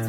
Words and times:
Hej 0.00 0.08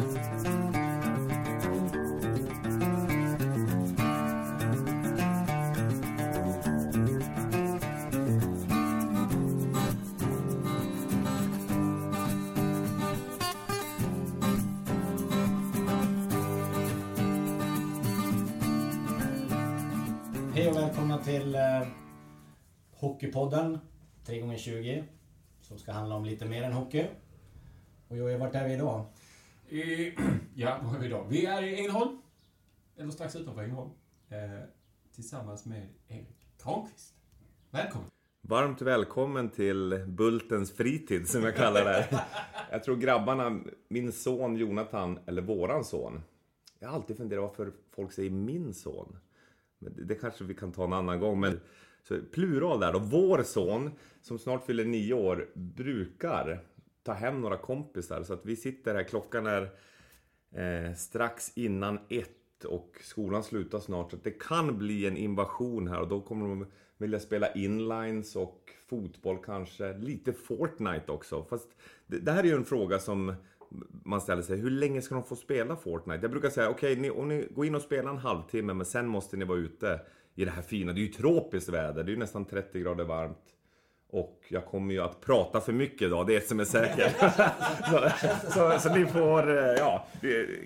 och 20.68 20.76
välkomna 20.76 21.18
till 21.18 21.54
eh, 21.54 21.60
Hockeypodden 22.92 23.78
3x20 24.26 25.04
Som 25.60 25.78
ska 25.78 25.92
handla 25.92 26.14
om 26.14 26.24
lite 26.24 26.44
mer 26.44 26.62
än 26.62 26.72
hockey. 26.72 27.06
Och 28.08 28.16
Jojje, 28.16 28.38
vart 28.38 28.54
är 28.54 28.68
vi 28.68 28.74
idag? 28.74 29.04
I, 29.72 30.14
ja, 30.54 30.80
var 30.82 30.94
är 30.94 30.98
vi 30.98 31.06
idag? 31.06 31.26
Vi 31.30 31.46
är 31.46 31.62
i 31.62 31.78
Ängelholm. 31.78 32.18
Eller 32.96 33.10
strax 33.10 33.36
utanför 33.36 33.62
Ängelholm. 33.62 33.90
Eh, 34.28 34.38
tillsammans 35.14 35.66
med 35.66 35.88
Erik 36.08 36.48
Granqvist. 36.64 37.14
Välkommen! 37.70 38.10
Varmt 38.40 38.82
välkommen 38.82 39.50
till 39.50 40.04
Bultens 40.06 40.72
fritid 40.72 41.28
som 41.28 41.44
jag 41.44 41.56
kallar 41.56 41.84
det. 41.84 42.24
Jag 42.70 42.84
tror 42.84 42.96
grabbarna, 42.96 43.60
min 43.88 44.12
son 44.12 44.56
Jonathan, 44.56 45.18
eller 45.26 45.42
våran 45.42 45.84
son. 45.84 46.20
Jag 46.78 46.88
har 46.88 46.94
alltid 46.94 47.16
funderat 47.16 47.42
varför 47.42 47.72
folk 47.90 48.12
säger 48.12 48.30
min 48.30 48.74
son. 48.74 49.16
Men 49.78 50.06
det, 50.06 50.14
kanske 50.14 50.44
vi 50.44 50.54
kan 50.54 50.72
ta 50.72 50.84
en 50.84 50.92
annan 50.92 51.20
gång. 51.20 51.40
Men 51.40 51.60
så 52.02 52.18
plural 52.32 52.80
där 52.80 52.92
då. 52.92 52.98
vår 52.98 53.42
son, 53.42 53.90
som 54.22 54.38
snart 54.38 54.66
fyller 54.66 54.84
nio 54.84 55.14
år, 55.14 55.48
brukar 55.54 56.64
ta 57.02 57.12
hem 57.12 57.40
några 57.40 57.56
kompisar. 57.56 58.22
Så 58.22 58.32
att 58.32 58.46
vi 58.46 58.56
sitter 58.56 58.94
här, 58.94 59.02
klockan 59.02 59.46
är 59.46 59.62
eh, 60.54 60.94
strax 60.94 61.52
innan 61.54 61.98
ett 62.08 62.64
och 62.64 62.98
skolan 63.02 63.42
slutar 63.42 63.78
snart. 63.78 64.10
Så 64.10 64.16
att 64.16 64.24
det 64.24 64.40
kan 64.40 64.78
bli 64.78 65.06
en 65.06 65.16
invasion 65.16 65.88
här 65.88 66.00
och 66.00 66.08
då 66.08 66.20
kommer 66.20 66.48
de 66.48 66.66
vilja 66.98 67.20
spela 67.20 67.52
inlines 67.52 68.36
och 68.36 68.70
fotboll 68.88 69.38
kanske. 69.44 69.98
Lite 69.98 70.32
Fortnite 70.32 71.12
också. 71.12 71.44
Fast 71.44 71.68
det, 72.06 72.18
det 72.18 72.32
här 72.32 72.42
är 72.42 72.48
ju 72.48 72.54
en 72.54 72.64
fråga 72.64 72.98
som 72.98 73.34
man 74.04 74.20
ställer 74.20 74.42
sig. 74.42 74.58
Hur 74.58 74.70
länge 74.70 75.02
ska 75.02 75.14
de 75.14 75.24
få 75.24 75.36
spela 75.36 75.76
Fortnite? 75.76 76.18
Jag 76.22 76.30
brukar 76.30 76.50
säga, 76.50 76.70
okej, 76.70 76.98
okay, 76.98 77.10
om 77.10 77.28
ni 77.28 77.48
går 77.50 77.66
in 77.66 77.74
och 77.74 77.82
spelar 77.82 78.10
en 78.10 78.18
halvtimme, 78.18 78.74
men 78.74 78.86
sen 78.86 79.06
måste 79.06 79.36
ni 79.36 79.44
vara 79.44 79.58
ute 79.58 80.00
i 80.34 80.44
det 80.44 80.50
här 80.50 80.62
fina. 80.62 80.92
Det 80.92 81.00
är 81.00 81.02
ju 81.02 81.12
tropiskt 81.12 81.68
väder, 81.68 82.04
det 82.04 82.10
är 82.10 82.12
ju 82.12 82.18
nästan 82.18 82.44
30 82.44 82.80
grader 82.80 83.04
varmt. 83.04 83.51
Och 84.12 84.44
jag 84.48 84.66
kommer 84.66 84.94
ju 84.94 85.00
att 85.00 85.20
prata 85.20 85.60
för 85.60 85.72
mycket 85.72 86.02
idag, 86.02 86.26
det 86.26 86.34
är 86.34 86.38
ett 86.38 86.48
som 86.48 86.60
är 86.60 86.64
säkert. 86.64 87.16
så, 87.90 88.10
så, 88.50 88.78
så, 88.80 88.94
ni 88.94 89.06
får, 89.06 89.58
eh, 89.58 89.64
ja, 89.64 90.06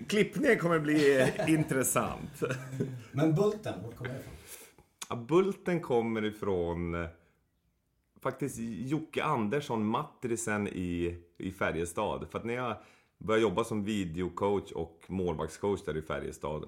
klippningen 0.07 0.59
kommer 0.59 0.79
bli 0.79 1.27
intressant. 1.47 2.43
Men 3.11 3.35
Bulten, 3.35 3.73
var 3.83 3.91
kommer 3.91 4.13
det 4.13 4.19
ifrån? 4.19 4.33
Ja, 5.09 5.15
Bulten 5.15 5.81
kommer 5.81 6.25
ifrån 6.25 6.95
eh, 6.95 7.07
faktiskt 8.21 8.57
Jocke 8.59 9.23
Andersson, 9.23 9.85
matrisen 9.85 10.67
i, 10.67 11.17
i 11.37 11.51
Färjestad. 11.51 12.27
För 12.31 12.39
att 12.39 12.45
när 12.45 12.53
jag 12.53 12.75
började 13.17 13.43
jobba 13.43 13.63
som 13.63 13.83
videocoach 13.83 14.71
och 14.71 15.03
målvaktscoach 15.07 15.81
där 15.85 15.97
i 15.97 16.01
Färjestad. 16.01 16.65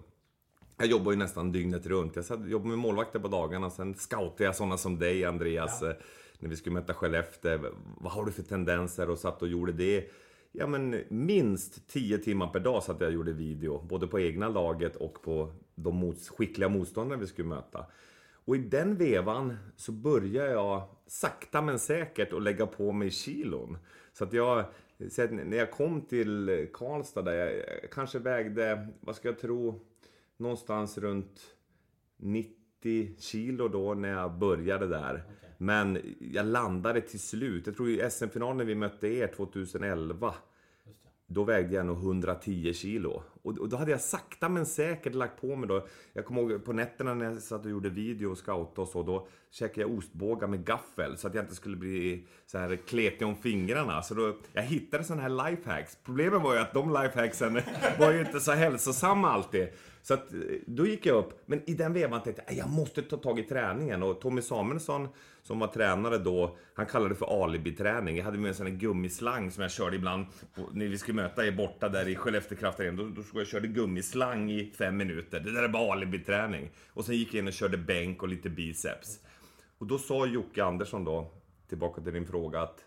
Jag 0.77 0.87
jobbar 0.87 1.11
ju 1.11 1.17
nästan 1.17 1.51
dygnet 1.51 1.85
runt. 1.85 2.15
Jag 2.15 2.49
jobbade 2.49 2.69
med 2.69 2.79
målvakter 2.79 3.19
på 3.19 3.27
dagarna, 3.27 3.69
sen 3.69 3.95
scoutade 3.95 4.43
jag 4.43 4.55
sådana 4.55 4.77
som 4.77 4.99
dig 4.99 5.25
Andreas. 5.25 5.79
Ja. 5.81 5.93
När 6.39 6.49
vi 6.49 6.55
skulle 6.55 6.73
möta 6.73 6.93
Skellefteå. 6.93 7.59
Vad 7.97 8.11
har 8.11 8.25
du 8.25 8.31
för 8.31 8.43
tendenser? 8.43 9.09
Och 9.09 9.19
satt 9.19 9.41
och 9.41 9.47
gjorde 9.47 9.71
det. 9.71 10.09
Ja 10.51 10.67
men 10.67 11.03
minst 11.09 11.87
10 11.87 12.17
timmar 12.17 12.47
per 12.47 12.59
dag 12.59 12.83
satt 12.83 13.01
jag 13.01 13.07
och 13.07 13.13
gjorde 13.13 13.31
video. 13.31 13.81
Både 13.81 14.07
på 14.07 14.19
egna 14.19 14.49
laget 14.49 14.95
och 14.95 15.21
på 15.21 15.53
de 15.75 15.95
mot, 15.95 16.27
skickliga 16.27 16.69
motståndare 16.69 17.19
vi 17.19 17.27
skulle 17.27 17.47
möta. 17.47 17.85
Och 18.45 18.55
i 18.55 18.59
den 18.59 18.95
vevan 18.95 19.57
så 19.75 19.91
började 19.91 20.51
jag 20.51 20.89
sakta 21.07 21.61
men 21.61 21.79
säkert 21.79 22.33
att 22.33 22.43
lägga 22.43 22.65
på 22.65 22.91
mig 22.91 23.11
kilon. 23.11 23.77
Så 24.13 24.23
att 24.23 24.33
jag, 24.33 24.65
så 25.09 25.23
att 25.23 25.31
när 25.31 25.57
jag 25.57 25.71
kom 25.71 26.01
till 26.01 26.67
Karlstad 26.73 27.21
där, 27.21 27.35
jag 27.81 27.91
kanske 27.91 28.19
vägde, 28.19 28.87
vad 28.99 29.15
ska 29.15 29.27
jag 29.27 29.39
tro, 29.39 29.85
någonstans 30.37 30.97
runt 30.97 31.41
90 32.17 33.15
kilo 33.19 33.67
då 33.67 33.93
när 33.93 34.09
jag 34.09 34.33
började 34.33 34.87
där. 34.87 35.13
Okay. 35.13 35.48
Men 35.61 36.15
jag 36.19 36.45
landade 36.45 37.01
till 37.01 37.19
slut, 37.19 37.67
jag 37.67 37.75
tror 37.75 37.89
i 37.89 38.09
SM-finalen 38.11 38.57
när 38.57 38.65
vi 38.65 38.75
mötte 38.75 39.07
er 39.07 39.27
2011 39.27 40.33
då 41.31 41.43
vägde 41.43 41.75
jag 41.75 41.85
nog 41.85 41.97
110 41.97 42.73
kilo. 42.73 43.23
Och, 43.41 43.69
då 43.69 43.77
hade 43.77 43.91
jag 43.91 44.01
sakta 44.01 44.49
men 44.49 44.65
säkert 44.65 45.13
lagt 45.13 45.41
på 45.41 45.55
mig 45.55 45.69
då. 45.69 45.87
Jag 46.13 46.25
kommer 46.25 46.41
ihåg 46.41 46.65
på 46.65 46.73
nätterna 46.73 47.13
när 47.13 47.25
jag 47.25 47.41
satt 47.41 47.65
och 47.65 47.71
gjorde 47.71 47.89
video 47.89 48.31
och 48.31 48.37
scoutade 48.37 48.81
och 48.81 48.87
så. 48.87 49.03
Då 49.03 49.27
käkade 49.51 49.81
jag 49.81 49.97
ostbågar 49.97 50.47
med 50.47 50.65
gaffel 50.65 51.17
så 51.17 51.27
att 51.27 51.35
jag 51.35 51.43
inte 51.43 51.55
skulle 51.55 51.77
bli 51.77 52.27
så 52.45 52.57
här 52.57 52.75
kletig 52.75 53.27
om 53.27 53.35
fingrarna. 53.35 54.01
Så 54.01 54.13
då, 54.13 54.37
jag 54.53 54.63
hittade 54.63 55.03
sådana 55.03 55.21
här 55.21 55.49
lifehacks. 55.49 55.97
Problemet 56.03 56.41
var 56.41 56.53
ju 56.53 56.59
att 56.59 56.73
de 56.73 56.89
lifehacksen 56.89 57.53
var 57.99 58.11
ju 58.11 58.19
inte 58.19 58.39
så 58.39 58.51
hälsosamma 58.51 59.29
alltid. 59.29 59.67
Så 60.01 60.13
att, 60.13 60.33
eh, 60.33 60.39
då 60.67 60.85
gick 60.85 61.05
jag 61.05 61.17
upp. 61.17 61.41
Men 61.45 61.69
i 61.69 61.73
den 61.73 61.93
vevan 61.93 62.23
tänkte 62.23 62.43
jag 62.47 62.57
jag 62.57 62.69
måste 62.69 63.01
ta 63.01 63.17
tag 63.17 63.39
i 63.39 63.43
träningen. 63.43 64.03
Och 64.03 64.21
Tommy 64.21 64.41
Samuelsson 64.41 65.07
som 65.49 65.59
var 65.59 65.67
tränare 65.67 66.17
då, 66.17 66.57
han 66.73 66.85
kallade 66.85 67.13
det 67.13 67.15
för 67.15 67.43
alibiträning. 67.43 68.17
Jag 68.17 68.23
hade 68.23 68.37
med 68.37 68.49
en 68.49 68.55
sån 68.55 68.67
här 68.67 68.73
gummislang 68.73 69.51
som 69.51 69.61
jag 69.61 69.71
körde 69.71 69.95
ibland 69.95 70.25
när 70.71 70.87
vi 70.87 70.97
skulle 70.97 71.21
möta 71.21 71.45
er 71.45 71.51
borta 71.51 71.89
där 71.89 72.07
i 72.07 72.15
Skellefteå 72.15 72.57
Kraftarenan. 72.57 72.95
Då, 73.15 73.21
då 73.33 73.39
jag 73.39 73.47
körde 73.47 73.67
gummislang 73.67 74.51
i 74.51 74.73
fem 74.77 74.97
minuter. 74.97 75.39
Det 75.39 75.51
där 75.51 75.63
är 75.63 75.67
bara 75.67 75.93
alibiträning. 75.93 76.69
Och 76.93 77.05
sen 77.05 77.15
gick 77.15 77.33
jag 77.33 77.39
in 77.39 77.47
och 77.47 77.53
körde 77.53 77.77
bänk 77.77 78.23
och 78.23 78.29
lite 78.29 78.49
biceps. 78.49 79.19
Och 79.77 79.87
då 79.87 79.97
sa 79.97 80.25
Jocke 80.25 80.63
Andersson 80.63 81.03
då, 81.03 81.31
tillbaka 81.69 82.01
till 82.01 82.13
din 82.13 82.27
fråga, 82.27 82.61
att 82.61 82.83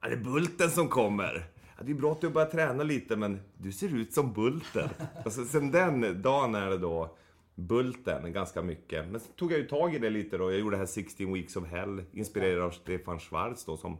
är 0.00 0.10
det 0.10 0.16
Bulten 0.16 0.70
som 0.70 0.88
kommer? 0.88 1.44
Ja, 1.76 1.84
det 1.84 1.92
är 1.92 1.96
bra 1.96 2.12
att 2.12 2.20
du 2.20 2.30
börjar 2.30 2.48
träna 2.48 2.82
lite, 2.82 3.16
men 3.16 3.40
du 3.56 3.72
ser 3.72 3.96
ut 3.96 4.14
som 4.14 4.32
Bulten. 4.32 4.88
alltså, 5.24 5.44
sen 5.44 5.70
den 5.70 6.22
dagen 6.22 6.54
är 6.54 6.70
det 6.70 6.78
då 6.78 7.16
Bulten 7.54 8.32
ganska 8.32 8.62
mycket. 8.62 9.08
Men 9.08 9.20
sen 9.20 9.32
tog 9.36 9.52
jag 9.52 9.58
ju 9.58 9.66
tag 9.66 9.94
i 9.94 9.98
det 9.98 10.10
lite 10.10 10.38
då. 10.38 10.50
Jag 10.50 10.60
gjorde 10.60 10.76
det 10.76 10.80
här 10.80 10.86
16 10.86 11.32
Weeks 11.32 11.56
of 11.56 11.68
Hell, 11.68 12.02
inspirerad 12.12 12.62
av 12.62 12.70
Stefan 12.70 13.20
Schwarz 13.20 13.64
då, 13.64 13.76
som 13.76 13.98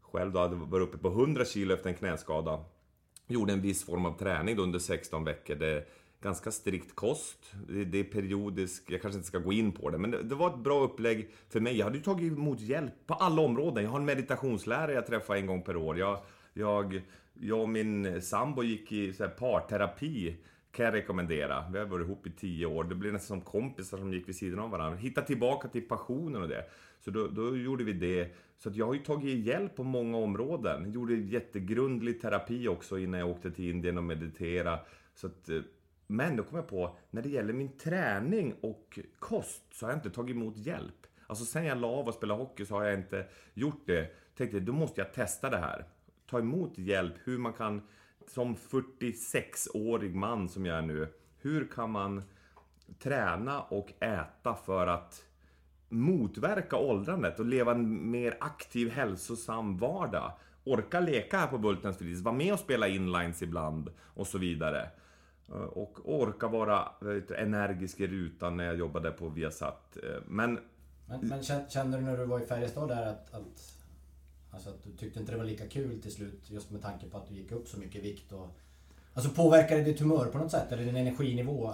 själv 0.00 0.32
då 0.32 0.38
hade 0.38 0.56
varit 0.56 0.88
uppe 0.88 0.98
på 0.98 1.08
100 1.08 1.44
kilo 1.44 1.74
efter 1.74 1.88
en 1.88 1.96
knäskada. 1.96 2.64
Gjorde 3.26 3.52
en 3.52 3.60
viss 3.60 3.84
form 3.84 4.06
av 4.06 4.18
träning 4.18 4.56
då 4.56 4.62
under 4.62 4.78
16 4.78 5.24
veckor. 5.24 5.54
Det 5.54 5.66
är 5.66 5.86
ganska 6.20 6.50
strikt 6.50 6.94
kost. 6.94 7.52
Det, 7.68 7.98
är 7.98 8.04
periodisk. 8.04 8.90
jag 8.90 9.02
kanske 9.02 9.16
inte 9.16 9.28
ska 9.28 9.38
gå 9.38 9.52
in 9.52 9.72
på 9.72 9.90
det, 9.90 9.98
men 9.98 10.10
det, 10.10 10.22
det, 10.22 10.34
var 10.34 10.50
ett 10.50 10.58
bra 10.58 10.80
upplägg 10.80 11.30
för 11.48 11.60
mig. 11.60 11.76
Jag 11.76 11.84
hade 11.84 11.96
ju 11.96 12.04
tagit 12.04 12.32
emot 12.32 12.60
hjälp 12.60 12.92
på 13.06 13.14
alla 13.14 13.42
områden. 13.42 13.84
Jag 13.84 13.90
har 13.90 13.98
en 13.98 14.04
meditationslärare 14.04 14.92
jag 14.92 15.06
träffar 15.06 15.36
en 15.36 15.46
gång 15.46 15.62
per 15.62 15.76
år. 15.76 15.98
Jag, 15.98 16.18
jag, 16.54 17.02
jag 17.34 17.60
och 17.60 17.68
min 17.68 18.22
sambo 18.22 18.62
gick 18.62 18.92
i 18.92 19.12
så 19.12 19.24
här, 19.24 19.30
parterapi 19.30 20.36
kan 20.76 20.84
jag 20.84 20.94
rekommendera. 20.94 21.64
Vi 21.72 21.78
har 21.78 21.86
varit 21.86 22.06
ihop 22.06 22.26
i 22.26 22.30
tio 22.30 22.66
år. 22.66 22.84
Det 22.84 22.94
blev 22.94 23.12
nästan 23.12 23.38
som 23.38 23.40
kompisar 23.40 23.98
som 23.98 24.12
gick 24.12 24.28
vid 24.28 24.36
sidan 24.36 24.58
av 24.58 24.70
varandra. 24.70 24.98
Hitta 24.98 25.22
tillbaka 25.22 25.68
till 25.68 25.88
passionen 25.88 26.42
och 26.42 26.48
det. 26.48 26.64
Så 27.00 27.10
då, 27.10 27.26
då 27.28 27.56
gjorde 27.56 27.84
vi 27.84 27.92
det. 27.92 28.34
Så 28.58 28.68
att 28.68 28.76
jag 28.76 28.86
har 28.86 28.94
ju 28.94 29.00
tagit 29.00 29.46
hjälp 29.46 29.76
på 29.76 29.84
många 29.84 30.18
områden. 30.18 30.82
Jag 30.84 30.94
gjorde 30.94 31.14
jättegrundlig 31.14 32.20
terapi 32.20 32.68
också 32.68 32.98
innan 32.98 33.20
jag 33.20 33.30
åkte 33.30 33.50
till 33.50 33.70
Indien 33.70 33.98
och 33.98 34.04
mediterade. 34.04 34.80
Så 35.14 35.26
att, 35.26 35.48
eh, 35.48 35.60
men 36.06 36.36
då 36.36 36.42
kom 36.42 36.56
jag 36.56 36.68
på, 36.68 36.96
när 37.10 37.22
det 37.22 37.28
gäller 37.28 37.52
min 37.52 37.76
träning 37.78 38.54
och 38.60 38.98
kost 39.18 39.62
så 39.70 39.86
har 39.86 39.90
jag 39.90 39.98
inte 39.98 40.10
tagit 40.10 40.36
emot 40.36 40.56
hjälp. 40.56 41.06
Alltså 41.26 41.44
sen 41.44 41.64
jag 41.64 41.78
la 41.78 41.88
av 41.88 42.08
och 42.08 42.14
spelade 42.14 42.40
hockey 42.40 42.64
så 42.64 42.74
har 42.74 42.84
jag 42.84 42.94
inte 42.94 43.26
gjort 43.54 43.82
det. 43.86 44.10
Tänkte, 44.36 44.60
då 44.60 44.72
måste 44.72 45.00
jag 45.00 45.12
testa 45.12 45.50
det 45.50 45.58
här. 45.58 45.84
Ta 46.26 46.38
emot 46.38 46.78
hjälp, 46.78 47.14
hur 47.24 47.38
man 47.38 47.52
kan 47.52 47.82
som 48.30 48.56
46-årig 48.56 50.14
man 50.14 50.48
som 50.48 50.66
jag 50.66 50.78
är 50.78 50.82
nu, 50.82 51.08
hur 51.38 51.68
kan 51.68 51.90
man 51.90 52.22
träna 52.98 53.62
och 53.62 53.92
äta 54.02 54.54
för 54.54 54.86
att 54.86 55.24
motverka 55.88 56.76
åldrandet 56.76 57.38
och 57.38 57.46
leva 57.46 57.72
en 57.72 58.10
mer 58.10 58.36
aktiv, 58.40 58.90
hälsosam 58.90 59.78
vardag? 59.78 60.32
Orka 60.64 61.00
leka 61.00 61.38
här 61.38 61.46
på 61.46 61.58
Bultens 61.58 61.98
fritids, 61.98 62.22
vara 62.22 62.34
med 62.34 62.52
och 62.52 62.58
spela 62.58 62.88
inlines 62.88 63.42
ibland 63.42 63.90
och 64.02 64.26
så 64.26 64.38
vidare. 64.38 64.90
Eh, 65.48 65.54
och 65.54 65.98
orka 66.04 66.48
vara 66.48 66.88
energisk 67.36 68.00
i 68.00 68.06
rutan 68.06 68.56
när 68.56 68.64
jag 68.64 68.76
jobbade 68.76 69.10
på 69.10 69.28
Viasat. 69.28 69.96
Eh, 70.02 70.22
men... 70.26 70.58
Men, 71.08 71.28
men 71.28 71.42
kände 71.68 71.96
du 71.96 72.02
när 72.02 72.18
du 72.18 72.24
var 72.24 72.40
i 72.40 72.46
Färjestad 72.46 72.88
där 72.88 73.06
att, 73.06 73.34
att 73.34 73.75
Alltså 74.56 74.70
att 74.70 74.84
du 74.84 74.90
tyckte 74.92 75.20
inte 75.20 75.32
det 75.32 75.38
var 75.38 75.44
lika 75.44 75.66
kul 75.66 76.02
till 76.02 76.12
slut 76.12 76.50
just 76.50 76.70
med 76.70 76.82
tanke 76.82 77.06
på 77.06 77.16
att 77.16 77.28
du 77.28 77.34
gick 77.34 77.52
upp 77.52 77.68
så 77.68 77.78
mycket 77.78 77.96
i 77.96 78.00
vikt 78.00 78.32
och... 78.32 78.48
Alltså 79.12 79.30
påverkade 79.30 79.80
det 79.80 79.84
ditt 79.84 80.00
humör 80.00 80.26
på 80.26 80.38
något 80.38 80.50
sätt? 80.50 80.72
Eller 80.72 80.84
din 80.84 80.96
energinivå? 80.96 81.72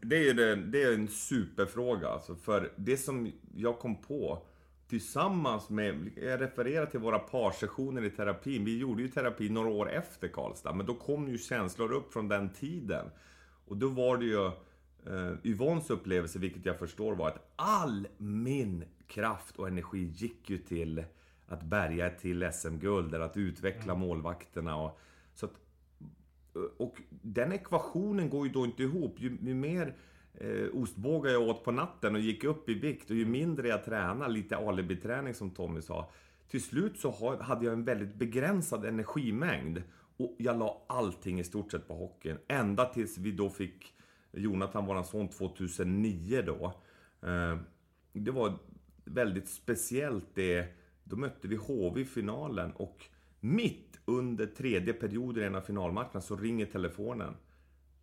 Det 0.00 0.16
är 0.16 0.24
ju 0.24 0.32
det, 0.32 0.56
det 0.56 0.82
är 0.82 0.94
en 0.94 1.08
superfråga 1.08 2.08
alltså. 2.08 2.34
För 2.34 2.72
det 2.76 2.96
som 2.96 3.32
jag 3.54 3.78
kom 3.78 4.02
på 4.02 4.42
tillsammans 4.88 5.70
med, 5.70 6.10
jag 6.16 6.40
refererar 6.40 6.86
till 6.86 7.00
våra 7.00 7.18
parsessioner 7.18 8.04
i 8.04 8.10
terapin. 8.10 8.64
Vi 8.64 8.78
gjorde 8.78 9.02
ju 9.02 9.08
terapi 9.08 9.48
några 9.48 9.68
år 9.68 9.90
efter 9.90 10.28
Karlstad, 10.28 10.72
men 10.72 10.86
då 10.86 10.94
kom 10.94 11.28
ju 11.28 11.38
känslor 11.38 11.92
upp 11.92 12.12
från 12.12 12.28
den 12.28 12.48
tiden. 12.52 13.06
Och 13.66 13.76
då 13.76 13.88
var 13.88 14.16
det 14.16 14.24
ju 14.24 14.46
eh, 14.46 15.34
Yvonnes 15.44 15.90
upplevelse, 15.90 16.38
vilket 16.38 16.66
jag 16.66 16.78
förstår, 16.78 17.14
var 17.14 17.28
att 17.28 17.52
all 17.56 18.08
min 18.16 18.84
kraft 19.06 19.56
och 19.56 19.68
energi 19.68 20.12
gick 20.16 20.50
ju 20.50 20.58
till 20.58 21.04
att 21.52 21.62
bärga 21.62 22.06
ett 22.06 22.18
till 22.18 22.52
SM-guld, 22.52 23.14
eller 23.14 23.24
att 23.24 23.36
utveckla 23.36 23.94
målvakterna. 23.94 24.76
Och, 24.76 24.98
så 25.34 25.46
att, 25.46 25.52
och 26.76 27.02
den 27.10 27.52
ekvationen 27.52 28.30
går 28.30 28.46
ju 28.46 28.52
då 28.52 28.64
inte 28.64 28.82
ihop. 28.82 29.20
Ju, 29.20 29.38
ju 29.42 29.54
mer 29.54 29.94
eh, 30.34 30.66
ostbågar 30.72 31.32
jag 31.32 31.42
åt 31.42 31.64
på 31.64 31.72
natten 31.72 32.14
och 32.14 32.20
gick 32.20 32.44
upp 32.44 32.68
i 32.68 32.74
vikt 32.74 33.10
och 33.10 33.16
ju 33.16 33.26
mindre 33.26 33.68
jag 33.68 33.84
tränade, 33.84 34.32
lite 34.32 34.56
alibi-träning 34.56 35.34
som 35.34 35.50
Tommy 35.50 35.82
sa. 35.82 36.10
Till 36.48 36.62
slut 36.62 36.98
så 36.98 37.10
ha, 37.10 37.42
hade 37.42 37.64
jag 37.64 37.72
en 37.72 37.84
väldigt 37.84 38.14
begränsad 38.14 38.84
energimängd. 38.84 39.82
Och 40.16 40.36
jag 40.38 40.58
la 40.58 40.84
allting 40.88 41.40
i 41.40 41.44
stort 41.44 41.72
sett 41.72 41.88
på 41.88 41.94
hockeyn. 41.94 42.38
Ända 42.48 42.84
tills 42.84 43.18
vi 43.18 43.32
då 43.32 43.50
fick 43.50 43.94
Jonathan, 44.32 44.86
våran 44.86 45.04
son, 45.04 45.28
2009 45.28 46.42
då. 46.46 46.74
Eh, 47.28 47.58
det 48.12 48.30
var 48.30 48.58
väldigt 49.04 49.48
speciellt 49.48 50.34
det. 50.34 50.81
Då 51.04 51.16
mötte 51.16 51.48
vi 51.48 51.56
HV 51.56 52.00
i 52.00 52.04
finalen 52.04 52.72
och 52.72 53.04
mitt 53.40 54.00
under 54.04 54.46
tredje 54.46 54.92
perioden 54.92 55.42
i 55.42 55.46
en 55.46 55.54
av 55.54 55.60
finalmatcherna 55.60 56.20
så 56.20 56.36
ringer 56.36 56.66
telefonen. 56.66 57.34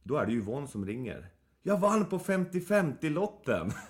Då 0.03 0.15
är 0.15 0.25
det 0.25 0.31
Yvonne 0.31 0.67
som 0.67 0.85
ringer. 0.85 1.29
Jag 1.63 1.79
vann 1.79 2.05
på 2.05 2.19
50-50-lotten! 2.19 3.71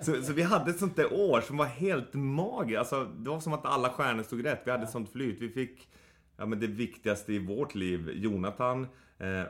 Så, 0.00 0.22
så, 0.22 0.32
vi 0.32 0.42
hade 0.42 0.70
ett 0.70 0.78
sånt 0.78 0.96
där 0.96 1.12
år 1.12 1.40
som 1.40 1.56
var 1.56 1.66
helt 1.66 2.14
magiskt. 2.14 2.78
Alltså, 2.78 3.04
det 3.04 3.30
var 3.30 3.40
som 3.40 3.52
att 3.52 3.66
alla 3.66 3.90
stjärnor 3.90 4.22
stod 4.22 4.44
rätt. 4.44 4.62
Vi 4.64 4.70
hade 4.70 4.86
sånt 4.86 5.12
flyt. 5.12 5.42
Vi 5.42 5.48
fick 5.48 5.88
ja, 6.36 6.46
men 6.46 6.60
det 6.60 6.66
viktigaste 6.66 7.32
i 7.32 7.38
vårt 7.38 7.74
liv, 7.74 8.10
Jonathan. 8.14 8.86
Eh, 9.18 9.42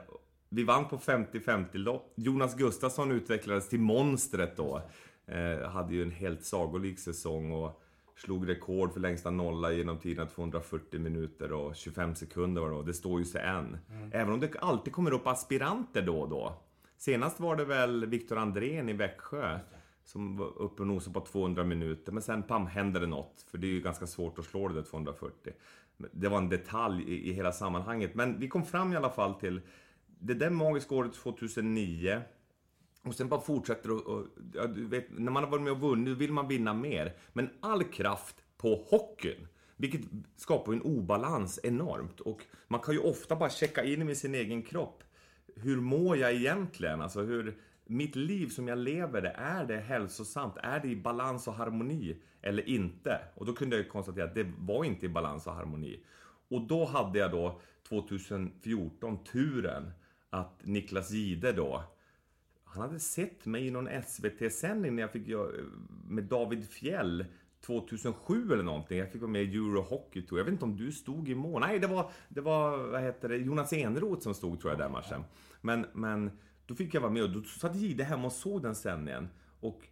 vi 0.49 0.65
vann 0.65 0.89
på 0.89 0.99
50-50 0.99 1.77
lopp. 1.77 2.13
Jonas 2.17 2.57
Gustafsson 2.57 3.13
utvecklades 3.13 3.69
till 3.69 3.81
monstret 3.81 4.57
då. 4.57 4.83
Eh, 5.27 5.69
hade 5.69 5.95
ju 5.95 6.03
en 6.03 6.11
helt 6.11 6.45
sagolik 6.45 6.99
säsong 6.99 7.53
och 7.53 7.84
slog 8.17 8.49
rekord 8.49 8.93
för 8.93 9.01
längsta 9.01 9.31
nolla 9.31 9.73
genom 9.73 9.99
tiderna 9.99 10.27
240 10.29 11.01
minuter 11.01 11.53
och 11.53 11.77
25 11.77 12.15
sekunder 12.15 12.63
var 12.63 12.71
det 12.71 12.77
då. 12.77 12.83
Det 12.83 12.95
står 12.95 13.19
ju 13.19 13.25
sig 13.25 13.43
än. 13.43 13.79
Mm. 13.91 14.11
Även 14.13 14.33
om 14.33 14.41
det 14.41 14.59
alltid 14.61 14.93
kommer 14.93 15.13
upp 15.13 15.27
aspiranter 15.27 16.03
då 16.03 16.21
och 16.21 16.29
då. 16.29 16.63
Senast 16.97 17.41
var 17.41 17.57
det 17.57 17.65
väl 17.65 18.07
Viktor 18.07 18.39
Andrén 18.39 18.89
i 18.89 18.93
Växjö 18.93 19.59
som 20.05 20.37
var 20.37 20.47
uppe 20.59 20.83
och 20.83 20.87
nosade 20.87 21.15
på 21.15 21.21
200 21.21 21.65
minuter. 21.65 22.13
Men 22.13 22.23
sen 22.23 22.43
pam, 22.43 22.67
hände 22.67 23.01
det 23.01 23.07
något. 23.07 23.47
För 23.51 23.59
det 23.59 23.67
är 23.67 23.71
ju 23.71 23.81
ganska 23.81 24.07
svårt 24.07 24.39
att 24.39 24.45
slå 24.45 24.69
det 24.69 24.75
där 24.75 24.83
240. 24.83 25.53
Det 25.97 26.29
var 26.29 26.39
en 26.39 26.49
detalj 26.49 27.05
i, 27.05 27.31
i 27.31 27.33
hela 27.33 27.53
sammanhanget. 27.53 28.15
Men 28.15 28.41
vi 28.41 28.49
kom 28.49 28.65
fram 28.65 28.93
i 28.93 28.97
alla 28.97 29.11
fall 29.11 29.35
till 29.35 29.61
det 30.07 30.35
där 30.35 30.51
magiska 30.51 30.95
året 30.95 31.15
2009. 31.15 32.21
Och 33.05 33.15
sen 33.15 33.29
bara 33.29 33.41
fortsätter 33.41 33.91
och, 33.91 34.07
och 34.07 34.27
ja, 34.55 34.67
du 34.67 34.87
vet, 34.87 35.07
när 35.11 35.33
man 35.33 35.45
har 35.45 35.51
varit 35.51 35.63
med 35.63 35.73
och 35.73 35.81
vunnit 35.81 36.19
vill 36.19 36.33
man 36.33 36.49
vinna 36.49 36.75
mer. 36.75 37.17
Men 37.33 37.51
all 37.61 37.85
kraft 37.85 38.37
på 38.57 38.85
hockeyn. 38.91 39.47
Vilket 39.77 40.01
skapar 40.37 40.73
en 40.73 40.83
obalans 40.83 41.61
enormt. 41.63 42.21
Och 42.21 42.43
man 42.69 42.81
kan 42.81 42.95
ju 42.95 43.01
ofta 43.01 43.37
bara 43.37 43.51
checka 43.51 43.85
in 43.85 44.07
med 44.07 44.17
sin 44.17 44.35
egen 44.35 44.63
kropp. 44.63 45.03
Hur 45.57 45.81
mår 45.81 46.17
jag 46.17 46.33
egentligen? 46.33 47.01
Alltså 47.01 47.21
hur, 47.21 47.59
mitt 47.85 48.17
liv 48.17 48.49
som 48.49 48.69
jag 48.69 48.79
lever 48.79 49.23
det, 49.23 49.35
är 49.39 49.65
det 49.65 49.77
hälsosamt? 49.77 50.57
Är 50.57 50.81
det 50.81 50.89
i 50.89 50.97
balans 50.97 51.49
och 51.49 51.55
harmoni? 51.55 52.17
Eller 52.43 52.69
inte? 52.69 53.21
Och 53.35 53.47
då 53.47 53.53
kunde 53.53 53.77
jag 53.77 53.85
ju 53.85 53.91
konstatera 53.91 54.25
att 54.25 54.35
det 54.35 54.53
var 54.59 54.85
inte 54.85 55.07
i 55.07 55.09
balans 55.09 55.47
och 55.47 55.55
harmoni. 55.55 56.01
Och 56.49 56.61
då 56.61 56.85
hade 56.85 57.19
jag 57.19 57.31
då 57.31 57.61
2014 57.89 59.25
turen 59.25 59.91
att 60.31 60.61
Niklas 60.63 61.11
Gide 61.11 61.53
då 61.53 61.85
han 62.75 62.83
hade 62.83 63.01
sett 63.01 63.47
mig 63.47 63.67
i 63.67 63.71
någon 63.71 63.89
SVT-sändning 64.07 64.95
när 64.95 65.03
jag 65.03 65.13
fick 65.13 65.29
med 66.09 66.25
David 66.25 66.69
Fjell 66.69 67.25
2007 67.67 68.53
eller 68.53 68.63
någonting. 68.63 68.99
Jag 68.99 69.13
fick 69.13 69.21
vara 69.21 69.31
med 69.31 69.43
i 69.43 69.57
Eurohockey 69.57 70.23
Tour. 70.23 70.39
Jag 70.39 70.45
vet 70.45 70.53
inte 70.53 70.65
om 70.65 70.77
du 70.77 70.93
stod 70.93 71.29
i 71.29 71.35
mål? 71.35 71.61
Nej, 71.61 71.79
det 71.79 71.87
var, 71.87 72.11
det 72.29 72.41
var 72.41 72.79
vad 72.79 73.03
heter 73.03 73.29
det, 73.29 73.37
Jonas 73.37 73.73
Enroth 73.73 74.23
som 74.23 74.35
stod 74.35 74.61
tror 74.61 74.73
jag 74.73 74.79
den 74.79 74.93
matchen. 74.93 75.25
Men, 75.61 75.87
men 75.93 76.31
då 76.67 76.75
fick 76.75 76.95
jag 76.95 77.01
vara 77.01 77.13
med 77.13 77.23
och 77.23 77.31
då 77.31 77.43
satt 77.43 77.77
Jihde 77.77 78.05
hemma 78.05 78.27
och 78.27 78.33
såg 78.33 78.63
den 78.63 78.75
sändningen. 78.75 79.29
Och 79.61 79.89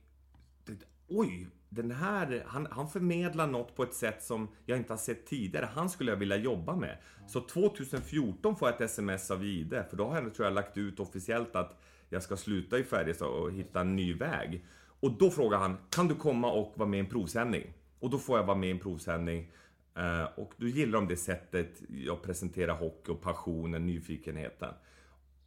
oj, 1.09 1.47
den 1.69 1.91
här, 1.91 2.45
han, 2.47 2.69
han 2.71 2.89
förmedlar 2.89 3.47
något 3.47 3.77
på 3.77 3.83
ett 3.83 3.95
sätt 3.95 4.23
som 4.23 4.49
jag 4.67 4.79
inte 4.79 4.93
har 4.93 4.99
sett 4.99 5.27
tidigare. 5.27 5.69
Han 5.75 5.91
skulle 5.91 6.11
jag 6.11 6.19
vilja 6.19 6.37
jobba 6.37 6.77
med. 6.77 6.99
Så 7.27 7.41
2014 7.41 8.57
får 8.57 8.69
jag 8.69 8.75
ett 8.75 8.81
sms 8.81 9.31
av 9.31 9.45
Jihde, 9.45 9.87
för 9.91 9.97
då 9.97 10.09
har 10.09 10.23
jag 10.23 10.35
tror 10.35 10.47
jag 10.47 10.55
lagt 10.55 10.77
ut 10.79 11.01
officiellt 11.01 11.57
att 11.57 11.81
jag 12.13 12.23
ska 12.23 12.37
sluta 12.37 12.79
i 12.79 12.85
Färjestad 12.85 13.29
och 13.29 13.53
hitta 13.53 13.81
en 13.81 13.97
ny 13.97 14.15
väg. 14.15 14.65
Och 15.01 15.13
då 15.19 15.31
frågar 15.31 15.59
han, 15.59 15.77
kan 15.91 16.09
du 16.09 16.15
komma 16.15 16.53
och 16.53 16.73
vara 16.77 16.89
med 16.89 16.97
i 16.97 17.01
en 17.01 17.09
provsändning? 17.09 17.73
Och 17.99 18.11
då 18.11 18.19
får 18.19 18.39
jag 18.39 18.45
vara 18.45 18.57
med 18.57 18.69
i 18.69 18.73
en 18.73 18.79
provsändning. 18.79 19.51
Eh, 19.97 20.25
och 20.37 20.53
då 20.57 20.67
gillar 20.67 20.93
de 20.93 21.09
det 21.09 21.17
sättet 21.17 21.83
jag 21.89 22.23
presenterar 22.23 22.75
hockey 22.75 23.13
och 23.13 23.21
passionen, 23.21 23.87
nyfikenheten. 23.87 24.75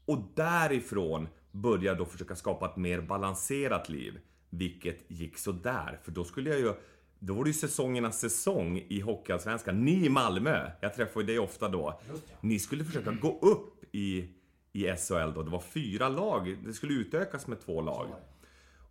Och 0.05 0.17
därifrån 0.35 1.27
började 1.51 1.85
jag 1.85 1.97
då 1.97 2.05
försöka 2.05 2.35
skapa 2.35 2.65
ett 2.65 2.77
mer 2.77 3.01
balanserat 3.01 3.89
liv. 3.89 4.19
Vilket 4.49 5.11
gick 5.11 5.37
så 5.37 5.51
där 5.51 5.99
för 6.03 6.11
då 6.11 6.23
skulle 6.23 6.49
jag 6.49 6.59
ju... 6.59 6.73
Då 7.19 7.33
var 7.33 7.43
det 7.43 7.49
ju 7.49 7.53
säsongernas 7.53 8.19
säsong 8.19 8.85
i 8.87 8.99
Hockeyallsvenskan. 8.99 9.85
Ni 9.85 10.05
i 10.05 10.09
Malmö, 10.09 10.71
jag 10.81 10.93
träffar 10.93 11.21
ju 11.21 11.27
dig 11.27 11.39
ofta 11.39 11.69
då. 11.69 12.01
Ni 12.41 12.59
skulle 12.59 12.85
försöka 12.85 13.11
gå 13.11 13.39
upp 13.41 13.95
i, 13.95 14.29
i 14.75 14.95
SHL 14.97 15.33
då. 15.35 15.43
Det 15.43 15.51
var 15.51 15.59
fyra 15.59 16.09
lag. 16.09 16.57
Det 16.65 16.73
skulle 16.73 16.93
utökas 16.93 17.47
med 17.47 17.59
två 17.59 17.81
lag. 17.81 18.07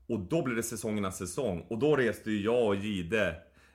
Och 0.06 0.20
då 0.20 0.42
blev 0.42 0.56
det 0.56 0.62
säsongernas 0.62 1.18
säsong. 1.18 1.66
Och 1.68 1.78
då 1.78 1.96
reste 1.96 2.30
ju 2.30 2.42
jag 2.42 2.66
och 2.66 2.76
Gide 2.76 3.28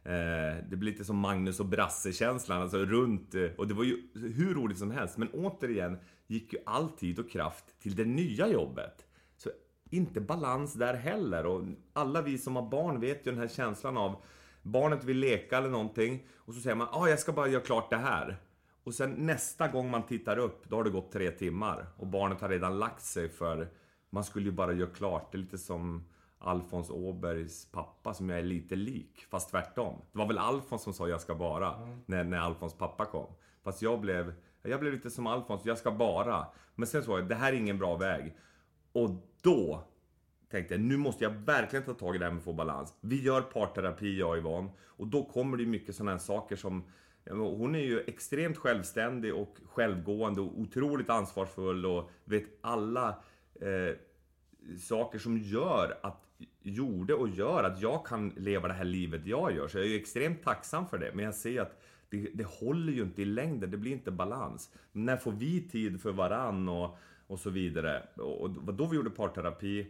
eh, 0.04 0.66
det 0.70 0.76
blir 0.76 0.92
lite 0.92 1.06
som 1.06 1.18
Magnus 1.18 1.60
och 1.60 1.66
Brasse-känslan, 1.66 2.62
alltså 2.62 2.78
runt. 2.78 3.36
Eh, 3.36 3.46
och 3.58 3.68
det 3.68 3.74
var 3.74 3.84
ju 3.84 3.98
hur 4.14 4.54
roligt 4.54 4.78
som 4.78 4.92
helst. 4.92 5.18
Men 5.18 5.30
återigen 5.30 5.98
gick 6.28 6.54
ju 6.54 6.60
all 6.66 6.90
tid 6.90 7.20
och 7.20 7.32
kraft 7.32 7.66
till 7.82 7.96
det 7.96 8.06
nya 8.06 8.48
jobbet. 8.48 9.06
Så 9.38 9.50
inte 9.90 10.22
balans 10.22 10.74
där 10.74 10.94
heller. 10.94 11.46
Och 11.46 11.64
alla 11.94 12.22
vi 12.22 12.38
som 12.38 12.56
har 12.56 12.70
barn 12.70 13.00
vet 13.00 13.28
ju 13.28 13.32
den 13.32 13.40
här 13.40 13.48
känslan 13.48 13.98
av 13.98 14.16
barnet 14.62 15.04
vill 15.04 15.18
leka 15.18 15.58
eller 15.58 15.70
någonting 15.70 16.26
och 16.36 16.54
så 16.54 16.62
säger 16.62 16.76
man 16.76 16.88
ah, 16.92 17.08
jag 17.08 17.20
ska 17.20 17.32
bara 17.32 17.48
göra 17.48 17.64
klart 17.64 17.90
det 17.90 17.98
här. 17.98 18.38
Och 18.90 18.96
sen 18.96 19.12
nästa 19.12 19.68
gång 19.68 19.92
man 19.92 20.04
tittar 20.04 20.38
upp, 20.38 20.70
då 20.70 20.76
har 20.76 20.84
det 20.84 20.90
gått 20.90 21.12
tre 21.12 21.32
timmar 21.32 21.86
och 21.98 22.08
barnet 22.08 22.42
har 22.42 22.50
redan 22.50 22.80
lagt 22.80 23.02
sig 23.02 23.30
för 23.30 23.68
man 24.10 24.24
skulle 24.24 24.46
ju 24.46 24.52
bara 24.52 24.74
göra 24.74 24.90
klart. 24.90 25.32
Det 25.32 25.36
är 25.36 25.40
lite 25.40 25.58
som 25.58 26.08
Alfons 26.38 26.90
Åbergs 26.90 27.72
pappa 27.72 28.14
som 28.14 28.30
jag 28.30 28.40
är 28.40 28.44
lite 28.44 28.76
lik, 28.76 29.26
fast 29.30 29.52
tvärtom. 29.52 30.02
Det 30.12 30.18
var 30.18 30.28
väl 30.28 30.38
Alfons 30.38 30.82
som 30.82 30.94
sa 30.94 31.08
jag 31.10 31.22
ska 31.22 31.36
bara, 31.36 31.76
mm. 31.76 32.00
när, 32.06 32.24
när 32.24 32.38
Alfons 32.38 32.74
pappa 32.74 33.06
kom. 33.06 33.28
Fast 33.64 33.82
jag 33.82 34.02
blev, 34.02 34.34
jag 34.62 34.80
blev 34.80 34.94
lite 34.94 35.10
som 35.10 35.28
Alfons, 35.28 35.66
jag 35.66 35.78
ska 35.78 35.92
bara. 35.92 36.48
Men 36.76 36.88
sen 36.88 37.04
så 37.04 37.12
jag, 37.12 37.30
det 37.30 37.36
här 37.36 37.54
är 37.54 37.58
ingen 37.58 37.78
bra 37.78 37.98
väg. 37.98 38.38
Och 38.92 39.10
då 39.42 39.84
tänkte 40.52 40.74
jag, 40.74 40.82
nu 40.82 40.98
måste 40.98 41.24
jag 41.24 41.32
verkligen 41.32 41.86
ta 41.86 41.94
tag 41.94 42.16
i 42.16 42.18
det 42.18 42.26
här 42.26 42.32
med 42.32 42.40
att 42.40 42.46
få 42.46 42.54
balans. 42.54 42.94
Vi 43.02 43.24
gör 43.24 43.42
parterapi, 43.42 44.20
jag 44.20 44.30
och 44.30 44.38
Yvonne. 44.38 44.70
Och 44.82 45.08
då 45.08 45.24
kommer 45.24 45.58
det 45.58 45.66
mycket 45.66 45.96
sådana 45.96 46.12
här 46.12 46.18
saker 46.18 46.56
som 46.56 46.84
hon 47.30 47.76
är 47.76 47.80
ju 47.80 48.00
extremt 48.08 48.58
självständig 48.58 49.34
och 49.36 49.58
självgående 49.66 50.42
och 50.42 50.60
otroligt 50.60 51.10
ansvarsfull 51.10 51.86
och 51.86 52.10
vet 52.24 52.46
alla 52.62 53.08
eh, 53.62 53.96
saker 54.80 55.20
som 55.20 55.38
gör 55.38 55.98
att, 56.04 56.24
gjorde 56.62 57.14
och 57.14 57.30
gör 57.30 57.64
att 57.64 57.82
jag 57.82 58.06
kan 58.06 58.30
leva 58.30 58.68
det 58.68 58.74
här 58.74 58.86
livet 58.86 59.26
jag 59.26 59.56
gör. 59.56 59.68
Så 59.68 59.78
jag 59.78 59.86
är 59.86 59.90
ju 59.90 60.00
extremt 60.00 60.44
tacksam 60.44 60.88
för 60.88 60.98
det. 60.98 61.12
Men 61.14 61.26
jag 61.26 61.36
ser 61.36 61.62
att 61.62 61.82
det, 62.10 62.30
det 62.34 62.48
håller 62.48 62.94
ju 62.94 63.02
inte 63.02 63.22
i 63.22 63.26
längden, 63.26 63.72
det 63.72 63.78
blir 63.78 63.92
inte 63.92 64.12
balans. 64.12 64.70
När 64.92 65.18
får 65.18 65.32
vi 65.32 65.62
tid 65.62 66.02
för 66.02 66.12
varann 66.12 66.70
och, 66.70 66.98
och 67.28 67.40
så 67.40 67.50
vidare? 67.50 68.04
Och, 68.16 68.42
och 68.42 68.74
då 68.74 68.86
vi 68.86 68.96
gjorde 68.96 69.10
parterapi, 69.10 69.88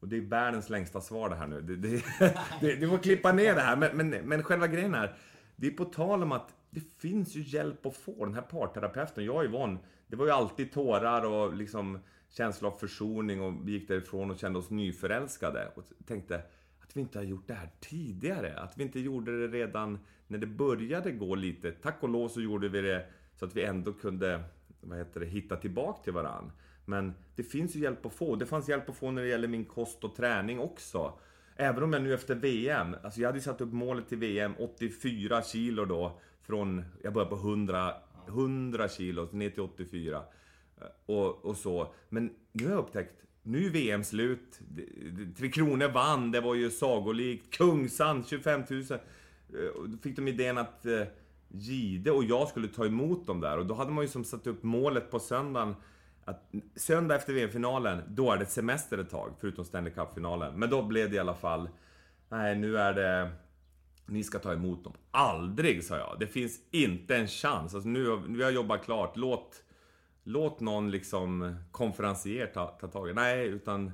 och 0.00 0.08
det 0.08 0.16
är 0.16 0.20
världens 0.20 0.70
längsta 0.70 1.00
svar 1.00 1.28
det 1.28 1.36
här 1.36 1.46
nu. 1.46 1.60
Det, 1.60 1.76
det, 1.76 2.04
det, 2.60 2.76
du 2.76 2.88
får 2.88 2.98
klippa 2.98 3.32
ner 3.32 3.54
det 3.54 3.60
här, 3.60 3.76
men, 3.76 3.96
men, 3.96 4.10
men 4.10 4.42
själva 4.42 4.66
grejen 4.66 4.94
är, 4.94 5.16
det 5.56 5.66
är 5.66 5.70
på 5.70 5.84
tal 5.84 6.22
om 6.22 6.32
att 6.32 6.54
det 6.74 6.80
finns 6.98 7.34
ju 7.34 7.42
hjälp 7.42 7.86
att 7.86 7.96
få. 7.96 8.24
Den 8.24 8.34
här 8.34 8.42
parterapeuten, 8.42 9.24
jag 9.24 9.36
och 9.36 9.44
Yvonne, 9.44 9.78
det 10.06 10.16
var 10.16 10.26
ju 10.26 10.32
alltid 10.32 10.72
tårar 10.72 11.24
och 11.24 11.54
liksom 11.54 11.98
känsla 12.28 12.68
av 12.68 12.72
försoning 12.72 13.42
och 13.42 13.68
vi 13.68 13.72
gick 13.72 13.88
därifrån 13.88 14.30
och 14.30 14.38
kände 14.38 14.58
oss 14.58 14.70
nyförälskade. 14.70 15.72
Och 15.74 15.84
tänkte 16.06 16.42
att 16.80 16.96
vi 16.96 17.00
inte 17.00 17.18
har 17.18 17.24
gjort 17.24 17.48
det 17.48 17.54
här 17.54 17.70
tidigare. 17.80 18.60
Att 18.60 18.78
vi 18.78 18.82
inte 18.82 19.00
gjorde 19.00 19.40
det 19.40 19.58
redan 19.58 19.98
när 20.26 20.38
det 20.38 20.46
började 20.46 21.12
gå 21.12 21.34
lite. 21.34 21.70
Tack 21.70 22.02
och 22.02 22.08
lov 22.08 22.28
så 22.28 22.40
gjorde 22.40 22.68
vi 22.68 22.80
det 22.80 23.06
så 23.36 23.44
att 23.44 23.56
vi 23.56 23.64
ändå 23.64 23.92
kunde 23.92 24.44
vad 24.80 24.98
heter 24.98 25.20
det, 25.20 25.26
hitta 25.26 25.56
tillbaka 25.56 26.02
till 26.02 26.12
varann. 26.12 26.52
Men 26.84 27.14
det 27.36 27.42
finns 27.42 27.76
ju 27.76 27.80
hjälp 27.80 28.06
att 28.06 28.14
få. 28.14 28.36
Det 28.36 28.46
fanns 28.46 28.68
hjälp 28.68 28.88
att 28.88 28.96
få 28.96 29.10
när 29.10 29.22
det 29.22 29.28
gäller 29.28 29.48
min 29.48 29.64
kost 29.64 30.04
och 30.04 30.16
träning 30.16 30.60
också. 30.60 31.18
Även 31.56 31.82
om 31.82 31.92
jag 31.92 32.02
nu 32.02 32.14
efter 32.14 32.34
VM, 32.34 32.96
alltså 33.02 33.20
jag 33.20 33.28
hade 33.28 33.38
ju 33.38 33.42
satt 33.42 33.60
upp 33.60 33.72
målet 33.72 34.08
till 34.08 34.18
VM 34.18 34.54
84 34.58 35.42
kilo 35.42 35.84
då. 35.84 36.20
Från, 36.46 36.84
jag 37.02 37.12
började 37.12 37.30
på 37.30 37.36
100, 37.36 37.94
100 38.28 38.88
kilo 38.88 39.28
ner 39.32 39.50
till 39.50 39.62
84. 39.62 40.16
Eh, 40.16 40.86
och, 41.06 41.44
och 41.44 41.56
så. 41.56 41.94
Men 42.08 42.30
nu 42.52 42.64
har 42.64 42.72
jag 42.72 42.78
upptäckt, 42.78 43.24
nu 43.42 43.66
är 43.66 43.70
VM 43.70 44.04
slut. 44.04 44.60
Tre 45.36 45.50
Kronor 45.50 45.88
vann, 45.88 46.30
det 46.30 46.40
var 46.40 46.54
ju 46.54 46.70
sagolikt. 46.70 47.56
Kungsan, 47.56 48.24
25 48.24 48.62
000. 48.70 48.80
Eh, 48.80 48.98
då 49.86 49.98
fick 50.02 50.16
de 50.16 50.28
idén 50.28 50.58
att 50.58 50.86
eh, 50.86 51.02
Gide 51.48 52.10
och 52.10 52.24
jag 52.24 52.48
skulle 52.48 52.68
ta 52.68 52.86
emot 52.86 53.26
dem 53.26 53.40
där. 53.40 53.58
Och 53.58 53.66
då 53.66 53.74
hade 53.74 53.90
man 53.90 54.04
ju 54.04 54.08
som 54.08 54.24
satt 54.24 54.46
upp 54.46 54.62
målet 54.62 55.10
på 55.10 55.18
söndagen. 55.18 55.74
Att 56.24 56.52
söndag 56.76 57.14
efter 57.14 57.32
VM-finalen, 57.32 58.02
då 58.08 58.32
är 58.32 58.36
det 58.36 58.46
semester 58.46 58.98
ett 58.98 59.10
tag, 59.10 59.34
förutom 59.40 59.64
Stanley 59.64 59.92
Cup-finalen. 59.92 60.58
Men 60.58 60.70
då 60.70 60.82
blev 60.82 61.10
det 61.10 61.16
i 61.16 61.18
alla 61.18 61.34
fall, 61.34 61.68
nej 62.28 62.58
nu 62.58 62.78
är 62.78 62.92
det, 62.92 63.30
ni 64.06 64.24
ska 64.24 64.38
ta 64.38 64.52
emot 64.52 64.84
dem. 64.84 64.92
Aldrig, 65.10 65.84
sa 65.84 65.96
jag. 65.98 66.16
Det 66.20 66.26
finns 66.26 66.60
inte 66.70 67.16
en 67.16 67.28
chans. 67.28 67.74
Alltså, 67.74 67.88
nu, 67.88 68.16
vi 68.28 68.34
har 68.42 68.50
jag 68.50 68.52
jobbat 68.52 68.84
klart. 68.84 69.16
Låt, 69.16 69.62
låt 70.24 70.60
någon 70.60 70.90
liksom 70.90 71.54
konferencier 71.70 72.46
ta, 72.46 72.66
ta 72.66 72.86
tag 72.88 73.08
i 73.08 73.12
det. 73.12 73.20
Nej, 73.20 73.46
utan 73.46 73.92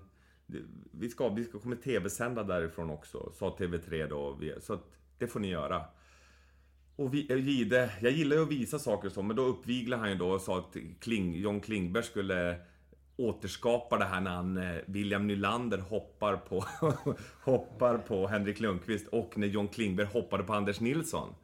vi 0.92 1.08
ska, 1.08 1.28
vi 1.28 1.44
ska 1.44 1.58
kommer 1.58 1.76
tv-sända 1.76 2.42
därifrån 2.42 2.90
också, 2.90 3.32
sa 3.34 3.56
TV3 3.58 4.06
då. 4.08 4.32
Vi- 4.40 4.54
Så 4.60 4.72
att 4.74 4.84
det 5.18 5.26
får 5.26 5.40
ni 5.40 5.48
göra. 5.48 5.84
Och 6.96 7.14
vi, 7.14 7.32
eh, 7.32 7.38
Gide, 7.48 7.90
jag 8.00 8.12
gillar 8.12 8.36
ju 8.36 8.42
att 8.42 8.48
visa 8.50 8.78
saker 8.78 9.06
och 9.08 9.12
så, 9.12 9.22
men 9.22 9.36
då 9.36 9.42
uppviglade 9.42 10.00
han 10.02 10.10
ju 10.10 10.16
då 10.16 10.30
och 10.30 10.40
sa 10.40 10.58
att 10.58 10.76
Kling, 11.00 11.34
John 11.34 11.60
Klingberg 11.60 12.02
skulle 12.04 12.60
återskapar 13.20 13.98
det 13.98 14.04
här 14.04 14.20
när 14.20 14.30
han, 14.30 14.56
eh, 14.56 14.76
William 14.86 15.26
Nylander 15.26 15.78
hoppar 15.78 16.36
på, 16.36 16.64
hoppar 17.42 17.98
på 17.98 18.26
Henrik 18.26 18.60
Lundqvist 18.60 19.08
och 19.08 19.38
när 19.38 19.46
John 19.46 19.68
Klingberg 19.68 20.06
hoppade 20.06 20.44
på 20.44 20.52
Anders 20.52 20.80
Nilsson. 20.80 21.34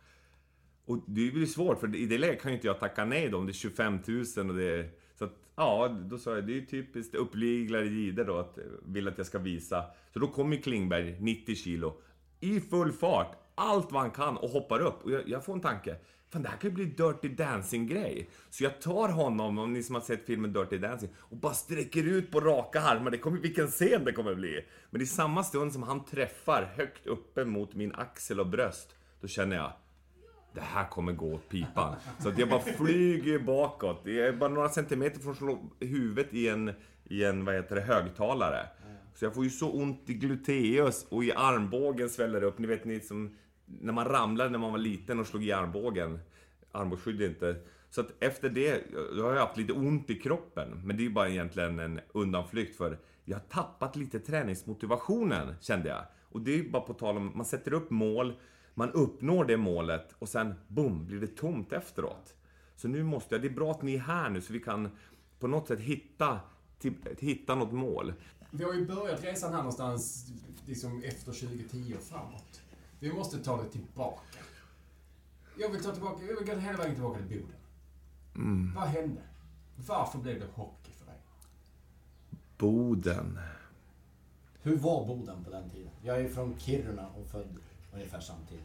Och 0.85 0.99
det 1.06 1.30
blir 1.30 1.47
svårt, 1.47 1.80
för 1.80 1.97
i 1.97 2.06
det 2.06 2.18
läget 2.18 2.42
kan 2.42 2.50
ju 2.50 2.56
inte 2.56 2.66
jag 2.66 2.80
tacka 2.80 3.04
nej 3.04 3.28
då 3.28 3.38
om 3.38 3.47
det 3.47 3.50
är 3.50 3.54
25 3.54 3.99
000 4.37 4.50
och 4.50 4.56
det 4.56 4.64
är... 4.64 4.90
Så 5.18 5.25
att, 5.25 5.35
ja, 5.56 5.88
då 5.88 6.18
sa 6.18 6.35
jag, 6.35 6.47
det 6.47 6.52
är 6.52 6.54
ju 6.54 6.66
typiskt 6.66 7.14
uppliglade 7.14 7.87
gider 7.87 8.25
då, 8.25 8.38
att 8.38 8.59
eh, 8.59 8.64
vill 8.85 9.09
att 9.09 9.18
jag 9.18 9.26
ska 9.26 9.38
visa. 9.38 9.85
Så 10.12 10.18
då 10.18 10.26
kommer 10.26 10.56
Klingberg, 10.56 11.16
90 11.21 11.54
kilo, 11.54 12.00
i 12.40 12.61
full 12.61 12.92
fart, 12.92 13.37
allt 13.54 13.92
vad 13.92 14.02
han 14.02 14.11
kan 14.11 14.37
och 14.37 14.50
hoppar 14.50 14.80
upp. 14.80 15.04
Och 15.04 15.11
jag, 15.11 15.28
jag 15.28 15.45
får 15.45 15.52
en 15.52 15.61
tanke, 15.61 15.97
fan 16.30 16.42
det 16.42 16.49
här 16.49 16.56
kan 16.56 16.71
ju 16.71 16.75
bli 16.75 16.85
Dirty 16.85 17.28
Dancing-grej. 17.28 18.28
Så 18.50 18.64
jag 18.64 18.80
tar 18.80 19.09
honom, 19.09 19.59
om 19.59 19.73
ni 19.73 19.83
som 19.83 19.95
har 19.95 20.02
sett 20.02 20.26
filmen 20.26 20.52
Dirty 20.52 20.78
Dancing, 20.78 21.11
och 21.16 21.37
bara 21.37 21.54
sträcker 21.54 22.04
ut 22.04 22.30
på 22.30 22.40
raka 22.40 22.80
armar. 22.80 23.11
Det 23.11 23.18
kommer, 23.18 23.40
vilken 23.40 23.66
scen 23.66 24.04
det 24.04 24.12
kommer 24.12 24.35
bli! 24.35 24.64
Men 24.90 25.02
i 25.02 25.06
samma 25.06 25.45
stund 25.45 25.73
som 25.73 25.83
han 25.83 26.04
träffar 26.04 26.73
högt 26.76 27.06
uppe 27.06 27.45
mot 27.45 27.75
min 27.75 27.95
axel 27.95 28.40
och 28.40 28.47
bröst, 28.47 28.97
då 29.21 29.28
känner 29.28 29.56
jag, 29.56 29.73
det 30.54 30.61
här 30.61 30.88
kommer 30.88 31.12
gå 31.12 31.35
åt 31.35 31.49
pipan. 31.49 31.97
Så 32.18 32.28
att 32.28 32.38
jag 32.38 32.49
bara 32.49 32.61
flyger 32.61 33.38
bakåt. 33.38 34.00
Jag 34.04 34.26
är 34.26 34.33
bara 34.33 34.50
några 34.50 34.68
centimeter 34.68 35.21
från 35.21 35.71
huvudet 35.80 36.35
i 36.35 36.49
en, 36.49 36.73
i 37.04 37.25
en 37.25 37.45
vad 37.45 37.54
heter 37.54 37.75
det, 37.75 37.83
högtalare. 37.83 38.66
Så 39.14 39.25
jag 39.25 39.35
får 39.35 39.45
ju 39.45 39.50
så 39.50 39.73
ont 39.73 40.11
i 40.11 40.14
gluteus 40.14 41.06
och 41.09 41.25
i 41.25 41.33
armbågen 41.33 42.09
sväller 42.09 42.40
det 42.40 42.47
upp. 42.47 42.59
Ni 42.59 42.66
vet 42.66 42.85
ni 42.85 43.00
som 43.00 43.37
när 43.66 43.92
man 43.92 44.04
ramlade 44.04 44.50
när 44.50 44.58
man 44.58 44.73
var 44.73 44.78
liten 44.78 45.20
och 45.20 45.26
slog 45.26 45.44
i 45.44 45.52
armbågen. 45.52 46.18
Armbågsskydd 46.73 47.23
är 47.23 47.28
inte. 47.28 47.56
Så 47.90 48.00
att 48.00 48.23
efter 48.23 48.50
det, 48.50 48.85
då 49.16 49.23
har 49.23 49.32
jag 49.32 49.40
haft 49.40 49.56
lite 49.56 49.73
ont 49.73 50.11
i 50.11 50.14
kroppen. 50.14 50.82
Men 50.85 50.96
det 50.96 51.02
är 51.02 51.04
ju 51.04 51.12
bara 51.12 51.28
egentligen 51.28 51.78
en 51.78 52.00
undanflykt 52.12 52.76
för 52.76 52.99
jag 53.25 53.37
har 53.37 53.44
tappat 53.44 53.96
lite 53.96 54.20
träningsmotivationen 54.20 55.54
kände 55.61 55.88
jag. 55.88 56.02
Och 56.23 56.40
det 56.40 56.52
är 56.52 56.56
ju 56.56 56.70
bara 56.70 56.82
på 56.82 56.94
tal 56.94 57.16
om, 57.16 57.32
man 57.35 57.46
sätter 57.46 57.73
upp 57.73 57.90
mål, 57.90 58.35
man 58.75 58.92
uppnår 58.92 59.44
det 59.44 59.56
målet 59.56 60.14
och 60.18 60.28
sen 60.28 60.54
boom, 60.68 61.06
blir 61.06 61.20
det 61.20 61.37
tomt 61.37 61.73
efteråt. 61.73 62.35
Så 62.76 62.88
nu 62.88 63.02
måste 63.02 63.35
jag, 63.35 63.42
det 63.42 63.49
är 63.49 63.54
bra 63.54 63.70
att 63.70 63.82
ni 63.82 63.94
är 63.94 63.99
här 63.99 64.30
nu 64.30 64.40
så 64.40 64.52
vi 64.52 64.61
kan 64.61 64.88
på 65.38 65.46
något 65.46 65.68
sätt 65.68 65.80
hitta, 65.80 66.40
till, 66.78 66.94
hitta 67.18 67.54
något 67.54 67.73
mål. 67.73 68.12
Vi 68.50 68.64
har 68.64 68.75
ju 68.75 68.87
börjat 68.87 69.25
resan 69.25 69.52
här 69.52 69.58
någonstans 69.58 70.32
liksom 70.66 71.02
efter 71.02 71.32
2010 71.32 71.94
och 71.99 72.02
framåt. 72.02 72.61
Vi 73.06 73.12
måste 73.12 73.38
ta 73.38 73.62
det 73.62 73.68
tillbaka. 73.68 74.38
Jag 75.56 75.68
vill 75.68 75.82
ta 75.82 75.92
tillbaka, 75.92 76.25
jag 76.25 76.36
vill 76.36 76.46
gå 76.46 76.60
hela 76.60 76.78
vägen 76.78 76.94
tillbaka 76.94 77.18
till 77.18 77.28
Boden. 77.28 78.75
Vad 78.76 78.88
hände? 78.88 79.20
Varför 79.86 80.18
blev 80.18 80.40
det 80.40 80.46
hockey 80.54 80.90
för 80.92 81.06
dig? 81.06 81.14
Boden. 82.58 83.38
Hur 84.62 84.76
var 84.76 85.06
Boden 85.06 85.44
på 85.44 85.50
den 85.50 85.70
tiden? 85.70 85.90
Jag 86.02 86.20
är 86.20 86.28
från 86.28 86.58
Kiruna 86.58 87.08
och 87.08 87.26
född 87.26 87.56
ungefär 87.94 88.20
samtidigt. 88.20 88.64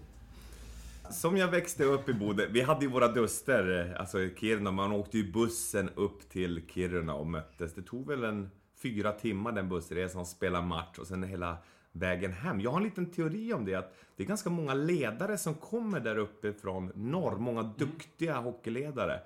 Som 1.11 1.37
jag 1.37 1.47
växte 1.47 1.83
upp 1.83 2.09
i 2.09 2.13
Boden, 2.13 2.53
vi 2.53 2.61
hade 2.61 2.85
ju 2.85 2.91
våra 2.91 3.07
duster, 3.07 3.95
alltså 3.99 4.19
i 4.19 4.35
Kiruna, 4.37 4.71
man 4.71 4.91
åkte 4.91 5.17
ju 5.17 5.31
bussen 5.31 5.89
upp 5.89 6.29
till 6.29 6.63
Kiruna 6.67 7.13
och 7.13 7.27
möttes. 7.27 7.73
Det 7.73 7.81
tog 7.81 8.07
väl 8.07 8.23
en 8.23 8.51
fyra 8.75 9.11
timmar 9.11 9.51
den 9.51 9.69
bussresan, 9.69 10.25
spela 10.25 10.61
match 10.61 10.97
och 10.99 11.07
sen 11.07 11.23
hela 11.23 11.57
vägen 11.91 12.31
hem. 12.31 12.61
Jag 12.61 12.71
har 12.71 12.77
en 12.77 12.83
liten 12.83 13.11
teori 13.11 13.53
om 13.53 13.65
det, 13.65 13.75
att 13.75 13.95
det 14.15 14.23
är 14.23 14.27
ganska 14.27 14.49
många 14.49 14.73
ledare 14.73 15.37
som 15.37 15.53
kommer 15.53 15.99
där 15.99 16.17
uppe 16.17 16.53
från 16.53 16.91
norr, 16.95 17.37
många 17.37 17.63
duktiga 17.63 18.37
hockeyledare. 18.37 19.19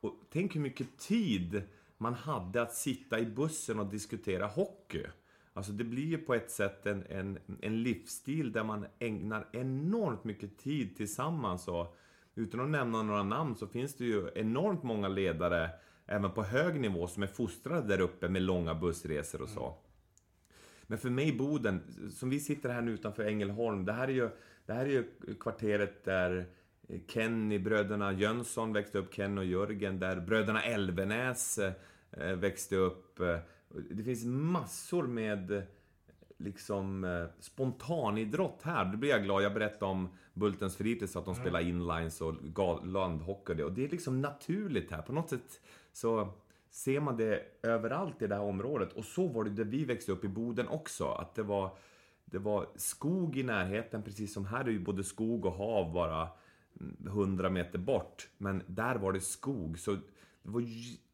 Och 0.00 0.14
tänk 0.32 0.56
hur 0.56 0.60
mycket 0.60 0.98
tid 0.98 1.62
man 1.98 2.14
hade 2.14 2.62
att 2.62 2.74
sitta 2.74 3.18
i 3.18 3.26
bussen 3.26 3.78
och 3.78 3.86
diskutera 3.86 4.46
hockey. 4.46 5.04
Alltså 5.52 5.72
det 5.72 5.84
blir 5.84 6.06
ju 6.06 6.18
på 6.18 6.34
ett 6.34 6.50
sätt 6.50 6.86
en, 6.86 7.04
en, 7.08 7.38
en 7.60 7.82
livsstil 7.82 8.52
där 8.52 8.64
man 8.64 8.86
ägnar 8.98 9.48
enormt 9.52 10.24
mycket 10.24 10.58
tid 10.58 10.96
tillsammans. 10.96 11.68
Och 11.68 11.96
utan 12.34 12.60
att 12.60 12.68
nämna 12.68 13.02
några 13.02 13.22
namn 13.22 13.56
så 13.56 13.66
finns 13.66 13.94
det 13.94 14.04
ju 14.04 14.30
enormt 14.34 14.82
många 14.82 15.08
ledare, 15.08 15.70
även 16.06 16.30
på 16.30 16.42
hög 16.42 16.80
nivå, 16.80 17.06
som 17.06 17.22
är 17.22 17.26
fostrade 17.26 17.88
där 17.88 18.00
uppe 18.00 18.28
med 18.28 18.42
långa 18.42 18.74
bussresor 18.74 19.42
och 19.42 19.48
så. 19.48 19.74
Men 20.90 20.98
för 20.98 21.10
mig 21.10 21.32
Boden, 21.32 21.80
som 22.10 22.30
vi 22.30 22.40
sitter 22.40 22.68
här 22.68 22.82
nu 22.82 22.90
utanför 22.90 23.24
Ängelholm, 23.24 23.84
det 23.84 23.92
här 23.92 24.08
är 24.08 24.12
ju, 24.12 24.30
det 24.66 24.72
här 24.72 24.84
är 24.84 24.90
ju 24.90 25.04
kvarteret 25.40 26.04
där 26.04 26.46
Kenny, 27.08 27.58
bröderna 27.58 28.12
Jönsson 28.12 28.72
växte 28.72 28.98
upp, 28.98 29.14
Ken 29.14 29.38
och 29.38 29.44
Jörgen, 29.44 29.98
där 30.00 30.20
bröderna 30.20 30.62
Elvenäs 30.62 31.58
eh, 31.58 32.36
växte 32.36 32.76
upp. 32.76 33.20
Eh, 33.20 33.38
Det 33.90 34.02
finns 34.02 34.24
massor 34.24 35.06
med 35.06 35.50
eh, 35.50 35.62
liksom 36.36 37.04
eh, 37.04 37.24
spontanidrott 37.40 38.60
här. 38.62 38.84
Då 38.84 38.96
blir 38.98 39.10
jag 39.10 39.24
glad. 39.24 39.42
Jag 39.42 39.54
berättade 39.54 39.90
om 39.90 40.08
Bultens 40.34 40.76
fritids, 40.76 41.16
att 41.16 41.24
de 41.24 41.34
spelar 41.34 41.60
inlines 41.60 42.20
och 42.20 42.34
landhockey 42.86 43.52
och 43.52 43.56
det. 43.56 43.64
Och 43.64 43.72
det 43.72 43.84
är 43.84 43.88
liksom 43.88 44.20
naturligt 44.20 44.90
här. 44.90 45.02
På 45.02 45.12
något 45.12 45.30
sätt 45.30 45.60
så 45.92 46.28
ser 46.70 47.00
man 47.00 47.16
det 47.16 47.42
överallt 47.62 48.22
i 48.22 48.26
det 48.26 48.34
här 48.34 48.42
området. 48.42 48.92
Och 48.92 49.04
så 49.04 49.28
var 49.28 49.44
det 49.44 49.50
där 49.50 49.64
vi 49.64 49.84
växte 49.84 50.12
upp 50.12 50.24
i 50.24 50.28
Boden 50.28 50.68
också. 50.68 51.08
Att 51.08 51.34
det 51.34 51.42
var, 51.42 51.78
det 52.24 52.38
var 52.38 52.66
skog 52.76 53.36
i 53.36 53.42
närheten, 53.42 54.02
precis 54.02 54.34
som 54.34 54.46
här 54.46 54.64
är 54.64 54.70
ju 54.70 54.80
både 54.80 55.04
skog 55.04 55.46
och 55.46 55.52
hav 55.52 55.92
bara 55.92 56.28
hundra 56.80 57.10
100 57.10 57.50
meter 57.50 57.78
bort. 57.78 58.28
Men 58.38 58.62
där 58.66 58.96
var 58.96 59.12
det 59.12 59.20
skog. 59.20 59.78
Så 59.78 59.92
det 60.42 60.50
var 60.50 60.64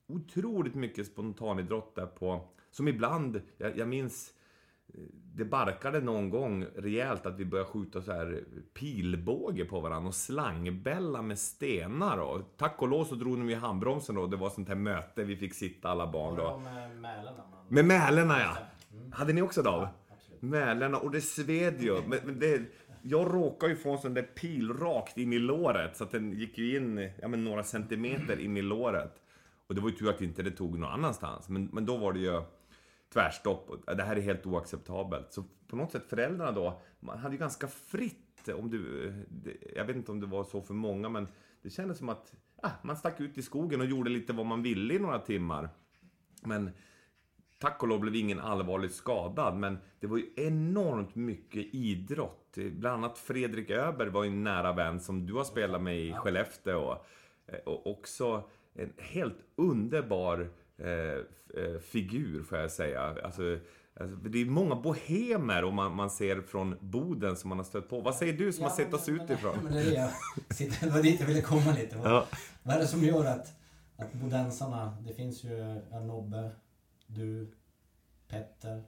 otroligt 0.07 0.75
mycket 0.75 1.07
spontanidrott 1.07 1.95
där 1.95 2.07
på... 2.07 2.49
Som 2.71 2.89
ibland, 2.89 3.41
jag, 3.57 3.79
jag 3.79 3.89
minns 3.89 4.33
det 5.35 5.45
barkade 5.45 6.01
någon 6.01 6.31
gång 6.31 6.67
rejält 6.77 7.27
att 7.27 7.39
vi 7.39 7.45
började 7.45 7.71
skjuta 7.71 8.03
så 8.03 8.13
här 8.13 8.45
pilbåge 8.75 9.65
på 9.65 9.81
varandra 9.81 10.09
och 10.09 10.15
slangbälla 10.15 11.23
med 11.23 11.39
stenar. 11.39 12.19
Och 12.19 12.41
tack 12.57 12.83
och 12.83 12.89
lov 12.89 13.05
så 13.05 13.15
drog 13.15 13.39
de 13.39 13.51
ju 13.51 13.57
handbromsen 13.57 14.15
då. 14.15 14.27
Det 14.27 14.37
var 14.37 14.51
sånt 14.51 14.69
här 14.69 14.75
möte, 14.75 15.25
vi 15.25 15.37
fick 15.37 15.55
sitta 15.55 15.89
alla 15.89 16.13
barn 16.13 16.37
då. 16.37 16.59
med 16.59 16.97
Mälarna. 16.97 17.43
Med 17.69 17.85
Mälarna 17.85 18.41
ja! 18.41 18.57
Mm. 18.93 19.13
Hade 19.13 19.33
ni 19.33 19.43
också 19.43 19.63
Dav? 19.63 19.89
Absolut. 20.11 20.43
Mälarna 20.43 20.99
och 20.99 21.11
det 21.11 21.21
sved 21.21 21.83
ju. 21.83 22.01
Men, 22.07 22.19
men 22.25 22.39
det, 22.39 22.63
jag 23.03 23.35
råkade 23.35 23.73
ju 23.73 23.79
få 23.79 23.93
en 23.93 23.99
sån 23.99 24.15
där 24.15 24.23
pil 24.23 24.73
rakt 24.73 25.19
in 25.19 25.33
i 25.33 25.39
låret 25.39 25.97
så 25.97 26.05
att 26.05 26.11
den 26.11 26.33
gick 26.33 26.59
ju 26.59 26.77
in 26.77 27.11
ja, 27.23 27.29
men 27.29 27.45
några 27.45 27.63
centimeter 27.63 28.41
in 28.41 28.57
i 28.57 28.63
låret. 28.63 29.23
Och 29.67 29.75
det 29.75 29.81
var 29.81 29.89
ju 29.89 29.97
tur 29.97 30.11
att 30.11 30.21
inte 30.21 30.43
det 30.43 30.51
tog 30.51 30.79
någon 30.79 30.91
annanstans. 30.91 31.49
Men, 31.49 31.69
men 31.73 31.87
då 31.87 31.97
var 31.97 32.13
det 32.13 32.19
ju 32.19 32.43
tvärstopp. 33.17 33.71
Det 33.97 34.03
här 34.03 34.17
är 34.17 34.21
helt 34.21 34.47
oacceptabelt. 34.47 35.33
Så 35.33 35.45
på 35.67 35.77
något 35.77 35.93
sätt 35.93 36.07
föräldrarna 36.09 36.53
då, 36.53 36.81
man 37.01 37.19
hade 37.19 37.35
ju 37.35 37.39
ganska 37.39 37.67
fritt. 37.67 38.49
Om 38.59 38.71
du, 38.71 39.13
jag 39.77 39.85
vet 39.85 39.97
inte 39.97 40.13
om 40.13 40.21
det 40.21 40.27
var 40.27 40.45
så 40.45 40.63
för 40.63 40.75
många 40.75 41.09
men 41.09 41.29
det 41.63 41.71
kändes 41.71 41.99
som 41.99 42.09
att 42.09 42.35
ah, 42.63 42.71
man 42.83 42.97
stack 42.97 43.21
ut 43.21 43.39
i 43.39 43.43
skogen 43.43 43.81
och 43.81 43.87
gjorde 43.87 44.11
lite 44.11 44.33
vad 44.33 44.47
man 44.47 44.63
ville 44.63 44.95
i 44.95 44.99
några 44.99 45.19
timmar. 45.19 45.69
Men 46.43 46.71
Tack 47.59 47.83
och 47.83 47.89
lov 47.89 48.01
blev 48.01 48.17
ingen 48.17 48.41
allvarligt 48.41 48.95
skadad, 48.95 49.57
men 49.57 49.79
det 50.01 50.07
var 50.07 50.17
ju 50.17 50.27
enormt 50.37 51.15
mycket 51.15 51.75
idrott. 51.75 52.57
Bland 52.57 53.05
annat 53.05 53.19
Fredrik 53.19 53.71
Öberg 53.71 54.11
var 54.11 54.25
ju 54.25 54.31
en 54.31 54.45
nära 54.45 54.73
vän 54.73 55.01
som 55.01 55.27
du 55.27 55.35
har 55.35 55.45
spelat 55.45 55.83
med 55.83 56.01
i 56.01 56.13
Skellefteå. 56.13 56.81
Och, 56.81 56.99
och 57.65 57.87
också 57.87 58.51
en 58.75 58.93
helt 58.99 59.39
underbar 59.57 60.51
eh, 60.79 61.63
eh, 61.65 61.79
figur, 61.81 62.43
får 62.43 62.59
jag 62.59 62.71
säga. 62.71 63.01
Alltså, 63.25 63.59
Alltså, 64.01 64.17
det 64.17 64.39
är 64.43 64.45
många 64.47 64.75
bohemer 64.77 65.65
om 65.65 65.75
man, 65.75 65.95
man 65.95 66.11
ser 66.11 66.41
från 66.41 66.77
Boden 66.81 67.37
som 67.37 67.49
man 67.49 67.59
har 67.59 67.65
stött 67.65 67.89
på. 67.89 68.01
Vad 68.01 68.15
säger 68.15 68.33
du 68.33 68.53
som 68.53 68.63
Ja, 68.63 68.69
har 68.69 68.77
sett 68.77 68.95
oss 68.95 69.09
men- 69.09 69.21
utifrån? 69.21 69.59
Men 69.65 69.73
det, 69.73 69.81
är 69.81 69.85
det, 69.85 69.95
jag 70.49 70.57
sitter, 70.57 70.87
det 70.87 70.93
var 70.93 71.03
dit 71.03 71.21
jag 71.21 71.27
ville 71.27 71.41
komma 71.43 71.73
lite. 71.73 71.97
Vad, 71.97 72.11
Ja. 72.13 72.27
vad 72.63 72.75
är 72.77 72.81
det 72.81 72.87
som 72.87 73.01
gör 73.03 73.25
att, 73.25 73.47
att 73.97 74.13
bodensarna, 74.13 74.97
det 75.07 75.15
finns 75.15 75.45
ju 75.45 75.81
Nobbe, 76.07 76.51
du, 77.07 77.53
Petter, 78.29 78.83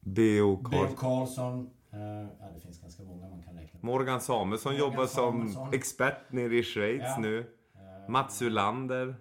B.O. 0.00 0.56
B.O. 0.56 0.86
Karl. 0.86 0.94
Karlsson. 0.96 1.70
eh, 1.92 1.98
ja, 2.40 2.50
det 2.54 2.60
finns 2.60 2.80
ganska 2.80 3.02
många 3.02 3.28
man 3.28 3.42
kan 3.42 3.54
räkna 3.54 3.80
på. 3.80 3.86
Morgan 3.86 4.20
Samuelsson 4.20 4.72
Morgan 4.72 4.90
jobbar 4.90 5.06
som 5.06 5.32
Samuelsson. 5.32 5.68
expert 5.74 6.32
nere 6.32 6.56
i 6.56 6.62
Schweiz 6.62 7.02
Ja. 7.04 7.18
nu. 7.20 7.38
Eh, 7.74 8.10
Mats 8.10 8.42
Ulander. 8.42 9.14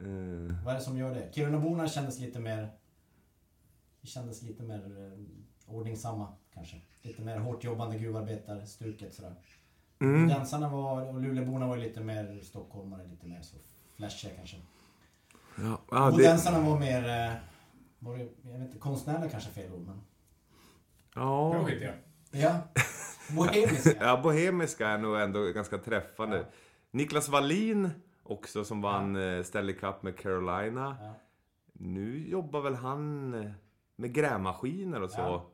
Eh, 0.00 0.64
Vad 0.64 0.74
är 0.74 0.78
det 0.78 0.84
som 0.84 0.98
gör 0.98 1.14
det? 1.14 1.34
Kirunaborna 1.34 1.88
kändes 1.88 2.18
lite 2.20 2.40
mer... 2.40 2.68
Kändes 4.02 4.42
lite 4.42 4.62
mer 4.62 4.78
eh, 4.78 5.74
ordningsamma 5.74 6.32
kanske. 6.54 6.80
Lite 7.02 7.22
mer 7.22 7.38
hårt 7.38 7.64
jobbande 7.64 7.98
gruvarbetarstuket 7.98 9.14
sådär. 9.14 9.34
mm. 10.00 10.28
Dansarna 10.28 10.68
var, 10.68 11.06
och 11.14 11.20
Luleåborna 11.20 11.66
var 11.66 11.76
ju 11.76 11.82
lite 11.82 12.00
mer 12.00 12.40
stockholmare, 12.42 13.06
lite 13.06 13.26
mer 13.26 13.42
så 13.42 13.56
flashiga 13.96 14.30
kanske. 14.36 14.56
Ja, 15.58 15.78
ja, 15.90 16.04
det, 16.06 16.10
Bodensarna 16.10 16.60
var 16.60 16.78
mer... 16.78 17.08
eh, 17.08 17.32
Var 17.98 18.16
det, 18.18 18.28
jag 18.42 18.58
vet 18.58 18.66
inte, 18.66 18.78
konstnärliga 18.78 19.30
kanske 19.30 19.50
är 19.50 19.54
fel 19.54 19.72
ord 19.72 19.86
men... 19.86 20.00
ja. 21.14 21.52
Påhittiga. 21.52 21.92
Ja. 22.30 22.58
Bohemiska. 23.36 23.90
ja, 24.00 24.20
bohemiska 24.22 24.88
är 24.88 24.98
nog 24.98 25.20
ändå 25.20 25.44
ganska 25.52 25.78
träffande. 25.78 26.36
Ja. 26.36 26.44
Niklas 26.90 27.28
Wallin 27.28 27.90
också 28.28 28.64
som 28.64 28.82
vann 28.82 29.14
ja. 29.14 29.44
Stanley 29.44 29.74
Cup 29.74 30.02
med 30.02 30.18
Carolina. 30.18 30.96
Ja. 31.00 31.14
Nu 31.72 32.28
jobbar 32.28 32.60
väl 32.60 32.74
han 32.74 33.34
eh, 33.34 33.50
med 33.96 34.14
grävmaskiner 34.14 35.02
och 35.02 35.10
så. 35.10 35.20
Ja. 35.20 35.50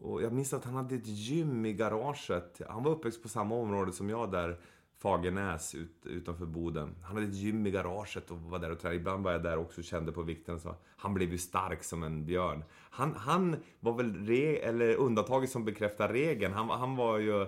Och 0.00 0.22
jag 0.22 0.32
minns 0.32 0.52
att 0.52 0.64
han 0.64 0.74
hade 0.74 0.94
ett 0.94 1.06
gym 1.06 1.66
i 1.66 1.72
garaget. 1.72 2.60
Han 2.68 2.82
var 2.82 2.90
uppväxt 2.92 3.22
på 3.22 3.28
samma 3.28 3.54
område 3.54 3.92
som 3.92 4.10
jag 4.10 4.30
där. 4.30 4.60
Fagernäs 4.98 5.74
ut, 5.74 6.06
utanför 6.06 6.46
Boden. 6.46 6.94
Han 7.02 7.16
hade 7.16 7.28
ett 7.28 7.34
gym 7.34 7.66
i 7.66 7.70
garaget 7.70 8.30
och 8.30 8.38
var 8.38 8.58
där 8.58 8.70
och 8.70 8.78
tränade. 8.78 8.96
Ibland 8.96 9.24
var 9.24 9.32
jag 9.32 9.42
där 9.42 9.58
också 9.58 9.80
och 9.80 9.84
kände 9.84 10.12
på 10.12 10.22
vikten. 10.22 10.60
Så 10.60 10.74
han 10.96 11.14
blev 11.14 11.32
ju 11.32 11.38
stark 11.38 11.84
som 11.84 12.02
en 12.02 12.26
björn. 12.26 12.64
Han, 12.90 13.14
han 13.14 13.56
var 13.80 13.92
väl 13.92 14.26
re, 14.26 14.56
eller 14.56 14.94
undantaget 14.94 15.50
som 15.50 15.64
bekräftar 15.64 16.08
regeln. 16.08 16.54
Han, 16.54 16.70
han 16.70 16.96
var 16.96 17.18
ju... 17.18 17.46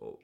och 0.00 0.20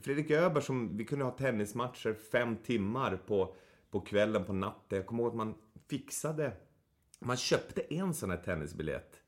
Fredrik 0.00 0.30
Öberg 0.30 0.64
som, 0.64 0.96
vi 0.96 1.04
kunde 1.04 1.24
ha 1.24 1.32
tennismatcher 1.32 2.14
fem 2.14 2.56
timmar 2.56 3.16
på, 3.26 3.54
på 3.90 4.00
kvällen, 4.00 4.44
på 4.44 4.52
natten. 4.52 4.96
Jag 4.98 5.06
kommer 5.06 5.22
ihåg 5.22 5.30
att 5.32 5.36
man 5.36 5.54
fixade, 5.90 6.52
man 7.20 7.36
köpte 7.36 7.94
en 7.94 8.14
sån 8.14 8.30
här 8.30 8.36
tennisbiljett. 8.36 9.20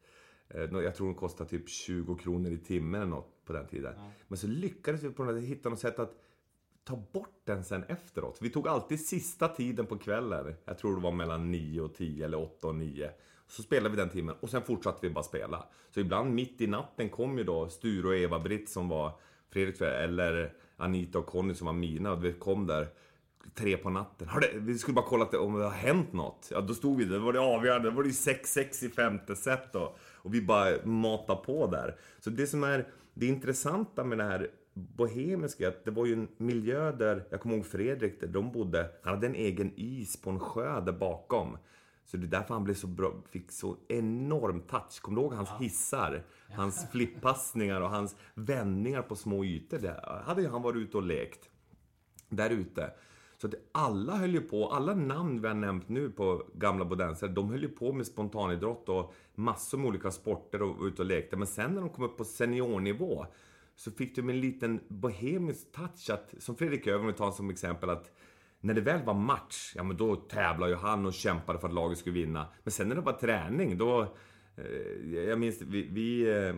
Eh, 0.48 0.60
Jag 0.60 0.94
tror 0.94 1.06
den 1.06 1.14
kostade 1.14 1.50
typ 1.50 1.68
20 1.68 2.14
kronor 2.16 2.52
i 2.52 2.58
timmen 2.58 3.00
eller 3.00 3.10
något 3.10 3.44
på 3.44 3.52
den 3.52 3.66
tiden. 3.66 3.94
Men 4.28 4.38
så 4.38 4.46
lyckades 4.46 5.02
vi 5.02 5.10
på 5.10 5.24
något 5.24 5.34
sätt 5.40 5.44
hitta 5.50 5.68
något 5.68 5.78
sätt 5.78 5.98
att 5.98 6.14
ta 6.84 6.96
bort 7.12 7.40
den 7.44 7.64
sen 7.64 7.84
efteråt. 7.84 8.38
Vi 8.40 8.50
tog 8.50 8.68
alltid 8.68 9.06
sista 9.06 9.48
tiden 9.48 9.86
på 9.86 9.98
kvällen. 9.98 10.54
Jag 10.64 10.78
tror 10.78 10.96
det 10.96 11.02
var 11.02 11.12
mellan 11.12 11.50
9 11.50 11.80
och 11.80 11.94
10 11.94 12.24
eller 12.24 12.38
8 12.38 12.66
och 12.68 12.74
9. 12.74 13.10
Så 13.46 13.62
spelade 13.62 13.90
vi 13.90 13.96
den 13.96 14.08
timmen 14.08 14.34
och 14.40 14.50
sen 14.50 14.62
fortsatte 14.62 14.98
vi 15.08 15.14
bara 15.14 15.24
spela. 15.24 15.64
Så 15.90 16.00
ibland 16.00 16.34
mitt 16.34 16.60
i 16.60 16.66
natten 16.66 17.08
kom 17.08 17.38
ju 17.38 17.44
då 17.44 17.68
Sture 17.68 18.08
och 18.08 18.16
Eva-Britt 18.16 18.68
som 18.68 18.88
var 18.88 19.12
Fredrik 19.50 19.80
eller 19.80 20.52
Anita 20.76 21.18
och 21.18 21.26
Conny 21.26 21.54
som 21.54 21.66
var 21.66 21.74
mina 21.74 22.12
och 22.12 22.24
vi 22.24 22.32
kom 22.32 22.66
där 22.66 22.88
tre 23.54 23.76
på 23.76 23.90
natten. 23.90 24.28
Hörde, 24.28 24.50
vi 24.54 24.78
skulle 24.78 24.94
bara 24.94 25.06
kolla 25.06 25.24
om 25.24 25.58
det 25.58 25.64
har 25.64 25.70
hänt 25.70 26.12
något. 26.12 26.48
Ja, 26.50 26.60
då 26.60 26.74
stod 26.74 26.98
vi 26.98 27.04
där. 27.04 27.18
Då 27.18 27.24
var 27.24 27.32
det 27.32 27.40
avgörande. 27.40 27.90
Då 27.90 27.96
var 27.96 28.02
det 28.02 28.08
6-6 28.08 28.84
i 28.84 28.88
femte 28.88 29.36
set 29.36 29.72
då. 29.72 29.96
Och 30.14 30.34
vi 30.34 30.42
bara 30.42 30.86
matade 30.86 31.40
på 31.44 31.66
där. 31.66 31.96
Så 32.20 32.30
det 32.30 32.46
som 32.46 32.64
är 32.64 32.86
det 33.14 33.26
intressanta 33.26 34.04
med 34.04 34.18
det 34.18 34.24
här 34.24 34.50
bohemiska, 34.74 35.68
att 35.68 35.84
det 35.84 35.90
var 35.90 36.06
ju 36.06 36.12
en 36.12 36.28
miljö 36.36 36.92
där, 36.92 37.24
jag 37.30 37.40
kommer 37.40 37.56
ihåg 37.56 37.66
Fredrik, 37.66 38.20
där 38.20 38.28
de 38.28 38.52
bodde, 38.52 38.90
han 39.02 39.14
hade 39.14 39.26
en 39.26 39.34
egen 39.34 39.72
is 39.76 40.22
på 40.22 40.30
en 40.30 40.40
sjö 40.40 40.80
där 40.80 40.92
bakom. 40.92 41.58
Så 42.10 42.16
det 42.16 42.26
är 42.26 42.28
därför 42.28 42.54
han 42.54 42.64
blev 42.64 42.74
så 42.74 42.86
bra, 42.86 43.12
fick 43.30 43.52
så 43.52 43.76
enorm 43.88 44.60
touch. 44.60 45.00
Kommer 45.00 45.16
du 45.16 45.22
ihåg 45.22 45.34
hans 45.34 45.50
hissar? 45.60 46.24
Hans 46.50 46.90
flippassningar 46.90 47.80
och 47.80 47.90
hans 47.90 48.16
vändningar 48.34 49.02
på 49.02 49.16
små 49.16 49.44
ytor. 49.44 49.78
Det 49.78 50.22
hade 50.24 50.48
han 50.48 50.62
varit 50.62 50.76
ute 50.76 50.96
och 50.96 51.02
lekt. 51.02 51.48
Där 52.28 52.50
ute. 52.50 52.90
Så 53.40 53.46
att 53.46 53.54
alla 53.72 54.16
höll 54.16 54.34
ju 54.34 54.40
på, 54.40 54.68
alla 54.68 54.94
namn 54.94 55.40
vi 55.40 55.48
har 55.48 55.54
nämnt 55.54 55.88
nu 55.88 56.10
på 56.10 56.42
gamla 56.54 56.84
bodensare, 56.84 57.30
de 57.30 57.50
höll 57.50 57.62
ju 57.62 57.68
på 57.68 57.92
med 57.92 58.06
spontanidrott 58.06 58.88
och 58.88 59.14
massor 59.34 59.78
med 59.78 59.86
olika 59.86 60.10
sporter 60.10 60.62
och 60.62 60.82
ute 60.84 61.02
och 61.02 61.08
lekte. 61.08 61.36
Men 61.36 61.46
sen 61.46 61.74
när 61.74 61.80
de 61.80 61.90
kom 61.90 62.04
upp 62.04 62.16
på 62.16 62.24
seniornivå 62.24 63.26
så 63.76 63.90
fick 63.90 64.16
de 64.16 64.28
en 64.28 64.40
liten 64.40 64.80
bohemisk 64.88 65.72
touch 65.72 66.10
att, 66.10 66.34
som 66.38 66.56
Fredrik 66.56 66.86
Över, 66.86 67.00
om 67.00 67.06
vi 67.06 67.12
tar 67.12 67.30
som 67.30 67.50
exempel, 67.50 67.90
att 67.90 68.12
när 68.60 68.74
det 68.74 68.80
väl 68.80 69.02
var 69.02 69.14
match, 69.14 69.72
ja 69.76 69.82
men 69.82 69.96
då 69.96 70.16
tävlade 70.16 70.72
ju 70.72 70.78
han 70.78 71.06
och 71.06 71.14
kämpade 71.14 71.58
för 71.58 71.68
att 71.68 71.74
laget 71.74 71.98
skulle 71.98 72.14
vinna. 72.14 72.46
Men 72.64 72.72
sen 72.72 72.88
när 72.88 72.94
det 72.94 73.00
var 73.00 73.12
träning, 73.12 73.78
då... 73.78 74.14
Eh, 74.56 75.14
jag 75.14 75.38
minns, 75.38 75.62
vi... 75.62 75.82
vi 75.82 76.28
eh, 76.28 76.48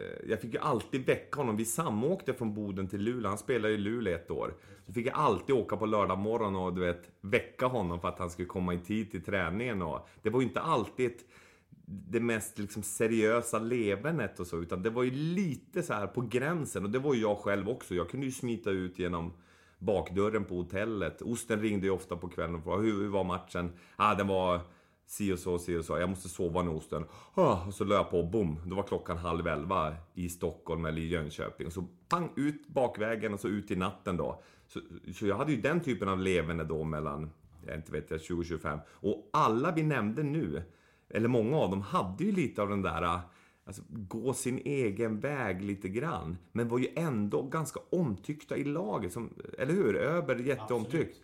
eh, 0.00 0.28
jag 0.28 0.40
fick 0.40 0.54
ju 0.54 0.60
alltid 0.60 1.06
väcka 1.06 1.40
honom. 1.40 1.56
Vi 1.56 1.64
samåkte 1.64 2.34
från 2.34 2.54
Boden 2.54 2.88
till 2.88 3.00
Luleå. 3.00 3.28
Han 3.28 3.38
spelade 3.38 3.74
i 3.74 3.78
Luleå 3.78 4.14
ett 4.14 4.30
år. 4.30 4.54
Så 4.86 4.92
fick 4.92 5.06
jag 5.06 5.14
alltid 5.14 5.56
åka 5.56 5.76
på 5.76 5.86
lördag 5.86 6.18
morgon 6.18 6.56
och 6.56 6.74
du 6.74 6.80
vet, 6.80 7.10
väcka 7.20 7.66
honom 7.66 8.00
för 8.00 8.08
att 8.08 8.18
han 8.18 8.30
skulle 8.30 8.48
komma 8.48 8.74
i 8.74 8.78
tid 8.78 9.10
till 9.10 9.24
träningen. 9.24 9.82
Och 9.82 10.08
det 10.22 10.30
var 10.30 10.40
ju 10.40 10.46
inte 10.46 10.60
alltid 10.60 11.12
det 11.86 12.20
mest 12.20 12.58
liksom 12.58 12.82
seriösa 12.82 13.58
levernet 13.58 14.40
och 14.40 14.46
så, 14.46 14.58
utan 14.58 14.82
det 14.82 14.90
var 14.90 15.02
ju 15.02 15.10
lite 15.10 15.82
så 15.82 15.94
här 15.94 16.06
på 16.06 16.20
gränsen. 16.20 16.84
Och 16.84 16.90
det 16.90 16.98
var 16.98 17.14
ju 17.14 17.20
jag 17.20 17.38
själv 17.38 17.68
också. 17.68 17.94
Jag 17.94 18.10
kunde 18.10 18.26
ju 18.26 18.32
smita 18.32 18.70
ut 18.70 18.98
genom 18.98 19.32
bakdörren 19.82 20.44
på 20.44 20.56
hotellet. 20.56 21.22
Osten 21.22 21.60
ringde 21.60 21.86
ju 21.86 21.92
ofta 21.92 22.16
på 22.16 22.28
kvällen 22.28 22.54
och 22.54 22.62
frågade 22.62 22.82
hur, 22.82 23.02
hur 23.02 23.08
var 23.08 23.24
matchen? 23.24 23.72
Ah, 23.96 24.14
den 24.14 24.26
var 24.26 24.60
si 25.06 25.32
och 25.32 25.38
så, 25.38 25.58
si 25.58 25.76
och 25.76 25.84
så. 25.84 25.98
Jag 25.98 26.08
måste 26.08 26.28
sova 26.28 26.62
nu 26.62 26.70
Osten. 26.70 27.04
Ah, 27.34 27.66
och 27.66 27.74
så 27.74 27.84
löp 27.84 27.96
jag 27.96 28.10
på, 28.10 28.22
bom. 28.22 28.58
Då 28.66 28.76
var 28.76 28.82
klockan 28.82 29.16
halv 29.16 29.46
elva 29.46 29.94
i 30.14 30.28
Stockholm 30.28 30.84
eller 30.84 31.02
i 31.02 31.08
Jönköping. 31.08 31.66
Och 31.66 31.72
så 31.72 31.84
pang, 32.08 32.30
ut 32.36 32.68
bakvägen 32.68 33.34
och 33.34 33.40
så 33.40 33.48
ut 33.48 33.70
i 33.70 33.76
natten 33.76 34.16
då. 34.16 34.42
Så, 34.66 34.80
så 35.14 35.26
jag 35.26 35.36
hade 35.36 35.52
ju 35.52 35.60
den 35.60 35.80
typen 35.80 36.08
av 36.08 36.18
levande 36.18 36.64
då 36.64 36.84
mellan, 36.84 37.30
jag 37.66 37.76
inte 37.76 37.92
vet, 37.92 38.10
20-25. 38.10 38.80
Och 38.90 39.30
alla 39.32 39.72
vi 39.72 39.82
nämnde 39.82 40.22
nu, 40.22 40.62
eller 41.10 41.28
många 41.28 41.56
av 41.56 41.70
dem, 41.70 41.82
hade 41.82 42.24
ju 42.24 42.32
lite 42.32 42.62
av 42.62 42.68
den 42.68 42.82
där 42.82 43.20
Alltså, 43.64 43.82
gå 43.88 44.32
sin 44.32 44.58
egen 44.64 45.20
väg 45.20 45.62
lite 45.62 45.88
grann. 45.88 46.38
Men 46.52 46.68
var 46.68 46.78
ju 46.78 46.88
ändå 46.96 47.42
ganska 47.42 47.80
omtyckta 47.90 48.56
i 48.56 48.64
laget. 48.64 49.12
Som, 49.12 49.30
eller 49.58 49.72
hur? 49.72 49.96
Öber 49.96 50.36
jätteomtyckt. 50.36 51.20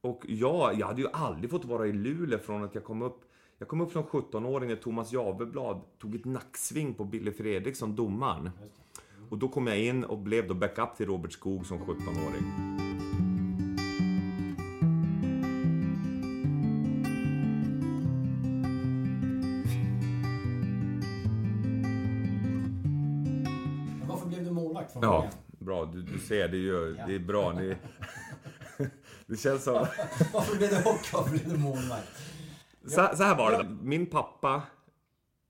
Och 0.00 0.24
jag, 0.28 0.74
jag 0.78 0.86
hade 0.86 1.02
ju 1.02 1.08
aldrig 1.12 1.50
fått 1.50 1.64
vara 1.64 1.86
i 1.86 1.92
Luleå 1.92 2.38
från 2.38 2.64
att 2.64 2.74
jag 2.74 2.84
kom 2.84 3.02
upp 3.02 3.24
jag 3.60 3.68
kom 3.68 3.80
upp 3.80 3.92
som 3.92 4.04
17-åring 4.04 4.68
när 4.68 4.76
Thomas 4.76 5.12
Javeblad 5.12 5.80
tog 5.98 6.14
ett 6.14 6.24
nacksving 6.24 6.94
på 6.94 7.04
Billy 7.04 7.32
Fredriksson, 7.32 7.96
domaren. 7.96 8.50
Och 9.30 9.38
då 9.38 9.48
kom 9.48 9.66
jag 9.66 9.78
in 9.78 10.04
och 10.04 10.18
blev 10.18 10.48
då 10.48 10.54
backup 10.54 10.96
till 10.96 11.06
Robert 11.06 11.32
Skog 11.32 11.66
som 11.66 11.78
17-åring. 11.78 12.87
Du 24.94 25.00
målvakt 25.00 25.02
från 25.02 25.02
Ja, 25.02 25.30
bra. 25.58 25.84
Du, 25.84 26.02
du 26.02 26.18
ser, 26.18 26.48
det 26.48 26.56
är, 26.56 26.60
ju, 26.60 26.94
det 27.06 27.14
är 27.14 27.18
bra. 27.18 27.52
Ni, 27.52 27.76
det 29.26 29.36
känns 29.36 29.64
som... 29.64 29.74
Varför 30.32 30.56
blev 30.56 30.70
du 30.70 30.76
hockey? 30.76 31.10
Varför 31.12 31.30
blev 31.30 31.48
du 31.48 31.58
målvakt? 31.58 32.08
Så, 32.82 33.08
så 33.16 33.22
här 33.22 33.36
var 33.36 33.50
det. 33.50 33.76
Min 33.82 34.06
pappa, 34.06 34.62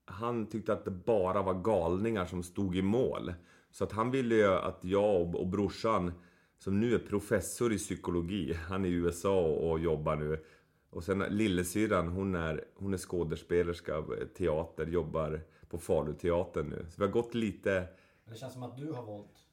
han 0.05 0.45
tyckte 0.45 0.73
att 0.73 0.85
det 0.85 0.91
bara 0.91 1.41
var 1.41 1.53
galningar 1.53 2.25
som 2.25 2.43
stod 2.43 2.75
i 2.75 2.81
mål. 2.81 3.33
Så 3.71 3.83
att 3.83 3.91
han 3.91 4.11
ville 4.11 4.35
ju 4.35 4.47
att 4.47 4.79
jag 4.81 5.21
och, 5.21 5.35
och 5.35 5.47
brorsan, 5.47 6.11
som 6.57 6.79
nu 6.79 6.95
är 6.95 6.99
professor 6.99 7.73
i 7.73 7.77
psykologi, 7.77 8.53
han 8.53 8.85
är 8.85 8.89
i 8.89 8.91
USA 8.91 9.39
och, 9.39 9.71
och 9.71 9.79
jobbar 9.79 10.15
nu. 10.15 10.43
Och 10.89 11.03
sen 11.03 11.19
lillasyrran, 11.19 12.07
hon 12.07 12.35
är, 12.35 12.65
hon 12.75 12.93
är 12.93 12.97
skådespelerska, 12.97 14.03
teater, 14.37 14.87
jobbar 14.87 15.41
på 15.69 15.77
Faluteatern 15.77 16.69
nu. 16.69 16.85
Så 16.89 16.95
vi 16.97 17.05
har 17.05 17.11
gått 17.11 17.33
lite... 17.33 17.87
Det 18.29 18.35
känns 18.35 18.53
som 18.53 18.63
att 18.63 18.77
du 18.77 18.91
har 18.91 19.03
valt... 19.03 19.45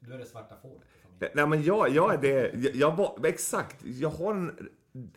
Du 0.00 0.14
är 0.14 0.18
det 0.18 0.26
svarta 0.26 0.56
fåret. 0.62 1.34
Nej 1.34 1.46
men 1.46 1.62
jag, 1.62 1.90
jag 1.90 2.14
är 2.14 2.18
det, 2.18 2.54
jag, 2.54 2.74
jag 2.74 2.96
var, 2.96 3.26
exakt, 3.26 3.84
jag 3.84 4.08
har 4.08 4.34
en, 4.34 4.68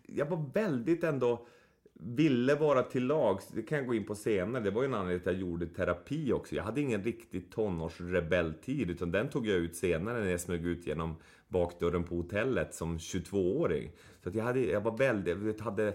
jag 0.04 0.26
var 0.26 0.50
väldigt 0.54 1.04
ändå, 1.04 1.48
ville 1.94 2.56
vara 2.56 2.84
till 2.84 3.08
lags, 3.08 3.48
det 3.48 3.62
kan 3.62 3.78
jag 3.78 3.88
gå 3.88 3.94
in 3.94 4.06
på 4.06 4.16
senare, 4.16 4.64
det 4.64 4.72
var 4.72 4.82
ju 4.82 4.86
en 4.86 4.94
anledning 4.94 5.20
till 5.20 5.30
att 5.30 5.36
jag 5.36 5.42
gjorde 5.42 5.68
terapi 5.68 6.34
också. 6.34 6.56
Jag 6.56 6.64
hade 6.64 6.82
ingen 6.82 7.04
riktig 7.04 7.52
tonårsrebelltid, 7.52 8.90
utan 8.90 9.12
den 9.12 9.30
tog 9.30 9.48
jag 9.48 9.58
ut 9.58 9.76
senare 9.76 10.20
när 10.20 10.32
jag 10.32 10.40
smög 10.40 10.66
ut 10.66 10.88
genom 10.88 11.16
bakdörren 11.48 12.04
på 12.04 12.16
hotellet 12.16 12.74
som 12.74 12.98
22-åring. 12.98 13.92
Så 14.24 14.30
att 14.30 14.36
jag, 14.36 14.44
hade, 14.44 14.60
jag 14.60 14.82
var 14.82 14.98
väldigt, 14.98 15.58
jag 15.58 15.66
hade 15.66 15.94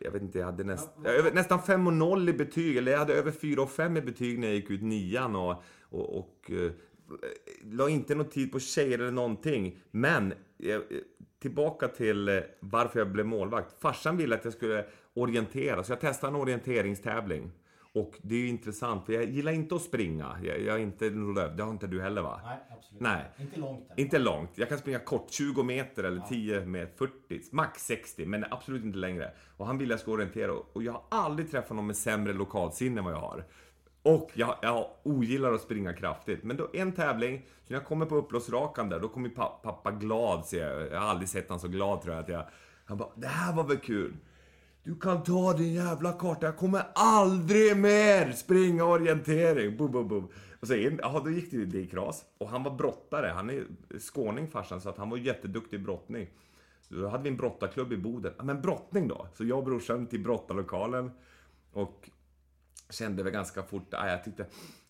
jag 0.00 0.10
vet 0.10 0.22
inte, 0.22 0.38
jag 0.38 0.46
hade 0.46 0.64
näst, 0.64 0.90
över, 1.04 1.32
nästan 1.32 1.62
5 1.62 1.86
och 1.86 1.92
0 1.92 2.28
i 2.28 2.32
betyg. 2.32 2.76
Eller 2.76 2.92
jag 2.92 2.98
hade 2.98 3.14
över 3.14 3.30
4 3.30 3.62
och 3.62 3.70
5 3.70 3.96
i 3.96 4.00
betyg 4.00 4.38
när 4.38 4.46
jag 4.46 4.56
gick 4.56 4.70
ut 4.70 4.82
nian. 4.82 5.36
Och, 5.36 5.62
och, 5.90 6.18
och 6.18 6.50
eh, 6.50 6.72
la 7.62 7.88
inte 7.88 8.14
någon 8.14 8.28
tid 8.28 8.52
på 8.52 8.60
tjejer 8.60 8.98
eller 8.98 9.10
någonting. 9.10 9.78
Men 9.90 10.32
eh, 10.58 10.80
tillbaka 11.40 11.88
till 11.88 12.28
eh, 12.28 12.40
varför 12.60 12.98
jag 12.98 13.12
blev 13.12 13.26
målvakt. 13.26 13.82
Farsan 13.82 14.16
ville 14.16 14.34
att 14.34 14.44
jag 14.44 14.52
skulle 14.52 14.84
orientera, 15.14 15.84
så 15.84 15.92
jag 15.92 16.00
testade 16.00 16.30
en 16.30 16.42
orienteringstävling. 16.42 17.50
Och 17.92 18.18
det 18.22 18.34
är 18.34 18.38
ju 18.38 18.48
intressant, 18.48 19.06
för 19.06 19.12
jag 19.12 19.24
gillar 19.24 19.52
inte 19.52 19.74
att 19.74 19.82
springa. 19.82 20.38
Jag, 20.42 20.60
jag 20.60 20.76
är 20.76 20.80
inte 20.80 21.10
löv, 21.10 21.56
det 21.56 21.62
har 21.62 21.70
inte 21.70 21.86
du 21.86 22.02
heller 22.02 22.22
va? 22.22 22.40
Nej, 22.44 22.58
absolut 22.78 23.00
Nej. 23.00 23.24
inte. 23.38 23.60
långt. 23.60 23.88
Där. 23.88 24.00
Inte 24.00 24.18
långt. 24.18 24.50
Jag 24.54 24.68
kan 24.68 24.78
springa 24.78 24.98
kort, 24.98 25.30
20 25.30 25.62
meter 25.62 26.04
eller 26.04 26.20
10 26.20 26.66
meter, 26.66 26.96
40, 27.28 27.40
max 27.52 27.86
60, 27.86 28.26
men 28.26 28.44
absolut 28.50 28.84
inte 28.84 28.98
längre. 28.98 29.32
Och 29.56 29.66
han 29.66 29.78
ville 29.78 29.94
att 29.94 29.98
jag 29.98 30.00
skulle 30.00 30.14
orientera 30.14 30.52
och 30.52 30.82
jag 30.82 30.92
har 30.92 31.04
aldrig 31.10 31.50
träffat 31.50 31.76
någon 31.76 31.86
med 31.86 31.96
sämre 31.96 32.32
lokalsinne 32.32 32.98
än 32.98 33.04
vad 33.04 33.14
jag 33.14 33.20
har. 33.20 33.44
Och 34.02 34.30
jag, 34.34 34.56
jag 34.62 34.86
ogillar 35.02 35.52
att 35.52 35.60
springa 35.60 35.92
kraftigt. 35.92 36.44
Men 36.44 36.56
då 36.56 36.68
en 36.72 36.92
tävling, 36.92 37.46
så 37.66 37.72
när 37.72 37.76
jag 37.76 37.86
kommer 37.86 38.06
på 38.06 38.16
uppblåsrakan 38.16 38.88
där, 38.88 39.00
då 39.00 39.08
kommer 39.08 39.28
pappa 39.62 39.90
glad, 39.90 40.44
jag. 40.52 40.92
Jag 40.92 41.00
har 41.00 41.08
aldrig 41.08 41.28
sett 41.28 41.48
honom 41.48 41.60
så 41.60 41.68
glad 41.68 42.02
tror 42.02 42.14
jag. 42.14 42.22
Att 42.22 42.28
jag 42.28 42.44
han 42.90 42.98
bara, 42.98 43.08
det 43.14 43.26
här 43.26 43.52
var 43.56 43.64
väl 43.64 43.76
kul? 43.76 44.16
Du 44.82 44.96
kan 44.96 45.22
ta 45.22 45.52
din 45.52 45.74
jävla 45.74 46.12
karta, 46.12 46.46
jag 46.46 46.56
kommer 46.56 46.82
aldrig 46.94 47.76
mer 47.76 48.32
springa 48.32 48.84
orientering. 48.84 49.76
Bum, 49.76 49.92
bum, 49.92 50.08
bum. 50.08 50.28
Och 50.60 50.66
så, 50.66 50.74
ja, 50.74 51.20
då 51.24 51.30
gick 51.30 51.50
det 51.50 51.78
i 51.78 51.86
kras. 51.86 52.24
Och 52.38 52.48
han 52.48 52.62
var 52.62 52.70
brottare, 52.70 53.26
han 53.26 53.50
är 53.50 53.64
skåning 53.98 54.48
farsan, 54.48 54.80
så 54.80 54.88
att 54.88 54.98
han 54.98 55.10
var 55.10 55.16
jätteduktig 55.16 55.76
i 55.76 55.80
brottning. 55.80 56.28
Då 56.88 57.08
hade 57.08 57.22
vi 57.22 57.28
en 57.28 57.36
brottarklubb 57.36 57.92
i 57.92 57.96
Boden. 57.96 58.32
Men 58.42 58.62
brottning 58.62 59.08
då? 59.08 59.26
Så 59.34 59.44
jag 59.44 59.58
och 59.58 59.64
brorsan 59.64 60.06
till 60.06 60.20
brottarlokalen. 60.20 61.10
Och 61.72 62.10
kände 62.90 63.22
väl 63.22 63.32
ganska 63.32 63.62
fort, 63.62 63.94
ah, 63.94 64.08
jag 64.08 64.24
tyckte... 64.24 64.46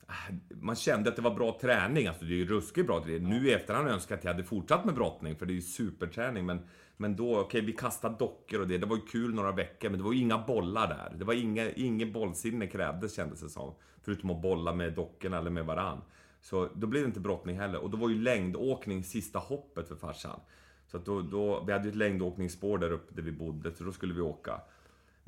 Ah, 0.06 0.32
man 0.50 0.76
kände 0.76 1.10
att 1.10 1.16
det 1.16 1.22
var 1.22 1.34
bra 1.34 1.58
träning, 1.60 2.06
alltså 2.06 2.24
det 2.24 2.32
är 2.32 2.36
ju 2.36 2.46
ruskigt 2.46 2.86
bra 2.86 3.04
träning. 3.04 3.28
Nu 3.28 3.48
i 3.48 3.52
efterhand 3.52 3.88
önskar 3.88 4.14
jag 4.14 4.18
att 4.18 4.24
jag 4.24 4.32
hade 4.32 4.44
fortsatt 4.44 4.84
med 4.84 4.94
brottning, 4.94 5.36
för 5.36 5.46
det 5.46 5.52
är 5.52 5.54
ju 5.54 5.62
superträning. 5.62 6.46
Men, 6.46 6.60
men 6.96 7.16
då, 7.16 7.30
okej, 7.30 7.44
okay, 7.44 7.60
vi 7.60 7.72
kastade 7.72 8.16
dockor 8.18 8.60
och 8.60 8.68
det, 8.68 8.78
det 8.78 8.86
var 8.86 8.96
ju 8.96 9.02
kul 9.02 9.34
några 9.34 9.52
veckor, 9.52 9.90
men 9.90 9.98
det 9.98 10.04
var 10.04 10.12
ju 10.12 10.20
inga 10.20 10.38
bollar 10.38 10.88
där. 10.88 11.18
Det 11.18 11.24
var 11.24 11.34
inga, 11.34 11.70
inget 11.70 12.12
bollsinne 12.12 12.66
krävdes 12.66 13.16
kändes 13.16 13.40
det 13.40 13.48
som. 13.48 13.74
Förutom 14.02 14.30
att 14.30 14.42
bolla 14.42 14.74
med 14.74 14.92
dockorna 14.92 15.38
eller 15.38 15.50
med 15.50 15.66
varann. 15.66 16.00
Så 16.40 16.68
då 16.74 16.86
blev 16.86 17.02
det 17.02 17.06
inte 17.06 17.20
brottning 17.20 17.58
heller. 17.58 17.78
Och 17.78 17.90
då 17.90 17.96
var 17.96 18.08
ju 18.08 18.22
längdåkning 18.22 19.04
sista 19.04 19.38
hoppet 19.38 19.88
för 19.88 19.96
farsan. 19.96 20.40
Så 20.86 20.96
att 20.96 21.04
då, 21.04 21.22
då, 21.22 21.64
vi 21.64 21.72
hade 21.72 21.84
ju 21.84 21.90
ett 21.90 21.96
längdåkningsspår 21.96 22.78
där 22.78 22.92
uppe 22.92 23.14
där 23.14 23.22
vi 23.22 23.32
bodde, 23.32 23.72
så 23.72 23.84
då 23.84 23.92
skulle 23.92 24.14
vi 24.14 24.20
åka. 24.20 24.60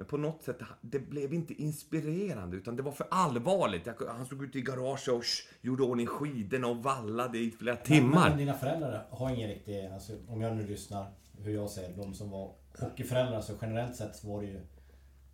Men 0.02 0.08
på 0.08 0.16
något 0.16 0.42
sätt, 0.42 0.56
det 0.80 0.98
blev 0.98 1.34
inte 1.34 1.62
inspirerande 1.62 2.56
utan 2.56 2.76
det 2.76 2.82
var 2.82 2.92
för 2.92 3.06
allvarligt. 3.10 3.86
Jag, 3.86 3.94
han 4.08 4.26
stod 4.26 4.44
ute 4.44 4.58
i 4.58 4.62
garaget 4.62 5.08
och 5.08 5.24
sh, 5.24 5.42
gjorde 5.60 5.82
ordning 5.82 6.06
skidorna 6.06 6.66
och 6.66 6.76
vallade 6.76 7.38
i 7.38 7.50
flera 7.50 7.76
timmar. 7.76 8.28
Men 8.28 8.38
dina 8.38 8.54
föräldrar 8.54 9.06
har 9.10 9.30
ingen 9.30 9.48
riktig, 9.48 9.86
alltså, 9.86 10.12
om 10.28 10.40
jag 10.40 10.56
nu 10.56 10.66
lyssnar 10.66 11.06
hur 11.38 11.54
jag 11.54 11.70
ser 11.70 11.96
de 11.96 12.14
som 12.14 12.30
var 12.30 12.50
hockeyföräldrar 12.78 13.40
så 13.40 13.52
generellt 13.60 13.96
sett 13.96 14.24
var 14.24 14.40
det 14.40 14.46
ju 14.46 14.60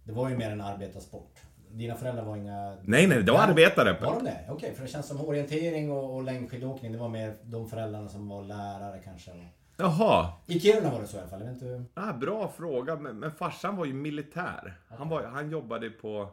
Det 0.04 0.12
var 0.12 0.28
ju 0.28 0.36
mer 0.36 0.50
en 0.50 0.60
arbetarsport. 0.60 1.36
Dina 1.70 1.94
föräldrar 1.94 2.24
var 2.24 2.36
inga... 2.36 2.76
Nej, 2.82 3.06
nej, 3.06 3.22
det 3.22 3.32
var 3.32 3.40
arbetare. 3.40 3.98
Var 4.00 4.14
de 4.14 4.24
det? 4.24 4.40
Okej, 4.44 4.54
okay, 4.54 4.74
för 4.74 4.82
det 4.82 4.88
känns 4.88 5.06
som 5.06 5.20
orientering 5.20 5.90
och, 5.90 6.14
och 6.14 6.22
längdskidåkning, 6.22 6.92
det 6.92 6.98
var 6.98 7.08
mer 7.08 7.36
de 7.42 7.68
föräldrarna 7.68 8.08
som 8.08 8.28
var 8.28 8.44
lärare 8.44 9.00
kanske. 9.04 9.30
Jaha. 9.80 10.32
I 10.46 10.60
Kiruna 10.60 10.90
var 10.90 11.00
det 11.00 11.06
så 11.06 11.16
i 11.16 11.20
alla 11.20 11.28
fall. 11.28 11.40
Jag 11.40 11.52
vet 11.52 11.62
inte... 11.62 11.84
ah, 11.94 12.12
bra 12.12 12.48
fråga. 12.56 12.96
Men, 12.96 13.18
men 13.18 13.30
farsan 13.30 13.76
var 13.76 13.84
ju 13.84 13.92
militär. 13.92 14.78
Okay. 14.86 14.98
Han, 14.98 15.08
var, 15.08 15.22
han 15.22 15.50
jobbade 15.50 15.90
på 15.90 16.28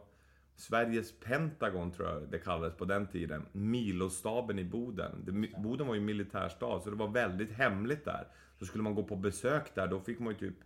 Sveriges 0.56 1.20
Pentagon, 1.20 1.90
tror 1.90 2.08
jag 2.08 2.22
det 2.30 2.38
kallades 2.38 2.76
på 2.76 2.84
den 2.84 3.06
tiden. 3.06 3.46
Milostaben 3.52 4.58
i 4.58 4.64
Boden. 4.64 5.12
Det, 5.24 5.62
Boden 5.62 5.86
var 5.86 5.94
ju 5.94 6.00
militärstad, 6.00 6.80
så 6.80 6.90
det 6.90 6.96
var 6.96 7.08
väldigt 7.08 7.52
hemligt 7.52 8.04
där. 8.04 8.28
Så 8.58 8.66
skulle 8.66 8.84
man 8.84 8.94
gå 8.94 9.02
på 9.02 9.16
besök 9.16 9.74
där, 9.74 9.86
då 9.86 10.00
fick 10.00 10.18
man 10.18 10.32
ju 10.32 10.38
typ 10.38 10.58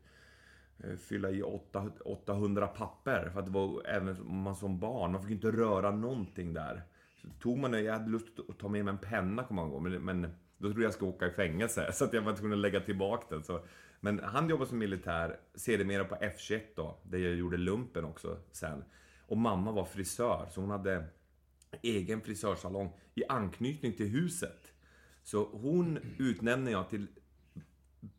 eh, 0.84 0.96
fylla 0.96 1.30
i 1.30 1.42
800 2.04 2.66
papper. 2.66 3.30
För 3.32 3.40
att 3.40 3.46
det 3.46 3.52
var 3.52 3.86
även 3.86 4.42
man 4.42 4.56
som 4.56 4.78
barn, 4.78 5.12
man 5.12 5.22
fick 5.22 5.30
inte 5.30 5.50
röra 5.50 5.90
någonting 5.90 6.54
där. 6.54 6.82
Så 7.22 7.28
tog 7.42 7.58
man 7.58 7.84
jag 7.84 7.92
hade 7.92 8.10
lust 8.10 8.38
att 8.48 8.58
ta 8.58 8.68
med 8.68 8.84
mig 8.84 8.92
en 8.92 8.98
penna 8.98 9.44
kommer 9.44 9.62
man 9.62 9.70
gå, 9.70 9.80
men, 9.80 9.92
men 10.04 10.34
då 10.60 10.68
trodde 10.68 10.82
jag 10.82 10.94
skulle 10.94 11.10
åka 11.10 11.26
i 11.26 11.30
fängelse, 11.30 11.92
så 11.92 12.04
att 12.04 12.12
jag 12.12 12.22
var 12.22 12.36
tvungen 12.36 12.58
att 12.58 12.62
lägga 12.62 12.80
tillbaka 12.80 13.26
den. 13.34 13.44
Så. 13.44 13.60
Men 14.00 14.18
han 14.18 14.48
jobbade 14.48 14.68
som 14.68 14.78
militär, 14.78 15.40
sedermera 15.54 16.04
på 16.04 16.14
F21 16.14 16.60
då, 16.76 16.98
där 17.02 17.18
jag 17.18 17.34
gjorde 17.34 17.56
lumpen 17.56 18.04
också 18.04 18.38
sen. 18.52 18.84
Och 19.26 19.36
mamma 19.36 19.72
var 19.72 19.84
frisör, 19.84 20.46
så 20.50 20.60
hon 20.60 20.70
hade 20.70 21.04
egen 21.82 22.20
frisörsalong 22.20 22.92
i 23.14 23.24
anknytning 23.28 23.92
till 23.92 24.08
huset. 24.08 24.72
Så 25.22 25.44
hon 25.44 25.98
utnämner 26.18 26.72
jag 26.72 26.90
till 26.90 27.06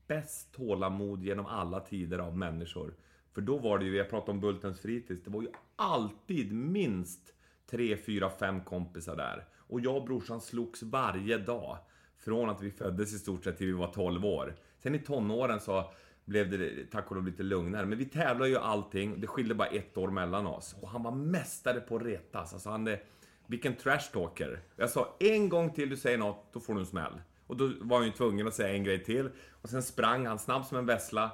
bäst 0.07 0.53
tålamod 0.53 1.23
genom 1.23 1.45
alla 1.45 1.79
tider 1.79 2.19
av 2.19 2.37
människor. 2.37 2.93
För 3.33 3.41
då 3.41 3.57
var 3.57 3.79
det 3.79 3.85
ju, 3.85 3.97
jag 3.97 4.09
pratade 4.09 4.31
om 4.31 4.39
Bultens 4.39 4.79
fritids, 4.79 5.23
det 5.23 5.29
var 5.29 5.41
ju 5.41 5.47
alltid 5.75 6.53
minst 6.53 7.33
tre, 7.69 7.97
fyra, 7.97 8.29
fem 8.29 8.63
kompisar 8.63 9.15
där. 9.15 9.47
Och 9.57 9.81
jag 9.81 9.95
och 9.95 10.03
brorsan 10.05 10.41
slogs 10.41 10.83
varje 10.83 11.37
dag. 11.37 11.77
Från 12.23 12.49
att 12.49 12.61
vi 12.61 12.71
föddes 12.71 13.13
i 13.13 13.19
stort 13.19 13.43
sett 13.43 13.57
till 13.57 13.67
vi 13.67 13.73
var 13.73 13.87
12 13.87 14.25
år. 14.25 14.55
Sen 14.77 14.95
i 14.95 14.99
tonåren 14.99 15.59
så 15.59 15.91
blev 16.25 16.49
det 16.49 16.85
tack 16.91 17.09
och 17.09 17.15
lov 17.15 17.25
lite 17.25 17.43
lugnare. 17.43 17.85
Men 17.85 17.97
vi 17.97 18.05
tävlade 18.05 18.49
ju 18.49 18.57
allting. 18.57 19.21
Det 19.21 19.27
skilde 19.27 19.55
bara 19.55 19.67
ett 19.67 19.97
år 19.97 20.07
mellan 20.07 20.47
oss. 20.47 20.75
Och 20.81 20.89
han 20.89 21.03
var 21.03 21.11
mästare 21.11 21.79
på 21.79 21.95
att 21.95 22.03
retas. 22.03 22.53
Alltså 22.53 22.69
han 22.69 22.87
är... 22.87 23.03
Vilken 23.47 23.75
trashtalker. 23.75 24.59
Jag 24.75 24.89
sa 24.89 25.15
en 25.19 25.49
gång 25.49 25.73
till 25.73 25.89
du 25.89 25.97
säger 25.97 26.17
något, 26.17 26.53
då 26.53 26.59
får 26.59 26.73
du 26.73 26.79
en 26.79 26.85
smäll. 26.85 27.21
Och 27.47 27.57
då 27.57 27.71
var 27.81 27.97
han 27.97 28.05
ju 28.05 28.11
tvungen 28.11 28.47
att 28.47 28.53
säga 28.53 28.75
en 28.75 28.83
grej 28.83 29.03
till. 29.03 29.29
Och 29.61 29.69
sen 29.69 29.83
sprang 29.83 30.25
han 30.25 30.39
snabb 30.39 30.65
som 30.65 30.77
en 30.77 30.85
vessla. 30.85 31.31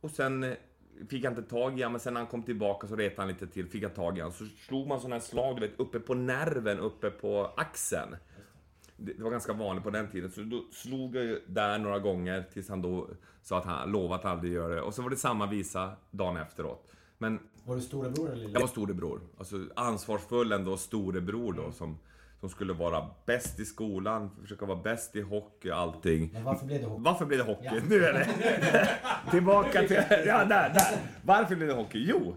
Och 0.00 0.10
sen 0.10 0.44
eh, 0.44 0.54
fick 1.08 1.24
jag 1.24 1.30
inte 1.30 1.42
tag 1.42 1.78
i 1.78 1.82
honom, 1.82 1.92
men 1.92 2.00
sen 2.00 2.14
när 2.14 2.20
han 2.20 2.30
kom 2.30 2.42
tillbaka 2.42 2.86
så 2.86 2.96
retade 2.96 3.22
han 3.22 3.28
lite 3.28 3.46
till, 3.46 3.68
fick 3.68 3.82
jag 3.82 3.94
tag 3.94 4.18
i 4.18 4.20
honom. 4.20 4.32
Så 4.32 4.46
slog 4.46 4.86
man 4.86 5.00
sådana 5.00 5.14
här 5.14 5.22
slag, 5.22 5.56
du 5.56 5.60
vet, 5.60 5.80
uppe 5.80 6.00
på 6.00 6.14
nerven, 6.14 6.78
uppe 6.78 7.10
på 7.10 7.52
axeln 7.56 8.16
det 9.00 9.22
var 9.22 9.30
ganska 9.30 9.52
vanligt 9.52 9.84
på 9.84 9.90
den 9.90 10.08
tiden. 10.10 10.30
Så 10.30 10.40
då 10.40 10.64
slog 10.72 11.16
jag 11.16 11.24
ju 11.24 11.40
där 11.46 11.78
några 11.78 11.98
gånger 11.98 12.44
tills 12.52 12.68
han 12.68 12.82
då 12.82 13.08
sa 13.42 13.58
att 13.58 13.64
han 13.64 13.92
lovat 13.92 14.24
aldrig 14.24 14.52
göra 14.52 14.74
det. 14.74 14.82
Och 14.82 14.94
så 14.94 15.02
var 15.02 15.10
det 15.10 15.16
samma 15.16 15.46
visa 15.46 15.92
dagen 16.10 16.36
efteråt. 16.36 16.86
Men... 17.18 17.38
Var 17.64 17.76
du 17.76 17.82
storebror 17.82 18.26
eller 18.26 18.36
lillebror? 18.36 18.54
Jag 18.54 18.60
var 18.60 18.68
storebror. 18.68 19.20
Alltså 19.38 19.66
ansvarsfull 19.76 20.52
ändå 20.52 20.76
storebror 20.76 21.52
då 21.52 21.72
som, 21.72 21.98
som 22.40 22.48
skulle 22.48 22.72
vara 22.72 23.06
bäst 23.26 23.60
i 23.60 23.64
skolan, 23.64 24.30
försöka 24.42 24.66
vara 24.66 24.78
bäst 24.82 25.16
i 25.16 25.20
hockey 25.20 25.70
och 25.70 25.76
allting. 25.76 26.30
Men 26.32 26.44
varför 26.44 26.66
blev 26.66 26.80
det 26.80 26.86
hockey? 26.86 27.02
Varför 27.02 27.26
blev 27.26 27.38
det 27.38 27.44
hockey? 27.44 27.64
Ja. 27.64 27.72
Nu 27.88 28.04
är 28.04 28.12
det... 28.12 28.88
Tillbaka 29.30 29.82
till... 29.82 30.02
Ja, 30.26 30.44
där, 30.44 30.68
där. 30.74 30.98
Varför 31.22 31.56
blev 31.56 31.68
det 31.68 31.74
hockey? 31.74 32.06
Jo, 32.08 32.36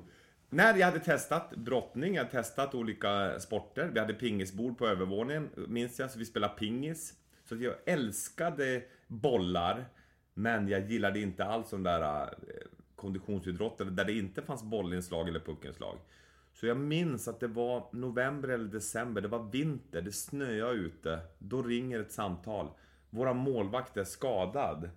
när 0.54 0.78
jag 0.78 0.86
hade 0.86 1.00
testat 1.00 1.56
brottning, 1.56 2.16
jag 2.16 2.24
hade 2.24 2.38
testat 2.38 2.76
olika 2.76 3.40
sporter. 3.40 3.90
Vi 3.94 4.00
hade 4.00 4.14
pingisbord 4.14 4.78
på 4.78 4.88
övervåningen, 4.88 5.50
minns 5.68 6.00
jag, 6.00 6.12
så 6.12 6.20
vi 6.20 6.26
spelade 6.26 6.54
pingis. 6.54 7.14
Så 7.44 7.56
jag 7.56 7.76
älskade 7.86 8.84
bollar, 9.08 9.86
men 10.34 10.68
jag 10.68 10.92
gillade 10.92 11.20
inte 11.20 11.46
alls 11.46 11.70
de 11.70 11.84
där 11.84 12.22
eh, 12.22 12.30
konditionsidrotter 12.96 13.86
där 13.86 14.06
det 14.06 14.14
inte 14.14 14.42
fanns 14.42 14.64
bollinslag 14.64 15.30
eller 15.30 15.40
puckinslag. 15.40 15.98
Så 16.54 16.68
jag 16.68 16.78
minns 16.78 17.28
att 17.28 17.40
det 17.40 17.48
var 17.48 17.90
november 17.92 18.50
eller 18.50 18.68
december, 18.68 19.22
det 19.22 19.28
var 19.28 19.52
vinter, 19.52 20.02
det 20.02 20.12
snöade 20.12 20.74
ute. 20.74 21.20
Då 21.40 21.62
ringer 21.62 22.00
ett 22.00 22.12
samtal. 22.12 22.68
Våra 23.10 23.34
målvakt 23.34 23.98
är 23.98 24.04
skadad. 24.04 24.90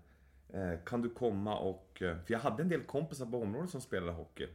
Eh, 0.49 0.85
kan 0.87 1.03
du 1.03 1.11
komma 1.11 1.59
och... 1.59 2.03
Eh, 2.03 2.17
för 2.17 2.33
jag 2.33 2.39
hade 2.39 2.63
en 2.63 2.69
del 2.69 2.83
kompisar 2.83 3.27
på 3.27 3.43
området 3.43 3.71
som 3.71 3.81
spelade 3.81 4.13
hockey. 4.13 4.49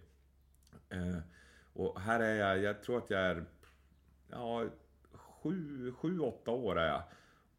Eh, 0.91 1.17
och 1.73 2.01
här 2.01 2.19
är 2.19 2.35
jag, 2.35 2.59
jag 2.59 2.83
tror 2.83 2.97
att 2.97 3.09
jag 3.09 3.21
är, 3.21 3.45
ja, 4.29 4.65
sju, 5.13 5.91
sju, 5.91 6.19
åtta 6.19 6.51
år 6.51 6.79
är 6.79 6.87
jag. 6.87 7.03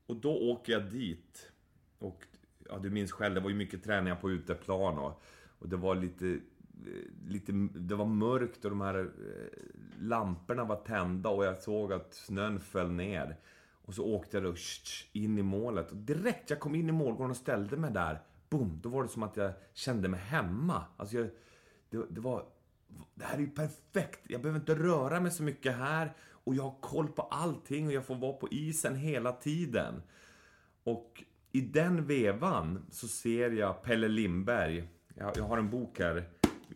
Och 0.07 0.17
då 0.17 0.51
åker 0.51 0.73
jag 0.73 0.91
dit. 0.91 1.53
Och 1.99 2.27
ja, 2.69 2.79
du 2.79 2.91
minns 2.91 3.13
själv, 3.13 3.35
det 3.35 3.41
var 3.41 3.51
ju 3.51 3.57
mycket 3.57 3.85
träningar 3.85 4.17
på 4.17 4.31
uteplan 4.31 4.99
och, 4.99 5.23
och 5.59 5.69
det 5.69 5.77
var 5.77 5.95
lite, 5.95 6.27
eh, 6.29 7.29
lite, 7.29 7.53
det 7.75 7.95
var 7.95 8.07
mörkt 8.07 8.65
och 8.65 8.71
de 8.71 8.81
här 8.81 8.99
eh, 8.99 9.59
lamporna 9.99 10.65
var 10.65 10.77
tända 10.77 11.29
och 11.29 11.45
jag 11.45 11.59
såg 11.59 11.93
att 11.93 12.15
snön 12.15 12.61
föll 12.61 12.91
ner. 12.91 13.37
Och 13.85 13.95
så 13.95 14.05
åkte 14.05 14.37
jag 14.37 14.45
då 14.45 14.55
in 15.13 15.39
i 15.39 15.43
målet. 15.43 15.91
Och 15.91 15.97
direkt 15.97 16.51
jag 16.51 16.61
kom 16.61 16.75
in 16.75 16.89
i 16.89 16.93
målgården 16.93 17.31
och 17.31 17.37
ställde 17.37 17.77
mig 17.77 17.91
där, 17.91 18.23
boom, 18.51 18.81
då 18.83 18.89
var 18.89 19.03
det 19.03 19.09
som 19.09 19.23
att 19.23 19.37
jag 19.37 19.53
kände 19.73 20.09
mig 20.09 20.21
hemma. 20.21 20.85
Alltså 20.97 21.17
jag, 21.17 21.29
det, 21.91 22.07
det 22.11 22.21
var 22.21 22.47
det 23.15 23.25
här 23.25 23.35
är 23.35 23.41
ju 23.41 23.51
perfekt. 23.51 24.21
Jag 24.29 24.43
behöver 24.43 24.61
inte 24.61 24.75
röra 24.75 25.21
mig 25.21 25.31
så 25.31 25.43
mycket 25.43 25.77
här 25.77 26.13
och 26.45 26.55
jag 26.55 26.63
har 26.63 26.77
koll 26.81 27.09
på 27.09 27.23
allting 27.23 27.87
och 27.87 27.93
jag 27.93 28.07
får 28.07 28.15
vara 28.15 28.33
på 28.33 28.49
isen 28.51 28.97
hela 28.97 29.33
tiden. 29.33 30.03
Och 30.85 31.25
i 31.53 31.61
den 31.61 32.07
vevan 32.07 32.87
så 32.91 33.09
ser 33.09 33.51
jag 33.51 33.83
Pelle 33.83 34.09
Lindberg. 34.09 34.89
Jag, 35.15 35.33
jag 35.37 35.45
har 35.45 35.59
en 35.59 35.71
bok 35.71 35.99
här. 35.99 36.25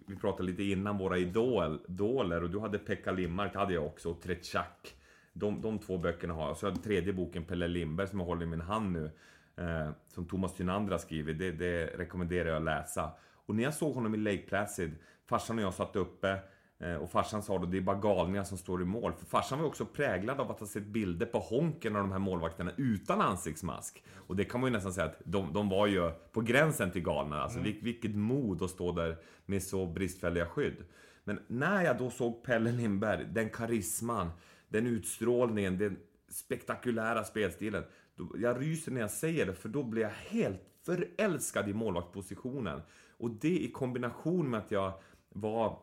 vi 0.06 0.16
pratade 0.16 0.42
lite 0.42 0.62
innan, 0.62 0.98
våra 0.98 1.18
idol, 1.18 1.80
idoler. 1.88 2.42
Och 2.42 2.50
du 2.50 2.60
hade 2.60 2.78
Pekka 2.78 3.12
Limmark, 3.12 3.52
det 3.52 3.58
hade 3.58 3.74
jag 3.74 3.86
också, 3.86 4.10
och 4.10 4.22
Tretjak. 4.22 4.94
De, 5.32 5.60
de 5.60 5.78
två 5.78 5.98
böckerna 5.98 6.34
har 6.34 6.46
jag. 6.46 6.56
Så 6.56 6.66
jag 6.66 6.70
har 6.70 6.76
tredje 6.76 7.12
boken, 7.12 7.44
Pelle 7.44 7.68
Lindberg, 7.68 8.08
som 8.08 8.18
jag 8.18 8.26
håller 8.26 8.42
i 8.42 8.46
min 8.46 8.60
hand 8.60 8.92
nu. 8.92 9.10
Eh, 9.56 9.90
som 10.14 10.26
Thomas 10.26 10.54
Tynander 10.54 10.92
har 10.92 10.98
skrivit. 10.98 11.38
Det, 11.38 11.52
det 11.52 11.86
rekommenderar 11.86 12.48
jag 12.48 12.56
att 12.56 12.64
läsa. 12.64 13.10
Och 13.46 13.54
när 13.54 13.62
jag 13.62 13.74
såg 13.74 13.94
honom 13.94 14.14
i 14.14 14.18
Lake 14.18 14.42
Placid, 14.48 14.96
farsan 15.26 15.58
och 15.58 15.64
jag 15.64 15.74
satt 15.74 15.96
uppe 15.96 16.38
Eh, 16.78 16.94
och 16.94 17.10
farsan 17.10 17.42
sa 17.42 17.58
då 17.58 17.66
det 17.66 17.76
är 17.76 17.80
bara 17.80 17.98
galningar 17.98 18.44
som 18.44 18.58
står 18.58 18.82
i 18.82 18.84
mål. 18.84 19.12
För 19.12 19.26
farsan 19.26 19.58
var 19.58 19.66
också 19.66 19.86
präglad 19.86 20.40
av 20.40 20.50
att 20.50 20.60
ha 20.60 20.66
sett 20.66 20.86
bilder 20.86 21.26
på 21.26 21.38
Honken 21.38 21.96
och 21.96 22.02
de 22.02 22.12
här 22.12 22.18
målvakterna 22.18 22.72
utan 22.76 23.20
ansiktsmask. 23.20 24.04
Och 24.14 24.36
det 24.36 24.44
kan 24.44 24.60
man 24.60 24.68
ju 24.70 24.72
nästan 24.72 24.92
säga 24.92 25.06
att 25.06 25.20
de, 25.24 25.52
de 25.52 25.68
var 25.68 25.86
ju 25.86 26.10
på 26.32 26.40
gränsen 26.40 26.90
till 26.90 27.02
galna. 27.02 27.42
Alltså 27.42 27.58
mm. 27.58 27.76
vilket 27.82 28.14
mod 28.14 28.62
att 28.62 28.70
stå 28.70 28.92
där 28.92 29.16
med 29.46 29.62
så 29.62 29.86
bristfälliga 29.86 30.46
skydd. 30.46 30.76
Men 31.24 31.40
när 31.46 31.84
jag 31.84 31.98
då 31.98 32.10
såg 32.10 32.44
Pelle 32.44 32.72
Lindberg, 32.72 33.24
den 33.24 33.50
karisman, 33.50 34.30
den 34.68 34.86
utstrålningen, 34.86 35.78
den 35.78 35.96
spektakulära 36.28 37.24
spelstilen. 37.24 37.84
Då, 38.16 38.32
jag 38.38 38.60
ryser 38.60 38.92
när 38.92 39.00
jag 39.00 39.10
säger 39.10 39.46
det, 39.46 39.54
för 39.54 39.68
då 39.68 39.82
blir 39.82 40.02
jag 40.02 40.10
helt 40.10 40.60
förälskad 40.82 41.68
i 41.68 41.74
målvaktspositionen. 41.74 42.80
Och 43.18 43.30
det 43.30 43.58
i 43.58 43.70
kombination 43.70 44.50
med 44.50 44.60
att 44.60 44.70
jag 44.70 44.92
var 45.40 45.78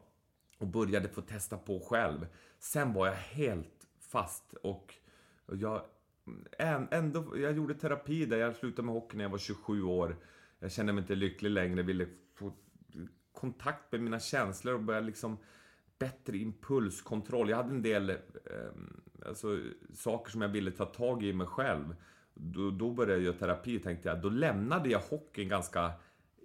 och 0.58 0.68
började 0.68 1.10
få 1.10 1.22
testa 1.22 1.58
på 1.58 1.80
själv. 1.80 2.28
Sen 2.60 2.94
var 2.94 3.08
jag 3.08 3.16
helt 3.16 3.88
fast 4.00 4.54
och 4.54 4.96
jag, 5.52 5.82
ändå, 6.92 7.38
jag 7.38 7.54
gjorde 7.54 7.74
terapi 7.74 8.26
där. 8.26 8.38
Jag 8.38 8.56
slutade 8.56 8.86
med 8.86 8.96
hockey 8.96 9.18
när 9.18 9.24
jag 9.24 9.30
var 9.30 9.38
27 9.38 9.84
år. 9.84 10.18
Jag 10.60 10.72
kände 10.72 10.94
mig 10.94 11.02
inte 11.02 11.16
lycklig 11.16 11.50
längre, 11.50 11.84
ville 11.84 12.08
få 12.36 12.54
kontakt 13.32 13.92
med 13.92 14.02
mina 14.02 14.20
känslor 14.20 14.74
och 14.74 14.84
börja 14.84 15.00
liksom 15.00 15.38
bättre 16.00 16.38
impulskontroll. 16.38 17.50
Jag 17.50 17.58
hade 17.58 17.70
en 17.70 17.82
del 17.82 18.10
eh, 18.10 18.16
alltså, 19.26 19.60
saker 19.94 20.32
som 20.32 20.42
jag 20.42 20.50
ville 20.50 20.72
ta 20.72 20.86
tag 20.86 21.24
i 21.24 21.34
mig 21.34 21.48
själv. 21.48 21.96
Då, 22.34 22.72
då 22.72 22.92
började 22.92 23.14
jag 23.14 23.24
göra 23.24 23.38
terapi 23.38 23.80
tänkte 23.80 24.10
jag. 24.10 24.22
Då 24.22 24.30
lämnade 24.30 24.90
jag 24.90 25.00
hockeyn 25.00 25.50
ganska 25.50 25.92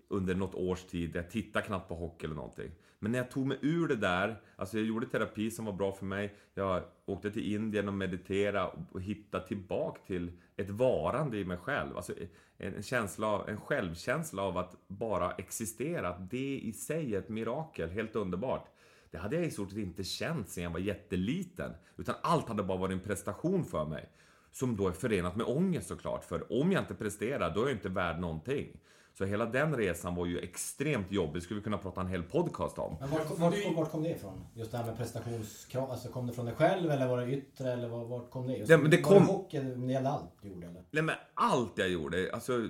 under 0.09 0.35
något 0.35 0.55
års 0.55 0.85
tid. 0.85 1.17
Jag 1.17 1.31
tittade 1.31 1.67
knappt 1.67 1.89
på 1.89 1.95
hockey 1.95 2.27
eller 2.27 2.37
någonting. 2.37 2.71
Men 2.99 3.13
när 3.13 3.19
jag 3.19 3.31
tog 3.31 3.47
mig 3.47 3.59
ur 3.61 3.89
det 3.89 3.97
där, 3.97 4.43
alltså 4.57 4.79
jag 4.79 4.87
gjorde 4.87 5.07
terapi 5.07 5.51
som 5.51 5.65
var 5.65 5.73
bra 5.73 5.93
för 5.93 6.05
mig. 6.07 6.35
Jag 6.55 6.83
åkte 7.07 7.31
till 7.31 7.55
Indien 7.55 7.89
och 7.89 7.95
mediterade 7.95 8.73
och 8.93 9.03
hittade 9.03 9.47
tillbaka 9.47 10.01
till 10.07 10.33
ett 10.57 10.71
varande 10.71 11.39
i 11.39 11.45
mig 11.45 11.57
själv. 11.57 11.97
Alltså 11.97 12.13
en, 12.59 12.83
känsla 12.83 13.27
av, 13.27 13.49
en 13.49 13.61
självkänsla 13.61 14.43
av 14.43 14.59
att 14.59 14.77
bara 14.89 15.33
existera. 15.33 16.09
Att 16.09 16.31
det 16.31 16.59
i 16.59 16.73
sig 16.73 17.15
är 17.15 17.19
ett 17.19 17.29
mirakel, 17.29 17.89
helt 17.91 18.17
underbart. 18.17 18.69
Det 19.11 19.19
hade 19.19 19.37
jag 19.37 19.45
i 19.45 19.51
stort 19.51 19.71
sett 19.71 19.79
inte 19.79 20.05
känt 20.05 20.49
sedan 20.49 20.65
jag 20.65 20.71
var 20.71 20.79
jätteliten. 20.79 21.73
Utan 21.97 22.15
allt 22.23 22.49
hade 22.49 22.63
bara 22.63 22.79
varit 22.79 22.93
en 22.93 23.01
prestation 23.01 23.65
för 23.65 23.85
mig. 23.85 24.09
Som 24.51 24.77
då 24.77 24.89
är 24.89 24.93
förenat 24.93 25.37
med 25.37 25.47
ångest 25.47 25.89
såklart. 25.89 26.25
För 26.25 26.61
om 26.61 26.73
jag 26.73 26.83
inte 26.83 26.95
presterar, 26.95 27.55
då 27.55 27.63
är 27.63 27.67
jag 27.67 27.77
inte 27.77 27.89
värd 27.89 28.21
någonting. 28.21 28.81
Så 29.19 29.25
hela 29.25 29.47
den 29.47 29.77
resan 29.77 30.15
var 30.15 30.27
ju 30.27 30.39
extremt 30.39 31.13
jobbig. 31.13 31.43
Skulle 31.43 31.61
vi 31.61 31.65
kunna 31.65 31.79
prata 31.79 32.01
en 32.01 32.07
hel 32.07 32.23
podcast 32.23 32.79
om. 32.79 32.97
Men 33.01 33.11
vart, 33.11 33.39
vart, 33.39 33.55
vart 33.77 33.91
kom 33.91 34.03
det 34.03 34.11
ifrån? 34.11 34.47
Just 34.55 34.71
det 34.71 34.79
här 34.79 34.87
med 34.87 34.97
prestationskrav. 34.97 35.91
Alltså 35.91 36.09
kom 36.09 36.27
det 36.27 36.33
från 36.33 36.47
dig 36.47 36.55
själv 36.55 36.91
eller 36.91 37.09
var 37.09 37.21
det 37.21 37.33
yttre? 37.33 37.73
Eller 37.73 37.89
vart 37.89 38.31
kom 38.31 38.47
det? 38.47 38.57
Just, 38.57 38.69
det, 38.69 38.79
men 38.79 38.91
det 38.91 39.01
kom... 39.01 39.15
Var 39.15 39.21
det 39.21 39.27
hockey? 39.27 39.61
Det 39.61 39.93
gällde 39.93 40.11
allt 40.11 40.43
du 40.43 40.49
gjorde 40.49 40.67
eller? 40.67 40.85
Nej 40.91 41.03
men 41.03 41.15
allt 41.35 41.79
jag 41.79 41.89
gjorde. 41.89 42.31
Alltså, 42.33 42.69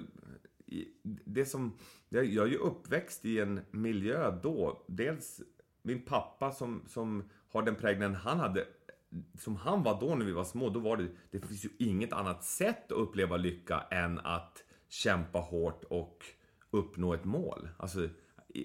det 1.24 1.44
som... 1.44 1.78
Jag, 2.08 2.24
jag 2.24 2.46
är 2.46 2.50
ju 2.50 2.58
uppväxt 2.58 3.24
i 3.24 3.40
en 3.40 3.60
miljö 3.70 4.40
då. 4.42 4.84
Dels 4.88 5.40
min 5.82 6.04
pappa 6.04 6.52
som, 6.52 6.84
som 6.88 7.30
har 7.52 7.62
den 7.62 7.74
prägeln 7.74 8.14
han 8.14 8.40
hade 8.40 8.64
som 9.38 9.56
han 9.56 9.82
var 9.82 10.00
då 10.00 10.14
när 10.14 10.26
vi 10.26 10.32
var 10.32 10.44
små, 10.44 10.68
då 10.70 10.80
var 10.80 10.96
det, 10.96 11.08
det 11.30 11.40
finns 11.40 11.64
ju 11.64 11.68
inget 11.78 12.12
annat 12.12 12.44
sätt 12.44 12.92
att 12.92 12.98
uppleva 12.98 13.36
lycka 13.36 13.80
än 13.90 14.18
att 14.18 14.64
kämpa 14.88 15.38
hårt 15.38 15.84
och 15.84 16.24
uppnå 16.70 17.14
ett 17.14 17.24
mål. 17.24 17.68
Alltså, 17.76 18.08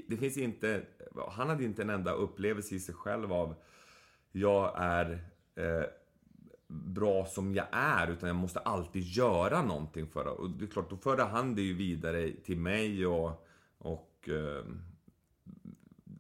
det 0.08 0.18
finns 0.18 0.38
inte... 0.38 0.84
Han 1.32 1.50
hade 1.50 1.64
inte 1.64 1.82
en 1.82 1.90
enda 1.90 2.12
upplevelse 2.12 2.76
i 2.76 2.80
sig 2.80 2.96
själv 2.96 3.34
av 3.34 3.56
jag 4.32 4.74
är 4.76 5.24
eh, 5.56 5.84
bra 6.68 7.26
som 7.26 7.56
jag 7.56 7.66
är, 7.72 8.12
utan 8.12 8.28
jag 8.28 8.36
måste 8.36 8.60
alltid 8.60 9.04
göra 9.04 9.62
någonting 9.62 10.08
för 10.08 10.24
det. 10.24 10.30
Och 10.30 10.50
det 10.50 10.66
är 10.66 10.70
klart, 10.70 10.90
då 10.90 10.98
förde 10.98 11.24
han 11.24 11.56
det 11.56 11.62
ju 11.62 11.74
vidare 11.74 12.32
till 12.32 12.60
mig 12.60 13.06
och... 13.06 13.48
och 13.78 14.30
eh, 14.30 14.66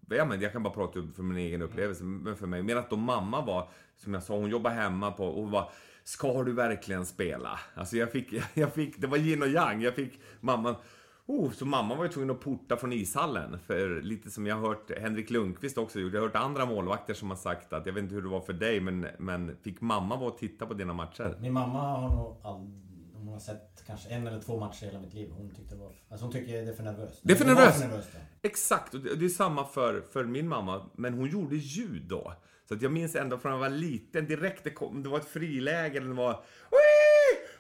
ja, 0.09 0.25
men 0.25 0.41
jag 0.41 0.51
kan 0.51 0.63
bara 0.63 0.73
prata 0.73 1.07
för 1.15 1.23
min 1.23 1.37
egen 1.37 1.61
upplevelse, 1.61 2.03
men 2.03 2.37
för 2.37 2.47
mig. 2.47 2.63
Medan 2.63 2.83
då 2.89 2.95
mamma 2.95 3.45
var, 3.45 3.69
som 3.95 4.13
jag 4.13 4.23
sa, 4.23 4.37
hon 4.37 4.49
jobbade 4.49 4.75
hemma 4.75 5.11
på 5.11 5.25
och 5.25 5.51
var 5.51 5.71
Ska 6.03 6.43
du 6.43 6.53
verkligen 6.53 7.05
spela? 7.05 7.59
Alltså 7.75 7.97
jag 7.97 8.11
fick, 8.11 8.33
jag 8.53 8.73
fick, 8.73 9.01
det 9.01 9.07
var 9.07 9.17
yin 9.17 9.41
och 9.41 9.47
yang. 9.47 9.81
Jag 9.81 9.95
fick 9.95 10.19
mamman 10.39 10.75
Oh, 11.25 11.51
så 11.51 11.65
mamma 11.65 11.95
var 11.95 12.03
ju 12.03 12.11
tvungen 12.11 12.31
att 12.31 12.41
porta 12.41 12.77
från 12.77 12.93
ishallen. 12.93 13.59
För 13.59 14.01
lite 14.01 14.31
som 14.31 14.47
jag 14.47 14.55
har 14.55 14.67
hört 14.67 14.99
Henrik 14.99 15.29
Lundqvist 15.29 15.77
också 15.77 15.99
gjort. 15.99 16.13
Jag 16.13 16.21
har 16.21 16.27
hört 16.27 16.35
andra 16.35 16.65
målvakter 16.65 17.13
som 17.13 17.29
har 17.29 17.37
sagt 17.37 17.73
att, 17.73 17.85
jag 17.85 17.93
vet 17.93 18.03
inte 18.03 18.15
hur 18.15 18.21
det 18.21 18.29
var 18.29 18.41
för 18.41 18.53
dig, 18.53 18.79
men, 18.79 19.07
men 19.19 19.57
fick 19.61 19.81
mamma 19.81 20.15
vara 20.15 20.31
och 20.31 20.37
titta 20.37 20.65
på 20.65 20.73
dina 20.73 20.93
matcher? 20.93 21.37
Min 21.39 21.53
mamma 21.53 21.79
har 21.79 22.15
nog 22.15 22.37
aldrig 22.43 22.93
hon 23.23 23.33
har 23.33 23.39
sett 23.39 23.83
kanske 23.87 24.09
en 24.09 24.27
eller 24.27 24.39
två 24.39 24.59
matcher 24.59 24.83
i 24.83 24.85
hela 24.85 24.99
mitt 24.99 25.13
liv. 25.13 25.29
Hon 25.37 25.49
tyckte 25.49 25.75
det 25.75 25.81
var... 25.81 25.91
Alltså 26.09 26.25
hon 26.25 26.33
tycker 26.33 26.53
det 26.53 26.71
är 26.71 26.73
för 26.73 26.83
nervöst. 26.83 27.19
Det 27.23 27.33
är 27.33 27.37
för 27.37 27.45
nervöst? 27.45 27.81
För 27.81 27.87
nervöst 27.87 28.09
Exakt, 28.41 28.93
och 28.93 28.99
det 28.99 29.25
är 29.25 29.29
samma 29.29 29.65
för, 29.65 30.01
för 30.01 30.23
min 30.23 30.47
mamma. 30.47 30.89
Men 30.95 31.13
hon 31.13 31.29
gjorde 31.29 31.55
ljud 31.55 32.03
då. 32.07 32.33
Så 32.67 32.73
att 32.73 32.81
jag 32.81 32.91
minns 32.91 33.15
ändå 33.15 33.37
från 33.37 33.51
när 33.51 33.57
jag 33.57 33.69
var 33.69 33.77
liten, 33.77 34.27
direkt 34.27 34.63
det 34.63 34.69
kom, 34.69 35.03
det 35.03 35.09
var 35.09 35.17
ett 35.17 35.27
friläge, 35.27 35.97
eller 35.97 36.07
det 36.07 36.13
var... 36.13 36.43
Wii! 36.71 36.82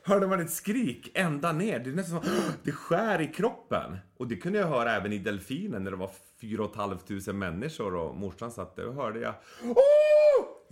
Hörde 0.03 0.27
man 0.27 0.39
ett 0.39 0.51
skrik 0.51 1.11
ända 1.13 1.51
ner. 1.51 1.79
Det 1.79 1.89
är 1.89 1.93
nästan 1.93 2.23
som 2.23 2.33
det 2.63 2.71
skär 2.71 3.21
i 3.21 3.27
kroppen. 3.27 3.97
Och 4.17 4.27
det 4.27 4.35
kunde 4.35 4.59
jag 4.59 4.67
höra 4.67 4.91
även 4.91 5.13
i 5.13 5.17
Delfinen 5.17 5.83
när 5.83 5.91
det 5.91 5.97
var 5.97 6.11
4 6.41 6.69
500 6.75 7.33
människor 7.33 7.95
och 7.95 8.15
morsan 8.15 8.51
satt 8.51 8.75
där 8.75 8.87
och 8.87 8.95
hörde 8.95 9.19
jag 9.19 9.35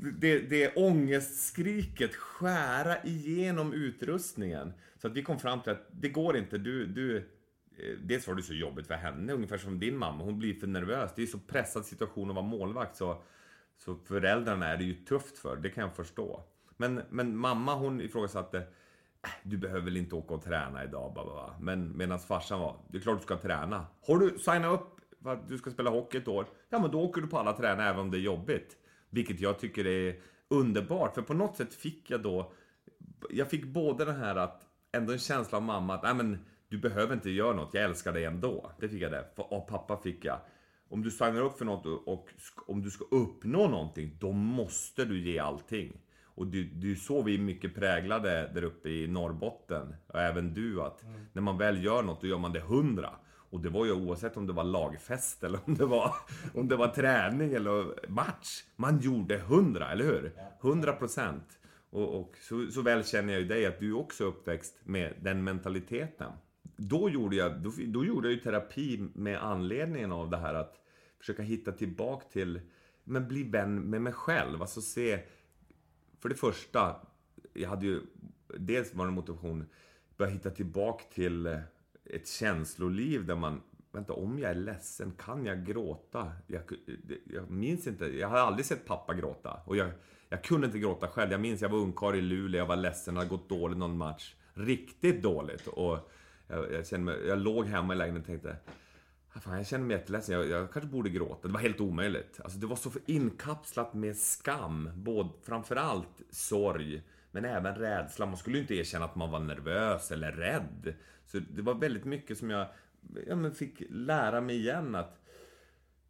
det, 0.02 0.40
det 0.40 0.76
ångestskriket 0.76 2.16
skära 2.16 3.04
igenom 3.04 3.74
utrustningen. 3.74 4.74
Så 5.02 5.08
att 5.08 5.14
vi 5.14 5.24
kom 5.24 5.40
fram 5.40 5.62
till 5.62 5.72
att 5.72 5.88
det 5.92 6.10
går 6.10 6.38
inte. 6.38 6.58
Du, 6.58 6.86
du, 6.86 7.18
eh, 7.18 7.24
dels 8.04 8.28
var 8.28 8.36
det 8.36 8.42
så 8.42 8.54
jobbigt 8.54 8.88
för 8.88 8.96
henne, 8.96 9.34
ungefär 9.34 9.58
som 9.58 9.80
din 9.80 9.98
mamma. 9.98 10.24
Hon 10.24 10.40
blir 10.40 10.54
för 10.54 10.68
nervös. 10.68 11.12
Det 11.16 11.22
är 11.22 11.28
så 11.28 11.40
pressad 11.40 11.86
situation 11.86 12.30
att 12.30 12.36
vara 12.36 12.46
målvakt. 12.46 12.96
Så, 12.96 13.24
så 13.78 13.96
föräldrarna 13.96 14.68
är 14.68 14.78
det 14.78 14.84
ju 14.84 14.94
tufft 14.94 15.38
för, 15.38 15.56
det 15.56 15.70
kan 15.70 15.84
jag 15.84 15.96
förstå. 15.96 16.44
Men, 16.78 17.02
men 17.10 17.38
mamma 17.38 17.76
hon 17.76 18.02
ifrågasatte 18.02 18.64
du 19.44 19.58
behöver 19.58 19.82
väl 19.82 19.98
inte 19.98 20.16
åka 20.16 20.34
och 20.34 20.44
träna 20.44 20.84
idag, 20.84 21.14
bababa. 21.14 21.56
Men 21.60 21.98
medan 21.98 22.20
farsan 22.20 22.60
var, 22.60 22.76
det 22.88 22.98
är 22.98 23.02
klart 23.02 23.18
du 23.18 23.24
ska 23.24 23.38
träna. 23.38 23.86
Har 24.08 24.18
du 24.18 24.38
signat 24.40 24.82
upp 24.82 25.00
för 25.24 25.34
att 25.34 25.50
du 25.50 25.58
ska 25.58 25.72
spela 25.72 25.90
hockey 25.90 26.18
ett 26.18 26.28
år? 26.28 26.46
Ja, 26.70 26.80
men 26.80 26.92
då 26.92 27.02
åker 27.02 27.22
du 27.22 27.28
på 27.28 27.38
alla 27.38 27.54
träningar 27.54 27.90
även 27.90 28.00
om 28.00 28.12
det 28.12 28.18
är 28.18 28.22
jobbigt. 28.22 28.78
Vilket 29.10 29.40
jag 29.40 29.60
tycker 29.60 29.88
är 29.88 30.20
underbart, 30.48 31.16
för 31.16 31.22
på 31.22 31.34
något 31.34 31.58
sätt 31.58 31.74
fick 31.74 32.12
jag 32.12 32.22
då... 32.22 32.52
Jag 33.30 33.50
fick 33.50 33.66
både 33.66 34.06
den 34.06 34.16
här 34.16 34.36
att, 34.36 34.62
ändå 34.92 35.14
en 35.14 35.20
känsla 35.20 35.58
av 35.58 35.64
mamma 35.64 35.94
att, 35.94 36.04
nej 36.04 36.14
men, 36.14 36.46
du 36.70 36.78
behöver 36.78 37.14
inte 37.14 37.30
göra 37.30 37.56
något, 37.56 37.74
jag 37.74 37.84
älskar 37.84 38.14
dig 38.14 38.26
ändå. 38.26 38.72
Det 38.80 38.90
fick 38.90 39.02
jag 39.02 39.12
det. 39.12 39.26
Av 39.36 39.68
pappa 39.70 39.98
fick 39.98 40.26
jag. 40.26 40.40
Om 40.90 41.04
du 41.04 41.12
signar 41.12 41.42
upp 41.42 41.58
för 41.58 41.66
något 41.66 41.86
och 41.86 42.30
om 42.68 42.82
du 42.82 42.90
ska 42.90 43.06
uppnå 43.12 43.68
någonting, 43.68 44.18
då 44.20 44.32
måste 44.32 45.06
du 45.06 45.20
ge 45.20 45.40
allting. 45.40 46.02
Och 46.36 46.48
det, 46.48 46.64
det 46.64 46.88
är 46.88 46.90
ju 46.90 46.96
så 46.96 47.22
vi 47.22 47.36
är 47.36 47.40
mycket 47.40 47.76
präglade 47.76 48.52
där 48.54 48.64
uppe 48.64 48.90
i 48.90 49.08
Norrbotten. 49.08 49.96
Och 50.08 50.22
även 50.22 50.54
du 50.54 50.82
att 50.82 51.04
mm. 51.04 51.22
när 51.34 51.42
man 51.42 51.58
väl 51.58 51.84
gör 51.84 52.04
något, 52.04 52.22
då 52.22 52.28
gör 52.28 52.38
man 52.38 52.54
det 52.54 52.60
hundra. 52.60 53.10
Och 53.52 53.60
det 53.60 53.70
var 53.70 53.86
ju 53.86 53.92
oavsett 53.92 54.38
om 54.38 54.48
det 54.48 54.54
var 54.54 54.64
lagfest 54.64 55.44
eller 55.44 55.60
om 55.66 55.76
det 55.76 55.86
var, 55.86 56.16
om 56.54 56.68
det 56.68 56.76
var 56.76 56.88
träning 56.88 57.54
eller 57.54 58.10
match. 58.10 58.64
Man 58.76 59.00
gjorde 59.00 59.38
hundra, 59.38 59.92
eller 59.92 60.06
hur? 60.06 60.32
Hundra 60.60 60.94
procent. 60.94 61.60
Och, 61.90 62.20
och 62.20 62.38
så, 62.42 62.68
så, 62.72 62.82
väl 62.82 63.06
känner 63.06 63.34
jag 63.34 63.42
ju 63.42 63.48
dig 63.48 63.66
att 63.66 63.80
du 63.80 63.94
också 63.94 64.24
är 64.24 64.28
uppväxt 64.28 64.80
med 64.84 65.14
den 65.22 65.44
mentaliteten. 65.44 66.32
Då 66.78 67.10
gjorde 67.10 67.36
jag, 67.36 67.60
då, 67.60 67.72
då 67.88 68.06
gjorde 68.06 68.28
jag 68.28 68.34
ju 68.34 68.40
terapi 68.40 69.10
med 69.14 69.44
anledningen 69.44 70.12
av 70.12 70.30
det 70.30 70.38
här 70.38 70.54
att 70.54 70.76
försöka 71.20 71.44
hitta 71.44 71.72
tillbaka 71.72 72.26
till, 72.32 72.62
men 73.04 73.28
bli 73.28 73.44
vän 73.44 73.76
med 73.76 74.02
mig 74.02 74.14
själv. 74.14 74.62
Alltså 74.62 74.82
se 74.82 75.20
för 76.22 76.30
det 76.30 76.36
första, 76.36 76.96
jag 77.54 77.70
hade 77.70 77.86
ju... 77.86 78.02
Dels 78.58 78.94
var 78.94 79.06
det 79.06 79.12
motivation, 79.12 79.66
börja 80.18 80.32
hitta 80.32 80.50
tillbaka 80.50 81.04
till 81.14 81.46
eh, 81.46 81.60
ett 82.06 82.28
känsloliv 82.28 83.26
där 83.26 83.36
man... 83.36 83.62
Vänta, 83.92 84.14
om 84.14 84.40
jag 84.40 84.52
är 84.52 84.56
ledsen, 84.56 85.12
kan 85.12 85.46
jag 85.46 85.66
gråta? 85.66 86.32
Jag, 86.48 86.62
jag 87.26 87.50
minns 87.50 87.88
inte, 87.88 88.06
jag 88.06 88.28
har 88.28 88.38
aldrig 88.38 88.66
sett 88.66 88.86
pappa 88.86 89.14
gråta. 89.14 89.60
Och 89.66 89.76
jag, 89.76 89.90
jag 90.30 90.44
kunde 90.44 90.68
inte 90.68 90.80
gråta 90.80 91.08
själv. 91.08 91.32
Jag 91.32 91.42
minns, 91.42 91.62
jag 91.62 91.70
var 91.70 91.78
ungkarl 91.78 92.16
i 92.16 92.22
Luleå, 92.22 92.60
jag 92.60 92.66
var 92.66 92.76
ledsen, 92.76 93.14
det 93.14 93.20
hade 93.20 93.30
gått 93.30 93.50
dåligt 93.50 93.78
någon 93.78 93.98
match. 93.98 94.36
Riktigt 94.54 95.24
dåligt. 95.24 95.68
Och 95.68 96.12
jag, 96.48 96.72
jag, 96.72 96.88
kände 96.88 97.06
mig, 97.06 97.28
jag 97.28 97.40
låg 97.40 97.66
hemma 97.66 97.94
i 97.94 97.98
lägenheten 97.98 98.22
och 98.22 98.44
tänkte 98.44 98.72
Fan, 99.40 99.58
jag 99.58 99.68
känner 99.68 99.86
mig 99.86 99.98
jätteledsen. 99.98 100.36
Jag, 100.36 100.48
jag 100.48 100.72
kanske 100.72 100.90
borde 100.90 101.10
gråta. 101.10 101.48
Det 101.48 101.54
var 101.54 101.60
helt 101.60 101.80
omöjligt. 101.80 102.40
Alltså, 102.44 102.60
det 102.60 102.68
var 102.68 102.76
så 102.76 102.92
inkapslat 103.06 103.94
med 103.94 104.18
skam. 104.18 104.90
Både, 104.96 105.30
framförallt 105.44 106.22
sorg, 106.30 107.04
men 107.32 107.46
även 107.46 107.76
rädsla. 107.76 108.26
Man 108.26 108.38
skulle 108.38 108.56
ju 108.56 108.62
inte 108.62 108.76
erkänna 108.76 109.06
att 109.06 109.16
man 109.16 109.32
var 109.32 109.40
nervös 109.40 110.12
eller 110.12 110.32
rädd. 110.32 110.94
Så 111.26 111.40
det 111.40 111.62
var 111.62 111.74
väldigt 111.74 112.06
mycket 112.06 112.38
som 112.38 112.50
jag 112.50 112.68
ja, 113.28 113.36
men 113.36 113.54
fick 113.54 113.84
lära 113.90 114.42
mig 114.42 114.56
igen 114.56 114.96
att 114.96 115.22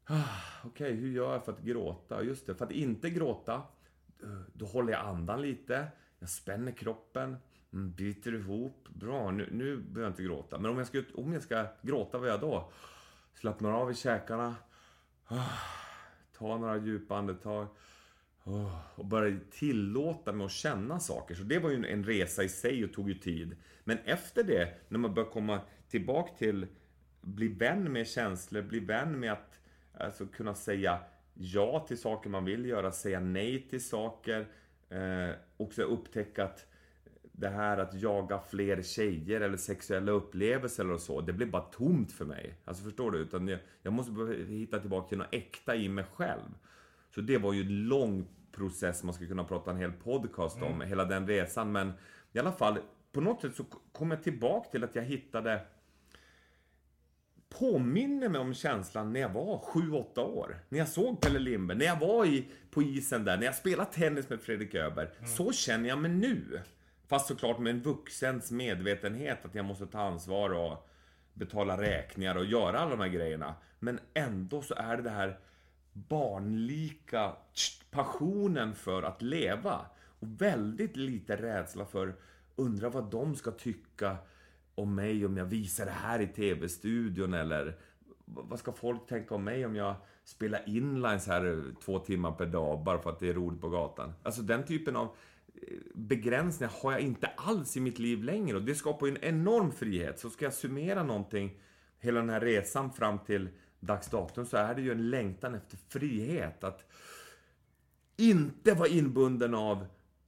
ah, 0.05 0.23
Okej, 0.63 0.93
hur 0.93 1.11
gör 1.11 1.33
jag 1.33 1.45
för 1.45 1.51
att 1.51 1.61
gråta? 1.61 2.23
Just 2.23 2.47
det, 2.47 2.55
för 2.55 2.65
att 2.65 2.71
inte 2.71 3.09
gråta, 3.09 3.61
då 4.53 4.65
håller 4.65 4.93
jag 4.93 5.05
andan 5.05 5.41
lite. 5.41 5.87
Jag 6.19 6.29
spänner 6.29 6.71
kroppen. 6.71 7.37
Mm, 7.73 7.91
biter 7.91 8.33
ihop. 8.33 8.87
Bra, 8.89 9.31
nu, 9.31 9.49
nu 9.51 9.77
behöver 9.77 10.01
jag 10.01 10.09
inte 10.09 10.23
gråta. 10.23 10.59
Men 10.59 10.71
om 10.71 10.77
jag 10.77 10.87
ska, 10.87 11.03
om 11.13 11.33
jag 11.33 11.43
ska 11.43 11.65
gråta, 11.81 12.17
vad 12.17 12.27
gör 12.27 12.33
jag 12.33 12.41
då? 12.41 12.71
Slappnar 13.33 13.71
av 13.71 13.91
i 13.91 13.93
käkarna. 13.93 14.55
Ta 15.27 15.35
tar 16.37 16.57
några 16.57 16.77
djupa 16.77 17.17
andetag. 17.17 17.67
Ah, 18.43 18.79
och 18.95 19.05
börja 19.05 19.39
tillåta 19.51 20.31
mig 20.31 20.45
att 20.45 20.51
känna 20.51 20.99
saker. 20.99 21.35
Så 21.35 21.43
det 21.43 21.59
var 21.59 21.69
ju 21.69 21.85
en 21.85 22.03
resa 22.03 22.43
i 22.43 22.49
sig 22.49 22.83
och 22.83 22.93
tog 22.93 23.09
ju 23.09 23.15
tid. 23.15 23.55
Men 23.83 23.97
efter 24.05 24.43
det, 24.43 24.73
när 24.87 24.99
man 24.99 25.13
börjar 25.13 25.29
komma 25.29 25.61
tillbaka 25.89 26.33
till 26.37 26.67
bli 27.21 27.47
vän 27.47 27.91
med 27.91 28.07
känslor, 28.07 28.61
bli 28.61 28.79
vän 28.79 29.19
med 29.19 29.31
att 29.31 29.59
alltså, 29.93 30.25
kunna 30.27 30.55
säga 30.55 30.99
ja 31.33 31.85
till 31.87 31.97
saker 31.97 32.29
man 32.29 32.45
vill 32.45 32.65
göra, 32.65 32.91
säga 32.91 33.19
nej 33.19 33.67
till 33.69 33.85
saker. 33.85 34.47
Eh, 34.89 35.29
också 35.57 35.83
upptäcka 35.83 36.43
att 36.43 36.67
det 37.41 37.49
här 37.49 37.77
att 37.77 38.01
jaga 38.01 38.39
fler 38.49 38.81
tjejer 38.81 39.41
eller 39.41 39.57
sexuella 39.57 40.11
upplevelser 40.11 40.83
eller 40.83 40.97
så, 40.97 41.21
det 41.21 41.33
blir 41.33 41.47
bara 41.47 41.61
tomt 41.61 42.11
för 42.11 42.25
mig. 42.25 42.55
Alltså 42.65 42.83
förstår 42.83 43.11
du? 43.11 43.17
Utan 43.17 43.47
jag, 43.47 43.59
jag 43.81 43.93
måste 43.93 44.11
hitta 44.47 44.79
tillbaka 44.79 45.09
till 45.09 45.17
något 45.17 45.27
äkta 45.33 45.75
i 45.75 45.89
mig 45.89 46.05
själv. 46.13 46.49
Så 47.15 47.21
det 47.21 47.37
var 47.37 47.53
ju 47.53 47.61
en 47.61 47.87
lång 47.87 48.27
process 48.51 49.03
man 49.03 49.13
skulle 49.13 49.29
kunna 49.29 49.43
prata 49.43 49.71
en 49.71 49.77
hel 49.77 49.91
podcast 49.91 50.57
om, 50.57 50.73
mm. 50.73 50.87
hela 50.87 51.05
den 51.05 51.27
resan. 51.27 51.71
Men 51.71 51.93
i 52.33 52.39
alla 52.39 52.51
fall, 52.51 52.77
på 53.11 53.21
något 53.21 53.41
sätt 53.41 53.55
så 53.55 53.63
kom 53.91 54.11
jag 54.11 54.23
tillbaka 54.23 54.69
till 54.69 54.83
att 54.83 54.95
jag 54.95 55.03
hittade 55.03 55.61
påminner 57.59 58.29
mig 58.29 58.41
om 58.41 58.53
känslan 58.53 59.13
när 59.13 59.19
jag 59.19 59.29
var 59.29 59.57
7-8 59.57 60.19
år. 60.19 60.59
När 60.69 60.79
jag 60.79 60.87
såg 60.87 61.21
Pelle 61.21 61.39
Lindberg, 61.39 61.77
när 61.77 61.85
jag 61.85 61.99
var 61.99 62.25
i, 62.25 62.45
på 62.71 62.81
isen 62.81 63.25
där, 63.25 63.37
när 63.37 63.45
jag 63.45 63.55
spelade 63.55 63.91
tennis 63.91 64.29
med 64.29 64.41
Fredrik 64.41 64.75
Öberg. 64.75 65.07
Mm. 65.17 65.29
Så 65.29 65.51
känner 65.51 65.89
jag 65.89 65.99
mig 65.99 66.11
nu. 66.11 66.61
Fast 67.11 67.27
såklart 67.27 67.59
med 67.59 67.69
en 67.69 67.81
vuxens 67.81 68.51
medvetenhet 68.51 69.45
att 69.45 69.55
jag 69.55 69.65
måste 69.65 69.85
ta 69.85 69.99
ansvar 69.99 70.49
och 70.49 70.89
betala 71.33 71.81
räkningar 71.81 72.35
och 72.35 72.45
göra 72.45 72.79
alla 72.79 72.89
de 72.89 72.99
här 72.99 73.07
grejerna. 73.07 73.55
Men 73.79 73.99
ändå 74.13 74.61
så 74.61 74.73
är 74.73 74.97
det 74.97 75.03
det 75.03 75.09
här 75.09 75.39
barnlika 75.93 77.33
passionen 77.89 78.75
för 78.75 79.03
att 79.03 79.21
leva. 79.21 79.85
Och 80.19 80.41
väldigt 80.41 80.95
lite 80.95 81.35
rädsla 81.35 81.85
för 81.85 82.15
undra 82.55 82.89
vad 82.89 83.11
de 83.11 83.35
ska 83.35 83.51
tycka 83.51 84.17
om 84.75 84.95
mig 84.95 85.25
om 85.25 85.37
jag 85.37 85.45
visar 85.45 85.85
det 85.85 85.91
här 85.91 86.19
i 86.21 86.27
TV-studion 86.27 87.33
eller 87.33 87.77
vad 88.25 88.59
ska 88.59 88.71
folk 88.71 89.07
tänka 89.07 89.35
om 89.35 89.43
mig 89.43 89.65
om 89.65 89.75
jag 89.75 89.95
spelar 90.23 90.69
inlines 90.69 91.27
här 91.27 91.63
två 91.85 91.99
timmar 91.99 92.31
per 92.31 92.45
dag 92.45 92.83
bara 92.83 92.99
för 92.99 93.09
att 93.09 93.19
det 93.19 93.29
är 93.29 93.33
roligt 93.33 93.61
på 93.61 93.69
gatan? 93.69 94.13
Alltså 94.23 94.41
den 94.41 94.65
typen 94.65 94.95
av 94.95 95.15
begränsningar 95.93 96.73
har 96.81 96.91
jag 96.91 97.01
inte 97.01 97.27
alls 97.27 97.77
i 97.77 97.79
mitt 97.79 97.99
liv 97.99 98.23
längre 98.23 98.57
och 98.57 98.63
det 98.63 98.75
skapar 98.75 99.07
ju 99.07 99.11
en 99.15 99.23
enorm 99.23 99.71
frihet. 99.71 100.19
Så 100.19 100.29
ska 100.29 100.45
jag 100.45 100.53
summera 100.53 101.03
någonting, 101.03 101.59
hela 101.99 102.19
den 102.19 102.29
här 102.29 102.41
resan 102.41 102.93
fram 102.93 103.19
till 103.19 103.49
dags 103.79 104.09
datum, 104.09 104.45
så 104.45 104.57
är 104.57 104.75
det 104.75 104.81
ju 104.81 104.91
en 104.91 105.09
längtan 105.09 105.55
efter 105.55 105.77
frihet. 105.89 106.63
Att 106.63 106.85
inte 108.17 108.73
vara 108.73 108.87
inbunden 108.89 109.55
av 109.55 109.85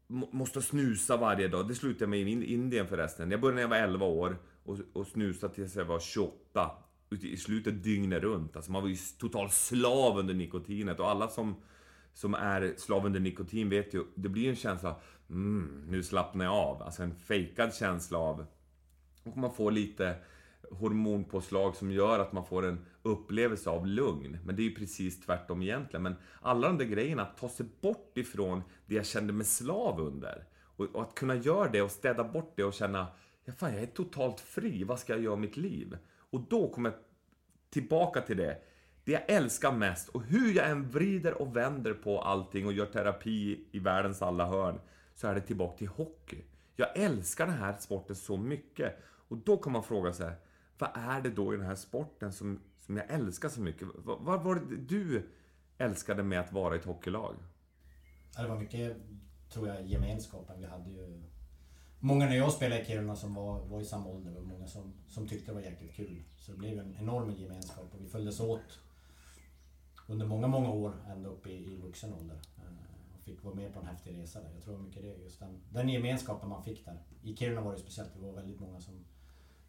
måste 0.08 0.62
snusa 0.62 1.18
varje 1.18 1.48
dag. 1.48 1.68
Det 1.68 1.76
slutade 1.76 2.04
jag 2.04 2.10
med 2.10 2.44
i 2.44 2.54
Indien 2.54 2.88
förresten. 2.88 3.32
Jag 3.32 3.42
började 3.42 3.56
när 3.56 3.62
jag 3.62 3.70
var 3.70 3.94
11 3.94 4.06
år 4.06 4.38
och, 4.64 4.78
och 4.94 5.08
snusade 5.08 5.54
tills 5.54 5.76
jag 5.76 5.86
var 5.86 6.00
28. 6.00 6.72
I 7.10 7.38
slutet 7.38 7.84
dygnet 7.84 8.24
runt. 8.24 8.56
Alltså 8.56 8.72
man 8.72 8.82
var 8.82 8.90
ju 8.90 8.96
total 9.18 9.50
slav 9.50 10.18
under 10.18 10.34
nikotinet 10.34 11.00
och 11.00 11.10
alla 11.10 11.28
som, 11.28 11.56
som 12.14 12.34
är 12.34 12.74
slav 12.78 13.06
under 13.06 13.20
nikotin 13.20 13.70
vet 13.70 13.94
ju, 13.94 14.04
det 14.16 14.30
blir 14.30 14.50
en 14.50 14.56
känsla 14.56 14.96
mm, 15.30 15.86
nu 15.88 16.04
slappnar 16.04 16.46
jag 16.46 16.54
av. 16.54 16.84
Alltså 16.84 17.04
en 17.04 17.16
fejkad 17.16 17.74
känsla 17.74 18.18
av... 18.18 18.46
Och 19.24 19.38
man 19.38 19.54
får 19.54 19.72
lite 19.72 20.16
hormonpåslag 20.72 21.76
som 21.76 21.92
gör 21.92 22.20
att 22.20 22.34
man 22.34 22.46
får 22.46 22.66
en 22.66 22.86
upplevelse 23.02 23.70
av 23.70 23.88
lugn. 23.88 24.38
Men 24.46 24.56
det 24.56 24.62
är 24.62 24.64
ju 24.64 24.76
precis 24.76 25.22
tvärtom 25.22 25.62
egentligen. 25.62 26.04
Men 26.04 26.16
alla 26.42 26.68
de 26.68 26.78
där 26.78 26.86
grejerna, 26.86 27.22
att 27.22 27.38
ta 27.38 27.50
sig 27.50 27.66
bort 27.82 28.18
ifrån 28.18 28.62
det 28.86 28.96
jag 28.96 29.06
kände 29.06 29.34
mig 29.34 29.46
slav 29.46 30.00
under. 30.00 30.46
Och, 30.76 30.86
och 30.86 31.02
att 31.02 31.16
kunna 31.16 31.36
göra 31.36 31.70
det 31.70 31.82
och 31.82 31.92
städa 31.92 32.24
bort 32.24 32.54
det 32.56 32.64
och 32.64 32.74
känna, 32.74 33.08
ja 33.46 33.54
fan 33.54 33.74
jag 33.74 33.84
är 33.84 33.88
totalt 33.88 34.40
fri, 34.40 34.84
vad 34.84 35.00
ska 35.00 35.14
jag 35.14 35.22
göra 35.24 35.36
med 35.36 35.42
mitt 35.50 35.58
liv? 35.58 35.98
Och 36.30 36.42
då 36.50 36.70
kommer 36.70 36.90
jag 36.90 37.00
tillbaka 37.70 38.22
till 38.22 38.38
det. 38.38 38.58
Det 39.06 39.12
jag 39.12 39.30
älskar 39.30 39.72
mest 39.72 40.10
och 40.10 40.24
hur 40.24 40.54
jag 40.54 40.70
än 40.70 40.90
vrider 40.90 41.42
och 41.42 41.56
vänder 41.56 41.94
på 41.94 42.22
allting 42.22 42.66
och 42.66 42.74
gör 42.74 42.86
terapi 42.86 43.68
i 43.72 43.80
världens 43.80 44.22
alla 44.22 44.46
hörn, 44.46 44.80
så 45.16 45.28
är 45.28 45.36
det 45.36 45.42
tillbaka 45.42 45.78
till 45.78 45.88
hockey. 45.88 46.44
Jag 46.76 46.98
älskar 46.98 47.46
den 47.46 47.56
här 47.56 47.78
sporten 47.80 48.16
så 48.16 48.38
mycket. 48.38 48.98
Och 49.28 49.38
då 49.38 49.58
kan 49.58 49.74
man 49.74 49.84
fråga 49.84 50.14
sig, 50.14 50.32
vad 50.78 50.90
är 50.94 51.22
det 51.22 51.30
då 51.30 51.54
i 51.54 51.58
den 51.58 51.66
här 51.66 51.76
sporten 51.76 52.34
som, 52.34 52.60
som 52.80 52.98
jag 52.98 53.10
älskar 53.10 53.50
så 53.50 53.62
mycket? 53.62 53.88
Vad, 53.96 54.20
vad 54.20 54.44
var 54.44 54.56
det 54.56 54.76
du 54.76 55.30
älskade 55.78 56.24
med 56.24 56.40
att 56.40 56.52
vara 56.52 56.76
i 56.76 56.80
ett 56.80 56.86
hockeylag? 56.86 57.36
Det 58.38 58.48
var 58.48 58.60
mycket, 58.60 58.98
tror 59.50 59.68
jag, 59.68 59.86
gemenskapen. 59.86 60.60
Vi 60.60 60.66
hade 60.66 60.90
ju 60.90 61.24
många 62.00 62.26
när 62.26 62.36
jag 62.36 62.54
spelade 62.54 62.82
i 62.82 62.86
Kiruna 62.86 63.16
som 63.16 63.34
var, 63.34 63.66
var 63.66 63.82
i 63.82 63.86
samma 63.86 64.08
ålder 64.08 64.38
och 64.38 64.46
många 64.46 64.68
som, 64.68 64.94
som 65.08 65.28
tyckte 65.28 65.52
det 65.52 65.56
var 65.56 65.62
jäkligt 65.62 65.96
kul. 65.96 66.24
Så 66.38 66.52
det 66.52 66.58
blev 66.58 66.80
en 66.80 66.96
enorm 67.00 67.32
gemenskap 67.32 67.94
och 67.94 68.02
vi 68.02 68.08
följdes 68.08 68.40
åt 68.40 68.80
under 70.08 70.26
många, 70.26 70.48
många 70.48 70.70
år 70.70 70.94
ända 71.08 71.30
upp 71.30 71.48
i, 71.48 71.74
i 71.74 71.78
vuxen 71.78 72.14
ålder. 72.14 72.36
Eh, 72.58 73.16
och 73.16 73.22
fick 73.22 73.44
vara 73.44 73.56
med 73.56 73.74
på 73.74 73.80
en 73.80 73.86
häftig 73.86 74.18
resa 74.18 74.42
där. 74.42 74.52
Jag 74.54 74.64
tror 74.64 74.78
mycket 74.78 75.02
det, 75.02 75.24
just 75.24 75.40
den, 75.40 75.62
den 75.70 75.90
gemenskapen 75.90 76.50
man 76.50 76.64
fick 76.64 76.86
där. 76.86 77.04
I 77.24 77.36
Kiruna 77.36 77.62
var 77.62 77.72
det 77.72 77.80
speciellt, 77.80 78.10
vi 78.16 78.26
var 78.26 78.34
väldigt 78.34 78.60
många 78.60 78.82
som 78.82 79.06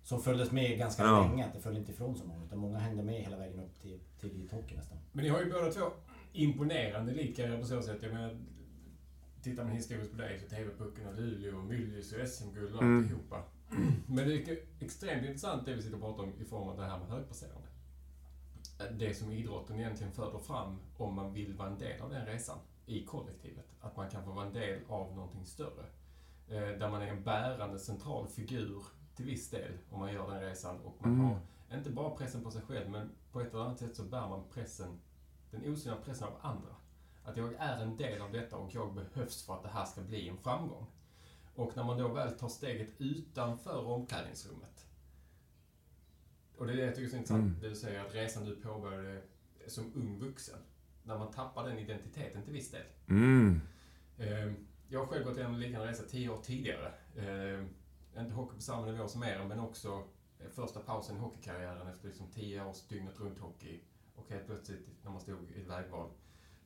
som 0.05 0.23
följdes 0.23 0.53
med 0.53 0.79
ganska 0.79 1.03
ja. 1.03 1.29
länge. 1.29 1.47
Det 1.55 1.61
föll 1.61 1.77
inte 1.77 1.93
ifrån 1.93 2.17
så 2.17 2.25
många. 2.25 2.45
Utan 2.45 2.59
många 2.59 2.79
hängde 2.79 3.03
med 3.03 3.23
hela 3.23 3.37
vägen 3.37 3.61
upp 3.61 3.81
till, 3.81 4.01
till 4.21 4.31
elithockey 4.31 4.77
nästan. 4.77 4.99
Men 5.13 5.25
ni 5.25 5.31
har 5.31 5.41
ju 5.41 5.53
båda 5.53 5.73
två 5.73 5.91
imponerande 6.33 7.13
lika 7.13 7.59
på 7.59 7.67
så 7.67 7.83
sätt. 7.83 7.99
Jag 8.03 8.13
menar, 8.13 8.39
tittar 9.43 9.65
man 9.65 9.73
historiskt 9.73 10.11
på 10.11 10.19
dig 10.19 10.39
så 10.39 10.49
TV-pucken 10.49 11.07
och 11.09 11.15
Luleå 11.15 11.59
och 11.59 11.65
Myllys 11.65 12.13
och 12.13 12.29
SM-guld 12.29 12.75
och 12.75 12.83
mm. 12.83 12.99
alltihopa. 12.99 13.43
Men 14.07 14.29
det 14.29 14.35
är 14.35 14.59
extremt 14.81 15.27
intressant 15.27 15.67
det 15.67 15.75
vi 15.75 15.83
sitter 15.83 15.95
och 15.95 16.03
pratar 16.03 16.23
om 16.23 16.33
i 16.41 16.45
form 16.45 16.69
av 16.69 16.77
det 16.77 16.85
här 16.85 16.99
med 16.99 17.09
högpresterande. 17.09 17.64
Det 18.93 19.15
som 19.15 19.33
idrotten 19.33 19.81
egentligen 19.81 20.13
föder 20.13 20.39
fram 20.39 20.81
om 20.97 21.15
man 21.15 21.33
vill 21.33 21.55
vara 21.55 21.69
en 21.69 21.79
del 21.79 22.01
av 22.01 22.11
den 22.11 22.27
resan 22.27 22.59
i 22.87 23.05
kollektivet. 23.05 23.67
Att 23.81 23.97
man 23.97 24.11
kan 24.11 24.25
få 24.25 24.31
vara 24.31 24.47
en 24.47 24.53
del 24.53 24.81
av 24.89 25.15
någonting 25.17 25.45
större. 25.45 25.85
Eh, 26.49 26.79
där 26.79 26.91
man 26.91 27.03
är 27.03 27.07
en 27.07 27.23
bärande 27.23 27.79
central 27.79 28.29
figur 28.29 28.83
till 29.15 29.25
viss 29.25 29.51
del 29.51 29.73
om 29.91 30.01
man 30.01 30.13
gör 30.13 30.31
den 30.31 30.41
resan. 30.41 30.81
Och 30.81 30.97
man 30.99 31.15
mm. 31.15 31.27
har 31.69 31.77
inte 31.77 31.91
bara 31.91 32.11
pressen 32.11 32.45
på 32.45 32.51
sig 32.51 32.63
själv, 32.63 32.91
men 32.91 33.11
på 33.33 33.41
ett 33.41 33.55
eller 33.55 33.65
annat 33.65 33.79
sätt 33.79 33.97
så 33.97 34.03
bär 34.03 34.29
man 34.29 34.43
pressen, 34.55 35.01
den 35.51 35.73
osynliga 35.73 36.01
pressen 36.05 36.29
av 36.29 36.35
andra. 36.41 36.75
Att 37.25 37.37
jag 37.37 37.55
är 37.59 37.83
en 37.83 37.97
del 37.97 38.23
av 38.23 38.33
detta 38.33 38.57
och 38.57 38.75
jag 38.75 38.95
behövs 38.95 39.47
för 39.47 39.55
att 39.55 39.63
det 39.63 39.69
här 39.69 39.85
ska 39.85 40.01
bli 40.01 40.29
en 40.29 40.37
framgång. 40.37 40.87
Och 41.55 41.77
när 41.77 41.85
man 41.85 41.99
då 41.99 42.09
väl 42.09 42.39
tar 42.39 42.49
steget 42.49 43.01
utanför 43.01 43.87
omklädningsrummet. 43.87 44.74
Och 46.57 46.67
det 46.67 46.73
är 46.73 46.77
det 46.77 46.83
jag 46.83 46.95
tycker 46.95 47.07
är 47.07 47.11
så 47.11 47.17
intressant, 47.17 47.43
mm. 47.43 47.61
det 47.61 47.69
du 47.69 47.75
säger 47.75 48.05
att 48.05 48.15
resan 48.15 48.45
du 48.45 48.57
påbörjade 48.57 49.23
som 49.67 49.93
ung 49.95 50.19
vuxen. 50.19 50.59
När 51.03 51.19
man 51.19 51.31
tappar 51.31 51.69
den 51.69 51.79
identiteten 51.79 52.43
till 52.43 52.53
viss 52.53 52.71
del. 52.71 52.87
Mm. 53.09 53.61
Ehm, 54.19 54.55
jag 54.89 55.01
har 55.01 55.07
själv 55.07 55.25
gått 55.25 55.37
igenom 55.37 55.55
en 55.55 55.61
liknande 55.61 55.89
resa 55.89 56.03
tio 56.03 56.29
år 56.29 56.39
tidigare. 56.43 56.93
Ehm, 57.17 57.69
inte 58.19 58.35
hockey 58.35 58.55
på 58.55 58.63
samma 58.63 58.87
nivå 58.87 59.09
som 59.09 59.23
er, 59.23 59.45
men 59.49 59.61
också 59.61 60.03
eh, 60.39 60.49
första 60.51 60.81
pausen 60.81 61.17
i 61.17 61.19
hockeykarriären 61.19 61.89
efter 61.89 62.09
liksom 62.09 62.27
tio 62.27 62.65
års 62.65 62.83
dygnet 62.89 63.21
runt 63.21 63.39
hockey. 63.39 63.81
Och 64.15 64.31
helt 64.31 64.47
plötsligt, 64.47 64.89
när 65.03 65.11
man 65.11 65.21
stod 65.21 65.51
i 65.57 65.61
ett 65.61 65.69
vägval, 65.69 66.11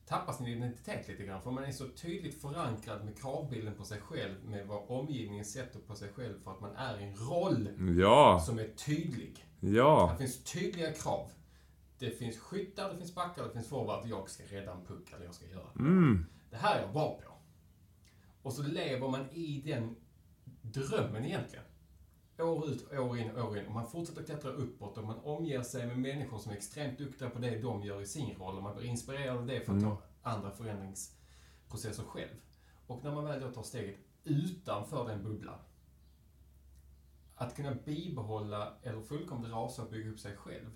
tappa 0.05 0.33
sin 0.33 0.47
identitet 0.47 1.07
lite 1.07 1.23
grann. 1.23 1.41
För 1.41 1.51
man 1.51 1.63
är 1.63 1.71
så 1.71 1.87
tydligt 1.87 2.41
förankrad 2.41 3.05
med 3.05 3.17
kravbilden 3.17 3.75
på 3.75 3.83
sig 3.83 4.01
själv, 4.01 4.35
med 4.45 4.67
vad 4.67 4.83
omgivningen 4.87 5.45
sätter 5.45 5.79
på 5.79 5.95
sig 5.95 6.09
själv 6.09 6.43
för 6.43 6.51
att 6.51 6.61
man 6.61 6.75
är 6.75 6.99
i 6.99 7.03
en 7.03 7.15
roll 7.15 7.69
ja. 7.99 8.43
som 8.45 8.59
är 8.59 8.67
tydlig. 8.67 9.45
Ja. 9.59 10.09
Det 10.11 10.17
finns 10.17 10.43
tydliga 10.43 10.93
krav. 10.93 11.31
Det 11.99 12.09
finns 12.11 12.37
skyttar, 12.37 12.89
det 12.93 12.97
finns 12.97 13.15
backar, 13.15 13.43
det 13.43 13.51
finns 13.53 13.67
forward. 13.67 14.07
Jag 14.07 14.29
ska 14.29 14.43
rädda 14.43 14.71
en 14.71 14.85
puck, 14.85 15.11
eller 15.15 15.25
jag 15.25 15.33
ska 15.35 15.45
göra. 15.47 15.69
Mm. 15.79 16.25
Det 16.49 16.57
här 16.57 16.75
är 16.77 16.81
jag 16.81 16.93
bra 16.93 17.19
på. 17.25 17.33
Och 18.41 18.53
så 18.53 18.63
lever 18.63 19.07
man 19.09 19.25
i 19.33 19.61
den 19.65 19.95
drömmen 20.61 21.25
egentligen. 21.25 21.65
år 22.39 22.67
ut, 22.69 22.91
år 22.93 23.17
in, 23.17 23.31
år 23.37 23.57
in. 23.57 23.65
Och 23.65 23.73
man 23.73 23.87
fortsätter 23.87 24.23
klättra 24.23 24.51
uppåt 24.51 24.97
och 24.97 25.03
man 25.03 25.19
omger 25.19 25.61
sig 25.63 25.87
med 25.87 25.99
människor 25.99 26.37
som 26.39 26.51
är 26.51 26.55
extremt 26.55 26.97
duktiga 26.97 27.29
på 27.29 27.39
det 27.39 27.59
de 27.61 27.83
gör 27.83 28.01
i 28.01 28.05
sin 28.05 28.35
roll. 28.37 28.57
Och 28.57 28.63
man 28.63 28.75
blir 28.75 28.85
inspirerad 28.87 29.37
av 29.37 29.45
det 29.45 29.59
för 29.65 29.73
att 29.73 29.81
Mm. 29.83 29.89
ta 29.95 30.01
andra 30.21 30.51
förändringsprocesser 30.51 32.03
själv. 32.03 32.35
Och 32.87 33.03
när 33.03 33.11
man 33.15 33.25
väl 33.25 33.41
då 33.41 33.51
tar 33.51 33.63
steget 33.63 33.95
utanför 34.23 35.07
den 35.07 35.23
bubblan. 35.23 35.59
Att 37.39 37.55
kunna 37.55 37.75
bibehålla 37.85 38.73
eller 38.83 39.01
fullkomligt 39.01 39.51
rasa 39.51 39.81
och 39.81 39.89
bygga 39.89 40.09
upp 40.09 40.19
sig 40.19 40.35
själv. 40.35 40.69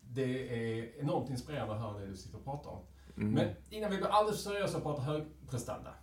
Det 0.00 0.48
är 0.78 1.00
enormt 1.00 1.30
inspirerande 1.30 1.74
att 1.74 1.80
höra 1.80 1.98
det 1.98 2.06
du 2.06 2.16
sitter 2.16 2.38
och 2.38 2.44
pratar 2.44 2.70
om. 2.70 2.84
Mm. 3.16 3.32
Men 3.32 3.54
innan 3.70 3.90
vi 3.90 3.96
blir 3.96 4.08
alldeles 4.08 4.42
seriösa 4.42 4.76
och 4.76 4.82
pratar 4.82 5.02
högprestanda. 5.02 5.94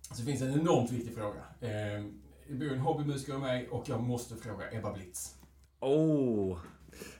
Så 0.00 0.22
finns 0.22 0.42
en 0.42 0.60
enormt 0.60 0.90
viktig 0.90 1.14
fråga. 1.14 1.44
Eh, 1.60 2.04
det 2.48 2.54
bor 2.54 2.72
en 2.72 2.78
hobbymusiker 2.78 3.32
med 3.32 3.42
mig 3.42 3.68
och 3.68 3.88
jag 3.88 4.02
måste 4.02 4.36
fråga 4.36 4.72
Ebba 4.72 4.92
Blitz. 4.92 5.34
Oh, 5.80 6.58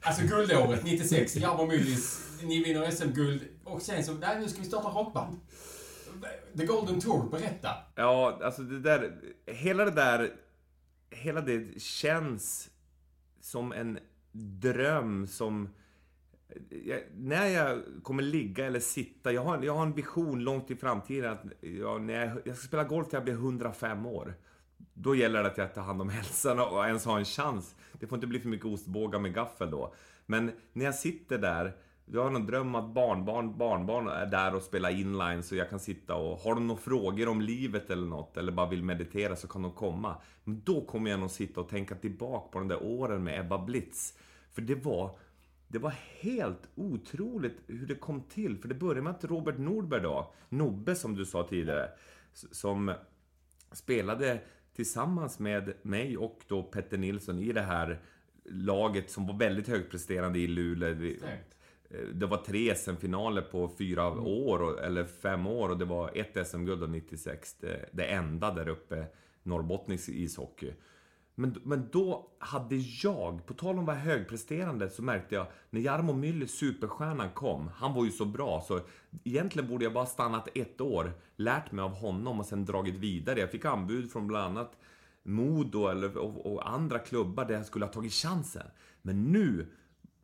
Alltså 0.00 0.22
guldåret 0.22 0.84
96, 0.84 1.36
Jarmo 1.36 1.66
Myllys, 1.66 2.20
ni 2.42 2.64
vinner 2.64 2.90
SM-guld 2.90 3.40
och 3.64 3.82
sen 3.82 4.04
så, 4.04 4.12
nej 4.12 4.40
nu 4.40 4.48
ska 4.48 4.61
vi 4.61 4.66
starta 4.66 4.88
rockband. 4.88 5.36
The 6.59 6.66
Golden 6.66 7.00
Tour, 7.00 7.30
berätta. 7.30 7.68
Ja, 7.94 8.38
alltså 8.42 8.62
det 8.62 8.80
där... 8.80 9.12
Hela 9.46 9.84
det 9.84 9.90
där... 9.90 10.32
Hela 11.11 11.40
det 11.40 11.82
känns 11.82 12.70
som 13.40 13.72
en 13.72 13.98
dröm 14.32 15.26
som... 15.26 15.68
Jag, 16.84 17.00
när 17.14 17.46
jag 17.46 17.82
kommer 18.02 18.22
ligga 18.22 18.66
eller 18.66 18.80
sitta, 18.80 19.32
jag 19.32 19.44
har, 19.44 19.62
jag 19.62 19.74
har 19.74 19.82
en 19.82 19.92
vision 19.92 20.44
långt 20.44 20.70
i 20.70 20.76
framtiden 20.76 21.32
att 21.32 21.44
jag, 21.61 22.02
när 22.02 22.26
jag, 22.26 22.38
jag 22.44 22.57
ska 22.57 22.66
spela 22.66 22.84
golf 22.84 23.09
till 23.09 23.16
jag 23.16 23.24
blir 23.24 23.34
105 23.34 24.07
år. 24.07 24.34
Då 24.94 25.14
gäller 25.14 25.42
det 25.42 25.48
att 25.48 25.59
jag 25.59 25.74
tar 25.74 25.82
hand 25.82 26.00
om 26.00 26.09
hälsan 26.18 26.61
och 26.61 26.84
ens 26.84 27.04
har 27.04 27.18
en 27.18 27.24
chans. 27.24 27.74
Det 27.92 28.07
får 28.07 28.16
inte 28.16 28.26
bli 28.26 28.40
för 28.40 28.48
mycket 28.48 28.66
ostbågar 28.66 29.18
med 29.18 29.34
gaffel 29.34 29.70
då. 29.70 29.94
Men 30.26 30.52
när 30.72 30.84
jag 30.84 30.94
sitter 30.94 31.38
där, 31.38 31.76
jag 32.07 32.22
har 32.22 32.30
någon 32.30 32.46
dröm 32.46 32.74
att 32.74 32.94
barnbarn, 32.94 33.59
barnbarn 33.59 34.09
är 34.09 34.26
där 34.26 34.54
och 34.54 34.62
spelar 34.62 34.90
inline 34.90 35.42
så 35.42 35.57
jag 35.57 35.70
kan 35.70 35.80
sitta 35.80 36.14
och 36.14 36.38
har 36.38 36.54
de 36.54 36.66
några 36.66 36.80
frågor 36.80 37.28
om 37.28 37.40
livet 37.40 37.90
eller 37.90 38.07
något 38.07 38.36
eller 38.36 38.52
bara 38.52 38.68
vill 38.68 38.82
meditera 38.82 39.36
så 39.36 39.48
kan 39.48 39.62
de 39.62 39.72
komma. 39.72 40.16
Men 40.44 40.62
då 40.64 40.80
kommer 40.80 41.11
jag 41.11 41.20
nog 41.20 41.30
sitta 41.30 41.61
och 41.61 41.68
tänka 41.68 41.94
tillbaka 41.94 42.48
på 42.52 42.59
de 42.59 42.68
där 42.68 42.82
åren 42.82 43.24
med 43.24 43.40
Ebba 43.40 43.59
Blitz. 43.59 44.18
För 44.52 44.62
det 44.62 44.74
var, 44.74 45.18
det 45.68 45.78
var 45.78 45.94
helt 46.20 46.68
otroligt 46.74 47.57
hur 47.66 47.86
det 47.86 47.94
kom 47.94 48.20
till. 48.20 48.59
För 48.59 48.68
det 48.68 48.74
började 48.74 49.02
med 49.02 49.11
att 49.11 49.24
Robert 49.24 49.59
Nordberg 49.59 50.02
då, 50.02 50.34
Nobbe 50.48 50.94
som 50.94 51.14
du 51.14 51.26
sa 51.26 51.46
tidigare, 51.48 51.88
som 52.32 52.94
spelade 53.72 54.40
tillsammans 54.76 55.38
med 55.38 55.72
mig 55.82 56.16
och 56.16 56.40
då 56.48 56.62
Petter 56.62 56.98
Nilsson 56.98 57.38
i 57.38 57.52
det 57.52 57.62
här 57.62 58.00
laget 58.44 59.11
som 59.11 59.26
var 59.26 59.38
väldigt 59.38 59.68
högpresterande 59.68 60.38
i 60.38 60.46
Luleå. 60.46 61.18
Stärkt. 61.18 61.55
Det 62.14 62.26
var 62.26 62.37
tre 62.37 62.74
SM-finaler 62.74 63.43
på 63.43 63.70
fyra 63.78 64.11
år, 64.20 64.62
och- 64.62 64.84
eller 64.84 65.05
fem 65.05 65.47
år, 65.47 65.68
och 65.68 65.78
det 65.78 65.84
var 65.84 66.11
ett 66.14 66.47
SM-guld 66.49 66.80
då 66.80 66.87
96. 66.87 67.55
Det, 67.61 67.89
det 67.93 68.05
enda 68.05 68.51
där 68.51 68.68
uppe, 68.68 69.07
norrbottnisk 69.43 70.09
ishockey. 70.09 70.72
Men, 71.34 71.57
men 71.64 71.89
då 71.93 72.30
hade 72.39 72.76
jag, 72.76 73.47
på 73.47 73.55
tal 73.55 73.74
om 73.74 73.80
att 73.80 73.87
vara 73.87 73.97
högpresterande, 73.97 74.91
så 74.91 75.03
märkte 75.03 75.34
jag 75.34 75.47
när 75.70 75.80
Jarmo 75.80 76.12
Myller, 76.12 76.47
superstjärnan, 76.47 77.30
kom. 77.30 77.68
Han 77.74 77.95
var 77.95 78.05
ju 78.05 78.11
så 78.11 78.24
bra, 78.24 78.64
så 78.68 78.80
egentligen 79.24 79.68
borde 79.68 79.84
jag 79.84 79.93
bara 79.93 80.07
stannat 80.07 80.49
ett 80.55 80.80
år, 80.80 81.12
lärt 81.37 81.72
mig 81.72 81.82
av 81.82 81.91
honom 81.95 82.41
och 82.41 82.47
sen 82.47 82.64
dragit 82.64 82.95
vidare. 82.95 83.41
Jag 83.41 83.51
fick 83.51 83.64
anbud 83.64 84.11
från 84.12 84.26
bland 84.26 84.45
annat 84.59 84.76
Modo 85.22 85.87
eller, 85.89 86.16
och, 86.16 86.53
och 86.53 86.68
andra 86.68 86.99
klubbar 86.99 87.45
där 87.45 87.55
jag 87.55 87.66
skulle 87.66 87.84
ha 87.84 87.93
tagit 87.93 88.12
chansen. 88.12 88.66
Men 89.03 89.24
nu 89.24 89.66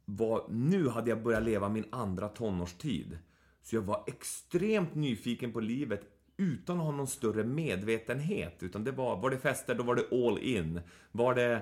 var, 0.04 0.44
nu 0.48 0.88
hade 0.88 1.10
jag 1.10 1.22
börjat 1.22 1.42
leva 1.42 1.68
min 1.68 1.84
andra 1.90 2.28
tonårstid. 2.28 3.18
Så 3.62 3.76
jag 3.76 3.82
var 3.82 4.04
extremt 4.06 4.94
nyfiken 4.94 5.52
på 5.52 5.60
livet 5.60 6.12
utan 6.36 6.78
att 6.78 6.84
ha 6.84 6.92
någon 6.92 7.06
större 7.06 7.44
medvetenhet. 7.44 8.62
Utan 8.62 8.84
det 8.84 8.92
var, 8.92 9.16
var 9.16 9.30
det 9.30 9.38
fester, 9.38 9.74
då 9.74 9.82
var 9.82 9.94
det 9.94 10.26
all 10.26 10.38
in. 10.38 10.80
Var 11.12 11.34
det, 11.34 11.52
eh, 11.52 11.60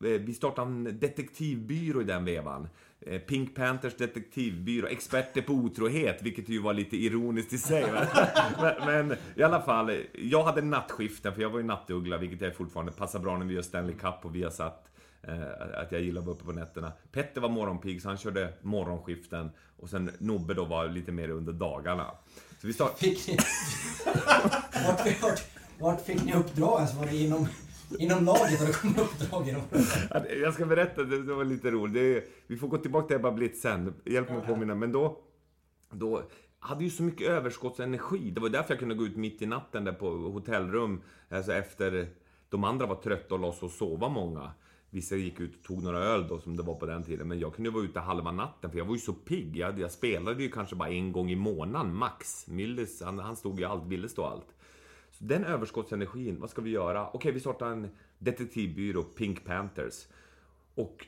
vi 0.00 0.34
startade 0.34 0.70
en 0.70 0.98
detektivbyrå 1.00 2.00
i 2.00 2.04
den 2.04 2.24
vevan. 2.24 2.68
Eh, 3.00 3.20
Pink 3.20 3.54
Panthers 3.54 3.96
detektivbyrå, 3.96 4.86
experter 4.86 5.42
på 5.42 5.52
otrohet, 5.52 6.22
vilket 6.22 6.48
ju 6.48 6.58
var 6.58 6.74
lite 6.74 6.96
ironiskt 6.96 7.52
i 7.52 7.58
sig. 7.58 7.84
men, 8.60 9.06
men 9.06 9.18
i 9.36 9.42
alla 9.42 9.60
fall, 9.60 9.96
jag 10.14 10.44
hade 10.44 10.62
nattskiften, 10.62 11.34
för 11.34 11.42
jag 11.42 11.50
var 11.50 11.58
ju 11.58 11.64
nattuggla, 11.64 12.18
vilket 12.18 12.40
jag 12.40 12.56
fortfarande 12.56 12.92
passar 12.92 13.18
bra 13.18 13.38
när 13.38 13.46
vi 13.46 13.54
gör 13.54 13.62
Stanley 13.62 13.94
Cup 13.94 14.14
och 14.22 14.34
vi 14.34 14.42
har 14.42 14.50
satt 14.50 14.91
att 15.74 15.92
jag 15.92 16.00
gillar 16.00 16.20
att 16.20 16.26
vara 16.26 16.36
uppe 16.36 16.44
på 16.44 16.52
nätterna. 16.52 16.92
Petter 17.12 17.40
var 17.40 17.48
morgonpigg, 17.48 18.02
så 18.02 18.08
han 18.08 18.16
körde 18.16 18.52
morgonskiften. 18.62 19.50
Och 19.76 19.90
sen 19.90 20.10
Nobbe 20.18 20.54
då 20.54 20.64
var 20.64 20.88
lite 20.88 21.12
mer 21.12 21.28
under 21.28 21.52
dagarna. 21.52 22.10
Så 22.60 22.66
vi 22.66 22.72
start... 22.72 22.98
Fick 22.98 23.28
ni... 23.28 23.36
vart, 24.86 25.22
vart, 25.22 25.42
vart 25.78 26.00
fick 26.00 26.24
ni 26.24 26.34
uppdrag? 26.34 26.80
Alltså 26.80 26.96
var 26.96 27.06
det 27.06 27.16
inom, 27.16 27.48
inom 27.98 28.24
laget? 28.24 28.58
Har 28.58 28.66
det 28.66 28.72
kommit 28.72 28.98
uppdrag 28.98 29.48
inom... 29.48 29.62
Jag 30.42 30.54
ska 30.54 30.66
berätta, 30.66 31.02
det, 31.02 31.22
det 31.22 31.34
var 31.34 31.44
lite 31.44 31.70
roligt. 31.70 32.30
Vi 32.46 32.56
får 32.56 32.68
gå 32.68 32.78
tillbaka 32.78 33.06
till 33.06 33.16
Ebba 33.16 33.30
Blitz 33.30 33.62
sen. 33.62 33.94
Hjälp 34.04 34.28
mig 34.28 34.38
att 34.38 34.46
påminna. 34.46 34.74
Men 34.74 34.92
då, 34.92 35.18
då 35.90 36.22
hade 36.58 36.84
ju 36.84 36.90
så 36.90 37.02
mycket 37.02 37.28
överskottsenergi. 37.28 38.30
Det 38.30 38.40
var 38.40 38.48
därför 38.48 38.70
jag 38.70 38.78
kunde 38.78 38.94
gå 38.94 39.06
ut 39.06 39.16
mitt 39.16 39.42
i 39.42 39.46
natten 39.46 39.84
där 39.84 39.92
på 39.92 40.10
hotellrum. 40.10 41.02
Alltså 41.30 41.52
efter 41.52 42.08
de 42.48 42.64
andra 42.64 42.86
var 42.86 42.96
trötta 42.96 43.34
och 43.34 43.40
la 43.40 43.52
sig 43.52 43.66
och 43.66 43.72
sova 43.72 44.08
många. 44.08 44.50
Vissa 44.94 45.16
gick 45.16 45.40
ut 45.40 45.56
och 45.56 45.62
tog 45.62 45.82
några 45.82 45.98
öl 45.98 46.28
då, 46.28 46.38
som 46.38 46.56
det 46.56 46.62
var 46.62 46.74
på 46.74 46.86
den 46.86 47.02
tiden. 47.02 47.28
Men 47.28 47.38
jag 47.38 47.54
kunde 47.54 47.70
vara 47.70 47.84
ute 47.84 48.00
halva 48.00 48.32
natten, 48.32 48.70
för 48.70 48.78
jag 48.78 48.84
var 48.84 48.94
ju 48.94 49.00
så 49.00 49.12
pigg. 49.12 49.56
Jag, 49.56 49.78
jag 49.78 49.90
spelade 49.90 50.42
ju 50.42 50.50
kanske 50.50 50.76
bara 50.76 50.88
en 50.88 51.12
gång 51.12 51.30
i 51.30 51.36
månaden, 51.36 51.94
max. 51.94 52.46
Myllys, 52.46 53.02
han, 53.02 53.18
han 53.18 53.36
stod 53.36 53.60
ju 53.60 53.64
allt, 53.64 53.86
ville 53.86 54.08
stå 54.08 54.24
allt. 54.24 54.46
Så 55.10 55.24
den 55.24 55.44
överskottsenergin, 55.44 56.40
vad 56.40 56.50
ska 56.50 56.62
vi 56.62 56.70
göra? 56.70 57.10
Okej, 57.12 57.32
vi 57.32 57.40
startar 57.40 57.66
en 57.66 57.90
detektivbyrå, 58.18 59.02
Pink 59.02 59.44
Panthers. 59.44 60.06
Och 60.74 61.06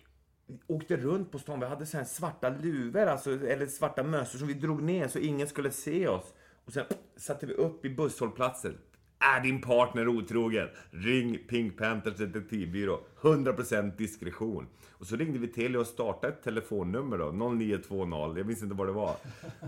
åkte 0.66 0.96
runt 0.96 1.30
på 1.30 1.38
stan. 1.38 1.60
Vi 1.60 1.66
hade 1.66 1.86
så 1.86 1.96
här 1.96 2.04
svarta 2.04 2.48
luvor, 2.48 3.06
alltså, 3.06 3.46
eller 3.46 3.66
svarta 3.66 4.02
mössor 4.02 4.38
som 4.38 4.48
vi 4.48 4.54
drog 4.54 4.82
ner 4.82 5.08
så 5.08 5.18
ingen 5.18 5.48
skulle 5.48 5.70
se 5.70 6.08
oss. 6.08 6.34
Och 6.64 6.72
sen 6.72 6.84
satte 7.16 7.46
vi 7.46 7.54
upp 7.54 7.84
i 7.84 7.90
busshållplatser. 7.90 8.76
Är 9.24 9.40
din 9.40 9.60
partner 9.60 10.08
otrogen? 10.08 10.68
Ring 10.90 11.38
Pink 11.48 11.78
Panthers 11.78 12.16
detektivbyrå. 12.16 13.00
100% 13.20 13.96
diskretion. 13.96 14.66
Och 14.90 15.06
så 15.06 15.16
ringde 15.16 15.38
vi 15.38 15.48
Telia 15.48 15.80
och 15.80 15.86
startade 15.86 16.32
ett 16.32 16.42
telefonnummer 16.42 17.18
då, 17.18 17.32
0920. 17.32 18.34
Jag 18.36 18.46
minns 18.46 18.62
inte 18.62 18.74
vad 18.74 18.86
det 18.86 18.92
var. 18.92 19.16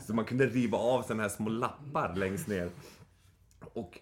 Så 0.07 0.14
man 0.14 0.24
kunde 0.24 0.46
riva 0.46 0.78
av 0.78 1.02
sådana 1.02 1.22
här 1.22 1.30
små 1.30 1.48
lappar 1.48 2.16
längst 2.16 2.48
ner. 2.48 2.70
Och 3.61 3.98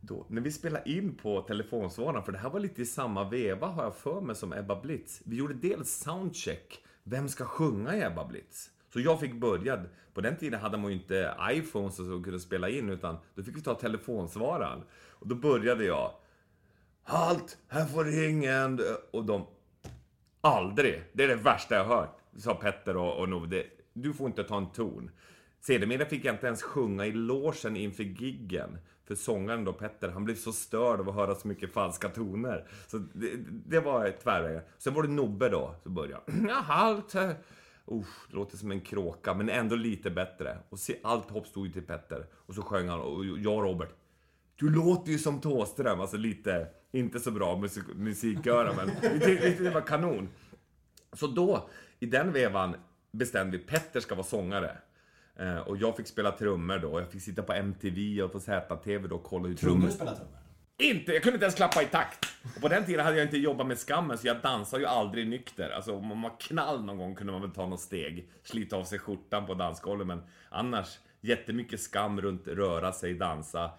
då, 0.00 0.26
när 0.28 0.40
vi 0.40 0.52
spelade 0.52 0.90
in 0.90 1.14
på 1.14 1.40
telefonsvararen, 1.40 2.22
för 2.22 2.32
det 2.32 2.38
här 2.38 2.50
var 2.50 2.60
lite 2.60 2.82
i 2.82 2.86
samma 2.86 3.28
veva 3.28 3.66
har 3.66 3.82
jag 3.82 3.96
för 3.96 4.20
mig 4.20 4.36
som 4.36 4.52
Ebba 4.52 4.80
Blitz. 4.80 5.22
Vi 5.24 5.36
gjorde 5.36 5.54
dels 5.54 5.90
soundcheck. 5.90 6.78
Vem 7.02 7.28
ska 7.28 7.44
sjunga 7.44 7.96
i 7.96 8.02
Ebba 8.02 8.24
Blitz? 8.24 8.70
Så 8.96 9.00
jag 9.02 9.20
fick 9.20 9.34
börja. 9.34 9.84
På 10.14 10.20
den 10.20 10.36
tiden 10.36 10.60
hade 10.60 10.76
man 10.76 10.90
ju 10.90 10.96
inte 10.96 11.34
iPhones 11.50 11.96
som 11.96 12.24
kunde 12.24 12.40
spela 12.40 12.68
in, 12.68 12.90
utan 12.90 13.16
då 13.34 13.42
fick 13.42 13.56
vi 13.56 13.62
ta 13.62 13.74
telefonsvararen. 13.74 14.82
Och 15.10 15.28
då 15.28 15.34
började 15.34 15.84
jag. 15.84 16.12
Halt! 17.02 17.58
Här 17.68 17.86
får 17.86 18.04
ringen! 18.04 18.80
Och 19.10 19.24
de... 19.24 19.46
Aldrig! 20.40 21.02
Det 21.12 21.24
är 21.24 21.28
det 21.28 21.34
värsta 21.34 21.74
jag 21.74 21.84
hört, 21.84 22.18
sa 22.38 22.54
Petter 22.54 22.96
och, 22.96 23.18
och 23.18 23.28
Nove. 23.28 23.64
Du 23.92 24.12
får 24.12 24.26
inte 24.26 24.44
ta 24.44 24.56
en 24.56 24.72
ton. 24.72 25.10
Sedermera 25.60 26.04
fick 26.06 26.24
jag 26.24 26.34
inte 26.34 26.46
ens 26.46 26.62
sjunga 26.62 27.06
i 27.06 27.12
logen 27.12 27.76
inför 27.76 28.02
giggen. 28.02 28.78
För 29.04 29.14
sångaren 29.14 29.64
då, 29.64 29.72
Petter, 29.72 30.08
han 30.08 30.24
blev 30.24 30.34
så 30.34 30.52
störd 30.52 31.00
av 31.00 31.08
att 31.08 31.14
höra 31.14 31.34
så 31.34 31.48
mycket 31.48 31.72
falska 31.72 32.08
toner. 32.08 32.68
Så 32.86 32.98
det, 32.98 33.30
det 33.66 33.80
var 33.80 34.12
tvärvägen. 34.22 34.62
Sen 34.78 34.94
var 34.94 35.02
det 35.02 35.08
Nobbe 35.08 35.48
då, 35.48 35.74
som 35.82 35.94
började. 35.94 36.22
Ja, 36.48 36.54
halt! 36.54 37.14
Eh." 37.86 37.94
Usch, 37.94 38.28
det 38.30 38.36
låter 38.36 38.56
som 38.56 38.70
en 38.70 38.80
kråka, 38.80 39.34
men 39.34 39.48
ändå 39.48 39.76
lite 39.76 40.10
bättre. 40.10 40.58
Och 40.68 40.78
se, 40.78 40.96
allt 41.02 41.30
hopp 41.30 41.46
stod 41.46 41.66
ju 41.66 41.72
till 41.72 41.82
Petter. 41.82 42.26
Och 42.34 42.54
så 42.54 42.62
sjöng 42.62 42.88
han, 42.88 43.00
och 43.00 43.24
jag 43.24 43.54
och 43.54 43.62
Robert. 43.62 43.90
Du 44.56 44.70
låter 44.70 45.12
ju 45.12 45.18
som 45.18 45.40
Thåström, 45.40 46.00
alltså 46.00 46.16
lite, 46.16 46.68
inte 46.92 47.20
så 47.20 47.30
bra 47.30 47.56
musik, 47.56 47.84
musiköra, 47.94 48.72
men 48.76 48.90
vi 49.18 49.20
tyckte 49.20 49.62
det 49.62 49.70
var 49.70 49.80
kanon. 49.80 50.28
Så 51.12 51.26
då, 51.26 51.68
i 52.00 52.06
den 52.06 52.32
vevan, 52.32 52.76
bestämde 53.10 53.58
vi 53.58 53.64
Petter 53.64 54.00
ska 54.00 54.14
vara 54.14 54.26
sångare. 54.26 54.78
Eh, 55.36 55.58
och 55.58 55.76
jag 55.76 55.96
fick 55.96 56.06
spela 56.06 56.32
trummor 56.32 56.78
då, 56.78 56.92
och 56.92 57.00
jag 57.00 57.10
fick 57.10 57.22
sitta 57.22 57.42
på 57.42 57.52
MTV 57.52 58.22
och 58.22 58.32
på 58.32 58.40
ZTV 58.40 59.08
då 59.08 59.16
och 59.16 59.24
kolla 59.24 59.48
hur 59.48 59.54
Trummor 59.54 59.76
trummor... 59.76 59.90
spelar 59.90 60.14
trummor. 60.14 60.45
Inte! 60.78 61.12
Jag 61.12 61.22
kunde 61.22 61.34
inte 61.34 61.44
ens 61.44 61.54
klappa 61.54 61.82
i 61.82 61.86
takt! 61.86 62.26
Och 62.56 62.60
på 62.60 62.68
den 62.68 62.84
tiden 62.84 63.04
hade 63.04 63.16
jag 63.16 63.26
inte 63.26 63.38
jobbat 63.38 63.66
med 63.66 63.78
skammen, 63.78 64.18
så 64.18 64.26
jag 64.26 64.42
dansade 64.42 64.82
ju 64.82 64.88
aldrig 64.88 65.28
nykter. 65.28 65.70
Alltså 65.70 65.96
om 65.96 66.06
man 66.06 66.22
var 66.22 66.40
knall 66.40 66.84
någon 66.84 66.98
gång 66.98 67.14
kunde 67.14 67.32
man 67.32 67.42
väl 67.42 67.50
ta 67.50 67.66
något 67.66 67.80
steg, 67.80 68.30
slita 68.42 68.76
av 68.76 68.84
sig 68.84 68.98
skjortan 68.98 69.46
på 69.46 69.54
dansgolvet, 69.54 70.06
men 70.06 70.22
annars 70.48 70.98
jättemycket 71.20 71.80
skam 71.80 72.20
runt 72.20 72.48
röra 72.48 72.92
sig, 72.92 73.14
dansa 73.14 73.70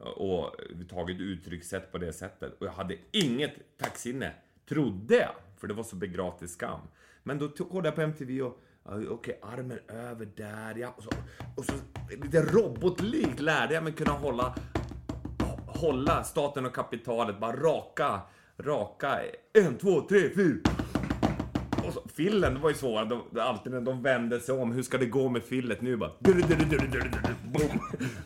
och 0.00 0.60
överhuvudtaget 0.60 1.20
uttryckssätt 1.20 1.92
på 1.92 1.98
det 1.98 2.12
sättet. 2.12 2.60
Och 2.60 2.66
jag 2.66 2.72
hade 2.72 2.96
inget 3.12 3.78
tacksinne, 3.78 4.32
Trodde 4.68 5.16
jag, 5.16 5.34
för 5.56 5.66
det 5.66 5.74
var 5.74 5.84
så 5.84 5.96
begravt 5.96 6.42
i 6.42 6.48
skam. 6.48 6.80
Men 7.22 7.38
då 7.38 7.48
kollade 7.48 7.88
jag 7.88 7.94
på 7.94 8.02
MTV 8.02 8.42
och 8.42 8.60
Okej, 8.88 9.08
okay, 9.08 9.34
armen 9.42 9.78
över 9.88 10.28
där, 10.36 10.74
ja. 10.74 10.94
Och 10.96 11.02
så, 11.02 11.10
och 11.56 11.64
så 11.64 11.72
lite 12.22 12.42
robotlikt 12.42 13.40
lärde 13.40 13.74
jag 13.74 13.84
mig 13.84 13.92
kunna 13.92 14.12
hålla 14.12 14.54
hålla 15.76 16.24
staten 16.24 16.66
och 16.66 16.74
kapitalet, 16.74 17.40
bara 17.40 17.56
raka, 17.56 18.20
raka, 18.58 19.20
en, 19.52 19.78
två, 19.78 20.00
tre, 20.00 20.30
fyra. 20.34 20.70
Och 21.86 21.92
så, 21.92 22.02
fillen 22.14 22.60
var 22.60 22.70
ju 22.70 22.76
svår, 22.76 23.04
de, 23.04 23.40
alltid 23.40 23.72
när 23.72 23.80
de 23.80 24.02
vände 24.02 24.40
sig 24.40 24.54
om, 24.54 24.72
hur 24.72 24.82
ska 24.82 24.98
det 24.98 25.06
gå 25.06 25.28
med 25.28 25.42
fillet 25.42 25.80
nu 25.80 25.96
bara? 25.96 26.10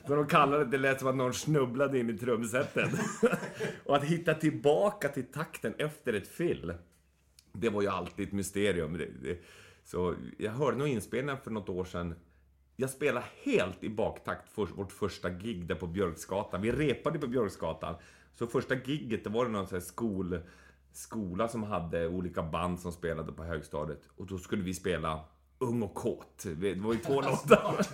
De 0.07 0.27
kallade 0.27 0.65
det, 0.65 0.71
det 0.71 0.79
lät 0.79 1.01
som 1.01 1.09
att 1.09 1.17
någon 1.17 1.35
snubblade 1.35 1.99
in 1.99 2.11
i 2.11 2.19
trumsetet. 2.19 2.91
och 3.85 3.97
att 3.97 4.05
hitta 4.05 4.35
tillbaka 4.35 5.09
till 5.09 5.25
takten 5.25 5.75
efter 5.79 6.13
ett 6.13 6.29
fill, 6.29 6.75
det 7.53 7.69
var 7.69 7.83
ju 7.83 7.89
alltid 7.89 8.27
ett 8.27 8.33
mysterium. 8.33 9.01
Så 9.85 10.15
jag 10.39 10.53
hörde 10.53 10.77
nog 10.77 10.89
inspelningen 10.89 11.43
för 11.45 11.51
något 11.51 11.69
år 11.69 11.85
sedan 11.85 12.15
jag 12.81 12.91
spelade 12.91 13.27
helt 13.43 13.85
i 13.85 13.89
baktakt 13.89 14.49
för 14.49 14.67
vårt 14.67 14.93
första 14.93 15.31
gig 15.31 15.67
där 15.67 15.75
på 15.75 15.87
Björksgatan. 15.87 16.63
Vi 16.63 16.73
repade 16.73 17.19
på 17.19 17.27
Björksgatan. 17.27 17.95
Så 18.33 18.47
första 18.47 18.75
gigget, 18.75 19.25
det 19.25 19.31
var 19.31 19.45
det 19.45 19.51
någon 19.51 19.67
sån 19.67 19.77
här 19.77 19.85
skol, 19.85 20.41
skola 20.93 21.49
som 21.49 21.63
hade 21.63 22.09
olika 22.09 22.43
band 22.43 22.81
som 22.81 22.93
spelade 22.93 23.33
på 23.33 23.45
högstadiet. 23.45 24.03
Och 24.17 24.27
då 24.27 24.39
skulle 24.39 24.63
vi 24.63 24.75
spela 24.75 25.25
Ung 25.59 25.83
och 25.83 25.95
kåt. 25.95 26.47
Det 26.57 26.75
var 26.75 26.93
ju 26.93 26.99
två 26.99 27.21
låtar. 27.21 27.87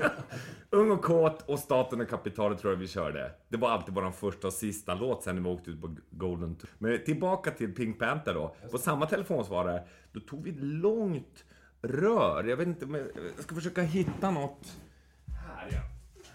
Ung 0.70 0.90
och 0.90 1.04
kåt 1.04 1.42
och 1.42 1.58
Staten 1.58 2.00
och 2.00 2.08
kapitalet 2.08 2.58
tror 2.58 2.72
jag 2.72 2.78
vi 2.78 2.88
körde. 2.88 3.32
Det 3.48 3.56
var 3.56 3.70
alltid 3.70 3.94
vår 3.94 4.10
första 4.10 4.46
och 4.46 4.52
sista 4.52 4.94
låt 4.94 5.22
sen 5.22 5.36
när 5.36 5.42
vi 5.42 5.48
åkte 5.48 5.70
ut 5.70 5.80
på 5.80 5.96
Golden 6.10 6.54
Tour. 6.54 6.70
Men 6.78 7.04
tillbaka 7.04 7.50
till 7.50 7.74
Pink 7.74 7.98
Panther 7.98 8.34
då. 8.34 8.56
På 8.70 8.78
samma 8.78 9.06
telefonsvarare, 9.06 9.82
då 10.12 10.20
tog 10.20 10.44
vi 10.44 10.50
ett 10.50 10.60
långt 10.60 11.44
rör. 11.82 12.44
Jag 12.44 12.56
vet 12.56 12.68
inte, 12.68 12.86
men 12.86 13.10
jag 13.36 13.44
ska 13.44 13.54
försöka 13.54 13.82
hitta 13.82 14.30
något. 14.30 14.76
Här 15.26 15.68
ja. 15.72 15.80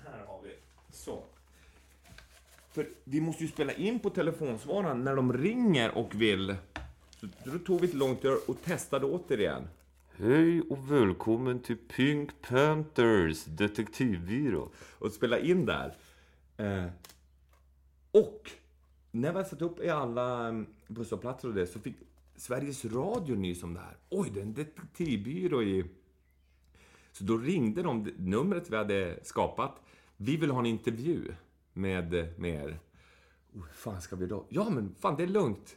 Här 0.05 0.25
har 0.27 0.41
vi. 0.43 0.49
Så. 0.91 1.23
För 2.71 2.89
vi 3.03 3.21
måste 3.21 3.43
ju 3.43 3.49
spela 3.49 3.73
in 3.73 3.99
på 3.99 4.09
telefonsvararen 4.09 5.03
när 5.03 5.15
de 5.15 5.33
ringer 5.33 5.97
och 5.97 6.21
vill. 6.21 6.55
Så 7.19 7.27
då 7.43 7.59
tog 7.59 7.81
vi 7.81 7.87
ett 7.87 7.93
långt 7.93 8.25
rör 8.25 8.37
och 8.47 8.61
testade 8.61 9.05
återigen. 9.05 9.67
Hej 10.17 10.61
och 10.61 10.91
välkommen 10.91 11.59
till 11.59 11.77
Pink 11.77 12.29
Panthers 12.41 13.45
detektivbyrå. 13.45 14.69
Och 14.99 15.11
spela 15.11 15.39
in 15.39 15.65
där. 15.65 15.95
Eh, 16.57 16.85
och 18.11 18.51
när 19.11 19.33
vi 19.33 19.43
satt 19.43 19.61
upp 19.61 19.79
i 19.79 19.89
alla 19.89 20.47
mm, 20.47 20.65
busshållplatser 20.87 21.47
och 21.47 21.53
det 21.53 21.67
så 21.67 21.79
fick 21.79 21.95
Sveriges 22.41 22.85
Radio 22.85 23.35
nys 23.35 23.63
om 23.63 23.73
det 23.73 23.79
här. 23.79 23.97
Oj, 24.09 24.29
det 24.33 24.39
är 24.39 24.43
en 24.43 24.53
detektivbyrå 24.53 25.63
i... 25.63 25.85
Så 27.11 27.23
då 27.23 27.37
ringde 27.37 27.81
de 27.83 28.07
numret 28.17 28.69
vi 28.69 28.75
hade 28.75 29.19
skapat. 29.23 29.81
Vi 30.17 30.37
vill 30.37 30.51
ha 30.51 30.59
en 30.59 30.65
intervju 30.65 31.33
med, 31.73 32.11
med 32.39 32.63
er. 32.65 32.79
Oh, 33.53 33.65
fan 33.73 34.01
ska 34.01 34.15
vi 34.15 34.25
då? 34.25 34.45
Ja, 34.49 34.69
men 34.69 34.95
fan 34.99 35.15
det 35.17 35.23
är 35.23 35.27
lugnt. 35.27 35.75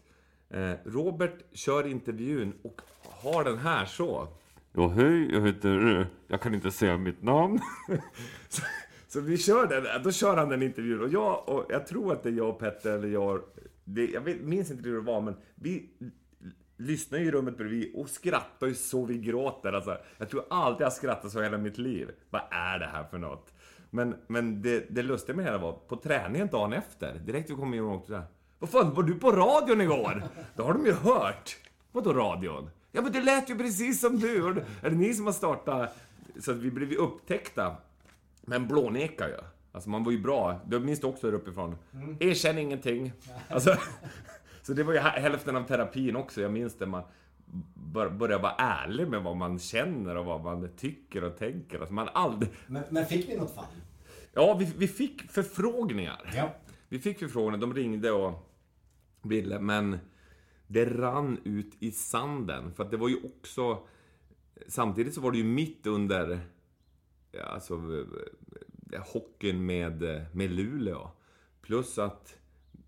Eh, 0.51 0.73
Robert 0.85 1.45
kör 1.53 1.87
intervjun 1.87 2.53
och 2.63 2.81
har 3.03 3.45
den 3.45 3.59
här 3.59 3.85
så. 3.85 4.29
Ja, 4.73 4.89
hej, 4.89 5.33
jag 5.33 5.47
heter... 5.47 6.01
eh, 6.01 6.07
Jag 6.29 6.41
kan 6.43 6.55
inte 6.55 6.71
säga 6.71 6.99
mitt 6.99 7.23
namn. 7.23 7.61
så, 8.49 8.63
så 9.09 9.21
vi 9.21 9.39
kör 9.39 9.67
den, 9.67 10.03
då 10.03 10.13
kör 10.13 10.37
han 10.37 10.49
den 10.49 10.63
intervjun. 10.63 11.01
Och 11.01 11.09
jag, 11.13 11.49
och 11.49 11.67
jag 11.69 11.87
tror 11.87 12.13
att 12.13 12.23
det 12.23 12.29
är 12.29 12.33
jag 12.33 12.49
och 12.49 12.59
Petter, 12.59 12.93
eller 12.93 13.09
jag... 13.09 13.43
Det, 13.85 14.07
jag 14.07 14.21
vet, 14.21 14.41
minns 14.41 14.71
inte 14.71 14.89
hur 14.89 14.95
det 14.95 15.01
var, 15.01 15.21
men 15.21 15.35
vi 15.55 15.91
lyssnar 16.77 17.19
ju 17.19 17.25
i 17.25 17.31
rummet 17.31 17.59
bredvid 17.59 17.95
och 17.95 18.09
skrattar 18.09 18.67
ju 18.67 18.75
så 18.75 19.05
vi 19.05 19.19
gråter. 19.19 19.73
Alltså, 19.73 19.99
jag 20.19 20.29
tror 20.31 20.45
aldrig 20.51 20.87
jag 20.87 20.93
skrattat 20.93 21.33
så 21.33 21.43
hela 21.43 21.59
mitt 21.59 21.79
liv. 21.79 22.11
Vad 22.31 22.43
är 22.51 22.79
det 22.79 22.87
här 22.87 23.05
för 23.05 23.19
något? 23.19 23.53
Men, 23.91 24.15
men 24.27 24.63
det, 24.63 24.87
det 24.91 25.03
lustiga 25.03 25.37
med 25.37 25.45
det 25.45 25.51
hela 25.51 25.63
var, 25.63 25.73
på 25.73 25.97
träningen 25.97 26.49
dagen 26.49 26.73
efter, 26.73 27.19
direkt 27.19 27.51
vi 27.51 27.55
kom 27.55 27.75
in 27.75 27.81
och 27.85 27.95
åkte 27.95 28.13
där. 28.13 28.23
Vad 28.59 28.71
fan, 28.71 28.95
var 28.95 29.03
du 29.03 29.15
på 29.15 29.33
radion 29.33 29.81
igår? 29.81 30.23
Då 30.57 30.63
har 30.63 30.73
de 30.73 30.87
ju 30.87 30.93
hört. 30.93 31.57
Vadå 31.93 32.13
radion? 32.13 32.71
Ja 32.93 33.03
men 33.03 33.13
det 33.13 33.21
lät 33.21 33.51
ju 33.51 33.59
precis 33.59 34.01
som 34.01 34.19
du. 34.19 34.53
Det- 34.55 34.65
Är 34.87 34.91
det 34.91 34.97
ni 34.97 35.15
som 35.15 35.27
har 35.27 35.33
startat? 35.33 35.97
Så 36.41 36.51
att 36.51 36.57
vi 36.57 36.71
blev 36.71 36.91
ju 36.93 36.97
upptäckta. 36.97 37.77
Men 38.43 38.69
blåneka 38.69 39.29
ju. 39.29 39.37
Alltså 39.73 39.91
man 39.91 40.05
var 40.05 40.13
ju 40.13 40.19
bra. 40.19 40.61
Du 40.67 40.81
minns 40.81 41.01
du 41.01 41.07
också 41.07 41.27
där 41.31 41.35
uppifrån? 41.37 41.77
Erkänn 42.21 42.59
ingenting. 42.59 43.13
Alltså, 43.49 43.77
så 44.67 44.73
det 44.73 44.83
var 44.83 44.93
ju 44.93 44.99
hä- 44.99 45.21
hälften 45.21 45.57
av 45.57 45.63
terapin 45.67 46.17
också. 46.17 46.41
Jag 46.41 46.53
minns 46.53 46.75
det. 46.79 46.87
Man 46.87 47.03
bör- 47.75 48.11
börjar 48.11 48.39
vara 48.39 48.53
ärlig 48.59 49.09
med 49.09 49.23
vad 49.23 49.37
man 49.37 49.59
känner 49.59 50.17
och 50.17 50.25
vad 50.25 50.43
man 50.45 50.69
tycker 50.77 51.25
och 51.25 51.37
tänker. 51.37 51.79
Alltså 51.79 51.95
man 51.95 52.09
aldrig... 52.13 52.53
Men, 52.67 52.83
men 52.91 53.07
fick 53.07 53.29
ni 53.29 53.37
något 53.37 53.55
fall? 53.55 53.65
Ja, 54.33 54.57
vi, 54.61 54.73
vi 54.79 54.89
fick 54.89 55.23
förfrågningar. 55.31 56.31
Ja. 56.37 56.55
Vi 56.89 56.99
fick 56.99 57.19
förfrågningar, 57.19 57.61
de 57.67 57.75
ringde 57.75 58.11
och 58.11 58.51
ville, 59.23 59.61
men 59.61 59.99
det 60.67 60.85
rann 60.85 61.39
ut 61.45 61.73
i 61.79 61.91
sanden. 61.91 62.73
För 62.75 62.85
att 62.85 62.91
det 62.91 62.97
var 62.97 63.09
ju 63.09 63.17
också... 63.25 63.79
Samtidigt 64.69 65.15
så 65.15 65.21
var 65.21 65.31
det 65.33 65.39
ju 65.39 65.45
mitt 65.45 65.87
under 65.87 66.41
alltså, 67.53 67.75
eh, 68.93 69.03
hockeyn 69.13 69.67
med, 69.67 70.03
med 70.33 70.51
Luleå. 70.51 71.11
Plus 71.63 71.99
att 71.99 72.37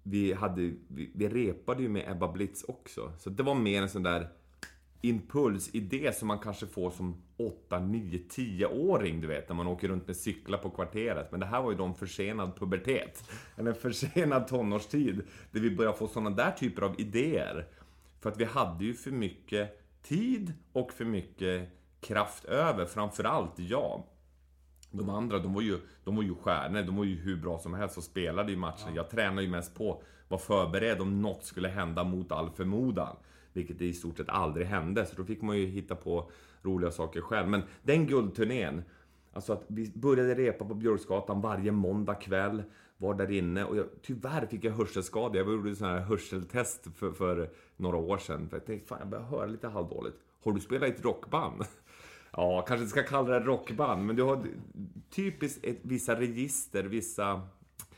vi, 0.08 0.32
hade, 0.32 0.60
vi, 0.88 1.10
vi 1.14 1.28
repade 1.28 1.82
ju 1.82 1.88
med 1.88 2.10
Ebba 2.10 2.32
Blitz 2.32 2.64
också. 2.68 3.12
Så 3.18 3.30
det 3.30 3.42
var 3.42 3.54
mer 3.54 3.82
en 3.82 3.88
sån 3.88 4.02
där 4.02 4.28
impulsidé 5.00 6.12
som 6.12 6.28
man 6.28 6.38
kanske 6.38 6.66
får 6.66 6.90
som 6.90 7.22
8, 7.36 7.78
9, 7.78 8.18
10-åring, 8.30 9.20
du 9.20 9.26
vet, 9.26 9.48
när 9.48 9.56
man 9.56 9.66
åker 9.66 9.88
runt 9.88 10.06
med 10.06 10.16
cyklar 10.16 10.58
på 10.58 10.70
kvarteret. 10.70 11.30
Men 11.30 11.40
det 11.40 11.46
här 11.46 11.62
var 11.62 11.70
ju 11.70 11.76
då 11.76 11.84
en 11.84 11.94
försenad 11.94 12.56
pubertet. 12.56 13.30
Eller 13.56 13.70
en 13.70 13.76
försenad 13.76 14.48
tonårstid, 14.48 15.22
där 15.50 15.60
vi 15.60 15.76
började 15.76 15.96
få 15.96 16.08
såna 16.08 16.30
där 16.30 16.50
typer 16.50 16.82
av 16.82 17.00
idéer. 17.00 17.66
För 18.20 18.30
att 18.30 18.40
vi 18.40 18.44
hade 18.44 18.84
ju 18.84 18.94
för 18.94 19.10
mycket 19.10 19.80
tid 20.02 20.52
och 20.72 20.92
för 20.92 21.04
mycket 21.04 21.68
kraft 22.00 22.44
över, 22.44 22.86
framförallt 22.86 23.58
jag. 23.58 24.02
De 24.96 25.10
andra, 25.10 25.38
de 25.38 25.54
var 25.54 25.62
ju, 25.62 25.78
de 26.04 26.16
var 26.16 26.22
ju 26.22 26.34
stjärnor, 26.34 26.82
de 26.82 26.96
var 26.96 27.04
ju 27.04 27.14
hur 27.14 27.36
bra 27.36 27.58
som 27.58 27.74
helst 27.74 27.96
och 27.96 28.04
spelade 28.04 28.52
i 28.52 28.56
matchen. 28.56 28.94
Jag 28.94 29.10
tränade 29.10 29.42
ju 29.42 29.48
mest 29.48 29.74
på, 29.74 30.02
var 30.28 30.38
förberedd 30.38 31.00
om 31.00 31.22
något 31.22 31.44
skulle 31.44 31.68
hända 31.68 32.04
mot 32.04 32.32
all 32.32 32.50
förmodan. 32.50 33.16
Vilket 33.52 33.82
i 33.82 33.92
stort 33.92 34.16
sett 34.16 34.28
aldrig 34.28 34.66
hände, 34.66 35.06
så 35.06 35.16
då 35.16 35.24
fick 35.24 35.42
man 35.42 35.58
ju 35.58 35.66
hitta 35.66 35.94
på 35.94 36.30
roliga 36.62 36.90
saker 36.90 37.20
själv. 37.20 37.48
Men 37.48 37.62
den 37.82 38.06
guldturnén, 38.06 38.82
alltså 39.32 39.52
att 39.52 39.64
vi 39.66 39.92
började 39.94 40.34
repa 40.34 40.64
på 40.64 40.74
Björksgatan 40.74 41.40
varje 41.40 41.72
måndag 41.72 42.14
kväll, 42.14 42.62
var 42.98 43.14
där 43.14 43.30
inne 43.30 43.64
och 43.64 43.76
jag, 43.76 43.86
tyvärr 44.02 44.46
fick 44.46 44.64
jag 44.64 44.72
hörselskada. 44.72 45.38
Jag 45.38 45.52
gjorde 45.52 45.76
sån 45.76 45.88
här 45.88 46.00
hörseltest 46.00 46.86
för, 46.96 47.12
för 47.12 47.50
några 47.76 47.96
år 47.96 48.18
sedan. 48.18 48.48
För 48.48 48.56
jag 48.56 48.66
tänkte, 48.66 48.88
fan 48.88 48.98
jag 48.98 49.08
börjar 49.08 49.24
höra 49.24 49.46
lite 49.46 49.68
halvdåligt. 49.68 50.16
Har 50.44 50.52
du 50.52 50.60
spelat 50.60 50.88
i 50.88 50.92
ett 50.92 51.04
rockband? 51.04 51.62
Ja, 52.36 52.62
kanske 52.62 52.82
inte 52.82 52.90
ska 52.90 53.02
kalla 53.02 53.38
det 53.38 53.46
rockband, 53.46 54.06
men 54.06 54.16
du 54.16 54.22
har 54.22 54.46
typiskt 55.10 55.64
ett, 55.64 55.78
vissa 55.82 56.20
register, 56.20 56.84
vissa 56.84 57.42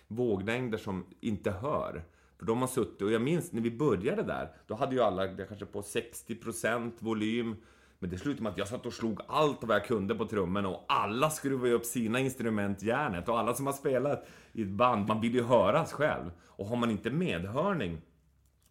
våglängder 0.08 0.78
som 0.78 1.06
inte 1.20 1.50
hör. 1.50 2.04
För 2.38 2.46
de 2.46 2.60
har 2.60 2.68
suttit, 2.68 3.02
och 3.02 3.12
jag 3.12 3.22
minns 3.22 3.52
när 3.52 3.60
vi 3.60 3.70
började 3.70 4.22
där, 4.22 4.52
då 4.66 4.74
hade 4.74 4.94
ju 4.94 5.00
alla 5.00 5.26
det 5.26 5.44
kanske 5.44 5.66
på 5.66 5.80
60% 5.80 6.92
volym. 6.98 7.56
Men 7.98 8.10
det 8.10 8.18
slutade 8.18 8.42
med 8.42 8.52
att 8.52 8.58
jag 8.58 8.68
satt 8.68 8.86
och 8.86 8.92
slog 8.92 9.20
allt 9.28 9.64
vad 9.64 9.76
jag 9.76 9.86
kunde 9.86 10.14
på 10.14 10.26
trummorna 10.26 10.68
och 10.68 10.84
alla 10.88 11.30
skruvade 11.30 11.72
upp 11.72 11.84
sina 11.84 12.20
instrument 12.20 12.82
järnet. 12.82 13.28
Och 13.28 13.38
alla 13.38 13.54
som 13.54 13.66
har 13.66 13.72
spelat 13.72 14.28
i 14.52 14.62
ett 14.62 14.68
band, 14.68 15.08
man 15.08 15.20
vill 15.20 15.34
ju 15.34 15.42
höras 15.42 15.92
själv. 15.92 16.30
Och 16.46 16.66
har 16.66 16.76
man 16.76 16.90
inte 16.90 17.10
medhörning 17.10 18.00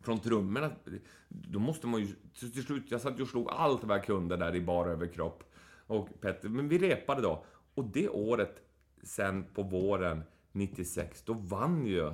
från 0.04 0.20
trummorna, 0.20 0.72
då 1.30 1.60
måste 1.60 1.88
man 1.88 2.02
ju... 2.02 2.08
så 2.34 2.48
Till 2.48 2.64
slut, 2.64 2.84
jag 2.90 3.02
satt 3.02 3.20
ju 3.20 3.24
och 3.24 3.30
slog 3.30 3.50
allt 3.50 3.84
vad 3.84 3.98
jag 3.98 4.06
kunde 4.06 4.38
där 4.38 4.56
i 4.56 4.62
bara 4.62 4.92
överkropp. 4.92 5.44
Och 5.88 6.22
Petter, 6.22 6.50
men 6.50 6.68
vi 6.68 6.78
repade 6.78 7.22
då. 7.22 7.46
Och 7.74 7.84
det 7.84 8.10
året, 8.10 8.62
sen 9.04 9.46
på 9.54 9.64
våren 9.64 10.24
96, 10.52 11.22
då 11.22 11.34
vann 11.34 11.86
ju... 11.86 12.14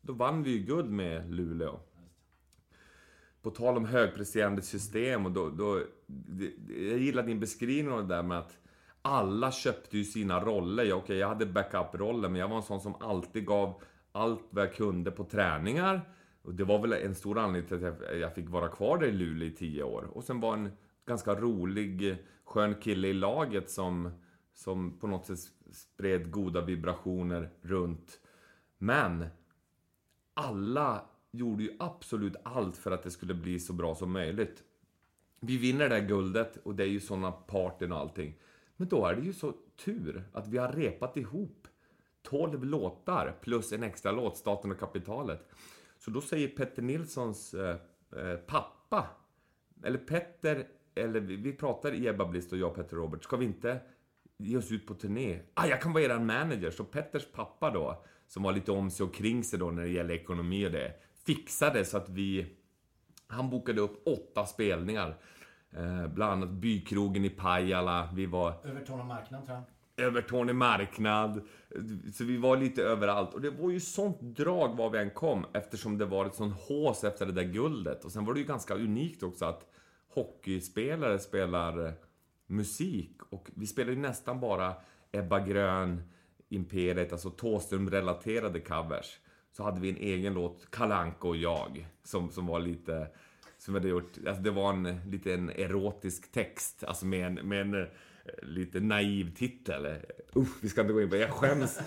Då 0.00 0.12
vann 0.12 0.42
vi 0.42 0.50
ju 0.50 0.58
guld 0.58 0.90
med 0.90 1.34
Luleå. 1.34 1.80
På 3.42 3.50
tal 3.50 3.76
om 3.76 3.84
högpresterande 3.84 4.62
system 4.62 5.26
och 5.26 5.32
då... 5.32 5.50
då 5.50 5.82
jag 6.68 6.98
gillar 6.98 7.22
din 7.22 7.40
beskrivning 7.40 7.92
av 7.92 8.08
det 8.08 8.14
där 8.14 8.22
med 8.22 8.38
att 8.38 8.58
alla 9.02 9.52
köpte 9.52 9.98
ju 9.98 10.04
sina 10.04 10.40
roller. 10.40 10.84
Ja, 10.84 10.94
okej, 10.94 11.16
jag 11.16 11.28
hade 11.28 11.46
backup-rollen, 11.46 12.32
men 12.32 12.40
jag 12.40 12.48
var 12.48 12.56
en 12.56 12.62
sån 12.62 12.80
som 12.80 12.94
alltid 13.00 13.46
gav 13.46 13.82
allt 14.12 14.44
vad 14.50 14.64
jag 14.64 14.74
kunde 14.74 15.10
på 15.10 15.24
träningar. 15.24 16.00
Och 16.42 16.54
det 16.54 16.64
var 16.64 16.78
väl 16.78 16.92
en 16.92 17.14
stor 17.14 17.38
anledning 17.38 17.68
till 17.68 17.86
att 17.86 18.00
jag, 18.00 18.18
jag 18.18 18.34
fick 18.34 18.48
vara 18.48 18.68
kvar 18.68 18.98
där 18.98 19.06
i 19.06 19.12
Luleå 19.12 19.48
i 19.48 19.50
tio 19.50 19.82
år. 19.82 20.08
Och 20.12 20.24
sen 20.24 20.40
var 20.40 20.54
en 20.54 20.70
ganska 21.06 21.34
rolig, 21.34 22.16
skön 22.44 22.74
kille 22.74 23.08
i 23.08 23.12
laget 23.12 23.70
som, 23.70 24.10
som 24.52 24.98
på 24.98 25.06
något 25.06 25.26
sätt 25.26 25.38
spred 25.72 26.30
goda 26.30 26.60
vibrationer 26.60 27.50
runt. 27.62 28.20
Men 28.78 29.26
alla 30.34 31.04
gjorde 31.30 31.62
ju 31.62 31.76
absolut 31.78 32.36
allt 32.42 32.76
för 32.76 32.90
att 32.90 33.02
det 33.02 33.10
skulle 33.10 33.34
bli 33.34 33.60
så 33.60 33.72
bra 33.72 33.94
som 33.94 34.12
möjligt. 34.12 34.62
Vi 35.40 35.56
vinner 35.56 35.88
det 35.88 35.94
här 35.94 36.08
guldet 36.08 36.56
och 36.56 36.74
det 36.74 36.82
är 36.82 36.88
ju 36.88 37.00
sådana 37.00 37.32
partyn 37.32 37.92
och 37.92 37.98
allting. 37.98 38.38
Men 38.76 38.88
då 38.88 39.06
är 39.06 39.14
det 39.14 39.22
ju 39.22 39.32
så 39.32 39.54
tur 39.84 40.24
att 40.32 40.48
vi 40.48 40.58
har 40.58 40.72
repat 40.72 41.16
ihop 41.16 41.68
12 42.22 42.64
låtar 42.64 43.36
plus 43.40 43.72
en 43.72 43.82
extra 43.82 44.12
låt, 44.12 44.36
Staten 44.36 44.70
och 44.70 44.78
kapitalet. 44.78 45.48
Så 45.98 46.10
då 46.10 46.20
säger 46.20 46.48
Petter 46.48 46.82
Nilssons 46.82 47.54
eh, 47.54 47.76
eh, 48.16 48.36
pappa, 48.36 49.06
eller 49.82 49.98
Petter, 49.98 50.66
eller 50.96 51.20
vi, 51.20 51.36
vi 51.36 51.52
pratar 51.52 52.06
Ebba 52.06 52.26
Blist 52.26 52.52
och 52.52 52.58
jag 52.58 52.74
Petter 52.74 52.96
Robert, 52.96 53.24
ska 53.24 53.36
vi 53.36 53.44
inte 53.44 53.80
ge 54.38 54.56
oss 54.56 54.72
ut 54.72 54.86
på 54.86 54.94
turné? 54.94 55.40
Ah, 55.54 55.66
jag 55.66 55.82
kan 55.82 55.92
vara 55.92 56.04
eran 56.04 56.26
manager. 56.26 56.70
Så 56.70 56.84
Petters 56.84 57.26
pappa 57.32 57.70
då, 57.70 58.04
som 58.26 58.42
var 58.42 58.52
lite 58.52 58.72
om 58.72 58.90
sig 58.90 59.06
och 59.06 59.14
kring 59.14 59.44
sig 59.44 59.58
då 59.58 59.70
när 59.70 59.82
det 59.82 59.88
gäller 59.88 60.14
ekonomi 60.14 60.66
och 60.66 60.70
det, 60.70 60.92
fixade 61.26 61.84
så 61.84 61.96
att 61.96 62.08
vi... 62.08 62.46
Han 63.28 63.50
bokade 63.50 63.80
upp 63.80 64.02
åtta 64.08 64.46
spelningar. 64.46 65.16
Eh, 65.70 66.06
bland 66.06 66.32
annat 66.32 66.50
Bykrogen 66.50 67.24
i 67.24 67.30
Pajala. 67.30 68.08
Vi 68.14 68.26
var 68.26 68.54
Övertorneå 68.64 69.04
marknad 69.04 69.46
tror 69.46 69.58
jag. 69.96 70.06
Övertorneå 70.06 70.54
marknad. 70.54 71.40
Så 72.14 72.24
vi 72.24 72.36
var 72.36 72.56
lite 72.56 72.82
överallt. 72.82 73.34
Och 73.34 73.40
det 73.40 73.50
var 73.50 73.70
ju 73.70 73.80
sånt 73.80 74.20
drag 74.20 74.76
var 74.76 74.90
vi 74.90 74.98
än 74.98 75.10
kom 75.10 75.46
eftersom 75.52 75.98
det 75.98 76.04
var 76.04 76.26
ett 76.26 76.34
sånt 76.34 76.54
hås 76.54 77.04
efter 77.04 77.26
det 77.26 77.32
där 77.32 77.52
guldet. 77.52 78.04
Och 78.04 78.12
sen 78.12 78.24
var 78.24 78.34
det 78.34 78.40
ju 78.40 78.46
ganska 78.46 78.74
unikt 78.74 79.22
också 79.22 79.44
att 79.44 79.75
hockeyspelare 80.16 81.18
spelar 81.18 81.92
musik. 82.46 83.22
Och 83.30 83.50
vi 83.54 83.66
spelar 83.66 83.90
ju 83.92 83.98
nästan 83.98 84.40
bara 84.40 84.74
Ebba 85.12 85.40
Grön, 85.40 86.02
Imperiet, 86.48 87.12
alltså 87.12 87.30
Thåström-relaterade 87.30 88.60
covers. 88.60 89.18
Så 89.52 89.62
hade 89.62 89.80
vi 89.80 89.90
en 89.90 89.96
egen 89.96 90.34
låt, 90.34 90.70
Kalanko 90.70 91.28
och 91.28 91.36
jag, 91.36 91.88
som, 92.04 92.30
som 92.30 92.46
var 92.46 92.60
lite... 92.60 93.08
Som 93.58 93.74
hade 93.74 93.88
gjort, 93.88 94.12
alltså 94.26 94.42
det 94.42 94.50
var 94.50 94.72
en 94.72 95.00
liten 95.10 95.50
erotisk 95.50 96.32
text, 96.32 96.84
alltså 96.84 97.06
med 97.06 97.26
en, 97.26 97.48
med 97.48 97.60
en 97.60 97.88
lite 98.42 98.80
naiv 98.80 99.34
titel. 99.34 99.86
Usch, 100.36 100.48
vi 100.62 100.68
ska 100.68 100.80
inte 100.80 100.92
gå 100.92 101.02
in 101.02 101.08
på 101.08 101.14
det. 101.14 101.20
Jag 101.20 101.30
skäms. 101.30 101.80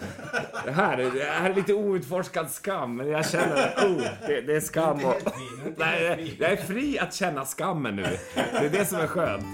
Det 0.65 0.71
här, 0.71 0.97
är, 0.97 1.11
det 1.11 1.23
här 1.23 1.49
är 1.49 1.55
lite 1.55 1.73
outforskad 1.73 2.51
skam, 2.51 2.95
men 2.95 3.07
jag 3.07 3.29
känner 3.29 3.73
oh, 3.77 4.01
det, 4.27 4.41
det 4.41 4.55
är 4.55 4.59
skam. 4.59 5.05
Och, 5.05 5.15
nej, 5.77 6.35
jag 6.39 6.51
är 6.51 6.57
fri 6.57 6.99
att 6.99 7.13
känna 7.13 7.45
skammen 7.45 7.95
nu. 7.95 8.17
Det 8.33 8.65
är 8.65 8.69
det 8.69 8.85
som 8.85 8.99
är 8.99 9.07
skönt. 9.07 9.45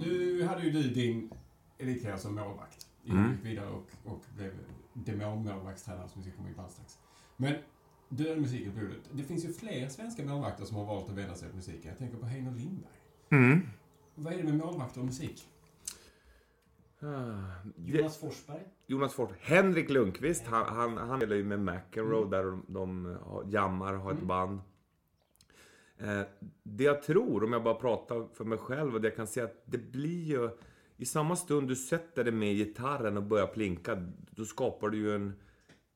Nu 0.00 0.44
hade 0.48 0.62
ju 0.62 0.70
du 0.70 0.82
din 0.82 1.30
elitkarriär 1.78 2.16
som 2.16 2.34
målvakt. 2.34 2.86
Du 3.04 3.12
gick 3.12 3.44
vidare 3.44 3.68
och, 3.68 3.90
demonmålvaktstränare 4.92 6.08
som 6.08 6.22
vi 6.22 6.28
ska 6.28 6.36
komma 6.36 6.48
in 6.48 6.54
på 6.54 6.60
alldeles 6.60 6.74
strax. 6.74 6.98
Men 7.36 7.54
du 8.08 8.28
är 8.28 8.36
musik 8.36 8.60
i 8.66 8.70
blodet. 8.70 9.00
Det 9.12 9.22
finns 9.22 9.44
ju 9.44 9.52
fler 9.52 9.88
svenska 9.88 10.24
målvakter 10.24 10.64
som 10.64 10.76
har 10.76 10.84
valt 10.84 11.08
att 11.10 11.16
vända 11.16 11.34
sig 11.34 11.48
till 11.48 11.56
musiken. 11.56 11.88
Jag 11.88 11.98
tänker 11.98 12.16
på 12.16 12.26
Heino 12.26 12.50
Lindberg. 12.50 13.00
mm. 13.28 13.60
Vad 14.14 14.32
är 14.32 14.36
det 14.36 14.44
med 14.44 14.54
målvakter 14.54 15.00
och 15.00 15.06
musik? 15.06 15.48
Ah, 17.00 17.70
Jonas 17.76 18.16
Forsberg. 18.18 18.62
Jonas 18.86 19.14
Fors. 19.14 19.30
Henrik 19.40 19.90
Lundqvist, 19.90 20.46
han, 20.46 20.66
han, 20.66 20.96
han 21.08 21.18
spelar 21.18 21.36
ju 21.36 21.44
med 21.44 21.60
McEnroe 21.60 22.30
där 22.30 22.44
de, 22.44 22.64
de 22.68 23.16
jammar, 23.46 23.94
har 23.94 24.12
ett 24.12 24.22
band. 24.22 24.60
Eh, 25.98 26.22
det 26.62 26.84
jag 26.84 27.02
tror, 27.02 27.44
om 27.44 27.52
jag 27.52 27.62
bara 27.62 27.74
pratar 27.74 28.28
för 28.34 28.44
mig 28.44 28.58
själv, 28.58 28.94
och 28.94 29.00
det 29.00 29.08
jag 29.08 29.16
kan 29.16 29.26
se 29.26 29.40
att 29.40 29.62
det 29.64 29.78
blir 29.78 30.24
ju... 30.24 30.50
I 31.02 31.04
samma 31.04 31.36
stund 31.36 31.68
du 31.68 31.76
sätter 31.76 32.24
dig 32.24 32.32
med 32.32 32.56
gitarren 32.56 33.16
och 33.16 33.22
börjar 33.22 33.46
plinka, 33.46 34.08
då 34.30 34.44
skapar 34.44 34.88
du 34.88 34.98
ju 34.98 35.14
en 35.14 35.32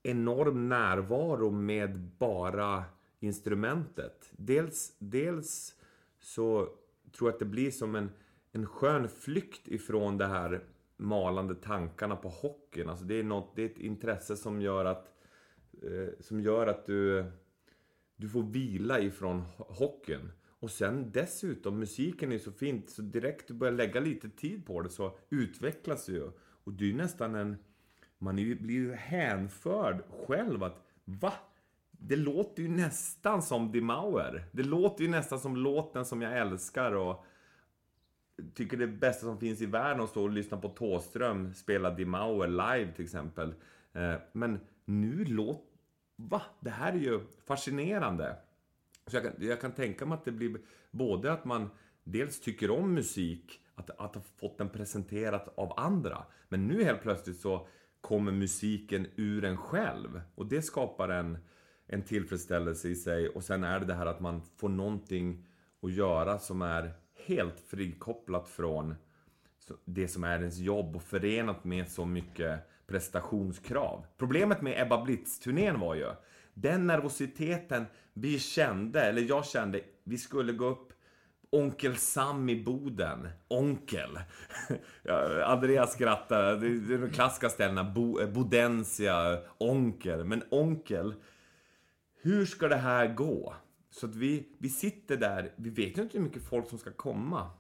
enorm 0.03 0.69
närvaro 0.69 1.51
med 1.51 1.99
bara 1.99 2.85
instrumentet. 3.21 4.31
Dels, 4.31 4.97
dels 4.99 5.75
så 6.21 6.69
tror 7.13 7.29
jag 7.29 7.33
att 7.33 7.39
det 7.39 7.45
blir 7.45 7.71
som 7.71 7.95
en, 7.95 8.11
en 8.53 8.67
skön 8.67 9.09
flykt 9.09 9.69
ifrån 9.69 10.19
det 10.19 10.27
här 10.27 10.65
malande 10.97 11.55
tankarna 11.55 12.17
på 12.17 12.29
hockeyn. 12.29 12.89
Alltså 12.89 13.05
det, 13.05 13.15
är 13.15 13.25
något, 13.25 13.57
det 13.57 13.63
är 13.63 13.67
ett 13.67 13.79
intresse 13.79 14.37
som 14.37 14.61
gör 14.61 14.85
att, 14.85 15.15
eh, 15.83 16.09
som 16.21 16.41
gör 16.41 16.67
att 16.67 16.87
du, 16.87 17.25
du 18.17 18.29
får 18.29 18.43
vila 18.43 19.01
ifrån 19.01 19.43
hockeyn. 19.57 20.33
Och 20.67 20.73
sen 20.73 21.11
dessutom, 21.13 21.79
musiken 21.79 22.33
är 22.33 22.39
så 22.39 22.53
fint, 22.53 22.91
så 22.91 23.03
direkt 23.03 23.49
du 23.49 23.55
börjar 23.55 23.75
lägga 23.75 24.01
lite 24.01 24.29
tid 24.29 24.67
på 24.67 24.83
det 24.83 24.89
så 24.89 25.19
utvecklas 25.31 26.07
det 26.07 26.13
ju. 26.13 26.31
Och 26.65 26.73
det 26.73 26.85
är 26.85 26.89
ju 26.89 26.97
nästan 26.97 27.35
en... 27.35 27.57
Man 28.19 28.39
är 28.39 28.55
blir 28.55 28.75
ju 28.75 28.93
hänförd 28.93 30.03
själv 30.27 30.63
att 30.63 30.85
va? 31.05 31.33
Det 31.91 32.17
låter 32.17 32.63
ju 32.63 32.69
nästan 32.69 33.43
som 33.43 33.73
Die 33.73 33.81
Mauer. 33.81 34.45
Det 34.53 34.63
låter 34.63 35.05
ju 35.05 35.11
nästan 35.11 35.41
som 35.41 35.57
låten 35.57 36.05
som 36.05 36.23
jag 36.23 36.39
älskar 36.39 36.93
och 36.93 37.25
tycker 38.55 38.77
det 38.77 38.85
är 38.85 38.89
bästa 38.89 39.27
som 39.27 39.39
finns 39.39 39.61
i 39.61 39.67
världen 39.67 40.03
att 40.03 40.11
stå 40.11 40.23
och 40.23 40.31
lyssna 40.31 40.57
på 40.57 40.69
Thåström 40.69 41.55
spela 41.55 41.91
Die 41.91 42.07
Mauer 42.07 42.49
live 42.49 42.93
till 42.93 43.05
exempel. 43.05 43.55
Eh, 43.93 44.15
men 44.33 44.61
nu 44.85 45.25
låter... 45.25 45.65
Va? 46.17 46.43
Det 46.61 46.71
här 46.71 46.93
är 46.93 46.99
ju 46.99 47.21
fascinerande. 47.45 48.37
Så 49.07 49.17
jag 49.17 49.23
kan, 49.23 49.33
jag 49.39 49.61
kan 49.61 49.73
tänka 49.73 50.07
mig 50.07 50.15
att 50.15 50.25
det 50.25 50.33
blir 50.33 50.57
både 50.91 51.33
att 51.33 51.45
man 51.45 51.71
dels 52.05 52.41
tycker 52.41 52.71
om 52.71 52.95
musik, 52.95 53.61
att, 53.75 53.91
att 53.91 54.15
ha 54.15 54.23
fått 54.41 54.59
den 54.59 54.69
presenterat 54.69 55.59
av 55.59 55.73
andra. 55.77 56.25
Men 56.49 56.67
nu 56.67 56.85
helt 56.85 57.03
plötsligt 57.03 57.41
så 57.41 57.69
kommer 58.01 58.33
musiken 58.33 59.07
ur 59.17 59.45
en 59.45 59.57
själv. 59.57 60.21
Och 60.35 60.47
det 60.47 60.63
skapar 60.63 61.09
en, 61.09 61.39
en 61.87 62.03
tillfredsställelse 62.03 62.89
i 62.89 62.95
sig. 62.95 63.29
Och 63.29 63.45
sen 63.45 63.65
är 63.65 63.81
det 63.81 63.87
det 63.87 63.95
här 63.95 64.07
att 64.07 64.21
man 64.21 64.43
får 64.57 64.69
någonting 64.69 65.47
att 65.83 65.93
göra 65.93 66.39
som 66.39 66.63
är 66.63 66.93
helt 67.27 67.61
frikopplat 67.61 68.49
från 68.49 68.95
det 69.85 70.09
som 70.09 70.25
är 70.25 70.39
ens 70.39 70.59
jobb 70.59 70.97
och 70.97 71.03
förenat 71.03 71.65
med 71.65 71.89
så 71.89 72.05
mycket 72.05 72.61
prestationskrav. 72.87 74.07
Problemet 74.17 74.63
med 74.63 74.83
Ebba 74.83 75.05
Blitz-turnén 75.05 75.81
var 75.81 75.95
ju 75.95 76.07
den 76.57 76.87
nervositeten 76.87 77.87
vi 78.13 78.39
kände, 78.39 79.03
eller 79.03 79.23
jag 79.23 79.47
kände, 79.47 79.81
vi 80.05 80.19
skulle 80.19 80.53
gå 80.53 80.67
upp 80.67 80.93
Onkel 81.51 81.97
Sam 81.97 82.49
i 82.49 82.65
Boden. 82.65 83.29
Onkel. 83.49 84.19
Andreas 85.45 85.93
skrattar. 85.93 86.57
Det 86.57 86.95
är 86.95 86.99
de 86.99 87.11
klassiska 87.11 87.49
ställena. 87.49 87.85
Bo, 87.85 88.21
eh, 88.21 88.29
Bodensia, 88.29 89.39
Onkel. 89.59 90.25
Men 90.25 90.43
Onkel, 90.51 91.15
hur 92.23 92.47
ska 92.47 92.69
det 92.69 92.77
här 92.77 93.15
gå? 93.15 93.55
Så 93.91 94.07
att 94.07 94.15
vi, 94.15 94.49
vi 94.59 94.69
sitter 94.69 95.17
där, 95.17 95.53
vi 95.57 95.71
vet 95.71 95.99
ju 95.99 96.03
inte 96.03 96.19
hur 96.19 96.25
mycket 96.25 96.49
folk 96.49 96.69
som 96.69 96.79
ska 96.79 96.91
komma. 96.93 97.51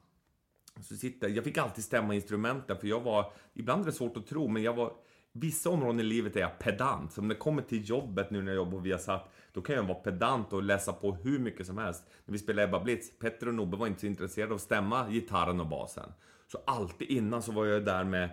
Så 0.80 0.96
sitter, 0.96 1.28
jag 1.28 1.44
fick 1.44 1.58
alltid 1.58 1.84
stämma 1.84 2.14
instrumenten 2.14 2.78
för 2.78 2.86
jag 2.86 3.00
var, 3.00 3.32
ibland 3.54 3.82
är 3.82 3.86
det 3.86 3.92
svårt 3.92 4.16
att 4.16 4.26
tro, 4.26 4.48
men 4.48 4.62
jag 4.62 4.74
var, 4.74 4.92
vissa 5.40 5.70
områden 5.70 6.00
i 6.00 6.02
livet 6.02 6.36
är 6.36 6.40
jag 6.40 6.58
pedant. 6.58 7.12
Så 7.12 7.20
om 7.20 7.28
det 7.28 7.34
kommer 7.34 7.62
till 7.62 7.88
jobbet 7.88 8.30
nu 8.30 8.42
när 8.42 8.52
jag 8.52 8.56
jobbar 8.56 8.78
via 8.78 8.98
satt, 8.98 9.32
då 9.52 9.62
kan 9.62 9.76
jag 9.76 9.82
vara 9.82 9.98
pedant 9.98 10.52
och 10.52 10.62
läsa 10.62 10.92
på 10.92 11.14
hur 11.14 11.38
mycket 11.38 11.66
som 11.66 11.78
helst. 11.78 12.04
När 12.24 12.32
vi 12.32 12.38
spelade 12.38 12.68
Ebba 12.68 12.80
Blitz, 12.80 13.18
Petter 13.18 13.48
och 13.48 13.54
Nobbe 13.54 13.76
var 13.76 13.86
inte 13.86 14.00
så 14.00 14.06
intresserade 14.06 14.52
av 14.52 14.56
att 14.56 14.62
stämma 14.62 15.10
gitarren 15.10 15.60
och 15.60 15.66
basen. 15.66 16.12
Så 16.52 16.58
alltid 16.66 17.08
innan 17.08 17.42
så 17.42 17.52
var 17.52 17.66
jag 17.66 17.84
där 17.84 18.04
med 18.04 18.30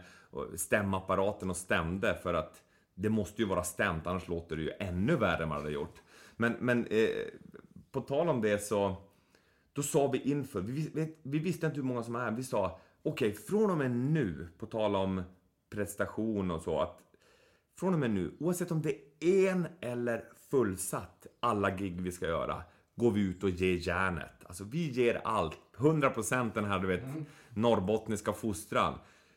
stämapparaten 0.55 1.49
och 1.49 1.57
stämde 1.57 2.15
för 2.23 2.33
att 2.33 2.61
det 2.95 3.09
måste 3.09 3.41
ju 3.41 3.47
vara 3.47 3.63
stämt, 3.63 4.07
annars 4.07 4.27
låter 4.27 4.55
det 4.55 4.61
ju 4.61 4.71
ännu 4.79 5.15
värre 5.15 5.43
än 5.43 5.49
vad 5.49 5.57
det 5.57 5.61
hade 5.61 5.73
gjort. 5.73 6.01
Men, 6.35 6.55
men 6.59 6.85
eh, 6.85 7.09
på 7.91 8.01
tal 8.01 8.29
om 8.29 8.41
det 8.41 8.63
så 8.63 8.95
då 9.73 9.83
sa 9.83 10.07
vi 10.07 10.21
inför, 10.21 10.61
vi, 10.61 10.91
vi, 10.93 11.15
vi 11.23 11.39
visste 11.39 11.65
inte 11.65 11.75
hur 11.75 11.83
många 11.83 12.03
som 12.03 12.15
är 12.15 12.19
här, 12.19 12.31
vi 12.31 12.43
sa 12.43 12.79
okej, 13.03 13.33
från 13.33 13.71
och 13.71 13.77
med 13.77 13.91
nu, 13.91 14.47
på 14.57 14.65
tal 14.65 14.95
om 14.95 15.23
prestation 15.73 16.51
och 16.51 16.61
så, 16.61 16.79
att 16.79 16.99
från 17.79 17.93
och 17.93 17.99
med 17.99 18.11
nu, 18.11 18.37
oavsett 18.39 18.71
om 18.71 18.81
det 18.81 18.95
är 19.19 19.51
en 19.51 19.67
eller 19.81 20.23
fullsatt, 20.49 21.27
alla 21.39 21.69
gig 21.69 22.01
vi 22.01 22.11
ska 22.11 22.27
göra, 22.27 22.63
går 22.95 23.11
vi 23.11 23.21
ut 23.21 23.43
och 23.43 23.49
ger 23.49 23.87
järnet. 23.87 24.45
Alltså 24.45 24.63
vi 24.63 24.91
ger 24.91 25.21
allt, 25.23 25.59
100% 25.77 26.51
den 26.53 26.65
här 26.65 26.79
du 26.79 26.87
vet, 26.87 27.03
norrbottniska 27.49 28.33
fostran. 28.33 28.93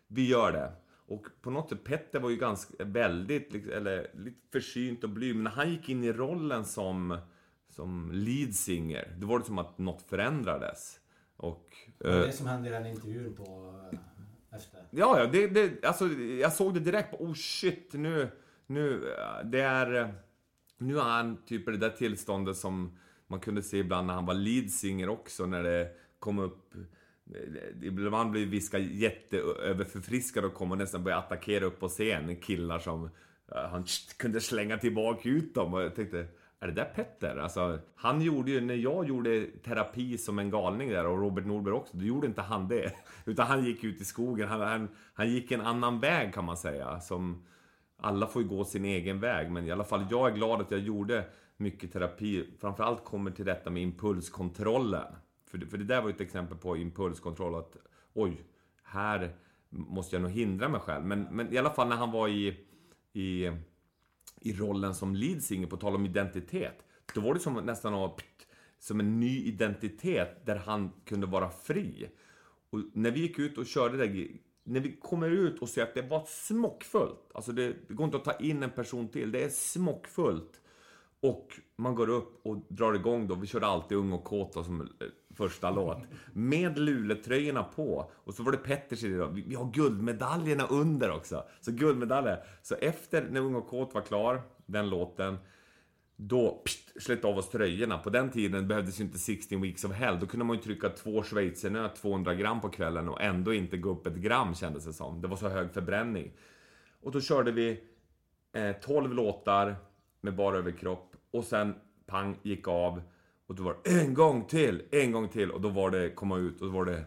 Vi 0.09 0.29
gör 0.29 0.53
det. 0.53 0.73
Och 1.09 1.27
på 1.43 1.51
något 1.51 1.69
sätt, 1.69 1.85
Petter 1.85 2.21
var 2.21 2.31
ju 2.31 2.37
ganska, 2.37 2.85
väldigt, 2.85 3.53
liksom, 3.53 3.73
eller 3.73 4.11
lite 4.15 4.41
försynt 4.53 5.05
och 5.05 5.11
blyg, 5.11 5.35
men 5.35 5.45
när 5.45 5.51
han 5.51 5.71
gick 5.71 5.89
in 5.89 6.05
i 6.05 6.13
rollen 6.13 6.65
som 6.65 7.19
som 7.77 8.11
lead 8.13 8.55
singer, 8.55 9.15
då 9.19 9.27
var 9.27 9.39
det 9.39 9.45
som 9.45 9.59
att 9.59 9.79
något 9.79 10.03
förändrades. 10.03 11.01
Och... 11.37 11.69
Det 11.99 12.09
var 12.09 12.15
eh, 12.15 12.27
det 12.27 12.33
som 12.33 12.47
hände 12.47 12.69
i 12.69 12.73
den 12.73 12.87
intervjun 12.87 13.35
på... 13.35 13.75
Ja, 14.91 15.19
ja, 15.21 15.27
det, 15.27 15.47
det, 15.47 15.85
alltså, 15.85 16.09
jag 16.41 16.53
såg 16.53 16.75
det 16.75 16.81
direkt. 16.81 17.15
Oh 17.15 17.35
shit, 17.35 17.93
nu, 17.93 18.29
nu, 18.67 19.13
eh, 19.13 19.45
det 19.45 19.61
är, 19.61 19.95
eh, 19.95 20.09
nu 20.79 20.99
är 20.99 21.03
han 21.03 21.45
typ 21.45 21.69
i 21.69 21.73
det 21.73 21.79
där 21.79 21.91
tillståndet 21.91 22.57
som 22.57 22.99
man 23.27 23.41
kunde 23.41 23.63
se 23.63 23.79
ibland 23.79 24.07
när 24.07 24.15
han 24.15 24.27
var 24.27 24.35
lead 24.35 24.71
singer 24.71 25.09
också, 25.09 25.47
när 25.47 25.63
det 25.63 25.91
kom 26.19 26.39
upp 26.39 26.75
eh, 26.75 27.87
Ibland 27.87 28.31
blev 28.31 28.49
Viska 28.49 28.79
jätteöverförfriskad 28.79 30.45
och 30.45 30.55
kommer 30.55 30.77
nästan 30.77 31.05
började 31.05 31.23
attackera 31.23 31.65
upp 31.65 31.81
på 31.81 31.89
scen. 31.89 32.37
Killar 32.37 32.79
som 32.79 33.11
han 33.49 33.85
kunde 34.17 34.41
slänga 34.41 34.79
tillbaka 34.79 35.29
ut 35.29 35.55
dem. 35.55 35.75
Och 35.75 35.83
jag 35.83 35.95
tänkte, 35.95 36.27
är 36.61 36.67
det 36.67 36.73
där 36.73 36.85
Petter? 36.85 37.37
Alltså, 37.37 37.79
han 37.95 38.21
gjorde 38.21 38.51
ju, 38.51 38.61
när 38.61 38.75
jag 38.75 39.09
gjorde 39.09 39.47
terapi 39.47 40.19
som 40.19 40.39
en 40.39 40.51
galning 40.51 40.91
där 40.91 41.07
och 41.07 41.19
Robert 41.21 41.47
Norberg 41.47 41.75
också, 41.75 41.97
då 41.97 42.05
gjorde 42.05 42.27
inte 42.27 42.43
han 42.43 42.69
det. 42.69 42.93
Utan 43.25 43.47
han 43.47 43.65
gick 43.65 43.85
ut 43.85 44.01
i 44.01 44.05
skogen, 44.05 44.49
han, 44.49 44.61
han, 44.61 44.89
han 45.15 45.31
gick 45.31 45.53
en 45.53 45.61
annan 45.61 46.01
väg 46.01 46.35
kan 46.35 46.45
man 46.45 46.57
säga. 46.57 47.01
Som, 47.01 47.47
alla 47.97 48.27
får 48.27 48.43
ju 48.43 48.49
gå 48.49 48.65
sin 48.65 48.85
egen 48.85 49.21
väg, 49.21 49.51
men 49.51 49.67
i 49.67 49.71
alla 49.71 49.85
fall 49.85 50.07
jag 50.11 50.31
är 50.31 50.35
glad 50.35 50.61
att 50.61 50.71
jag 50.71 50.81
gjorde 50.81 51.25
mycket 51.57 51.93
terapi. 51.93 52.49
Framförallt 52.61 53.05
kommer 53.05 53.31
till 53.31 53.45
detta 53.45 53.71
med 53.71 53.83
impulskontrollen. 53.83 55.15
För, 55.51 55.59
för 55.59 55.79
det 55.79 55.85
där 55.85 56.01
var 56.01 56.09
ju 56.09 56.15
ett 56.15 56.21
exempel 56.21 56.59
på 56.59 56.77
impulskontroll, 56.77 57.55
att 57.55 57.77
oj, 58.13 58.45
här 58.83 59.35
måste 59.69 60.17
jag 60.17 60.23
nog 60.23 60.31
hindra 60.31 60.69
mig 60.69 60.81
själv. 60.81 61.05
Men, 61.05 61.23
men 61.23 61.53
i 61.53 61.59
alla 61.59 61.71
fall 61.71 61.89
när 61.89 61.97
han 61.97 62.11
var 62.11 62.29
i, 62.29 62.57
i 63.13 63.51
i 64.41 64.53
rollen 64.53 64.95
som 64.95 65.15
leadsinger, 65.15 65.67
på 65.67 65.77
tal 65.77 65.95
om 65.95 66.07
identitet. 66.07 66.87
Då 67.15 67.21
var 67.21 67.35
det 67.35 67.41
som 67.41 67.55
nästan 67.55 68.11
som 68.79 69.01
en 69.01 69.21
ny 69.21 69.45
identitet 69.45 70.47
där 70.47 70.57
han 70.57 70.93
kunde 71.05 71.27
vara 71.27 71.51
fri. 71.51 72.09
Och 72.71 72.81
när 72.93 73.11
vi 73.11 73.21
gick 73.21 73.39
ut 73.39 73.59
och 73.59 73.67
körde 73.67 74.07
det 74.07 74.29
när 74.65 74.81
vi 74.81 74.97
kommer 74.97 75.31
ut 75.31 75.63
och 75.63 75.69
ser 75.69 75.83
att 75.83 75.95
det 75.95 76.03
var 76.03 76.25
smockfullt, 76.29 77.31
alltså 77.35 77.53
det, 77.53 77.77
det 77.89 77.95
går 77.95 78.05
inte 78.05 78.17
att 78.17 78.25
ta 78.25 78.37
in 78.39 78.63
en 78.63 78.71
person 78.71 79.09
till, 79.09 79.33
det 79.33 79.45
är 79.45 79.49
smockfullt. 79.49 80.61
Och 81.21 81.61
man 81.77 81.95
går 81.95 82.09
upp 82.09 82.47
och 82.47 82.57
drar 82.69 82.95
igång 82.95 83.27
då, 83.27 83.35
vi 83.35 83.47
körde 83.47 83.67
alltid 83.67 83.99
Ung 83.99 84.13
och 84.13 84.25
kåt 84.25 84.53
som 84.53 84.81
eh, 84.81 84.87
första 85.35 85.71
låt. 85.71 85.99
Med 86.33 86.79
Luletröjorna 86.79 87.63
på. 87.63 88.11
Och 88.15 88.35
så 88.35 88.43
var 88.43 88.53
det 88.53 88.59
Petters 88.59 89.05
idé 89.05 89.17
då. 89.17 89.27
Vi 89.27 89.55
har 89.55 89.73
guldmedaljerna 89.73 90.67
under 90.67 91.11
också. 91.11 91.45
Så 91.61 91.73
guldmedaljer. 91.73 92.45
Så 92.63 92.75
efter 92.75 93.29
när 93.31 93.41
Ung 93.41 93.55
och 93.55 93.69
kåt 93.69 93.95
var 93.95 94.03
klar, 94.03 94.43
den 94.67 94.91
låten, 94.91 95.39
då 96.17 96.63
pst, 96.65 97.03
slet 97.03 97.25
av 97.25 97.39
oss 97.39 97.51
tröjorna. 97.51 97.99
På 97.99 98.11
den 98.11 98.31
tiden 98.31 98.69
behövdes 98.69 99.01
ju 99.01 99.05
inte 99.05 99.19
16 99.19 99.63
weeks 99.63 99.85
of 99.85 99.93
hell. 99.93 100.21
Då 100.21 100.27
kunde 100.27 100.45
man 100.47 100.57
ju 100.57 100.63
trycka 100.63 100.89
två 100.89 101.23
schweizernöt 101.23 101.97
200 101.97 102.35
gram 102.35 102.61
på 102.61 102.69
kvällen 102.69 103.09
och 103.09 103.23
ändå 103.23 103.55
inte 103.55 103.77
gå 103.77 103.91
upp 103.91 104.07
ett 104.07 104.17
gram 104.17 104.55
kändes 104.55 104.85
det 104.85 104.93
som. 104.93 105.23
Det 105.23 105.29
var 105.29 105.37
så 105.37 105.49
hög 105.49 105.71
förbränning. 105.73 106.33
Och 107.03 107.13
då 107.13 107.21
körde 107.21 107.53
vi 107.53 107.81
eh, 108.53 108.73
12 108.73 109.15
låtar 109.15 109.77
med 110.27 110.37
bara 110.37 110.57
överkropp 110.57 111.17
och 111.31 111.45
sen 111.45 111.75
pang 112.07 112.37
gick 112.43 112.69
av. 112.69 113.03
Och 113.47 113.55
då 113.55 113.63
var 113.63 113.77
det 113.85 114.01
en 114.01 114.15
gång 114.15 114.45
till, 114.45 114.83
en 114.91 115.13
gång 115.13 115.29
till. 115.29 115.51
Och 115.51 115.61
då 115.61 115.69
var 115.69 115.91
det, 115.91 116.11
komma 116.11 116.37
ut 116.37 116.61
och 116.61 116.67
då 116.67 116.73
var 116.73 116.85
det 116.85 117.05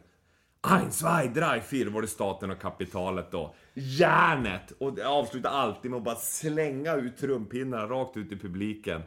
Ein, 0.62 0.92
zwei, 0.92 1.28
drei, 1.28 1.62
vier 1.72 1.90
var 1.90 2.02
det 2.02 2.08
staten 2.08 2.52
och 2.52 2.60
kapitalet 2.60 3.32
då. 3.32 3.56
Järnet! 3.74 4.72
Och 4.72 4.94
det 4.94 5.08
avslutade 5.08 5.56
alltid 5.56 5.92
med 5.92 5.98
att 5.98 6.04
bara 6.04 6.16
slänga 6.16 6.96
ut 6.96 7.18
trumpinnar 7.18 7.88
rakt 7.88 8.18
ut 8.18 8.32
i 8.32 8.40
publiken. 8.40 9.02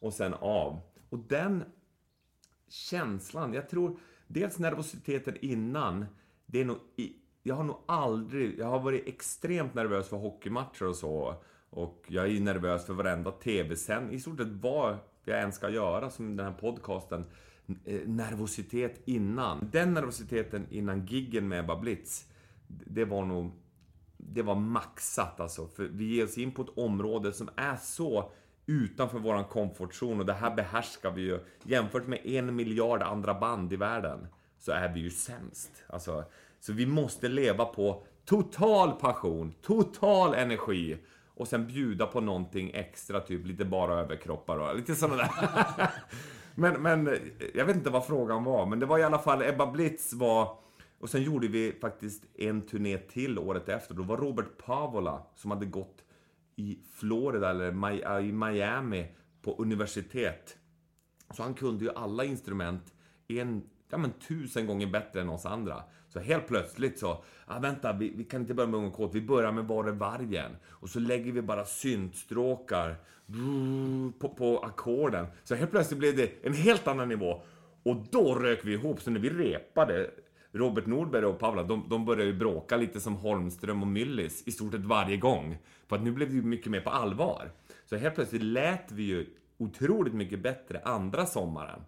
Och 0.00 0.12
sen 0.12 0.34
av. 0.34 0.80
Och 1.10 1.18
den 1.18 1.64
känslan, 2.68 3.54
jag 3.54 3.68
tror 3.68 3.98
dels 4.26 4.58
nervositeten 4.58 5.36
innan, 5.40 6.06
det 6.46 6.60
är 6.60 6.64
nog... 6.64 6.78
Jag 7.42 7.54
har 7.54 7.64
nog 7.64 7.76
aldrig... 7.86 8.58
Jag 8.58 8.66
har 8.66 8.80
varit 8.80 9.08
extremt 9.08 9.74
nervös 9.74 10.08
för 10.08 10.16
hockeymatcher 10.16 10.86
och 10.86 10.96
så. 10.96 11.42
Och 11.76 12.04
jag 12.08 12.26
är 12.26 12.40
nervös 12.40 12.86
för 12.86 12.94
varenda 12.94 13.30
TV-sändning. 13.30 14.14
I 14.14 14.20
stort 14.20 14.38
sett 14.38 14.48
vad 14.48 14.98
jag 15.24 15.42
än 15.42 15.52
ska 15.52 15.70
göra, 15.70 16.10
som 16.10 16.36
den 16.36 16.46
här 16.46 16.52
podcasten. 16.52 17.24
Eh, 17.84 18.00
nervositet 18.06 19.00
innan. 19.04 19.68
Den 19.72 19.94
nervositeten 19.94 20.66
innan 20.70 21.06
giggen 21.06 21.48
med 21.48 21.60
Ebba 21.60 21.76
Blitz, 21.76 22.26
det 22.66 23.04
var 23.04 23.24
nog... 23.24 23.52
Det 24.16 24.42
var 24.42 24.54
maxat 24.54 25.40
alltså. 25.40 25.68
För 25.68 25.84
vi 25.84 26.04
ger 26.04 26.24
oss 26.24 26.38
in 26.38 26.52
på 26.52 26.62
ett 26.62 26.78
område 26.78 27.32
som 27.32 27.48
är 27.56 27.76
så 27.76 28.30
utanför 28.66 29.18
våran 29.18 29.44
komfortzon 29.44 30.20
och 30.20 30.26
det 30.26 30.32
här 30.32 30.56
behärskar 30.56 31.10
vi 31.10 31.22
ju. 31.22 31.40
Jämfört 31.62 32.06
med 32.06 32.26
en 32.26 32.56
miljard 32.56 33.02
andra 33.02 33.34
band 33.34 33.72
i 33.72 33.76
världen 33.76 34.26
så 34.58 34.72
är 34.72 34.94
vi 34.94 35.00
ju 35.00 35.10
sämst. 35.10 35.84
Alltså, 35.86 36.24
så 36.60 36.72
vi 36.72 36.86
måste 36.86 37.28
leva 37.28 37.64
på 37.64 38.06
total 38.24 38.92
passion, 38.92 39.54
total 39.62 40.34
energi 40.34 40.98
och 41.36 41.48
sen 41.48 41.66
bjuda 41.66 42.06
på 42.06 42.20
någonting 42.20 42.70
extra, 42.74 43.20
typ 43.20 43.46
lite 43.46 43.64
bara 43.64 44.00
överkroppar 44.00 44.58
och 44.58 44.76
lite 44.76 44.94
sådana 44.94 45.16
där. 45.16 45.90
men, 46.54 46.82
men 46.82 47.18
jag 47.54 47.64
vet 47.64 47.76
inte 47.76 47.90
vad 47.90 48.06
frågan 48.06 48.44
var, 48.44 48.66
men 48.66 48.80
det 48.80 48.86
var 48.86 48.98
i 48.98 49.02
alla 49.02 49.18
fall 49.18 49.42
Ebba 49.42 49.66
Blitz 49.66 50.12
var... 50.12 50.58
Och 50.98 51.10
sen 51.10 51.22
gjorde 51.22 51.48
vi 51.48 51.72
faktiskt 51.80 52.24
en 52.34 52.62
turné 52.62 52.98
till 52.98 53.38
året 53.38 53.68
efter. 53.68 53.94
Då 53.94 54.02
var 54.02 54.16
Robert 54.16 54.58
Pavola 54.66 55.22
som 55.34 55.50
hade 55.50 55.66
gått 55.66 56.04
i 56.56 56.78
Florida 56.92 57.50
eller 57.50 58.20
i 58.20 58.32
Miami 58.32 59.06
på 59.42 59.56
universitet. 59.58 60.56
Så 61.30 61.42
han 61.42 61.54
kunde 61.54 61.84
ju 61.84 61.90
alla 61.90 62.24
instrument 62.24 62.94
en, 63.28 63.62
ja 63.90 63.98
men 63.98 64.12
tusen 64.12 64.66
gånger 64.66 64.86
bättre 64.86 65.20
än 65.20 65.28
oss 65.28 65.46
andra. 65.46 65.82
Så 66.16 66.22
helt 66.22 66.46
plötsligt 66.46 66.98
så, 66.98 67.24
ah, 67.46 67.58
vänta, 67.58 67.92
vi, 67.92 68.12
vi 68.16 68.24
kan 68.24 68.40
inte 68.40 68.54
börja 68.54 68.70
med 68.70 68.78
Ung 68.78 68.86
och 68.86 68.94
kåt. 68.94 69.14
vi 69.14 69.20
börjar 69.20 69.52
med 69.52 69.64
Var 69.64 69.84
är 69.84 69.92
vargen? 69.92 70.56
Och 70.68 70.88
så 70.88 71.00
lägger 71.00 71.32
vi 71.32 71.42
bara 71.42 71.64
syntstråkar 71.64 72.96
på, 74.18 74.28
på 74.28 74.58
ackorden. 74.58 75.26
Så 75.44 75.54
helt 75.54 75.70
plötsligt 75.70 75.98
blev 75.98 76.16
det 76.16 76.32
en 76.42 76.52
helt 76.52 76.88
annan 76.88 77.08
nivå. 77.08 77.42
Och 77.82 77.96
då 78.10 78.34
rök 78.34 78.64
vi 78.64 78.72
ihop, 78.72 79.00
så 79.00 79.10
när 79.10 79.20
vi 79.20 79.30
repade, 79.30 80.10
Robert 80.52 80.86
Nordberg 80.86 81.24
och 81.24 81.38
Pavla, 81.38 81.62
de, 81.62 81.86
de 81.88 82.04
började 82.04 82.30
ju 82.30 82.38
bråka 82.38 82.76
lite 82.76 83.00
som 83.00 83.14
Holmström 83.16 83.82
och 83.82 83.88
Myllis 83.88 84.42
i 84.46 84.52
stort 84.52 84.72
sett 84.72 84.84
varje 84.84 85.16
gång. 85.16 85.58
För 85.88 85.96
att 85.96 86.02
nu 86.02 86.12
blev 86.12 86.28
det 86.28 86.34
ju 86.34 86.42
mycket 86.42 86.70
mer 86.70 86.80
på 86.80 86.90
allvar. 86.90 87.50
Så 87.84 87.96
helt 87.96 88.14
plötsligt 88.14 88.42
lät 88.42 88.92
vi 88.92 89.02
ju 89.02 89.26
otroligt 89.58 90.14
mycket 90.14 90.42
bättre 90.42 90.80
andra 90.84 91.26
sommaren. 91.26 91.80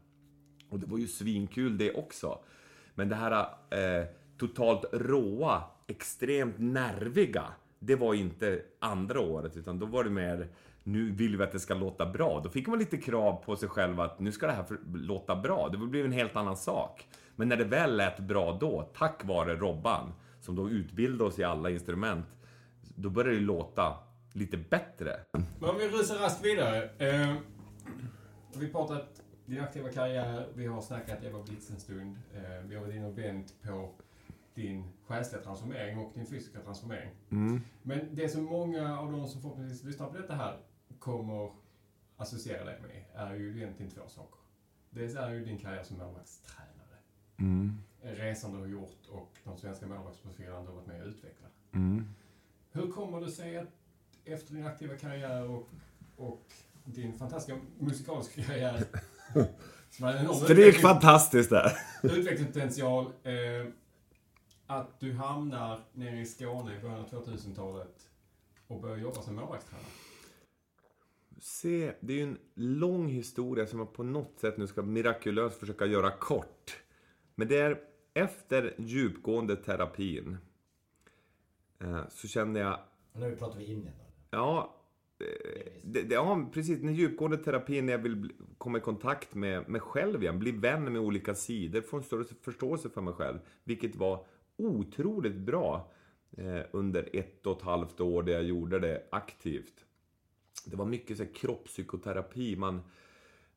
Och 0.69 0.79
det 0.79 0.87
var 0.87 0.99
ju 0.99 1.07
svinkul 1.07 1.79
det 1.79 1.93
också. 1.93 2.39
Men 2.95 3.09
det 3.09 3.15
här 3.15 3.49
eh, 3.71 4.07
totalt 4.39 4.85
råa, 4.93 5.63
extremt 5.87 6.59
nerviga, 6.59 7.45
det 7.79 7.97
var 7.97 8.15
inte 8.15 8.63
andra 8.79 9.21
året, 9.21 9.57
utan 9.57 9.79
då 9.79 9.87
var 9.87 10.05
det 10.05 10.11
mer 10.11 10.49
nu 10.89 11.11
vill 11.11 11.37
vi 11.37 11.45
att 11.45 11.53
det 11.53 11.61
ska 11.61 11.75
låta 11.75 12.07
bra. 12.07 12.41
Då 12.41 12.51
fick 12.51 12.67
man 12.67 12.79
lite 12.79 12.97
krav 12.97 13.43
på 13.45 13.57
sig 13.57 13.69
själv 13.69 14.01
att 14.01 14.21
nu 14.21 14.33
ska 14.33 14.47
det 14.47 14.53
här 14.53 14.67
låta 14.95 15.37
bra. 15.37 15.69
Det 15.69 15.79
blev 15.79 16.05
en 16.05 16.13
helt 16.13 16.37
annan 16.37 16.57
sak. 16.57 17.09
Men 17.37 17.49
när 17.49 17.57
det 17.57 17.65
väl 17.65 17.97
lät 17.97 18.21
bra 18.21 18.59
då, 18.61 18.91
tack 18.95 19.25
vare 19.25 19.57
Robban, 19.57 20.13
som 20.41 20.57
då 20.57 20.71
utbildade 20.71 21.25
oss 21.25 21.39
i 21.39 21.45
alla 21.45 21.71
instrument, 21.71 22.27
då 22.81 23.11
började 23.11 23.39
det 23.39 23.45
låta 23.45 23.97
lite 24.33 24.57
bättre. 24.57 25.21
Men 25.33 25.71
om 25.71 25.79
vi 25.79 25.89
rusar 25.89 26.19
raskt 26.19 26.45
vidare. 26.45 26.91
Eh, 26.99 27.35
vi 28.57 28.69
pratat 28.69 29.23
din 29.47 29.61
aktiva 29.61 29.89
karriär, 29.89 30.47
vi 30.55 30.67
har 30.67 30.81
snackat 30.81 31.25
Eva 31.25 31.43
Blitz 31.43 31.71
en 31.71 31.81
stund. 31.81 32.19
Eh, 32.35 32.67
vi 32.69 32.77
har 32.77 32.83
varit 32.83 32.95
inne 32.95 33.07
och 33.07 33.19
vänt 33.19 33.55
på 33.63 33.95
din 34.59 34.85
själsliga 35.07 35.43
transformering 35.43 35.99
och 35.99 36.13
din 36.15 36.27
fysiska 36.27 36.61
transformering. 36.61 37.11
Mm. 37.31 37.61
Men 37.83 38.01
det 38.13 38.29
som 38.29 38.45
många 38.45 38.99
av 38.99 39.13
de 39.13 39.29
som 39.29 39.43
förhoppningsvis 39.43 39.85
lyssnar 39.85 40.07
på 40.07 40.17
detta 40.17 40.35
här 40.35 40.61
kommer 40.99 41.53
associera 42.17 42.65
dig 42.65 42.81
med 42.81 43.05
är 43.15 43.35
ju 43.35 43.57
egentligen 43.57 43.91
två 43.91 44.09
saker. 44.09 44.41
Dels 44.91 45.15
är 45.15 45.31
ju 45.31 45.45
din 45.45 45.59
karriär 45.59 45.83
som 45.83 45.99
målvaktstränare. 45.99 46.97
Mm. 47.39 47.79
Resan 48.03 48.53
du 48.53 48.59
har 48.59 48.67
gjort 48.67 49.07
och 49.11 49.39
de 49.45 49.57
svenska 49.57 49.87
målvaktsprofilerna 49.87 50.61
du 50.61 50.67
har 50.67 50.75
varit 50.75 50.87
med 50.87 51.03
och 51.03 51.09
utvecklat. 51.09 51.53
Mm. 51.73 52.05
Hur 52.73 52.93
kommer 52.93 53.21
det 53.21 53.31
sig 53.31 53.57
att 53.57 53.69
efter 54.25 54.55
din 54.55 54.67
aktiva 54.67 54.97
karriär 54.97 55.51
och, 55.51 55.69
och 56.17 56.53
din 56.85 57.13
fantastiska 57.13 57.61
musikaliska 57.79 58.43
karriär 58.43 58.85
Stryk 60.45 60.81
fantastiskt 60.81 61.51
där. 61.51 61.73
Utvecklingspotential. 62.03 63.05
Eh, 63.23 63.33
att 64.69 65.01
du 65.01 65.13
hamnar 65.13 65.81
nere 65.93 66.21
i 66.21 66.27
Skåne 66.27 66.77
i 66.77 66.81
början 66.81 67.01
av 67.01 67.09
2000-talet 67.09 68.11
och 68.67 68.81
börjar 68.81 68.97
jobba 68.97 69.23
som 69.23 69.35
målvaktstränare. 69.35 69.87
Se, 71.41 71.95
det 72.01 72.13
är 72.13 72.17
ju 72.17 72.23
en 72.23 72.39
lång 72.55 73.09
historia 73.09 73.67
som 73.67 73.79
jag 73.79 73.93
på 73.93 74.03
något 74.03 74.39
sätt 74.39 74.57
nu 74.57 74.67
ska 74.67 74.83
mirakulöst 74.83 75.61
försöka 75.61 75.87
göra 75.87 76.11
kort. 76.11 76.83
Men 77.35 77.49
det 77.49 77.59
är 77.59 77.81
efter 78.15 78.75
djupgående 78.79 79.57
terapin 79.57 80.39
eh, 81.79 82.09
så 82.09 82.29
kände 82.29 82.61
jag... 82.61 82.81
Nu 83.13 83.37
pratar 83.37 83.59
vi 83.59 83.65
Indien 83.65 83.95
då? 83.99 84.05
Ja, 84.31 84.79
det, 85.83 86.03
det, 86.03 86.15
ja, 86.15 86.51
precis. 86.53 86.81
Den 86.81 86.95
djupgående 86.95 87.37
terapin 87.37 87.87
när 87.87 87.93
jag 87.93 87.99
vill 87.99 88.33
komma 88.59 88.79
i 88.79 88.81
kontakt 88.81 89.35
med 89.35 89.69
mig 89.69 89.81
själv 89.81 90.23
igen, 90.23 90.39
bli 90.39 90.51
vän 90.51 90.93
med 90.93 91.03
olika 91.03 91.35
sidor, 91.35 91.81
få 91.81 91.97
en 91.97 92.03
större 92.03 92.25
förståelse 92.43 92.91
för 92.91 93.01
mig 93.01 93.15
själv. 93.15 93.39
Vilket 93.65 93.97
var 93.97 94.27
otroligt 94.59 95.37
bra 95.37 95.91
eh, 96.37 96.61
under 96.71 97.09
ett 97.13 97.47
och 97.47 97.57
ett 97.57 97.63
halvt 97.63 98.01
år 98.01 98.23
där 98.23 98.33
jag 98.33 98.43
gjorde 98.43 98.79
det 98.79 99.03
aktivt. 99.11 99.85
Det 100.67 100.77
var 100.77 100.87
mycket 100.87 101.17
så 101.17 101.23
här, 101.23 101.35
kroppspsykoterapi. 101.35 102.57
Man, 102.57 102.81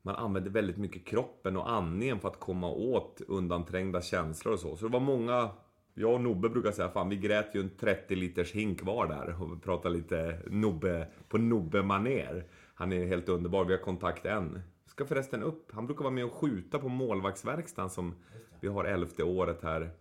man 0.01 0.15
använde 0.15 0.49
väldigt 0.49 0.77
mycket 0.77 1.05
kroppen 1.05 1.57
och 1.57 1.71
andningen 1.71 2.19
för 2.19 2.27
att 2.27 2.39
komma 2.39 2.69
åt 2.69 3.21
undanträngda 3.27 4.01
känslor 4.01 4.53
och 4.53 4.59
så. 4.59 4.75
Så 4.75 4.85
det 4.85 4.93
var 4.93 4.99
många 4.99 5.49
jag 5.93 6.13
och 6.13 6.21
Nobbe 6.21 6.49
brukar 6.49 6.71
säga, 6.71 6.89
fan 6.89 7.09
vi 7.09 7.15
grät 7.15 7.55
ju 7.55 7.61
en 7.61 7.69
30 7.79 8.15
liters 8.15 8.51
hink 8.51 8.83
var 8.83 9.07
där 9.07 9.41
och 9.41 9.63
pratade 9.63 9.95
lite 9.95 10.39
Nobbe, 10.47 11.07
på 11.29 11.37
Nobbe-maner. 11.37 12.45
Han 12.73 12.93
är 12.93 13.05
helt 13.05 13.29
underbar, 13.29 13.65
vi 13.65 13.73
har 13.73 13.81
kontakt 13.81 14.25
än. 14.25 14.61
Ska 14.85 15.05
förresten 15.05 15.43
upp, 15.43 15.71
han 15.71 15.85
brukar 15.85 16.03
vara 16.03 16.13
med 16.13 16.25
och 16.25 16.33
skjuta 16.33 16.79
på 16.79 16.87
målvaktsverkstan 16.87 17.89
som 17.89 18.15
vi 18.59 18.67
har 18.67 18.85
elfte 18.85 19.23
året 19.23 19.61
här 19.63 19.91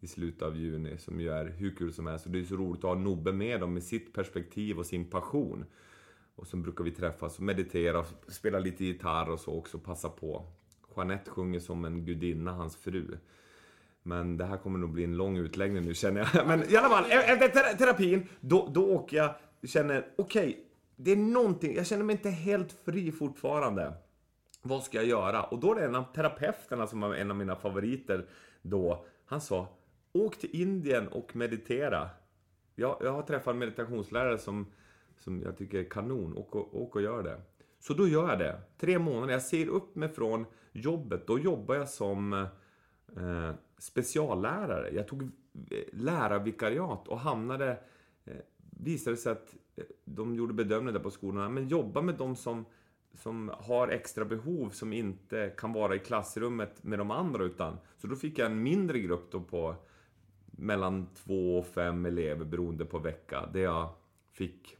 i 0.00 0.06
slutet 0.06 0.42
av 0.42 0.56
juni, 0.56 0.98
som 0.98 1.20
ju 1.20 1.30
är 1.30 1.44
hur 1.44 1.74
kul 1.74 1.92
som 1.92 2.06
helst. 2.06 2.26
Och 2.26 2.32
det 2.32 2.38
är 2.38 2.44
så 2.44 2.56
roligt 2.56 2.84
att 2.84 2.90
ha 2.90 2.94
Nobbe 2.94 3.32
med 3.32 3.60
dem 3.60 3.74
med 3.74 3.82
sitt 3.82 4.12
perspektiv 4.12 4.78
och 4.78 4.86
sin 4.86 5.10
passion. 5.10 5.64
Och 6.34 6.46
sen 6.46 6.62
brukar 6.62 6.84
vi 6.84 6.90
träffas 6.90 7.36
och 7.36 7.42
meditera, 7.42 8.04
spela 8.28 8.58
lite 8.58 8.84
gitarr 8.84 9.30
och 9.30 9.40
så 9.40 9.58
också, 9.58 9.78
passa 9.78 10.08
på. 10.08 10.46
Jeanette 10.96 11.30
sjunger 11.30 11.60
som 11.60 11.84
en 11.84 12.04
gudinna, 12.04 12.52
hans 12.52 12.76
fru. 12.76 13.18
Men 14.02 14.36
det 14.36 14.44
här 14.44 14.56
kommer 14.56 14.78
nog 14.78 14.90
bli 14.90 15.04
en 15.04 15.16
lång 15.16 15.36
utläggning 15.36 15.82
nu 15.82 15.94
känner 15.94 16.28
jag. 16.34 16.46
Men 16.46 16.70
i 16.70 16.76
alla 16.76 16.88
fall, 16.88 17.04
e- 17.04 17.14
efter 17.14 17.76
terapin, 17.76 18.26
då, 18.40 18.70
då 18.74 18.94
åker 18.94 19.16
jag, 19.16 19.34
känner, 19.62 20.06
okej, 20.16 20.48
okay, 20.48 20.56
det 20.96 21.12
är 21.12 21.16
någonting, 21.16 21.76
jag 21.76 21.86
känner 21.86 22.04
mig 22.04 22.16
inte 22.16 22.30
helt 22.30 22.72
fri 22.72 23.12
fortfarande. 23.12 23.92
Vad 24.62 24.82
ska 24.82 24.98
jag 24.98 25.06
göra? 25.06 25.42
Och 25.42 25.58
då 25.58 25.72
är 25.72 25.80
det 25.80 25.84
en 25.84 25.94
av 25.94 26.04
terapeuterna 26.14 26.86
som 26.86 27.00
var 27.00 27.14
en 27.14 27.30
av 27.30 27.36
mina 27.36 27.56
favoriter 27.56 28.26
då, 28.62 29.04
han 29.26 29.40
sa, 29.40 29.66
åk 30.12 30.36
till 30.36 30.60
Indien 30.62 31.08
och 31.08 31.36
meditera. 31.36 32.10
Jag, 32.74 32.96
jag 33.00 33.12
har 33.12 33.22
träffat 33.22 33.52
en 33.52 33.58
meditationslärare 33.58 34.38
som, 34.38 34.66
som 35.16 35.42
jag 35.42 35.56
tycker 35.56 35.78
är 35.78 35.84
kanon, 35.84 36.36
åk 36.36 36.54
och, 36.54 36.82
åk 36.82 36.96
och 36.96 37.02
gör 37.02 37.22
det. 37.22 37.40
Så 37.80 37.94
då 37.94 38.08
gör 38.08 38.28
jag 38.28 38.38
det. 38.38 38.60
Tre 38.78 38.98
månader, 38.98 39.32
jag 39.32 39.42
ser 39.42 39.68
upp 39.68 39.96
mig 39.96 40.08
från 40.08 40.46
jobbet, 40.72 41.26
då 41.26 41.38
jobbar 41.38 41.74
jag 41.74 41.88
som 41.88 42.32
eh, 43.16 43.50
speciallärare. 43.78 44.90
Jag 44.94 45.08
tog 45.08 45.22
eh, 45.22 45.28
lärarvikariat 45.92 47.08
och 47.08 47.18
hamnade... 47.18 47.78
Eh, 48.24 48.36
visade 48.80 49.16
sig 49.16 49.32
att 49.32 49.54
eh, 49.76 49.84
de 50.04 50.34
gjorde 50.34 50.54
bedömningar 50.54 50.92
där 50.92 51.00
på 51.00 51.10
skolorna, 51.10 51.48
men 51.48 51.68
jobba 51.68 52.02
med 52.02 52.14
de 52.14 52.36
som, 52.36 52.64
som 53.14 53.52
har 53.58 53.88
extra 53.88 54.24
behov 54.24 54.70
som 54.70 54.92
inte 54.92 55.52
kan 55.56 55.72
vara 55.72 55.94
i 55.94 55.98
klassrummet 55.98 56.84
med 56.84 56.98
de 56.98 57.10
andra 57.10 57.44
utan... 57.44 57.78
Så 57.96 58.06
då 58.06 58.16
fick 58.16 58.38
jag 58.38 58.46
en 58.46 58.62
mindre 58.62 58.98
grupp 58.98 59.30
då 59.30 59.40
på 59.40 59.74
mellan 60.58 61.06
två 61.14 61.58
och 61.58 61.66
fem 61.66 62.06
elever 62.06 62.44
beroende 62.44 62.84
på 62.84 62.98
vecka, 62.98 63.48
där 63.52 63.60
jag 63.60 63.88
fick 64.32 64.76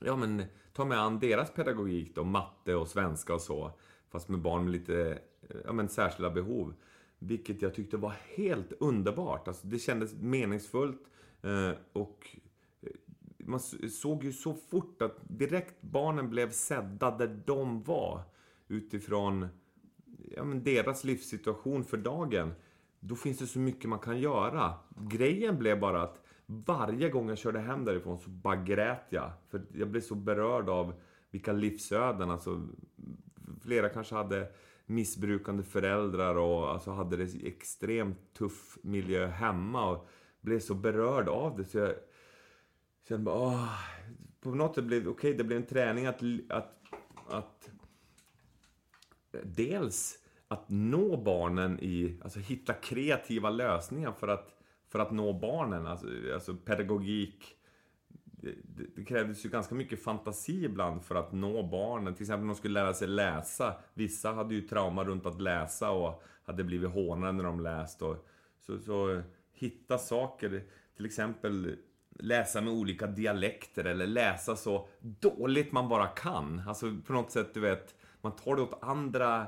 ja, 0.00 0.16
men, 0.16 0.42
ta 0.72 0.84
mig 0.84 0.98
an 0.98 1.18
deras 1.18 1.50
pedagogik 1.50 2.14
då, 2.14 2.24
matte 2.24 2.74
och 2.74 2.88
svenska 2.88 3.34
och 3.34 3.40
så, 3.40 3.72
fast 4.10 4.28
med 4.28 4.40
barn 4.40 4.64
med 4.64 4.72
lite 4.72 5.18
ja, 5.64 5.72
men, 5.72 5.88
särskilda 5.88 6.30
behov. 6.30 6.74
Vilket 7.18 7.62
jag 7.62 7.74
tyckte 7.74 7.96
var 7.96 8.14
helt 8.34 8.72
underbart. 8.80 9.48
Alltså, 9.48 9.66
det 9.66 9.78
kändes 9.78 10.14
meningsfullt 10.14 11.02
eh, 11.42 11.70
och 11.92 12.36
eh, 12.80 12.88
man 13.38 13.60
såg 13.60 14.24
ju 14.24 14.32
så 14.32 14.54
fort 14.54 15.02
att 15.02 15.16
direkt 15.28 15.74
barnen 15.80 16.30
blev 16.30 16.50
sedda 16.50 17.10
där 17.10 17.42
de 17.46 17.82
var 17.82 18.22
utifrån 18.68 19.48
ja, 20.36 20.44
men 20.44 20.64
deras 20.64 21.04
livssituation 21.04 21.84
för 21.84 21.96
dagen. 21.96 22.54
Då 23.04 23.16
finns 23.16 23.38
det 23.38 23.46
så 23.46 23.58
mycket 23.58 23.90
man 23.90 23.98
kan 23.98 24.20
göra. 24.20 24.74
Grejen 24.96 25.58
blev 25.58 25.80
bara 25.80 26.02
att 26.02 26.22
varje 26.46 27.10
gång 27.10 27.28
jag 27.28 27.38
körde 27.38 27.58
hem 27.58 27.84
därifrån 27.84 28.18
så 28.18 28.30
bara 28.30 28.56
grät 28.56 29.06
jag. 29.08 29.30
För 29.50 29.62
jag 29.72 29.88
blev 29.88 30.00
så 30.00 30.14
berörd 30.14 30.68
av 30.68 30.94
vilka 31.30 31.52
livsöden. 31.52 32.30
Alltså, 32.30 32.68
flera 33.62 33.88
kanske 33.88 34.14
hade 34.14 34.52
missbrukande 34.86 35.62
föräldrar 35.62 36.34
och 36.34 36.70
alltså 36.70 36.90
hade 36.90 37.16
det 37.16 37.46
extremt 37.46 38.34
tuff 38.34 38.78
miljö 38.82 39.26
hemma 39.26 39.90
och 39.90 40.08
blev 40.40 40.60
så 40.60 40.74
berörd 40.74 41.28
av 41.28 41.56
det 41.56 41.64
så 41.64 41.78
jag 41.78 41.94
kände 43.08 43.24
bara, 43.24 43.36
åh, 43.36 43.68
på 44.40 44.54
något 44.54 44.74
sätt 44.74 44.84
blev 44.84 45.00
okej, 45.00 45.10
okay, 45.10 45.32
det 45.32 45.44
blev 45.44 45.58
en 45.58 45.66
träning 45.66 46.06
att, 46.06 46.22
att, 46.48 46.90
att 47.28 47.70
dels 49.42 50.21
att 50.52 50.68
nå 50.68 51.16
barnen 51.16 51.80
i, 51.80 52.16
alltså 52.22 52.38
hitta 52.38 52.72
kreativa 52.72 53.50
lösningar 53.50 54.12
för 54.12 54.28
att, 54.28 54.48
för 54.88 54.98
att 54.98 55.10
nå 55.10 55.32
barnen, 55.32 55.86
alltså, 55.86 56.06
alltså 56.34 56.54
pedagogik, 56.54 57.56
det, 58.22 58.54
det, 58.96 59.04
krävdes 59.04 59.44
ju 59.44 59.48
ganska 59.48 59.74
mycket 59.74 60.04
fantasi 60.04 60.64
ibland 60.64 61.04
för 61.04 61.14
att 61.14 61.32
nå 61.32 61.62
barnen. 61.62 62.14
Till 62.14 62.22
exempel 62.22 62.46
när 62.46 62.54
de 62.54 62.58
skulle 62.58 62.80
lära 62.80 62.94
sig 62.94 63.08
läsa. 63.08 63.74
Vissa 63.94 64.32
hade 64.32 64.54
ju 64.54 64.60
trauma 64.60 65.04
runt 65.04 65.26
att 65.26 65.40
läsa 65.40 65.90
och 65.90 66.22
hade 66.44 66.64
blivit 66.64 66.90
hånade 66.90 67.32
när 67.32 67.44
de 67.44 67.60
läst. 67.60 68.02
Och, 68.02 68.26
så, 68.60 68.78
så 68.78 69.22
hitta 69.52 69.98
saker, 69.98 70.64
till 70.96 71.06
exempel 71.06 71.76
läsa 72.18 72.60
med 72.60 72.72
olika 72.72 73.06
dialekter 73.06 73.84
eller 73.84 74.06
läsa 74.06 74.56
så 74.56 74.88
dåligt 75.00 75.72
man 75.72 75.88
bara 75.88 76.06
kan. 76.06 76.62
Alltså 76.66 76.96
på 77.06 77.12
något 77.12 77.30
sätt, 77.30 77.54
du 77.54 77.60
vet, 77.60 77.94
man 78.20 78.36
tar 78.36 78.56
det 78.56 78.62
åt 78.62 78.82
andra 78.82 79.46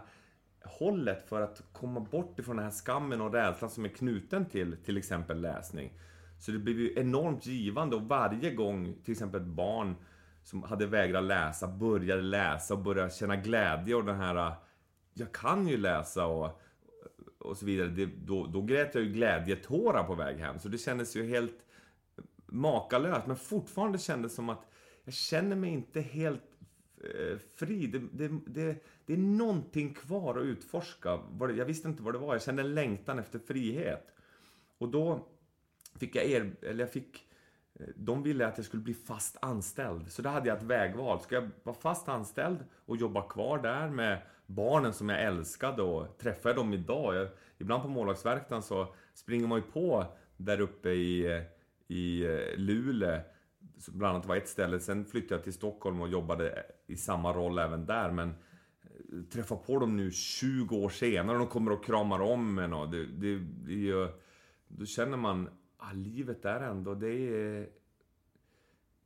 hållet 0.66 1.28
för 1.28 1.40
att 1.40 1.62
komma 1.72 2.00
bort 2.00 2.38
ifrån 2.38 2.56
den 2.56 2.64
här 2.64 2.72
skammen 2.72 3.20
och 3.20 3.32
rädslan 3.32 3.70
som 3.70 3.84
är 3.84 3.88
knuten 3.88 4.46
till 4.46 4.76
till 4.84 4.96
exempel 4.96 5.40
läsning. 5.40 5.92
Så 6.38 6.52
det 6.52 6.58
blev 6.58 6.78
ju 6.78 6.94
enormt 6.96 7.46
givande 7.46 7.96
och 7.96 8.02
varje 8.02 8.54
gång 8.54 8.94
till 9.04 9.12
exempel 9.12 9.40
ett 9.40 9.46
barn 9.46 9.94
som 10.42 10.62
hade 10.62 10.86
vägrat 10.86 11.24
läsa 11.24 11.68
började 11.68 12.22
läsa 12.22 12.74
och 12.74 12.80
började 12.80 13.10
känna 13.10 13.36
glädje 13.36 13.94
och 13.94 14.04
den 14.04 14.16
här 14.16 14.54
jag 15.14 15.32
kan 15.32 15.68
ju 15.68 15.76
läsa 15.76 16.26
och, 16.26 16.60
och 17.38 17.56
så 17.56 17.66
vidare. 17.66 17.88
Det, 17.88 18.06
då, 18.06 18.46
då 18.46 18.62
grät 18.62 18.94
jag 18.94 19.04
ju 19.04 19.12
glädjetårar 19.12 20.04
på 20.04 20.14
väg 20.14 20.38
hem. 20.38 20.58
Så 20.58 20.68
det 20.68 20.78
kändes 20.78 21.16
ju 21.16 21.28
helt 21.28 21.58
makalöst. 22.46 23.26
Men 23.26 23.36
fortfarande 23.36 23.98
kändes 23.98 24.32
det 24.32 24.36
som 24.36 24.48
att 24.48 24.66
jag 25.04 25.14
känner 25.14 25.56
mig 25.56 25.70
inte 25.70 26.00
helt 26.00 26.53
Eh, 27.04 27.38
fri. 27.38 27.86
Det, 27.86 27.98
det, 27.98 28.28
det, 28.46 28.76
det, 29.06 29.12
är 29.12 29.18
någonting 29.18 29.94
kvar 29.94 30.38
att 30.38 30.44
utforska. 30.44 31.20
Jag 31.40 31.64
visste 31.64 31.88
inte 31.88 32.02
vad 32.02 32.14
det 32.14 32.18
var. 32.18 32.34
Jag 32.34 32.42
kände 32.42 32.62
en 32.62 32.74
längtan 32.74 33.18
efter 33.18 33.38
frihet. 33.38 34.14
Och 34.78 34.88
då 34.88 35.28
fick 35.98 36.16
jag 36.16 36.24
er, 36.24 36.56
eller 36.62 36.84
jag 36.84 36.92
fick 36.92 37.28
eh, 37.74 37.86
de 37.96 38.22
ville 38.22 38.46
att 38.46 38.58
jag 38.58 38.66
skulle 38.66 38.82
bli 38.82 38.94
fast 38.94 39.36
anställd. 39.40 40.12
Så 40.12 40.22
då 40.22 40.28
hade 40.28 40.48
jag 40.48 40.58
ett 40.58 40.64
vägval. 40.64 41.20
Ska 41.20 41.34
jag 41.34 41.50
vara 41.62 41.76
fast 41.76 42.08
anställd 42.08 42.58
och 42.86 42.96
jobba 42.96 43.28
kvar 43.28 43.62
där 43.62 43.88
med 43.88 44.22
barnen 44.46 44.92
som 44.92 45.08
jag 45.08 45.22
älskade 45.22 45.82
och 45.82 46.18
träffar 46.18 46.50
jag 46.50 46.56
dem 46.56 46.72
idag? 46.72 47.14
Jag, 47.14 47.28
ibland 47.58 47.82
på 47.82 47.88
målvaktsverkstaden 47.88 48.62
så 48.62 48.94
springer 49.14 49.46
man 49.46 49.58
ju 49.58 49.64
på 49.72 50.06
där 50.36 50.60
uppe 50.60 50.90
i, 50.90 51.42
i 51.88 52.24
eh, 52.24 52.56
Luleå. 52.56 53.20
Bland 53.88 54.14
annat 54.16 54.26
var 54.26 54.36
ett 54.36 54.48
ställe. 54.48 54.80
Sen 54.80 55.04
flyttade 55.04 55.34
jag 55.34 55.44
till 55.44 55.52
Stockholm 55.52 56.00
och 56.00 56.08
jobbade 56.08 56.64
i 56.86 56.96
samma 56.96 57.32
roll 57.32 57.58
även 57.58 57.86
där. 57.86 58.10
Men 58.10 58.28
eh, 58.28 59.22
träffa 59.32 59.56
på 59.56 59.78
dem 59.78 59.96
nu 59.96 60.10
20 60.10 60.76
år 60.76 60.88
senare 60.88 61.36
och 61.36 61.38
de 61.38 61.48
kommer 61.48 61.72
och 61.72 61.84
kramar 61.84 62.20
om 62.20 62.58
en 62.58 62.72
och 62.72 62.90
det, 62.90 63.06
det, 63.06 63.38
det, 63.38 64.12
då 64.68 64.86
känner 64.86 65.16
man 65.16 65.48
ah, 65.76 65.92
livet 65.92 66.44
är 66.44 66.60
ändå, 66.60 66.94
det 66.94 67.08
är... 67.08 67.68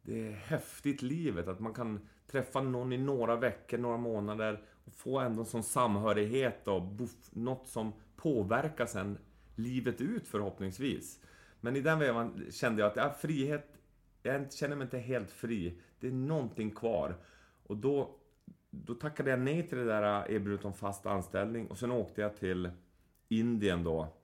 Det 0.02 0.26
är 0.26 0.32
häftigt 0.32 1.02
livet, 1.02 1.48
att 1.48 1.60
man 1.60 1.74
kan 1.74 2.00
träffa 2.26 2.60
någon 2.60 2.92
i 2.92 2.98
några 2.98 3.36
veckor, 3.36 3.78
några 3.78 3.96
månader 3.96 4.62
och 4.84 4.92
få 4.94 5.18
ändå 5.18 5.40
en 5.40 5.46
sån 5.46 5.62
samhörighet 5.62 6.68
och 6.68 6.82
buff, 6.82 7.30
något 7.30 7.68
som 7.68 7.92
påverkar 8.16 8.86
sen 8.86 9.18
livet 9.54 10.00
ut 10.00 10.28
förhoppningsvis. 10.28 11.20
Men 11.60 11.76
i 11.76 11.80
den 11.80 11.98
vevan 11.98 12.46
kände 12.50 12.82
jag 12.82 12.90
att 12.90 12.96
ja, 12.96 13.10
frihet, 13.20 13.76
jag 14.22 14.52
känner 14.52 14.76
mig 14.76 14.84
inte 14.84 14.98
helt 14.98 15.30
fri. 15.30 15.80
Det 16.00 16.06
är 16.06 16.12
någonting 16.12 16.70
kvar. 16.70 17.16
Och 17.68 17.76
då, 17.76 18.16
då 18.70 18.94
tackade 18.94 19.30
jag 19.30 19.40
nej 19.40 19.68
till 19.68 19.78
det 19.78 19.84
där 19.84 20.02
äh, 20.02 20.34
erbjudandet 20.34 20.64
om 20.64 20.74
fast 20.74 21.06
anställning 21.06 21.66
och 21.66 21.78
sen 21.78 21.90
åkte 21.90 22.20
jag 22.20 22.36
till 22.36 22.70
Indien 23.28 23.84
då 23.84 24.18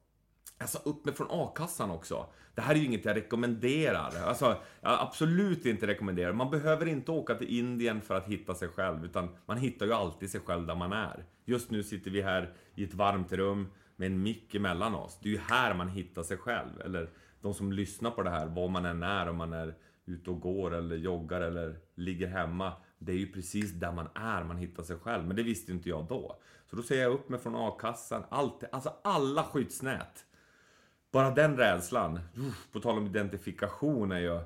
jag 0.59 0.69
sa 0.69 0.79
upp 0.85 1.05
mig 1.05 1.15
från 1.15 1.27
a-kassan 1.31 1.91
också. 1.91 2.27
Det 2.55 2.61
här 2.61 2.75
är 2.75 2.79
ju 2.79 2.85
inget 2.85 3.05
jag 3.05 3.17
rekommenderar. 3.17 4.13
Alltså, 4.27 4.57
jag 4.81 5.01
absolut 5.01 5.67
inte 5.67 5.87
rekommenderar. 5.87 6.33
Man 6.33 6.51
behöver 6.51 6.87
inte 6.87 7.11
åka 7.11 7.35
till 7.35 7.59
Indien 7.59 8.01
för 8.01 8.15
att 8.15 8.27
hitta 8.27 8.55
sig 8.55 8.69
själv, 8.69 9.05
utan 9.05 9.29
man 9.47 9.59
hittar 9.59 9.87
ju 9.87 9.93
alltid 9.93 10.31
sig 10.31 10.41
själv 10.41 10.67
där 10.67 10.75
man 10.75 10.93
är. 10.93 11.25
Just 11.45 11.71
nu 11.71 11.83
sitter 11.83 12.11
vi 12.11 12.23
här 12.23 12.53
i 12.75 12.85
ett 12.85 12.95
varmt 12.95 13.33
rum 13.33 13.69
med 13.97 14.07
en 14.07 14.23
mick 14.23 14.55
emellan 14.55 14.95
oss. 14.95 15.19
Det 15.23 15.29
är 15.29 15.33
ju 15.33 15.39
här 15.39 15.75
man 15.75 15.89
hittar 15.89 16.23
sig 16.23 16.37
själv. 16.37 16.81
Eller 16.85 17.11
de 17.41 17.55
som 17.55 17.73
lyssnar 17.73 18.11
på 18.11 18.23
det 18.23 18.31
här, 18.31 18.47
var 18.47 18.69
man 18.69 18.85
än 18.85 19.03
är, 19.03 19.29
om 19.29 19.37
man 19.37 19.53
är 19.53 19.75
ute 20.05 20.31
och 20.31 20.41
går 20.41 20.75
eller 20.75 20.97
joggar 20.97 21.41
eller 21.41 21.79
ligger 21.95 22.27
hemma. 22.27 22.73
Det 23.05 23.13
är 23.13 23.17
ju 23.17 23.33
precis 23.33 23.73
där 23.73 23.93
man 23.93 24.09
är 24.15 24.45
man 24.45 24.57
hittar 24.57 24.83
sig 24.83 24.97
själv. 24.97 25.27
Men 25.27 25.37
det 25.37 25.43
visste 25.43 25.73
inte 25.73 25.89
jag 25.89 26.07
då. 26.09 26.41
Så 26.71 26.77
då 26.77 26.83
säger 26.83 27.03
jag 27.03 27.13
upp 27.13 27.29
mig 27.29 27.41
från 27.41 27.57
a-kassan. 27.57 28.25
Allt, 28.29 28.65
alltså 28.73 28.93
alla 29.03 29.43
skyddsnät. 29.45 30.27
Bara 31.11 31.31
den 31.31 31.57
rädslan, 31.57 32.21
på 32.73 32.81
tal 32.81 32.99
om 32.99 33.07
identifikation 33.07 34.13
är 34.13 34.19
ju... 34.19 34.41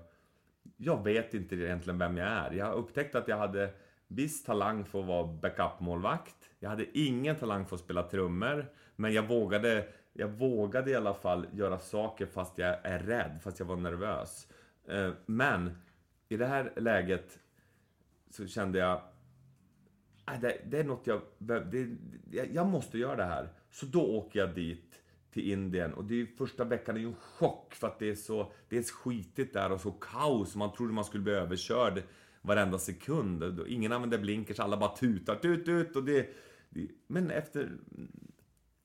Jag 0.77 1.05
vet 1.05 1.35
inte 1.35 1.57
egentligen 1.57 1.99
vem 1.99 2.17
jag 2.17 2.29
är. 2.29 2.53
Jag 2.53 2.75
upptäckte 2.75 3.19
att 3.19 3.29
jag 3.29 3.39
hade 3.39 3.71
viss 4.09 4.45
talang 4.45 4.85
för 4.85 5.01
att 5.01 5.07
vara 5.07 5.27
backup-målvakt. 5.27 6.51
Jag 6.59 6.71
hade 6.71 6.99
ingen 6.99 7.37
talang 7.37 7.67
för 7.67 7.77
att 7.77 7.83
spela 7.83 8.03
trummor. 8.03 8.67
Men 8.97 9.13
jag 9.13 9.29
vågade, 9.29 9.89
jag 10.13 10.29
vågade 10.29 10.91
i 10.91 10.95
alla 10.95 11.15
fall 11.15 11.47
göra 11.53 11.79
saker 11.79 12.27
fast 12.27 12.59
jag 12.59 12.77
är 12.83 12.99
rädd, 12.99 13.39
fast 13.43 13.59
jag 13.59 13.67
var 13.67 13.77
nervös. 13.77 14.49
Eh, 14.89 15.11
men 15.27 15.79
i 16.29 16.37
det 16.37 16.47
här 16.47 16.73
läget 16.77 17.39
så 18.31 18.47
kände 18.47 18.79
jag 18.79 19.03
äh, 20.33 20.41
det, 20.41 20.61
det 20.71 20.79
är 20.79 20.85
något 20.85 21.07
jag, 21.07 21.21
det, 21.39 21.89
jag 22.53 22.67
måste 22.67 22.99
göra 22.99 23.17
det 23.17 23.25
här. 23.25 23.49
Så 23.71 23.87
då 23.87 24.03
åker 24.03 24.41
jag 24.41 24.55
dit 24.55 25.03
till 25.31 25.53
Indien 25.53 25.95
och 25.95 26.05
det 26.05 26.21
är 26.21 26.27
första 26.27 26.65
veckan 26.65 26.97
är 26.97 27.01
ju 27.01 27.07
en 27.07 27.15
chock 27.15 27.75
för 27.75 27.87
att 27.87 27.99
det 27.99 28.11
är 28.11 28.15
så, 28.15 28.53
dels 28.69 28.91
skitigt 28.91 29.53
där 29.53 29.73
och 29.73 29.81
så 29.81 29.91
kaos. 29.91 30.57
Man 30.57 30.73
trodde 30.73 30.93
man 30.93 31.05
skulle 31.05 31.23
bli 31.23 31.33
överkörd 31.33 32.03
varenda 32.43 32.79
sekund. 32.79 33.65
Ingen 33.67 33.93
använder 33.93 34.19
blinkers, 34.19 34.61
alla 34.61 34.77
bara 34.77 34.97
tutar, 34.97 35.35
tut, 35.35 35.67
tut 35.67 35.97
och 35.97 36.05
det, 36.05 36.29
det 36.71 36.89
men 37.07 37.31
efter 37.31 37.71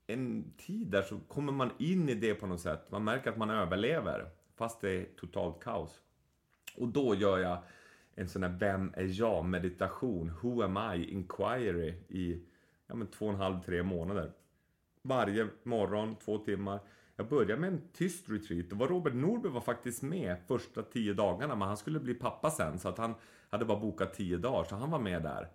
en 0.08 0.54
tid 0.58 0.88
där 0.88 1.02
så 1.02 1.20
kommer 1.20 1.52
man 1.52 1.72
in 1.80 2.10
i 2.10 2.14
det 2.16 2.34
på 2.34 2.48
något 2.48 2.62
sätt. 2.62 2.92
Man 2.92 3.04
märker 3.04 3.32
att 3.32 3.38
man 3.38 3.50
överlever 3.50 4.30
fast 4.56 4.82
det 4.82 4.92
är 4.92 5.06
totalt 5.18 5.64
kaos. 5.64 6.02
Och 6.78 6.88
då 6.88 7.16
gör 7.16 7.40
jag 7.40 7.58
en 8.16 8.30
sån 8.30 8.44
här 8.44 8.58
Vem 8.60 8.94
är 8.96 9.20
jag? 9.20 9.46
meditation, 9.46 10.32
Who 10.42 10.64
am 10.64 10.96
I? 10.96 11.12
Inquiry 11.12 11.94
i 12.08 12.46
ja, 12.88 12.96
men 12.96 13.08
två 13.08 13.26
och 13.26 13.34
en 13.34 13.40
halv, 13.40 13.62
tre 13.62 13.84
månader. 13.84 14.32
Varje 15.02 15.48
morgon, 15.64 16.16
två 16.16 16.38
timmar. 16.38 16.80
Jag 17.16 17.28
började 17.28 17.58
med 17.58 17.68
en 17.68 17.82
tyst 17.94 18.30
retreat 18.30 18.70
Det 18.70 18.76
var 18.76 18.88
Robert 18.88 19.14
Norberg 19.14 19.52
var 19.52 19.62
faktiskt 19.62 20.04
med 20.04 20.38
första 20.48 20.84
tio 20.84 21.14
dagarna 21.14 21.56
men 21.56 21.68
han 21.68 21.78
skulle 21.78 22.00
bli 22.00 22.14
pappa 22.14 22.52
sen 22.52 22.80
så 22.80 22.90
att 22.90 22.98
han 22.98 23.16
hade 23.50 23.66
bara 23.66 23.80
bokat 23.80 24.14
tio 24.14 24.38
dagar 24.38 24.64
så 24.64 24.76
han 24.76 24.92
var 24.92 25.00
med 25.00 25.24
där. 25.24 25.48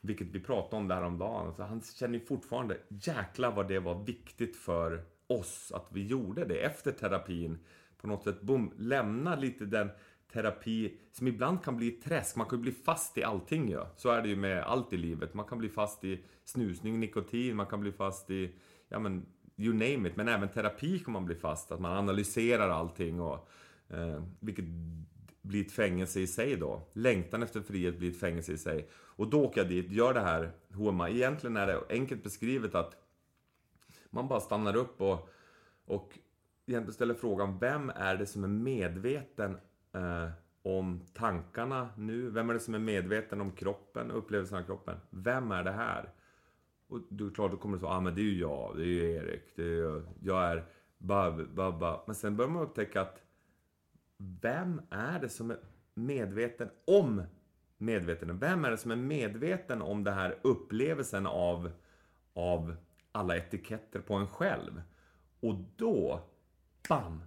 Vilket 0.00 0.26
vi 0.26 0.40
pratade 0.40 0.76
om 0.76 0.88
där 0.88 1.02
om 1.02 1.18
dagen. 1.18 1.54
Så 1.54 1.62
han 1.62 1.80
känner 1.80 2.18
ju 2.18 2.24
fortfarande, 2.24 2.76
jäklar 2.88 3.52
vad 3.52 3.68
det 3.68 3.78
var 3.78 4.04
viktigt 4.04 4.56
för 4.56 5.04
oss 5.26 5.72
att 5.74 5.86
vi 5.92 6.06
gjorde 6.06 6.44
det 6.44 6.64
efter 6.64 6.92
terapin. 6.92 7.58
På 7.96 8.06
något 8.06 8.24
sätt, 8.24 8.42
boom, 8.42 8.72
lämna 8.76 9.36
lite 9.36 9.64
den 9.64 9.90
terapi 10.34 10.96
som 11.12 11.28
ibland 11.28 11.64
kan 11.64 11.76
bli 11.76 11.88
ett 11.88 12.02
träsk. 12.02 12.36
Man 12.36 12.46
kan 12.46 12.58
ju 12.58 12.62
bli 12.62 12.72
fast 12.72 13.18
i 13.18 13.22
allting 13.22 13.68
ju. 13.68 13.74
Ja. 13.74 13.90
Så 13.96 14.10
är 14.10 14.22
det 14.22 14.28
ju 14.28 14.36
med 14.36 14.62
allt 14.62 14.92
i 14.92 14.96
livet. 14.96 15.34
Man 15.34 15.46
kan 15.46 15.58
bli 15.58 15.68
fast 15.68 16.04
i 16.04 16.20
snusning, 16.44 17.00
nikotin, 17.00 17.56
man 17.56 17.66
kan 17.66 17.80
bli 17.80 17.92
fast 17.92 18.30
i, 18.30 18.52
ja 18.88 18.98
men, 18.98 19.26
you 19.56 19.72
name 19.72 20.08
it. 20.08 20.16
Men 20.16 20.28
även 20.28 20.48
terapi 20.48 20.98
kan 20.98 21.12
man 21.12 21.24
bli 21.24 21.34
fast, 21.34 21.72
att 21.72 21.80
man 21.80 21.96
analyserar 21.98 22.68
allting 22.68 23.20
och 23.20 23.48
eh, 23.88 24.22
vilket 24.40 24.64
blir 25.42 25.64
ett 25.64 25.72
fängelse 25.72 26.20
i 26.20 26.26
sig 26.26 26.56
då. 26.56 26.82
Längtan 26.92 27.42
efter 27.42 27.60
frihet 27.60 27.98
blir 27.98 28.10
ett 28.10 28.20
fängelse 28.20 28.52
i 28.52 28.58
sig. 28.58 28.88
Och 28.94 29.30
då 29.30 29.44
åker 29.44 29.60
jag 29.60 29.68
dit, 29.68 29.90
gör 29.90 30.14
det 30.14 30.20
här 30.20 30.52
HMA. 30.72 31.10
Egentligen 31.10 31.56
är 31.56 31.66
det 31.66 31.80
enkelt 31.88 32.22
beskrivet 32.22 32.74
att 32.74 32.96
man 34.10 34.28
bara 34.28 34.40
stannar 34.40 34.76
upp 34.76 35.00
och, 35.00 35.28
och 35.84 36.18
egentligen 36.66 36.94
ställer 36.94 37.14
frågan, 37.14 37.58
vem 37.58 37.90
är 37.90 38.16
det 38.16 38.26
som 38.26 38.44
är 38.44 38.48
medveten 38.48 39.56
eh, 39.94 40.28
om 40.62 41.00
tankarna 41.14 41.88
nu? 41.96 42.30
Vem 42.30 42.50
är 42.50 42.54
det 42.54 42.60
som 42.60 42.74
är 42.74 42.78
medveten 42.78 43.40
om 43.40 43.52
kroppen, 43.52 44.10
upplevelsen 44.10 44.58
av 44.58 44.62
kroppen? 44.62 44.96
Vem 45.10 45.52
är 45.52 45.64
det 45.64 45.72
här? 45.72 46.12
Och 46.86 47.00
du 47.08 47.30
klart, 47.30 47.50
då 47.50 47.56
kommer 47.56 47.76
det 47.76 47.80
så, 47.80 47.88
ah 47.88 48.00
men 48.00 48.14
det 48.14 48.20
är 48.20 48.24
ju 48.24 48.38
jag, 48.38 48.76
det 48.76 48.82
är 48.82 48.86
ju 48.86 49.12
Erik, 49.12 49.56
det 49.56 49.62
är 49.62 49.66
ju, 49.66 50.02
jag 50.22 50.44
är 50.44 50.64
bab, 50.98 51.54
bab, 51.54 52.00
Men 52.06 52.14
sen 52.14 52.36
börjar 52.36 52.50
man 52.50 52.62
upptäcka 52.62 53.00
att 53.00 53.22
vem 54.16 54.82
är 54.90 55.20
det 55.20 55.28
som 55.28 55.50
är 55.50 55.58
medveten 55.94 56.70
om 56.86 57.22
medveten? 57.78 58.38
Vem 58.38 58.64
är 58.64 58.70
det 58.70 58.78
som 58.78 58.90
är 58.90 58.96
medveten 58.96 59.82
om 59.82 60.04
den 60.04 60.14
här 60.14 60.38
upplevelsen 60.42 61.26
av, 61.26 61.70
av 62.32 62.76
alla 63.12 63.36
etiketter 63.36 64.00
på 64.00 64.14
en 64.14 64.28
själv? 64.28 64.82
Och 65.40 65.54
då, 65.76 66.20
bam! 66.88 67.22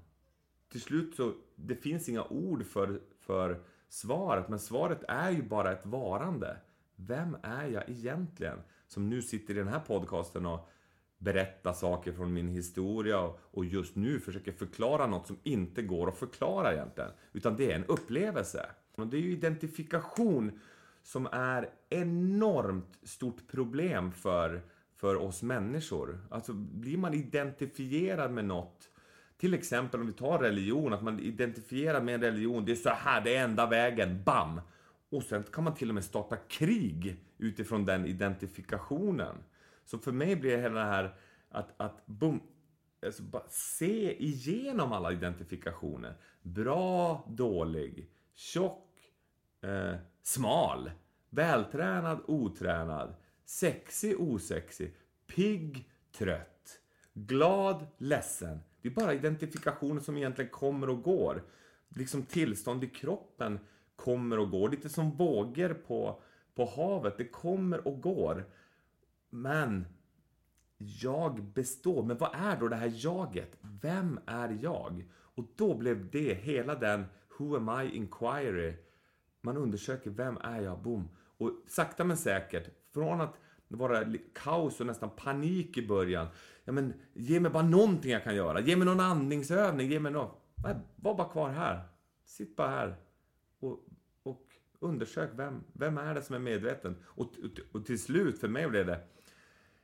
Till 0.69 0.81
slut 0.81 1.15
så, 1.15 1.33
det 1.57 1.75
finns 1.75 2.09
inga 2.09 2.23
ord 2.23 2.65
för, 2.65 3.01
för 3.19 3.59
svaret, 3.89 4.49
men 4.49 4.59
svaret 4.59 5.03
är 5.07 5.31
ju 5.31 5.43
bara 5.43 5.71
ett 5.71 5.85
varande. 5.85 6.57
Vem 6.95 7.37
är 7.41 7.67
jag 7.67 7.89
egentligen? 7.89 8.59
Som 8.87 9.09
nu 9.09 9.21
sitter 9.21 9.53
i 9.53 9.57
den 9.57 9.67
här 9.67 9.79
podcasten 9.79 10.45
och 10.45 10.69
berättar 11.17 11.73
saker 11.73 12.11
från 12.11 12.33
min 12.33 12.47
historia 12.47 13.31
och 13.51 13.65
just 13.65 13.95
nu 13.95 14.19
försöker 14.19 14.51
förklara 14.51 15.07
något 15.07 15.27
som 15.27 15.39
inte 15.43 15.81
går 15.81 16.07
att 16.07 16.17
förklara 16.17 16.73
egentligen. 16.73 17.11
Utan 17.33 17.55
det 17.55 17.71
är 17.71 17.75
en 17.75 17.85
upplevelse. 17.85 18.65
Och 18.95 19.07
det 19.07 19.17
är 19.17 19.21
ju 19.21 19.31
identifikation 19.31 20.59
som 21.03 21.27
är 21.31 21.69
enormt 21.89 22.99
stort 23.03 23.47
problem 23.47 24.11
för, 24.11 24.61
för 24.95 25.15
oss 25.15 25.43
människor. 25.43 26.19
Alltså 26.29 26.53
blir 26.53 26.97
man 26.97 27.13
identifierad 27.13 28.31
med 28.31 28.45
något 28.45 28.89
till 29.37 29.53
exempel 29.53 29.99
om 29.99 30.07
vi 30.07 30.13
tar 30.13 30.39
religion, 30.39 30.93
att 30.93 31.03
man 31.03 31.19
identifierar 31.19 32.01
med 32.01 32.15
en 32.15 32.21
religion, 32.21 32.65
det 32.65 32.71
är 32.71 32.75
så 32.75 32.89
här, 32.89 33.21
det 33.21 33.35
är 33.35 33.43
enda 33.43 33.65
vägen, 33.65 34.23
bam! 34.23 34.61
Och 35.09 35.23
sen 35.23 35.43
kan 35.43 35.63
man 35.63 35.75
till 35.75 35.89
och 35.89 35.95
med 35.95 36.03
starta 36.03 36.35
krig 36.35 37.15
utifrån 37.37 37.85
den 37.85 38.05
identifikationen. 38.05 39.35
Så 39.85 39.97
för 39.97 40.11
mig 40.11 40.35
blir 40.35 40.51
det 40.51 40.61
hela 40.61 40.79
det 40.79 40.85
här 40.85 41.15
att, 41.49 41.81
att 41.81 42.05
boom, 42.05 42.41
alltså 43.05 43.23
bara 43.23 43.43
se 43.49 44.23
igenom 44.23 44.93
alla 44.93 45.11
identifikationer. 45.11 46.13
Bra, 46.41 47.25
dålig, 47.29 48.09
tjock, 48.33 48.97
eh, 49.61 49.95
smal, 50.23 50.91
vältränad, 51.29 52.19
otränad, 52.27 53.15
sexig, 53.45 54.19
osexig, 54.19 54.95
pigg, 55.27 55.89
trött, 56.11 56.79
glad, 57.13 57.87
ledsen. 57.97 58.59
Det 58.87 58.91
är 58.91 59.05
bara 59.05 59.13
identifikationer 59.13 60.01
som 60.01 60.17
egentligen 60.17 60.51
kommer 60.51 60.89
och 60.89 61.03
går. 61.03 61.43
Liksom 61.89 62.23
tillstånd 62.23 62.83
i 62.83 62.87
kroppen 62.87 63.59
kommer 63.95 64.39
och 64.39 64.51
går. 64.51 64.69
Lite 64.69 64.89
som 64.89 65.11
vågor 65.11 65.73
på, 65.73 66.21
på 66.55 66.65
havet. 66.65 67.17
Det 67.17 67.27
kommer 67.27 67.87
och 67.87 68.01
går. 68.01 68.45
Men 69.29 69.85
jag 70.77 71.43
består. 71.43 72.03
Men 72.03 72.17
vad 72.17 72.29
är 72.33 72.57
då 72.59 72.67
det 72.67 72.75
här 72.75 72.93
jaget? 72.95 73.57
Vem 73.61 74.19
är 74.25 74.57
jag? 74.61 75.05
Och 75.15 75.45
då 75.55 75.77
blev 75.77 76.09
det 76.09 76.33
hela 76.33 76.75
den 76.75 77.05
Who 77.37 77.55
am 77.55 77.81
I 77.81 77.95
inquiry. 77.95 78.73
Man 79.41 79.57
undersöker 79.57 80.09
vem 80.09 80.37
är 80.37 80.61
jag? 80.61 80.79
Boom. 80.79 81.09
Och 81.37 81.51
sakta 81.67 82.03
men 82.03 82.17
säkert, 82.17 82.69
från 82.93 83.21
att 83.21 83.39
vara 83.67 84.13
kaos 84.33 84.79
och 84.79 84.85
nästan 84.85 85.09
panik 85.09 85.77
i 85.77 85.87
början. 85.87 86.27
Ja, 86.63 86.71
men 86.71 86.93
ge 87.13 87.39
mig 87.39 87.51
bara 87.51 87.63
någonting 87.63 88.11
jag 88.11 88.23
kan 88.23 88.35
göra. 88.35 88.59
Ge 88.59 88.75
mig 88.75 88.85
någon 88.85 88.99
andningsövning. 88.99 89.89
Ge 89.89 89.99
mig 89.99 90.11
något. 90.11 90.41
Nej, 90.55 90.75
var 90.95 91.15
bara 91.15 91.29
kvar 91.29 91.49
här. 91.49 91.81
Sitt 92.25 92.55
bara 92.55 92.69
här. 92.69 92.95
Och, 93.59 93.85
och 94.23 94.43
undersök 94.79 95.29
vem, 95.33 95.63
vem 95.73 95.97
är 95.97 96.15
det 96.15 96.21
som 96.21 96.35
är 96.35 96.39
medveten. 96.39 96.95
Och, 97.03 97.25
och, 97.25 97.59
och 97.71 97.85
till 97.85 98.01
slut, 98.01 98.39
för 98.39 98.47
mig 98.47 98.67
blev 98.67 98.85
det 98.85 98.99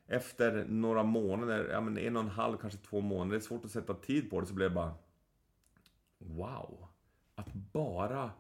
efter 0.08 0.66
några 0.66 1.04
månader, 1.04 1.70
ja 1.72 1.82
men 1.82 1.98
en 1.98 2.18
och 2.18 2.24
en 2.24 2.30
halv, 2.30 2.58
kanske 2.58 2.80
två 2.80 3.02
månader, 3.02 3.32
det 3.32 3.38
är 3.38 3.40
svårt 3.40 3.66
att 3.66 3.72
sätta 3.72 3.94
tid 3.94 4.30
på 4.30 4.42
det, 4.42 4.48
så 4.48 4.54
blev 4.54 4.70
det 4.70 4.76
bara 4.76 4.94
Wow! 6.18 6.88
Att 7.36 7.54
bara 7.54 8.32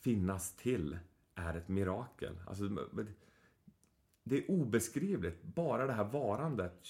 finnas 0.00 0.56
till 0.56 0.98
är 1.34 1.54
ett 1.54 1.68
mirakel. 1.68 2.40
Alltså, 2.46 2.64
det 4.22 4.36
är 4.36 4.50
obeskrivligt, 4.50 5.42
bara 5.42 5.86
det 5.86 5.92
här 5.92 6.04
varandet. 6.04 6.86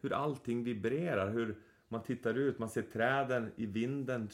Hur 0.00 0.12
allting 0.12 0.64
vibrerar, 0.64 1.30
hur 1.30 1.58
man 1.88 2.02
tittar 2.02 2.34
ut, 2.34 2.58
man 2.58 2.68
ser 2.68 2.82
träden 2.82 3.52
i 3.56 3.66
vinden. 3.66 4.30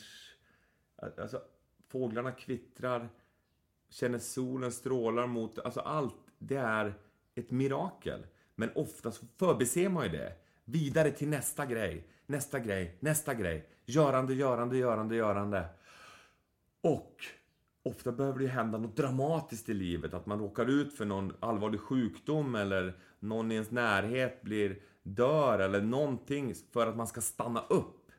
Alltså, 0.97 1.43
fåglarna 1.89 2.33
kvittrar, 2.33 3.09
känner 3.89 4.19
solen 4.19 4.73
strålar 4.73 5.27
mot... 5.27 5.59
Alltså 5.59 5.81
allt, 5.81 6.17
det 6.39 6.57
är 6.57 6.95
ett 7.35 7.51
mirakel. 7.51 8.27
Men 8.55 8.71
oftast 8.75 9.23
förbiser 9.37 9.89
man 9.89 10.05
ju 10.05 10.11
det. 10.11 10.33
Vidare 10.65 11.11
till 11.11 11.29
nästa 11.29 11.67
grej, 11.67 12.09
nästa 12.27 12.59
grej, 12.59 12.97
nästa 13.01 13.35
grej. 13.35 13.69
Görande, 13.85 14.35
görande, 14.35 14.77
görande, 14.77 15.17
görande. 15.17 15.69
Och 16.81 17.25
ofta 17.87 18.13
behöver 18.13 18.39
det 18.39 18.47
hända 18.47 18.79
något 18.79 18.97
dramatiskt 18.97 19.69
i 19.69 19.75
livet. 19.75 20.15
Att 20.15 20.27
man 20.27 20.39
råkar 20.39 20.67
ut 20.67 20.93
för 20.93 21.05
någon 21.05 21.33
allvarlig 21.41 21.81
sjukdom 21.81 22.55
eller 22.55 22.99
någon 23.19 23.53
i 23.53 23.55
ens 23.55 23.71
närhet 23.71 24.43
blir 24.43 24.79
dör 25.03 25.59
eller 25.59 25.81
någonting 25.81 26.55
för 26.73 26.87
att 26.87 26.97
man 26.97 27.07
ska 27.07 27.21
stanna 27.21 27.61
upp. 27.61 28.11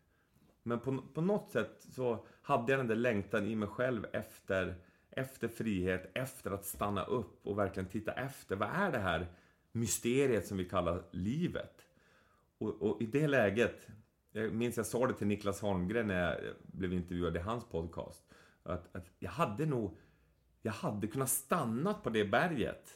Men 0.63 0.79
på, 0.79 0.97
på 1.13 1.21
något 1.21 1.51
sätt 1.51 1.85
så 1.95 2.25
hade 2.41 2.71
jag 2.71 2.79
den 2.79 2.87
där 2.87 2.95
längtan 2.95 3.47
i 3.47 3.55
mig 3.55 3.69
själv 3.69 4.05
efter, 4.13 4.75
efter 5.11 5.47
frihet, 5.47 6.11
efter 6.13 6.51
att 6.51 6.65
stanna 6.65 7.03
upp 7.03 7.47
och 7.47 7.57
verkligen 7.57 7.89
titta 7.89 8.11
efter. 8.11 8.55
Vad 8.55 8.69
är 8.69 8.91
det 8.91 8.99
här 8.99 9.27
mysteriet 9.71 10.47
som 10.47 10.57
vi 10.57 10.65
kallar 10.65 11.03
livet? 11.11 11.87
Och, 12.57 12.81
och 12.81 13.01
i 13.01 13.05
det 13.05 13.27
läget, 13.27 13.87
jag 14.31 14.53
minns 14.53 14.77
jag 14.77 14.85
sa 14.85 15.07
det 15.07 15.13
till 15.13 15.27
Niklas 15.27 15.61
Holmgren 15.61 16.07
när 16.07 16.29
jag 16.29 16.37
blev 16.61 16.93
intervjuad 16.93 17.35
i 17.35 17.39
hans 17.39 17.65
podcast 17.65 18.26
att, 18.67 18.95
att 18.95 19.05
jag 19.19 19.31
hade 19.31 19.65
nog 19.65 19.97
jag 20.61 20.71
hade 20.71 21.07
kunnat 21.07 21.29
stannat 21.29 22.03
på 22.03 22.09
det 22.09 22.25
berget 22.25 22.89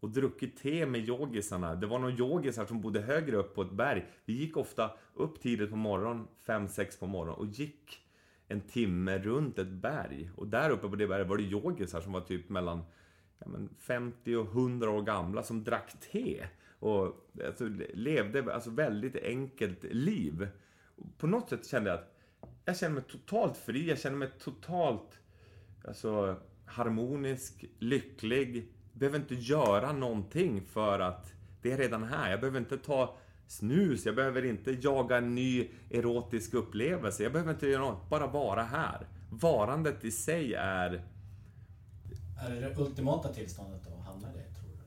och 0.00 0.10
druckit 0.10 0.56
te 0.56 0.86
med 0.86 1.08
yogisarna. 1.08 1.74
Det 1.74 1.86
var 1.86 1.98
några 1.98 2.14
yogisar 2.14 2.66
som 2.66 2.80
bodde 2.80 3.00
högre 3.00 3.36
upp 3.36 3.54
på 3.54 3.62
ett 3.62 3.72
berg. 3.72 4.06
Vi 4.24 4.32
gick 4.32 4.56
ofta 4.56 4.90
upp 5.14 5.40
tidigt 5.40 5.70
på 5.70 5.76
morgonen, 5.76 6.26
5-6 6.46 7.00
på 7.00 7.06
morgonen 7.06 7.34
och 7.34 7.46
gick 7.46 8.00
en 8.48 8.60
timme 8.60 9.18
runt 9.18 9.58
ett 9.58 9.68
berg. 9.68 10.30
Och 10.36 10.48
där 10.48 10.70
uppe 10.70 10.88
på 10.88 10.96
det 10.96 11.06
berget 11.06 11.28
var 11.28 11.36
det 11.36 11.42
yogisar 11.42 12.00
som 12.00 12.12
var 12.12 12.20
typ 12.20 12.48
mellan 12.48 12.82
ja, 13.38 13.46
men 13.48 13.68
50 13.78 14.36
och 14.36 14.46
100 14.46 14.90
år 14.90 15.02
gamla 15.02 15.42
som 15.42 15.64
drack 15.64 16.00
te. 16.12 16.46
Och 16.78 17.30
alltså, 17.46 17.64
levde 17.94 18.54
alltså 18.54 18.70
väldigt 18.70 19.16
enkelt 19.16 19.84
liv. 19.84 20.48
På 21.18 21.26
något 21.26 21.48
sätt 21.48 21.66
kände 21.66 21.90
jag 21.90 21.98
att 21.98 22.13
jag 22.64 22.76
känner 22.76 22.94
mig 22.94 23.04
totalt 23.10 23.56
fri, 23.56 23.88
jag 23.88 23.98
känner 23.98 24.16
mig 24.16 24.30
totalt 24.38 25.18
alltså, 25.84 26.36
harmonisk, 26.64 27.64
lycklig. 27.78 28.68
Behöver 28.92 29.18
inte 29.18 29.34
göra 29.34 29.92
någonting 29.92 30.62
för 30.62 31.00
att 31.00 31.32
det 31.62 31.72
är 31.72 31.78
redan 31.78 32.04
här. 32.04 32.30
Jag 32.30 32.40
behöver 32.40 32.58
inte 32.58 32.78
ta 32.78 33.16
snus, 33.46 34.06
jag 34.06 34.14
behöver 34.14 34.44
inte 34.44 34.70
jaga 34.70 35.16
en 35.16 35.34
ny 35.34 35.68
erotisk 35.90 36.54
upplevelse. 36.54 37.22
Jag 37.22 37.32
behöver 37.32 37.52
inte 37.52 37.66
göra 37.66 37.82
något, 37.82 38.08
bara 38.10 38.26
vara 38.26 38.62
här. 38.62 39.06
Varandet 39.30 40.04
i 40.04 40.10
sig 40.10 40.54
är... 40.54 41.04
Är 42.40 42.50
det 42.50 42.60
det 42.60 42.78
ultimata 42.78 43.32
tillståndet 43.32 43.86
att 43.86 44.06
hamna 44.06 44.28
i 44.28 44.32
det, 44.32 44.54
tror 44.54 44.68
du? 44.68 44.82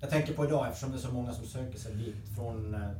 Jag 0.00 0.10
tänker 0.10 0.34
på 0.34 0.44
idag, 0.44 0.68
eftersom 0.68 0.90
det 0.90 0.96
är 0.96 1.00
så 1.00 1.12
många 1.12 1.32
som 1.32 1.46
söker 1.46 1.78
sig 1.78 1.94
dit 1.94 2.36
från 2.36 2.74
eh, 2.74 2.90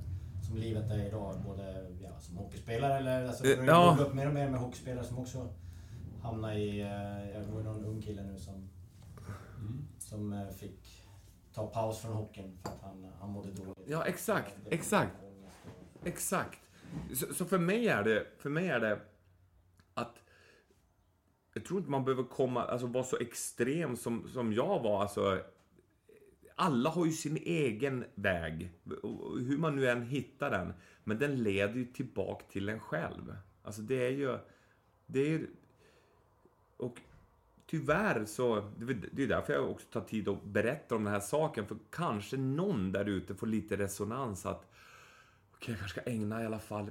som 0.48 0.56
livet 0.56 0.90
är 0.90 1.06
idag, 1.06 1.34
både 1.46 1.86
ja, 2.02 2.18
som 2.20 2.36
hockeyspelare 2.36 2.98
eller 2.98 3.26
alltså, 3.26 3.46
Eh, 3.46 3.58
det 3.60 3.64
ja. 3.66 3.94
går 3.98 4.04
upp 4.06 4.14
mer 4.14 4.26
och 4.28 4.34
mer 4.34 4.50
med 4.50 4.60
hockeyspelare 4.60 5.04
som 5.04 5.18
också 5.18 5.48
hamnar 6.22 6.52
i... 6.54 6.80
eh, 6.80 7.30
Jag 7.34 7.44
var 7.44 7.62
någon 7.62 7.84
ung 7.84 8.02
kille 8.02 8.22
nu 8.22 8.38
som, 8.38 8.68
som 9.98 10.32
eh, 10.32 10.48
fick 10.48 11.04
ta 11.54 11.66
paus 11.66 11.98
från 11.98 12.12
hockeyn 12.12 12.58
för 12.62 12.68
att 12.68 12.82
han, 12.82 13.06
han 13.20 13.30
mådde 13.30 13.50
dåligt. 13.52 13.78
Ja, 13.86 14.04
exakt, 14.04 14.54
exakt. 14.70 15.12
och- 15.22 16.06
Exakt. 16.06 16.58
Så, 17.14 17.34
så 17.34 17.44
för 17.44 17.58
mig 17.58 17.88
är 17.88 18.02
det, 18.04 18.26
för 18.38 18.50
mig 18.50 18.68
är 18.68 18.80
det 18.80 19.00
att 19.94 20.14
jag 21.54 21.64
tror 21.64 21.78
inte 21.78 21.90
man 21.90 22.04
behöver 22.04 22.22
komma, 22.22 22.64
alltså 22.64 22.86
vara 22.86 23.04
så 23.04 23.16
extrem 23.18 23.96
som, 23.96 24.28
som 24.32 24.52
jag 24.52 24.82
var. 24.82 25.02
Alltså, 25.02 25.40
alla 26.58 26.90
har 26.90 27.06
ju 27.06 27.12
sin 27.12 27.36
egen 27.36 28.04
väg, 28.14 28.70
hur 29.40 29.58
man 29.58 29.76
nu 29.76 29.88
än 29.88 30.02
hittar 30.02 30.50
den. 30.50 30.72
Men 31.04 31.18
den 31.18 31.42
leder 31.42 31.74
ju 31.74 31.84
tillbaka 31.84 32.44
till 32.48 32.68
en 32.68 32.80
själv. 32.80 33.36
Alltså 33.62 33.82
det 33.82 34.06
är 34.06 34.10
ju... 34.10 34.38
Det 35.06 35.34
är, 35.34 35.46
och 36.76 37.00
tyvärr 37.66 38.24
så, 38.24 38.70
det 39.12 39.22
är 39.22 39.28
därför 39.28 39.52
jag 39.52 39.70
också 39.70 39.86
tar 39.90 40.00
tid 40.00 40.28
att 40.28 40.44
berätta 40.44 40.96
om 40.96 41.04
den 41.04 41.12
här 41.12 41.20
saken. 41.20 41.66
För 41.66 41.76
kanske 41.90 42.36
någon 42.36 42.92
där 42.92 43.04
ute 43.04 43.34
får 43.34 43.46
lite 43.46 43.76
resonans 43.76 44.46
att 44.46 44.66
okej, 45.52 45.72
jag 45.72 45.78
kanske 45.78 46.00
ska 46.00 46.10
ägna 46.10 46.42
i 46.42 46.46
alla 46.46 46.58
fall 46.58 46.90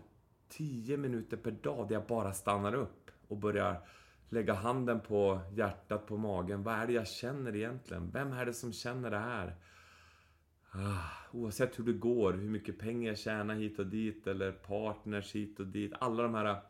10 0.49 0.97
minuter 0.97 1.37
per 1.37 1.51
dag 1.51 1.87
där 1.87 1.95
jag 1.95 2.05
bara 2.05 2.33
stannar 2.33 2.75
upp 2.75 3.11
och 3.27 3.37
börjar 3.37 3.87
lägga 4.29 4.53
handen 4.53 4.99
på 4.99 5.41
hjärtat, 5.51 6.07
på 6.07 6.17
magen. 6.17 6.63
Vad 6.63 6.75
är 6.75 6.87
det 6.87 6.93
jag 6.93 7.07
känner 7.07 7.55
egentligen? 7.55 8.11
Vem 8.11 8.31
är 8.33 8.45
det 8.45 8.53
som 8.53 8.73
känner 8.73 9.11
det 9.11 9.19
här? 9.19 9.55
Ah, 10.71 11.37
oavsett 11.37 11.79
hur 11.79 11.83
det 11.83 11.93
går, 11.93 12.33
hur 12.33 12.49
mycket 12.49 12.79
pengar 12.79 13.09
jag 13.09 13.17
tjänar 13.17 13.55
hit 13.55 13.79
och 13.79 13.87
dit 13.87 14.27
eller 14.27 14.51
partners 14.51 15.35
hit 15.35 15.59
och 15.59 15.67
dit. 15.67 15.93
Alla 15.99 16.23
de 16.23 16.33
här 16.33 16.61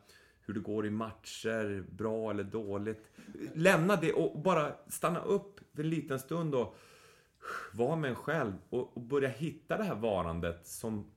hur 0.48 0.54
det 0.54 0.60
går 0.60 0.86
i 0.86 0.90
matcher, 0.90 1.86
bra 1.90 2.30
eller 2.30 2.44
dåligt. 2.44 3.10
Lämna 3.54 3.96
det 3.96 4.12
och 4.12 4.40
bara 4.40 4.72
stanna 4.88 5.20
upp 5.20 5.60
för 5.74 5.82
en 5.82 5.90
liten 5.90 6.18
stund 6.18 6.54
och 6.54 6.60
uh, 6.62 7.78
vara 7.78 7.96
med 7.96 8.10
en 8.10 8.16
själv 8.16 8.52
och, 8.70 8.96
och 8.96 9.02
börja 9.02 9.28
hitta 9.28 9.76
det 9.76 9.84
här 9.84 9.94
varandet 9.94 10.66
som, 10.66 11.10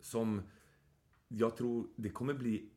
som 0.00 0.42
jag 1.28 1.56
tror 1.56 1.86
det 1.96 2.10
kommer 2.10 2.34
bli 2.34 2.70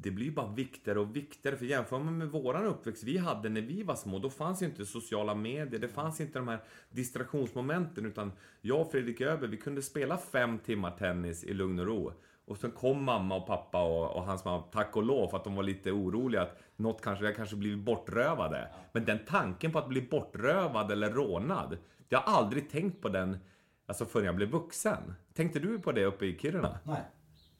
det 0.00 0.10
blir 0.10 0.30
bara 0.30 0.52
viktigare 0.52 1.00
och 1.00 1.16
viktigare. 1.16 1.56
För 1.56 1.64
jämför 1.64 1.98
man 1.98 2.18
med 2.18 2.28
våran 2.28 2.66
uppväxt 2.66 3.04
vi 3.04 3.18
hade 3.18 3.48
när 3.48 3.60
vi 3.60 3.82
var 3.82 3.94
små, 3.94 4.18
då 4.18 4.30
fanns 4.30 4.62
ju 4.62 4.66
inte 4.66 4.86
sociala 4.86 5.34
medier, 5.34 5.80
det 5.80 5.88
fanns 5.88 6.20
inte 6.20 6.38
de 6.38 6.48
här 6.48 6.58
distraktionsmomenten, 6.90 8.06
utan 8.06 8.32
jag 8.60 8.80
och 8.80 8.90
Fredrik 8.90 9.20
Öberg, 9.20 9.50
vi 9.50 9.56
kunde 9.56 9.82
spela 9.82 10.18
fem 10.18 10.58
timmar 10.58 10.90
tennis 10.90 11.44
i 11.44 11.54
lugn 11.54 11.78
och 11.78 11.86
ro. 11.86 12.12
Och 12.44 12.58
sen 12.58 12.70
kom 12.70 13.04
mamma 13.04 13.36
och 13.36 13.46
pappa 13.46 13.82
och, 13.82 14.16
och 14.16 14.24
hans 14.24 14.44
mamma, 14.44 14.62
tack 14.62 14.96
och 14.96 15.02
lov, 15.02 15.28
för 15.28 15.36
att 15.36 15.44
de 15.44 15.54
var 15.54 15.62
lite 15.62 15.90
oroliga 15.90 16.42
att 16.42 16.58
något 16.76 17.00
kanske, 17.02 17.24
jag 17.24 17.36
kanske 17.36 17.56
blivit 17.56 17.84
bortrövade. 17.84 18.68
Men 18.92 19.04
den 19.04 19.18
tanken 19.26 19.72
på 19.72 19.78
att 19.78 19.88
bli 19.88 20.02
bortrövad 20.02 20.90
eller 20.90 21.10
rånad, 21.10 21.78
jag 22.08 22.20
har 22.20 22.38
aldrig 22.38 22.70
tänkt 22.70 23.00
på 23.02 23.08
den 23.08 23.38
alltså 23.86 24.04
förrän 24.04 24.26
jag 24.26 24.36
blev 24.36 24.50
vuxen. 24.50 25.14
Tänkte 25.34 25.58
du 25.58 25.78
på 25.78 25.92
det 25.92 26.04
uppe 26.04 26.26
i 26.26 26.38
Kiruna? 26.38 26.78
Nej. 26.84 27.02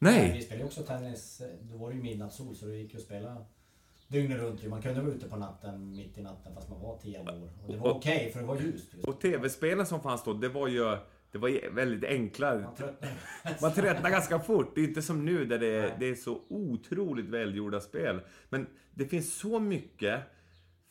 Nej! 0.03 0.33
Vi 0.33 0.41
spelade 0.41 0.65
också 0.65 0.83
tennis, 0.83 1.41
då 1.61 1.77
var 1.77 1.89
det 1.89 1.95
ju 1.95 2.01
midnattssol 2.01 2.55
så 2.55 2.65
det 2.65 2.75
gick 2.75 2.93
ju 2.93 2.97
att 2.97 3.05
spela 3.05 3.45
dygnet 4.07 4.37
runt. 4.37 4.67
Man 4.67 4.81
kunde 4.81 5.01
vara 5.01 5.13
ute 5.13 5.29
på 5.29 5.37
natten, 5.37 5.95
mitt 5.95 6.17
i 6.17 6.21
natten 6.21 6.53
fast 6.55 6.69
man 6.69 6.81
var 6.81 6.97
10 6.97 7.19
år. 7.19 7.49
Och 7.63 7.71
det 7.71 7.77
var 7.77 7.93
okej 7.93 8.31
för 8.33 8.39
det 8.39 8.45
var 8.45 8.61
ljust. 8.61 8.93
Just. 8.93 9.07
Och 9.07 9.21
tv-spelen 9.21 9.85
som 9.85 10.01
fanns 10.01 10.23
då, 10.23 10.33
det 10.33 10.49
var 10.49 10.67
ju 10.67 10.97
det 11.31 11.37
var 11.37 11.69
väldigt 11.75 12.09
enkla. 12.09 12.59
Man 12.59 12.75
tröttnade. 12.75 13.13
Man 13.61 13.73
tröttnar 13.73 14.09
ganska 14.09 14.39
fort. 14.39 14.75
Det 14.75 14.81
är 14.81 14.87
inte 14.87 15.01
som 15.01 15.25
nu 15.25 15.45
där 15.45 15.59
det 15.59 15.67
är, 15.67 15.95
det 15.99 16.09
är 16.09 16.15
så 16.15 16.41
otroligt 16.49 17.29
välgjorda 17.29 17.79
spel. 17.79 18.21
Men 18.49 18.67
det 18.91 19.05
finns 19.05 19.35
så 19.35 19.59
mycket 19.59 20.21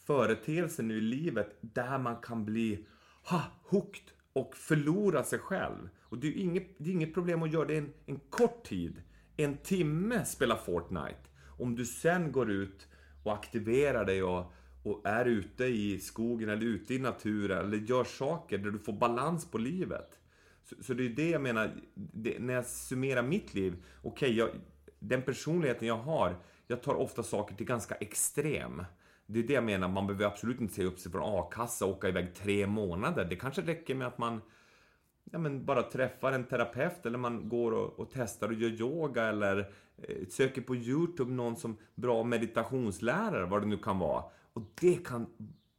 företeelser 0.07 0.83
nu 0.83 0.99
i 0.99 1.01
livet 1.01 1.59
där 1.61 1.99
man 1.99 2.17
kan 2.17 2.45
bli 2.45 2.87
ha, 3.31 3.43
hooked 3.63 4.11
och 4.33 4.57
förlora 4.57 5.25
sig 5.25 5.39
själv. 5.39 5.89
Och 6.13 6.19
det 6.19 6.27
är 6.27 6.31
ju 6.31 6.41
inget, 6.41 6.67
det 6.79 6.91
är 6.91 6.95
inget 6.95 7.15
problem 7.15 7.43
att 7.43 7.53
göra 7.53 7.65
det 7.65 7.77
en, 7.77 7.93
en 8.07 8.21
kort 8.31 8.65
tid. 8.65 9.03
En 9.37 9.57
timme 9.57 10.25
spela 10.25 10.57
Fortnite. 10.57 11.29
Om 11.59 11.77
du 11.77 11.87
sen 11.87 12.33
går 12.33 12.51
ut 12.51 12.87
och 13.23 13.33
aktiverar 13.33 14.05
dig 14.05 14.23
och, 14.23 14.53
och 14.83 15.01
är 15.05 15.25
ute 15.25 15.65
i 15.65 15.99
skogen 15.99 16.49
eller 16.49 16.67
ute 16.67 16.95
i 16.95 16.99
naturen 16.99 17.59
eller 17.59 17.79
gör 17.79 18.05
saker 18.05 18.59
där 18.59 18.71
du 18.71 18.79
får 18.79 18.93
balans 18.93 19.51
på 19.51 19.59
livet. 19.59 20.19
Så, 20.65 20.83
så 20.83 20.95
det 20.95 21.05
är 21.05 21.09
det 21.09 21.31
jag 21.31 21.43
menar, 21.43 21.75
det, 21.95 22.39
när 22.39 22.55
jag 22.55 22.67
summerar 22.67 23.23
mitt 23.23 23.55
liv. 23.55 23.85
Okej, 24.03 24.43
okay, 24.43 24.55
den 24.99 25.23
personligheten 25.23 25.89
jag 25.89 25.99
har, 25.99 26.37
jag 26.67 26.83
tar 26.83 26.95
ofta 26.95 27.23
saker 27.23 27.55
till 27.55 27.67
ganska 27.67 27.95
extrem. 27.95 28.85
Det 29.27 29.39
är 29.39 29.43
det 29.43 29.53
jag 29.53 29.65
menar, 29.65 29.89
man 29.89 30.07
behöver 30.07 30.25
absolut 30.25 30.61
inte 30.61 30.75
säga 30.75 30.89
upp 30.89 30.99
sig 30.99 31.13
från 31.13 31.39
a-kassa 31.39 31.87
och 31.87 31.91
åka 31.91 32.09
iväg 32.09 32.35
tre 32.35 32.67
månader. 32.67 33.25
Det 33.25 33.37
kanske 33.37 33.63
räcker 33.63 33.95
med 33.95 34.07
att 34.07 34.19
man 34.19 34.41
ja, 35.31 35.39
men 35.39 35.65
bara 35.65 35.83
träffar 35.83 36.33
en 36.33 36.45
terapeut 36.45 37.07
eller 37.07 37.19
man 37.19 37.49
går 37.49 37.73
och, 37.73 38.01
och 38.01 38.11
testar 38.13 38.49
och 38.49 38.55
gör 38.55 38.71
yoga 38.71 39.25
eller 39.25 39.73
eh, 39.97 40.27
söker 40.29 40.63
på 40.63 40.77
Youtube 40.77 41.33
någon 41.33 41.57
som 41.57 41.77
bra 41.95 42.23
meditationslärare, 42.23 43.47
vad 43.47 43.63
det 43.63 43.67
nu 43.67 43.79
kan 43.79 43.99
vara. 43.99 44.25
Och 44.53 44.63
det 44.81 45.07
kan 45.07 45.27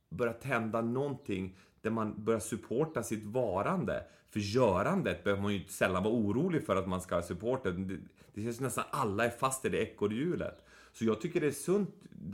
börja 0.10 0.34
tända 0.34 0.82
någonting 0.82 1.58
där 1.82 1.90
man 1.92 2.24
börjar 2.24 2.40
supporta 2.40 3.04
sitt 3.04 3.24
varande. 3.24 4.04
För 4.30 4.40
görandet 4.40 5.24
behöver 5.24 5.42
man 5.44 5.54
ju 5.54 5.68
sällan 5.68 6.04
vara 6.04 6.14
orolig 6.14 6.66
för 6.66 6.76
att 6.76 6.88
man 6.88 7.02
ska 7.02 7.22
supporta. 7.22 7.72
Det, 7.72 8.00
det 8.34 8.42
känns 8.42 8.60
nästan 8.60 8.84
alla 8.90 9.26
är 9.26 9.30
fast 9.30 9.66
i 9.66 9.70
det 9.70 9.78
ekorrhjulet. 9.78 10.66
Så 10.94 11.06
jag 11.06 11.22
tycker 11.22 11.42
det 11.42 11.48
är 11.48 11.52
sunt, 11.52 11.90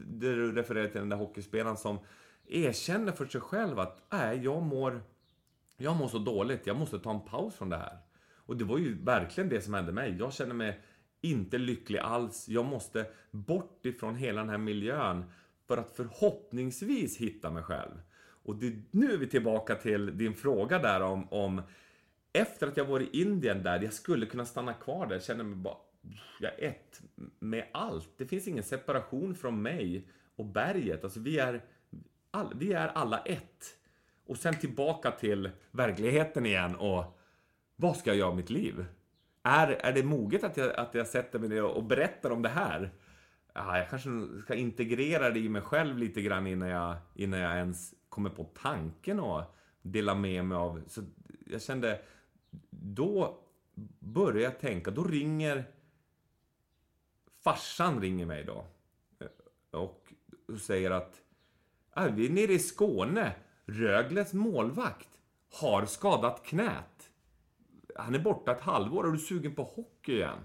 det 0.07 0.35
du 0.35 0.51
refererar 0.51 0.87
till 0.87 0.99
den 0.99 1.09
där 1.09 1.17
hockeyspelaren 1.17 1.77
som 1.77 1.99
erkänner 2.47 3.11
för 3.11 3.25
sig 3.25 3.41
själv 3.41 3.79
att 3.79 4.01
nej, 4.11 4.43
jag 4.43 4.61
mår 4.61 5.01
jag 5.81 5.95
mår 5.95 6.07
så 6.07 6.19
dåligt, 6.19 6.67
jag 6.67 6.77
måste 6.77 6.99
ta 6.99 7.11
en 7.11 7.21
paus 7.21 7.55
från 7.55 7.69
det 7.69 7.77
här. 7.77 7.97
Och 8.35 8.57
det 8.57 8.65
var 8.65 8.77
ju 8.77 9.03
verkligen 9.03 9.49
det 9.49 9.61
som 9.61 9.73
hände 9.73 9.91
mig. 9.91 10.15
Jag 10.19 10.33
känner 10.33 10.53
mig 10.53 10.79
inte 11.21 11.57
lycklig 11.57 11.99
alls. 11.99 12.49
Jag 12.49 12.65
måste 12.65 13.05
bort 13.31 13.85
ifrån 13.85 14.15
hela 14.15 14.41
den 14.41 14.49
här 14.49 14.57
miljön 14.57 15.23
för 15.67 15.77
att 15.77 15.91
förhoppningsvis 15.95 17.17
hitta 17.17 17.51
mig 17.51 17.63
själv. 17.63 18.01
Och 18.43 18.55
det, 18.55 18.75
nu 18.91 19.13
är 19.13 19.17
vi 19.17 19.27
tillbaka 19.27 19.75
till 19.75 20.17
din 20.17 20.33
fråga 20.33 20.79
där 20.79 21.01
om, 21.01 21.27
om 21.29 21.61
efter 22.33 22.67
att 22.67 22.77
jag 22.77 22.85
var 22.85 22.99
i 22.99 23.09
Indien 23.21 23.63
där, 23.63 23.81
jag 23.81 23.93
skulle 23.93 24.25
kunna 24.25 24.45
stanna 24.45 24.73
kvar 24.73 25.07
där, 25.07 25.15
jag 25.15 25.23
känner 25.23 25.43
mig 25.43 25.55
bara, 25.55 25.77
jag 26.39 26.59
är 26.59 26.67
ett 26.67 27.01
med 27.39 27.67
allt. 27.71 28.09
Det 28.17 28.25
finns 28.25 28.47
ingen 28.47 28.63
separation 28.63 29.35
från 29.35 29.61
mig 29.61 30.07
och 30.35 30.45
berget. 30.45 31.03
Alltså 31.03 31.19
vi 31.19 31.39
är, 31.39 31.63
all, 32.31 32.53
vi 32.55 32.73
är 32.73 32.87
alla 32.87 33.19
ett. 33.19 33.78
Och 34.29 34.37
sen 34.37 34.59
tillbaka 34.59 35.11
till 35.11 35.49
verkligheten 35.71 36.45
igen 36.45 36.75
och 36.75 37.19
vad 37.75 37.97
ska 37.97 38.09
jag 38.09 38.17
göra 38.17 38.29
av 38.29 38.35
mitt 38.35 38.49
liv? 38.49 38.85
Är, 39.43 39.67
är 39.67 39.93
det 39.93 40.03
moget 40.03 40.43
att 40.43 40.57
jag, 40.57 40.75
att 40.75 40.95
jag 40.95 41.07
sätter 41.07 41.39
mig 41.39 41.49
ner 41.49 41.63
och 41.63 41.83
berättar 41.83 42.29
om 42.29 42.41
det 42.41 42.49
här? 42.49 42.91
Ah, 43.53 43.77
jag 43.77 43.89
kanske 43.89 44.09
ska 44.43 44.55
integrera 44.55 45.29
det 45.29 45.39
i 45.39 45.49
mig 45.49 45.61
själv 45.61 45.97
lite 45.97 46.21
grann 46.21 46.47
innan 46.47 46.69
jag, 46.69 46.95
innan 47.15 47.39
jag 47.39 47.55
ens 47.55 47.93
kommer 48.09 48.29
på 48.29 48.43
tanken 48.43 49.19
och 49.19 49.43
dela 49.81 50.15
med 50.15 50.45
mig 50.45 50.57
av. 50.57 50.83
Så 50.87 51.01
jag 51.45 51.61
kände, 51.61 52.01
då 52.69 53.37
börjar 53.99 54.43
jag 54.43 54.59
tänka, 54.59 54.91
då 54.91 55.03
ringer 55.03 55.63
farsan 57.43 58.01
ringer 58.01 58.25
mig 58.25 58.43
då 58.43 58.65
eh, 59.19 59.79
och 59.79 60.13
säger 60.59 60.91
att 60.91 61.21
ah, 61.91 62.07
vi 62.07 62.25
är 62.25 62.29
nere 62.29 62.53
i 62.53 62.59
Skåne. 62.59 63.35
Rögles 63.69 64.33
målvakt 64.33 65.09
har 65.53 65.85
skadat 65.85 66.45
knät. 66.45 67.09
Han 67.95 68.15
är 68.15 68.19
borta 68.19 68.51
ett 68.51 68.61
halvår. 68.61 69.07
Är 69.07 69.11
du 69.11 69.17
sugen 69.19 69.55
på 69.55 69.63
hockey 69.63 70.13
igen? 70.13 70.37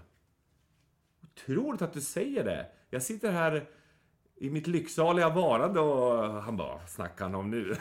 Otroligt 1.23 1.83
att 1.83 1.93
du 1.93 2.01
säger 2.01 2.45
det. 2.45 2.67
Jag 2.91 3.03
sitter 3.03 3.31
här 3.33 3.67
i 4.37 4.51
mitt 4.51 4.67
lycksaliga 4.67 5.29
varande 5.29 5.81
och 5.81 6.43
han 6.43 6.57
bara, 6.57 6.87
snackar 6.87 7.25
han 7.25 7.35
om 7.35 7.51
nu? 7.51 7.77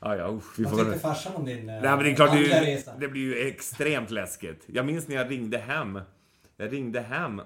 ja, 0.00 0.16
ja, 0.16 0.28
usch, 0.28 0.58
vi 0.58 0.64
Vad 0.64 0.78
tyckte 0.78 0.98
farsan 0.98 1.34
om 1.36 1.44
din 1.44 1.68
eh, 1.68 1.82
Nej, 1.82 1.82
men 1.82 1.98
det 1.98 2.10
är 2.10 2.14
klart, 2.14 2.32
det, 2.32 2.52
är 2.52 2.76
ju- 2.76 2.82
det 2.98 3.08
blir 3.08 3.22
ju 3.22 3.48
extremt 3.48 4.10
läskigt. 4.10 4.64
Jag 4.66 4.86
minns 4.86 5.08
när 5.08 5.16
jag 5.16 5.30
ringde 5.30 5.58
hem. 5.58 6.00
Jag 6.56 6.72
ringde 6.72 7.00
hem 7.00 7.42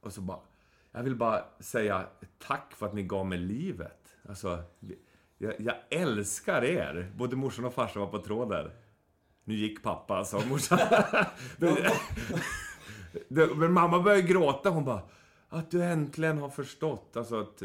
och 0.00 0.12
så 0.12 0.20
bara... 0.20 0.38
Jag 0.92 1.02
vill 1.02 1.16
bara 1.16 1.44
säga 1.60 2.06
tack 2.38 2.74
för 2.76 2.86
att 2.86 2.94
ni 2.94 3.02
gav 3.02 3.26
mig 3.26 3.38
livet. 3.38 4.16
Alltså, 4.28 4.62
jag, 5.44 5.54
jag 5.58 5.76
älskar 5.90 6.64
er. 6.64 7.12
Både 7.16 7.36
morsan 7.36 7.64
och 7.64 7.74
farsan 7.74 8.02
var 8.02 8.08
på 8.08 8.18
tråden. 8.18 8.70
Nu 9.44 9.54
gick 9.54 9.82
pappa, 9.82 10.24
sa 10.24 10.40
morsan. 10.48 10.78
Men 13.56 13.72
mamma 13.72 14.00
började 14.00 14.22
gråta. 14.22 14.70
Hon 14.70 14.84
bara... 14.84 15.02
Att 15.48 15.70
du 15.70 15.84
äntligen 15.84 16.38
har 16.38 16.48
förstått. 16.48 17.16
Alltså 17.16 17.40
att... 17.40 17.62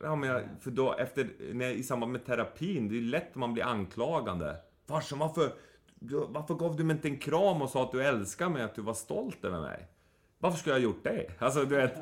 Ja, 0.00 0.16
men 0.16 0.30
jag, 0.30 0.42
för 0.60 0.70
då 0.70 0.92
efter... 0.92 1.30
När, 1.52 1.70
I 1.70 1.82
samband 1.82 2.12
med 2.12 2.26
terapin, 2.26 2.88
det 2.88 2.96
är 2.96 3.00
lätt 3.00 3.34
om 3.34 3.40
man 3.40 3.54
blir 3.54 3.64
anklagande. 3.64 4.56
Farsan, 4.88 5.18
varför... 5.18 5.52
Varför 6.28 6.54
gav 6.54 6.76
du 6.76 6.84
mig 6.84 6.96
inte 6.96 7.08
en 7.08 7.18
kram 7.18 7.62
och 7.62 7.70
sa 7.70 7.82
att 7.82 7.92
du 7.92 8.02
älskar 8.02 8.48
mig, 8.48 8.62
att 8.62 8.74
du 8.74 8.82
var 8.82 8.94
stolt 8.94 9.44
över 9.44 9.60
mig? 9.60 9.88
Varför 10.38 10.58
skulle 10.58 10.74
jag 10.74 10.80
ha 10.80 10.84
gjort 10.84 11.04
det? 11.04 11.30
Alltså, 11.38 11.64
du 11.64 11.76
vet, 11.76 11.94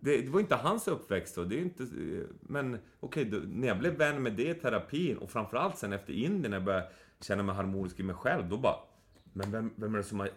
det, 0.00 0.22
det 0.22 0.30
var 0.30 0.40
inte 0.40 0.54
hans 0.54 0.88
uppväxt 0.88 1.34
då. 1.34 1.44
Det 1.44 1.58
är 1.58 1.62
inte, 1.62 1.86
men 2.40 2.78
okej, 3.00 3.26
okay, 3.28 3.40
när 3.46 3.68
jag 3.68 3.78
blev 3.78 3.96
vän 3.96 4.22
med 4.22 4.32
det 4.32 4.48
i 4.48 4.54
terapin 4.54 5.16
och 5.18 5.30
framförallt 5.30 5.78
sen 5.78 5.92
efter 5.92 6.12
Indien 6.12 6.50
när 6.50 6.58
jag 6.58 6.64
började 6.64 6.88
känna 7.20 7.42
mig 7.42 7.54
harmonisk 7.54 8.00
i 8.00 8.02
mig 8.02 8.16
själv, 8.16 8.48
då 8.48 8.56
bara... 8.56 8.76
Men 9.32 9.50
vem, 9.50 9.72
vem 9.76 9.94
är 9.94 9.98
det 9.98 10.04
som 10.04 10.20
har... 10.20 10.30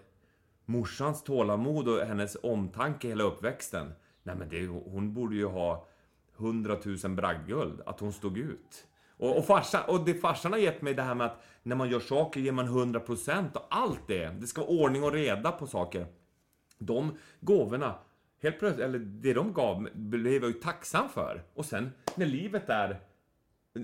Morsans 0.66 1.24
tålamod 1.24 1.88
och 1.88 2.00
hennes 2.00 2.38
omtanke 2.44 3.08
hela 3.08 3.24
uppväxten. 3.24 3.94
Nej 4.24 4.36
men 4.36 4.50
det, 4.50 4.68
hon 4.68 5.14
borde 5.14 5.36
ju 5.36 5.46
ha 5.46 5.88
100 6.38 6.78
000 7.04 7.16
bragdguld, 7.16 7.82
att 7.86 8.00
hon 8.00 8.14
stod 8.14 8.38
ut. 8.38 8.88
Och, 9.18 9.38
och, 9.38 9.46
farsan, 9.46 9.82
och 9.88 10.06
det 10.06 10.14
farsan 10.14 10.52
har 10.52 10.60
gett 10.60 10.82
mig 10.82 10.94
det 10.94 11.02
här 11.02 11.16
med 11.16 11.28
att 11.28 11.44
när 11.64 11.76
man 11.76 11.90
gör 11.90 12.00
saker 12.00 12.40
ger 12.40 12.52
man 12.52 12.68
100% 12.68 13.54
och 13.54 13.68
allt 13.70 14.08
det. 14.08 14.30
Det 14.30 14.48
ska 14.48 14.62
vara 14.62 14.72
ordning 14.72 15.04
och 15.04 15.12
reda 15.12 15.52
på 15.52 15.68
saker. 15.68 16.08
De 16.86 17.18
gåvorna, 17.40 17.96
helt 18.42 18.60
plötsligt, 18.60 18.86
eller 18.86 19.00
det 19.00 19.34
de 19.34 19.54
gav, 19.54 19.90
blev 19.94 20.34
jag 20.34 20.48
ju 20.48 20.54
tacksam 20.54 21.10
för. 21.10 21.44
Och 21.54 21.66
sen 21.66 21.92
när 22.16 22.26
livet 22.26 22.70
är 22.70 23.00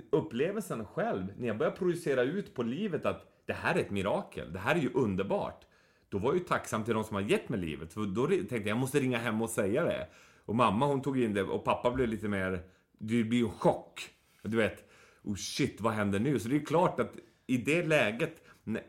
upplevelsen 0.09 0.85
själv, 0.85 1.33
när 1.37 1.47
jag 1.47 1.57
börjar 1.57 1.71
projicera 1.71 2.23
ut 2.23 2.55
på 2.55 2.63
livet 2.63 3.05
att 3.05 3.25
det 3.45 3.53
här 3.53 3.75
är 3.75 3.79
ett 3.79 3.91
mirakel, 3.91 4.53
det 4.53 4.59
här 4.59 4.75
är 4.75 4.79
ju 4.79 4.89
underbart. 4.93 5.65
Då 6.09 6.17
var 6.17 6.29
jag 6.29 6.37
ju 6.37 6.43
tacksam 6.43 6.83
till 6.83 6.93
de 6.93 7.03
som 7.03 7.15
har 7.15 7.21
gett 7.21 7.49
mig 7.49 7.59
livet. 7.59 7.93
För 7.93 8.01
då 8.01 8.27
tänkte 8.27 8.55
jag, 8.55 8.67
jag 8.67 8.77
måste 8.77 8.99
ringa 8.99 9.17
hem 9.17 9.41
och 9.41 9.49
säga 9.49 9.83
det. 9.83 10.07
Och 10.45 10.55
mamma 10.55 10.85
hon 10.85 11.01
tog 11.01 11.19
in 11.19 11.33
det 11.33 11.43
och 11.43 11.63
pappa 11.63 11.91
blev 11.91 12.07
lite 12.07 12.27
mer, 12.27 12.63
det 12.97 13.23
blir 13.23 13.39
ju 13.39 13.49
chock. 13.49 14.09
Du 14.41 14.57
vet, 14.57 14.89
oh 15.23 15.35
shit, 15.35 15.81
vad 15.81 15.93
händer 15.93 16.19
nu? 16.19 16.39
Så 16.39 16.49
det 16.49 16.55
är 16.55 16.65
klart 16.65 16.99
att 16.99 17.11
i 17.47 17.57
det 17.57 17.83
läget, 17.85 18.43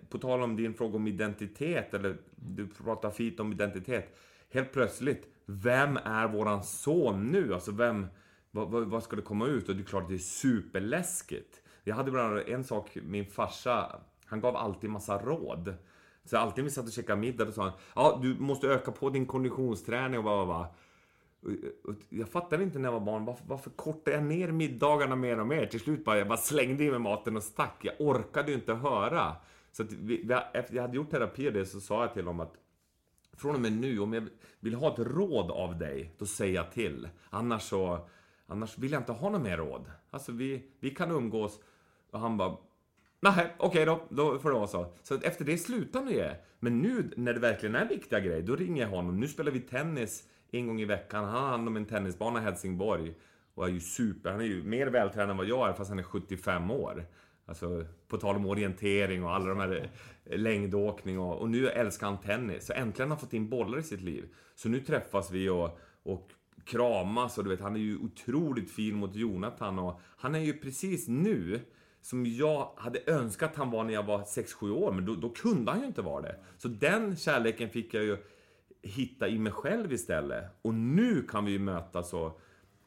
på 0.08 0.18
tal 0.18 0.42
om 0.42 0.56
din 0.56 0.74
fråga 0.74 0.96
om 0.96 1.06
identitet, 1.06 1.94
eller 1.94 2.16
du 2.36 2.68
pratar 2.68 3.10
fint 3.10 3.40
om 3.40 3.52
identitet. 3.52 4.16
Helt 4.50 4.72
plötsligt, 4.72 5.26
vem 5.46 5.96
är 5.96 6.28
våran 6.28 6.64
son 6.64 7.26
nu? 7.26 7.54
Alltså 7.54 7.72
vem, 7.72 8.06
vad, 8.50 8.70
vad, 8.70 8.82
vad 8.82 9.02
ska 9.02 9.16
det 9.16 9.22
komma 9.22 9.46
ut? 9.46 9.68
Och 9.68 9.76
det 9.76 9.82
är 9.82 9.84
klart, 9.84 10.08
det 10.08 10.14
är 10.14 10.18
superläskigt. 10.18 11.62
Jag 11.84 11.94
hade 11.94 12.10
bland 12.10 12.32
annat 12.32 12.48
en 12.48 12.64
sak, 12.64 12.98
min 13.02 13.26
farsa, 13.26 14.00
han 14.26 14.40
gav 14.40 14.56
alltid 14.56 14.90
massa 14.90 15.18
råd. 15.18 15.74
Så 16.24 16.36
alltid 16.36 16.64
när 16.64 16.68
vi 16.68 16.74
satt 16.74 16.86
och 16.86 16.92
käkade 16.92 17.20
middag, 17.20 17.44
då 17.44 17.52
sa 17.52 17.62
han 17.62 17.72
Ja, 17.94 18.18
du 18.22 18.34
måste 18.38 18.66
öka 18.66 18.92
på 18.92 19.10
din 19.10 19.26
konditionsträning 19.26 20.18
och 20.18 20.24
vad, 20.24 20.46
vad, 20.46 20.66
Jag 22.08 22.28
fattade 22.28 22.62
inte 22.62 22.78
när 22.78 22.88
jag 22.88 22.92
var 22.92 23.06
barn, 23.06 23.24
varför, 23.24 23.44
varför 23.46 23.70
kortade 23.70 24.16
jag 24.16 24.24
ner 24.24 24.52
middagarna 24.52 25.16
mer 25.16 25.40
och 25.40 25.46
mer? 25.46 25.66
Till 25.66 25.80
slut 25.80 26.04
bara, 26.04 26.18
jag 26.18 26.28
bara 26.28 26.38
slängde 26.38 26.84
i 26.84 26.90
mig 26.90 26.98
maten 26.98 27.36
och 27.36 27.42
stack. 27.42 27.76
Jag 27.80 27.94
orkade 27.98 28.50
ju 28.50 28.54
inte 28.54 28.74
höra. 28.74 29.36
Så 29.72 29.82
att 29.82 29.92
vi, 29.92 30.22
vi, 30.24 30.34
efter 30.52 30.74
jag 30.74 30.82
hade 30.82 30.96
gjort 30.96 31.10
terapi 31.10 31.48
och 31.48 31.52
det 31.52 31.66
så 31.66 31.80
sa 31.80 32.02
jag 32.02 32.14
till 32.14 32.26
honom 32.26 32.40
att 32.40 32.56
från 33.40 33.54
och 33.54 33.60
med 33.60 33.72
nu, 33.72 33.98
om 33.98 34.12
jag 34.12 34.28
vill 34.60 34.74
ha 34.74 34.92
ett 34.92 34.98
råd 34.98 35.50
av 35.50 35.78
dig, 35.78 36.14
då 36.18 36.26
säger 36.26 36.54
jag 36.54 36.72
till. 36.72 37.08
Annars 37.30 37.62
så, 37.62 38.08
annars 38.46 38.78
vill 38.78 38.92
jag 38.92 39.00
inte 39.00 39.12
ha 39.12 39.30
något 39.30 39.42
mer 39.42 39.56
råd. 39.56 39.90
Alltså 40.10 40.32
vi, 40.32 40.62
vi 40.80 40.90
kan 40.90 41.10
umgås. 41.10 41.60
Och 42.10 42.20
han 42.20 42.36
bara, 42.36 42.56
nej, 43.20 43.54
okej 43.58 43.84
då, 43.84 44.06
då 44.08 44.38
får 44.38 44.50
det 44.50 44.54
vara 44.54 44.66
så. 44.66 44.92
Så 45.02 45.14
att 45.14 45.24
efter 45.24 45.44
det 45.44 45.58
slutade 45.58 46.12
det. 46.12 46.36
Men 46.58 46.78
nu 46.78 47.10
när 47.16 47.34
det 47.34 47.40
verkligen 47.40 47.74
är 47.74 47.88
viktiga 47.88 48.20
grejer, 48.20 48.42
då 48.42 48.56
ringer 48.56 48.82
jag 48.82 48.90
honom. 48.90 49.20
Nu 49.20 49.28
spelar 49.28 49.52
vi 49.52 49.60
tennis 49.60 50.28
en 50.50 50.66
gång 50.66 50.80
i 50.80 50.84
veckan. 50.84 51.24
Han 51.24 51.34
har 51.34 51.48
hand 51.48 51.68
om 51.68 51.76
en 51.76 51.86
tennisbana 51.86 52.40
i 52.40 52.42
Helsingborg. 52.42 53.14
Och 53.54 53.66
är 53.66 53.70
ju 53.70 53.80
super, 53.80 54.30
han 54.30 54.40
är 54.40 54.44
ju 54.44 54.62
mer 54.62 54.86
vältränad 54.86 55.30
än 55.30 55.36
vad 55.36 55.46
jag 55.46 55.68
är, 55.68 55.72
fast 55.72 55.90
han 55.90 55.98
är 55.98 56.02
75 56.02 56.70
år. 56.70 57.06
Alltså, 57.50 57.84
på 58.08 58.16
tal 58.16 58.36
om 58.36 58.46
orientering 58.46 59.24
och 59.24 59.34
alla 59.34 59.48
de 59.48 59.58
här 59.58 59.90
eh, 60.24 60.38
längdåkning 60.38 61.18
och, 61.18 61.38
och 61.38 61.50
nu 61.50 61.68
älskar 61.68 62.06
han 62.06 62.20
tennis. 62.20 62.66
Så 62.66 62.72
äntligen 62.72 63.10
har 63.10 63.16
han 63.16 63.20
fått 63.20 63.32
in 63.32 63.48
bollar 63.48 63.78
i 63.78 63.82
sitt 63.82 64.00
liv. 64.00 64.28
Så 64.54 64.68
nu 64.68 64.80
träffas 64.80 65.30
vi 65.30 65.48
och, 65.48 65.78
och 66.02 66.30
kramas 66.64 67.38
och 67.38 67.44
du 67.44 67.50
vet, 67.50 67.60
han 67.60 67.76
är 67.76 67.80
ju 67.80 67.98
otroligt 67.98 68.70
fin 68.70 68.94
mot 68.94 69.16
Jonathan 69.16 69.78
och 69.78 70.00
han 70.16 70.34
är 70.34 70.38
ju 70.38 70.52
precis 70.52 71.08
nu 71.08 71.60
som 72.00 72.26
jag 72.26 72.72
hade 72.76 73.00
önskat 73.06 73.56
han 73.56 73.70
var 73.70 73.84
när 73.84 73.94
jag 73.94 74.02
var 74.02 74.18
6-7 74.18 74.70
år, 74.70 74.92
men 74.92 75.04
då, 75.04 75.14
då 75.14 75.28
kunde 75.28 75.70
han 75.70 75.80
ju 75.80 75.86
inte 75.86 76.02
vara 76.02 76.22
det. 76.22 76.36
Så 76.56 76.68
den 76.68 77.16
kärleken 77.16 77.70
fick 77.70 77.94
jag 77.94 78.04
ju 78.04 78.16
hitta 78.82 79.28
i 79.28 79.38
mig 79.38 79.52
själv 79.52 79.92
istället. 79.92 80.44
Och 80.62 80.74
nu 80.74 81.22
kan 81.22 81.44
vi 81.44 81.52
ju 81.52 81.58
mötas 81.58 82.12
och, 82.12 82.40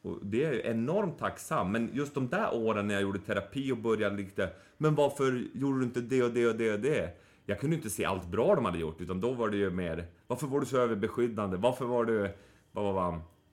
och 0.04 0.18
det 0.22 0.44
är 0.44 0.52
jag 0.52 0.64
enormt 0.64 1.18
tacksam. 1.18 1.72
Men 1.72 1.90
just 1.92 2.14
de 2.14 2.28
där 2.28 2.54
åren 2.54 2.86
när 2.86 2.94
jag 2.94 3.02
gjorde 3.02 3.18
terapi 3.18 3.72
och 3.72 3.78
började 3.78 4.16
lite, 4.16 4.50
men 4.76 4.94
varför 4.94 5.44
gjorde 5.54 5.78
du 5.78 5.84
inte 5.84 6.00
det 6.00 6.22
och 6.22 6.30
det 6.30 6.46
och 6.46 6.56
det 6.56 6.72
och 6.72 6.80
det? 6.80 7.20
Jag 7.46 7.60
kunde 7.60 7.76
inte 7.76 7.90
se 7.90 8.04
allt 8.04 8.26
bra 8.26 8.54
de 8.54 8.64
hade 8.64 8.78
gjort, 8.78 9.00
utan 9.00 9.20
då 9.20 9.32
var 9.32 9.48
det 9.48 9.56
ju 9.56 9.70
mer, 9.70 10.06
varför 10.26 10.46
var 10.46 10.60
du 10.60 10.66
så 10.66 10.78
överbeskyddande? 10.78 11.56
Varför 11.56 11.84
var 11.84 12.04
du. 12.04 12.34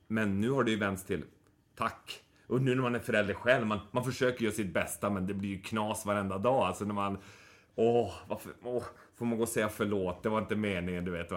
Men 0.08 0.40
nu 0.40 0.50
har 0.50 0.64
det 0.64 0.70
ju 0.70 0.76
vänts 0.76 1.04
till, 1.04 1.24
tack. 1.76 2.20
Och 2.46 2.62
nu 2.62 2.74
när 2.74 2.82
man 2.82 2.94
är 2.94 2.98
förälder 2.98 3.34
själv, 3.34 3.66
man, 3.66 3.78
man 3.90 4.04
försöker 4.04 4.44
göra 4.44 4.54
sitt 4.54 4.74
bästa, 4.74 5.10
men 5.10 5.26
det 5.26 5.34
blir 5.34 5.48
ju 5.48 5.60
knas 5.60 6.06
varenda 6.06 6.38
dag. 6.38 6.66
Alltså 6.66 6.84
när 6.84 6.94
man, 6.94 7.18
åh, 7.74 8.12
varför, 8.28 8.52
åh, 8.62 8.84
får 9.14 9.26
man 9.26 9.36
gå 9.38 9.42
och 9.42 9.48
säga 9.48 9.68
förlåt, 9.68 10.22
det 10.22 10.28
var 10.28 10.38
inte 10.38 10.56
meningen, 10.56 11.04
du 11.04 11.10
vet. 11.10 11.30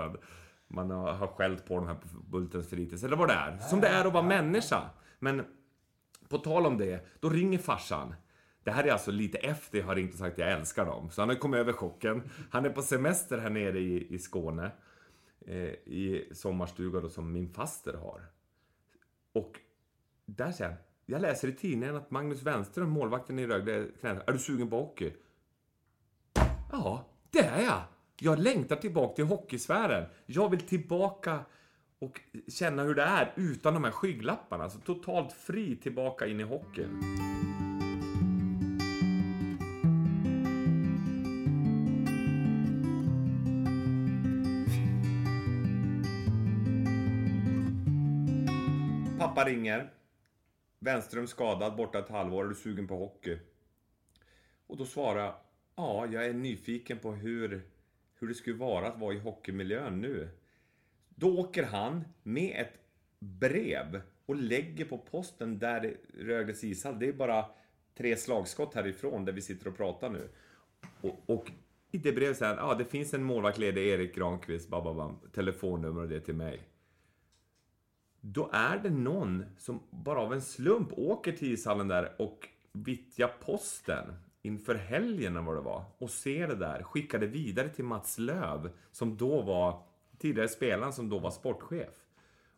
Man 0.67 0.91
har, 0.91 1.11
har 1.11 1.27
skällt 1.27 1.67
på 1.67 1.75
de 1.75 1.87
här 1.87 1.95
på 1.95 2.07
Bultens 2.31 2.69
fritids, 2.69 3.03
eller 3.03 3.17
vad 3.17 3.27
det 3.27 3.33
är. 3.33 3.57
Som 3.57 3.81
det 3.81 3.87
är 3.87 4.05
att 4.05 4.13
vara 4.13 4.23
människa. 4.23 4.81
Men 5.19 5.45
på 6.29 6.37
tal 6.37 6.65
om 6.65 6.77
det, 6.77 7.05
då 7.19 7.29
ringer 7.29 7.57
farsan. 7.57 8.15
Det 8.63 8.71
här 8.71 8.83
är 8.83 8.91
alltså 8.91 9.11
lite 9.11 9.37
efter 9.37 9.77
jag 9.77 9.85
har 9.85 9.95
ringt 9.95 10.13
och 10.13 10.19
sagt 10.19 10.33
att 10.33 10.39
jag 10.39 10.51
älskar 10.51 10.85
dem. 10.85 11.09
Så 11.09 11.21
han 11.21 11.29
har 11.29 11.35
kommit 11.35 11.57
över 11.57 11.73
chocken. 11.73 12.29
Han 12.51 12.65
är 12.65 12.69
på 12.69 12.81
semester 12.81 13.37
här 13.37 13.49
nere 13.49 13.79
i, 13.79 14.15
i 14.15 14.19
Skåne. 14.19 14.71
Eh, 15.47 15.55
I 15.55 16.29
sommarstuga 16.33 16.99
då 16.99 17.09
som 17.09 17.31
min 17.31 17.49
faster 17.49 17.93
har. 17.93 18.21
Och 19.33 19.59
där 20.25 20.51
säger 20.51 20.71
han, 20.71 20.79
jag 21.05 21.21
läser 21.21 21.47
i 21.47 21.51
tidningen 21.51 21.95
att 21.95 22.11
Magnus 22.11 22.43
Wenström, 22.43 22.89
målvakten 22.89 23.39
i 23.39 23.47
Rögle, 23.47 23.87
tränar. 24.01 24.23
Är 24.27 24.31
du 24.31 24.39
sugen 24.39 24.69
på 24.69 24.79
hockey? 24.79 25.13
Ja, 26.71 27.05
det 27.29 27.39
är 27.39 27.63
jag. 27.63 27.81
Jag 28.19 28.39
längtar 28.39 28.75
tillbaka 28.75 29.15
till 29.15 29.25
hockeysfären. 29.25 30.09
Jag 30.25 30.49
vill 30.49 30.61
tillbaka 30.61 31.39
och 31.99 32.21
känna 32.47 32.83
hur 32.83 32.95
det 32.95 33.03
är 33.03 33.33
utan 33.35 33.73
de 33.73 33.83
här 33.83 33.91
skygglapparna. 33.91 34.63
Alltså 34.63 34.79
totalt 34.79 35.33
fri 35.33 35.75
tillbaka 35.75 36.27
in 36.27 36.39
i 36.39 36.43
hockeyn. 36.43 37.01
Pappa 49.19 49.43
ringer. 49.43 49.91
Vänström 50.79 51.27
skadad, 51.27 51.75
borta 51.75 51.99
ett 51.99 52.09
halvår. 52.09 52.45
Är 52.45 52.49
du 52.49 52.55
sugen 52.55 52.87
på 52.87 52.95
hockey? 52.95 53.39
Och 54.67 54.77
då 54.77 54.85
svarar 54.85 55.23
jag, 55.23 55.35
ja, 55.75 56.07
jag 56.11 56.25
är 56.25 56.33
nyfiken 56.33 56.99
på 56.99 57.11
hur, 57.11 57.61
hur 58.15 58.27
det 58.27 58.33
skulle 58.33 58.57
vara 58.57 58.87
att 58.87 58.99
vara 58.99 59.13
i 59.13 59.19
hockeymiljön 59.19 60.01
nu. 60.01 60.29
Då 61.15 61.39
åker 61.39 61.63
han 61.63 62.03
med 62.23 62.61
ett 62.61 62.79
brev 63.19 64.01
och 64.25 64.35
lägger 64.35 64.85
på 64.85 64.97
posten 64.97 65.59
där 65.59 65.97
Rögles 66.19 66.63
ishall. 66.63 66.99
Det 66.99 67.07
är 67.07 67.13
bara 67.13 67.45
tre 67.97 68.17
slagskott 68.17 68.73
härifrån 68.73 69.25
där 69.25 69.33
vi 69.33 69.41
sitter 69.41 69.67
och 69.67 69.77
pratar 69.77 70.09
nu. 70.09 70.29
Och, 71.01 71.23
och 71.25 71.51
i 71.91 71.97
det 71.97 72.11
brevet 72.11 72.37
säger 72.37 72.55
han, 72.55 72.69
ja, 72.69 72.75
det 72.75 72.85
finns 72.85 73.13
en 73.13 73.23
målvakt 73.23 73.57
ledig, 73.57 73.87
Erik 73.87 74.15
Granqvist, 74.15 74.69
bababam, 74.69 75.15
telefonnummer 75.33 76.01
och 76.01 76.07
det 76.07 76.19
till 76.19 76.35
mig. 76.35 76.61
Då 78.21 78.49
är 78.53 78.79
det 78.79 78.89
någon 78.89 79.45
som 79.57 79.79
bara 79.89 80.19
av 80.19 80.33
en 80.33 80.41
slump 80.41 80.89
åker 80.91 81.31
till 81.31 81.53
ishallen 81.53 81.87
där 81.87 82.21
och 82.21 82.49
vittjar 82.71 83.27
Posten 83.27 84.13
inför 84.41 84.75
helgen 84.75 85.35
eller 85.35 85.45
vad 85.45 85.55
det 85.55 85.61
var 85.61 85.83
och 85.97 86.09
ser 86.09 86.47
det 86.47 86.55
där. 86.55 86.83
Skickar 86.83 87.19
det 87.19 87.27
vidare 87.27 87.69
till 87.69 87.85
Mats 87.85 88.17
Löv 88.17 88.69
som 88.91 89.17
då 89.17 89.41
var 89.41 89.83
tidigare 90.17 90.47
spelaren 90.47 90.93
som 90.93 91.09
då 91.09 91.19
var 91.19 91.31
sportchef. 91.31 92.05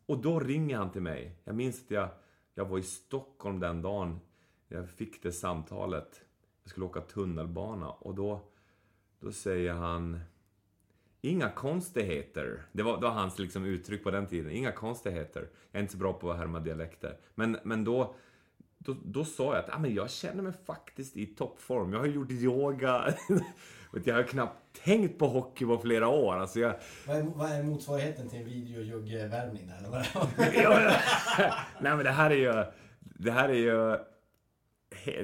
Och 0.06 0.22
då 0.22 0.40
ringer 0.40 0.78
han 0.78 0.92
till 0.92 1.02
mig. 1.02 1.36
Jag 1.44 1.56
minns 1.56 1.84
att 1.84 1.92
jag, 1.92 2.10
jag 2.54 2.66
var 2.66 2.78
i 2.78 2.84
Stockholm 2.84 3.60
den 3.60 3.82
dagen. 3.82 4.20
Jag 4.68 4.90
fick 4.90 5.24
det 5.24 5.32
samtalet. 5.32 6.22
Jag 6.64 6.70
skulle 6.70 6.86
åka 6.86 7.02
tunnelbana 7.02 7.90
och 7.90 8.16
då, 8.16 8.42
då 9.20 9.32
säger 9.32 9.74
han 9.74 10.20
Inga 11.22 11.50
konstigheter. 11.50 12.64
Det 12.72 12.84
var, 12.84 12.98
det 12.98 13.04
var 13.04 13.14
hans 13.14 13.40
liksom 13.40 13.66
uttryck 13.66 14.04
på 14.04 14.12
den 14.12 14.28
tiden. 14.28 14.52
Inga 14.52 14.72
konstigheter. 14.72 15.50
Jag 15.72 15.80
är 15.80 15.82
inte 15.82 15.92
så 15.92 15.98
bra 16.00 16.14
på 16.14 16.32
att 16.32 16.38
härma 16.38 16.60
dialekter. 16.60 17.18
Men, 17.36 17.58
men 17.64 17.84
då, 17.84 18.16
då, 18.78 18.96
då 19.06 19.26
sa 19.26 19.56
jag 19.56 19.64
att 19.64 19.76
ah, 19.76 19.80
men 19.80 19.94
jag 19.94 20.12
känner 20.12 20.44
mig 20.44 20.54
faktiskt 20.66 21.18
i 21.18 21.26
toppform. 21.26 21.94
Jag 21.94 22.00
har 22.00 22.08
gjort 22.08 22.32
yoga. 22.32 23.14
jag 24.04 24.16
har 24.16 24.24
knappt 24.24 24.67
tänkt 24.84 25.20
på 25.20 25.28
hockey 25.28 25.66
på 25.66 25.78
flera 25.78 26.08
år. 26.08 26.36
Alltså 26.36 26.60
jag... 26.60 26.76
vad, 27.08 27.18
är, 27.18 27.24
vad 27.24 27.52
är 27.52 27.64
motsvarigheten 27.64 28.30
till 28.30 28.40
en 28.40 28.46
videojuggvärmning 28.46 29.68
där? 29.68 29.82
Nej 31.82 31.96
men 31.96 32.06
det 32.06 32.12
här 32.12 32.30
är 32.30 32.36
ju... 32.36 32.66
Det 33.00 33.32
här 33.32 33.50
är 33.50 33.54
ju... 33.54 33.98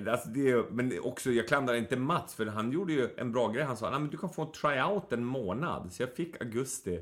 Alltså 0.09 0.29
det 0.29 0.49
är, 0.49 0.71
men 0.71 0.99
också, 0.99 1.31
jag 1.31 1.47
klandrar 1.47 1.75
inte 1.75 1.97
Mats, 1.97 2.35
för 2.35 2.45
han 2.45 2.71
gjorde 2.71 2.93
ju 2.93 3.09
en 3.17 3.31
bra 3.31 3.47
grej. 3.47 3.63
Han 3.63 3.77
sa 3.77 3.89
att 3.89 4.11
du 4.11 4.17
kan 4.17 4.29
få 4.29 4.41
en 4.41 4.51
tryout 4.51 5.13
en 5.13 5.25
månad. 5.25 5.93
Så 5.93 6.03
jag 6.03 6.13
fick 6.15 6.41
augusti. 6.41 6.99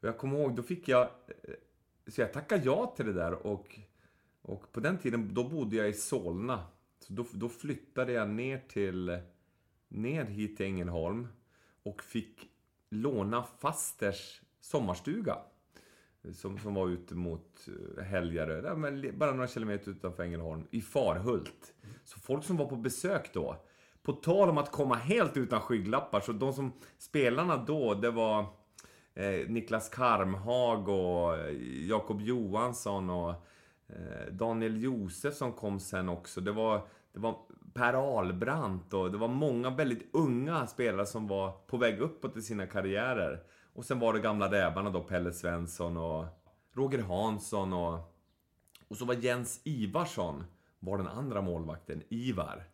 Och 0.00 0.08
jag 0.08 0.18
kommer 0.18 0.38
ihåg, 0.38 0.56
då 0.56 0.62
fick 0.62 0.88
jag... 0.88 1.08
Så 2.06 2.20
jag 2.20 2.32
tackade 2.32 2.62
ja 2.64 2.94
till 2.96 3.06
det 3.06 3.12
där 3.12 3.46
och, 3.46 3.78
och 4.42 4.72
på 4.72 4.80
den 4.80 4.98
tiden, 4.98 5.34
då 5.34 5.44
bodde 5.44 5.76
jag 5.76 5.88
i 5.88 5.92
Solna. 5.92 6.64
Så 7.00 7.12
då, 7.12 7.26
då 7.32 7.48
flyttade 7.48 8.12
jag 8.12 8.28
ner 8.28 8.60
till... 8.68 9.18
Ner 9.88 10.24
hit 10.24 10.56
till 10.56 10.66
Ängelholm 10.66 11.28
och 11.90 12.02
fick 12.02 12.50
låna 12.90 13.42
fasters 13.42 14.40
sommarstuga. 14.60 15.38
Som, 16.34 16.58
som 16.58 16.74
var 16.74 16.88
ute 16.88 17.14
mot 17.14 17.68
eh, 17.96 18.04
Helgarö, 18.04 18.60
där, 18.60 18.74
men 18.74 19.18
bara 19.18 19.32
några 19.32 19.48
kilometer 19.48 19.90
utanför 19.90 20.22
Ängelholm, 20.22 20.66
i 20.70 20.80
Farhult. 20.80 21.74
Så 22.04 22.20
folk 22.20 22.44
som 22.44 22.56
var 22.56 22.66
på 22.66 22.76
besök 22.76 23.30
då, 23.34 23.56
på 24.02 24.12
tal 24.12 24.48
om 24.48 24.58
att 24.58 24.72
komma 24.72 24.94
helt 24.94 25.36
utan 25.36 25.60
skygglappar, 25.60 26.20
så 26.20 26.32
de 26.32 26.52
som, 26.52 26.72
spelarna 26.98 27.56
då, 27.56 27.94
det 27.94 28.10
var 28.10 28.46
eh, 29.14 29.48
Niklas 29.48 29.88
Karmhag 29.88 30.88
och 30.88 31.36
eh, 31.38 31.54
Jakob 31.88 32.20
Johansson 32.20 33.10
och 33.10 33.30
eh, 33.86 34.32
Daniel 34.32 34.82
Josef 34.82 35.34
som 35.34 35.52
kom 35.52 35.80
sen 35.80 36.08
också. 36.08 36.40
Det 36.40 36.52
var, 36.52 36.86
det 37.12 37.18
var 37.18 37.38
Per 37.74 38.18
Albrandt 38.18 38.94
och 38.94 39.12
det 39.12 39.18
var 39.18 39.28
många 39.28 39.70
väldigt 39.70 40.10
unga 40.12 40.66
spelare 40.66 41.06
som 41.06 41.28
var 41.28 41.52
på 41.66 41.76
väg 41.76 42.00
uppåt 42.00 42.36
i 42.36 42.42
sina 42.42 42.66
karriärer. 42.66 43.42
Och 43.72 43.84
sen 43.84 43.98
var 43.98 44.12
det 44.12 44.20
gamla 44.20 44.52
rävarna 44.52 44.90
då, 44.90 45.02
Pelle 45.02 45.32
Svensson 45.32 45.96
och 45.96 46.26
Roger 46.74 47.02
Hansson 47.02 47.72
och... 47.72 48.16
Och 48.88 48.96
så 48.96 49.04
var 49.04 49.14
Jens 49.14 49.60
Ivarsson, 49.64 50.44
var 50.78 50.98
den 50.98 51.08
andra 51.08 51.40
målvakten, 51.40 52.02
Ivar. 52.08 52.64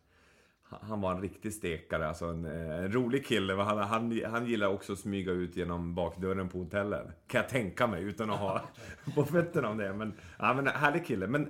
Han 0.69 1.01
var 1.01 1.11
en 1.11 1.21
riktig 1.21 1.53
stekare, 1.53 2.07
alltså 2.07 2.25
en, 2.25 2.45
eh, 2.45 2.83
en 2.83 2.91
rolig 2.91 3.25
kille. 3.25 3.53
Han, 3.53 3.77
han, 3.77 4.21
han 4.25 4.45
gillar 4.45 4.67
också 4.67 4.93
att 4.93 4.99
smyga 4.99 5.31
ut 5.31 5.55
genom 5.55 5.95
bakdörren 5.95 6.49
på 6.49 6.57
hotellen. 6.57 7.11
Kan 7.27 7.41
jag 7.41 7.49
tänka 7.49 7.87
mig, 7.87 8.03
utan 8.03 8.29
att 8.29 8.39
ha 8.39 8.61
på 9.15 9.25
fötterna 9.25 9.69
om 9.69 9.77
det. 9.77 9.93
Men, 9.93 10.13
ja, 10.39 10.53
men 10.53 10.67
härlig 10.67 11.05
kille. 11.05 11.27
Men 11.27 11.49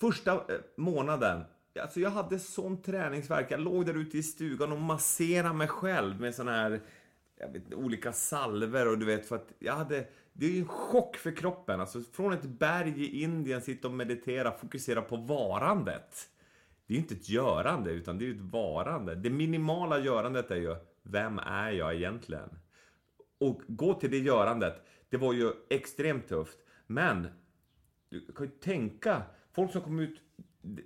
första 0.00 0.32
eh, 0.32 0.40
månaden, 0.76 1.44
alltså 1.82 2.00
jag 2.00 2.10
hade 2.10 2.38
sån 2.38 2.82
träningsverk. 2.82 3.50
Jag 3.50 3.60
låg 3.60 3.86
där 3.86 3.94
ute 3.94 4.18
i 4.18 4.22
stugan 4.22 4.72
och 4.72 4.80
masserade 4.80 5.54
mig 5.54 5.68
själv 5.68 6.20
med 6.20 6.34
sån 6.34 6.48
här 6.48 6.80
jag 7.38 7.52
vet, 7.52 7.74
olika 7.74 8.12
salver 8.12 8.88
och 8.88 8.98
du 8.98 9.06
vet 9.06 9.28
för 9.28 9.36
att 9.36 9.52
jag 9.58 9.74
hade 9.74 10.06
det 10.38 10.46
är 10.46 10.50
ju 10.50 10.58
en 10.58 10.68
chock 10.68 11.16
för 11.16 11.36
kroppen. 11.36 11.80
Alltså 11.80 12.02
från 12.12 12.32
ett 12.32 12.42
berg 12.42 13.04
i 13.04 13.22
Indien, 13.22 13.60
sitta 13.60 13.88
och 13.88 13.94
meditera, 13.94 14.52
fokusera 14.52 15.02
på 15.02 15.16
varandet. 15.16 16.28
Det 16.86 16.94
är 16.94 16.96
ju 16.96 17.02
inte 17.02 17.14
ett 17.14 17.28
görande, 17.28 17.90
utan 17.90 18.18
det 18.18 18.24
är 18.24 18.26
ju 18.26 18.34
ett 18.34 18.52
varande. 18.52 19.14
Det 19.14 19.30
minimala 19.30 19.98
görandet 19.98 20.50
är 20.50 20.56
ju, 20.56 20.76
vem 21.02 21.38
är 21.38 21.70
jag 21.70 21.94
egentligen? 21.94 22.58
Och 23.38 23.62
gå 23.66 23.94
till 23.94 24.10
det 24.10 24.18
görandet, 24.18 24.86
det 25.08 25.16
var 25.16 25.32
ju 25.32 25.52
extremt 25.70 26.28
tufft. 26.28 26.58
Men, 26.86 27.28
du 28.08 28.32
kan 28.32 28.46
ju 28.46 28.52
tänka, 28.52 29.22
folk 29.52 29.72
som 29.72 29.80
kom 29.80 30.00
ut, 30.00 30.20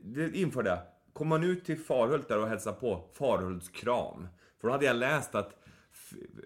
det 0.02 0.36
införde 0.36 0.70
jag, 0.70 0.78
kom 1.12 1.28
man 1.28 1.44
ut 1.44 1.64
till 1.64 1.78
Farhult 1.78 2.28
där 2.28 2.38
och 2.38 2.48
hälsade 2.48 2.80
på, 2.80 3.04
Farhultskram. 3.12 4.28
För 4.60 4.68
då 4.68 4.72
hade 4.72 4.84
jag 4.84 4.96
läst 4.96 5.34
att 5.34 5.60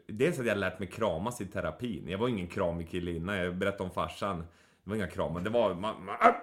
Dels 0.06 0.36
hade 0.36 0.48
jag 0.48 0.58
lärt 0.58 0.78
mig 0.78 0.88
kramas 0.88 1.40
i 1.40 1.46
terapin. 1.46 2.08
Jag 2.08 2.18
var 2.18 2.28
ingen 2.28 2.48
kramig 2.48 2.90
kille 2.90 3.10
innan. 3.10 3.36
Jag 3.36 3.56
berättade 3.56 3.82
om 3.82 3.90
farsan. 3.90 4.38
Det 4.38 4.90
var 4.90 4.96
inga 4.96 5.06
kramar. 5.06 5.40
Det 5.40 5.50
var... 5.50 5.74
Man, 5.74 6.04
man, 6.04 6.16
ah! 6.20 6.34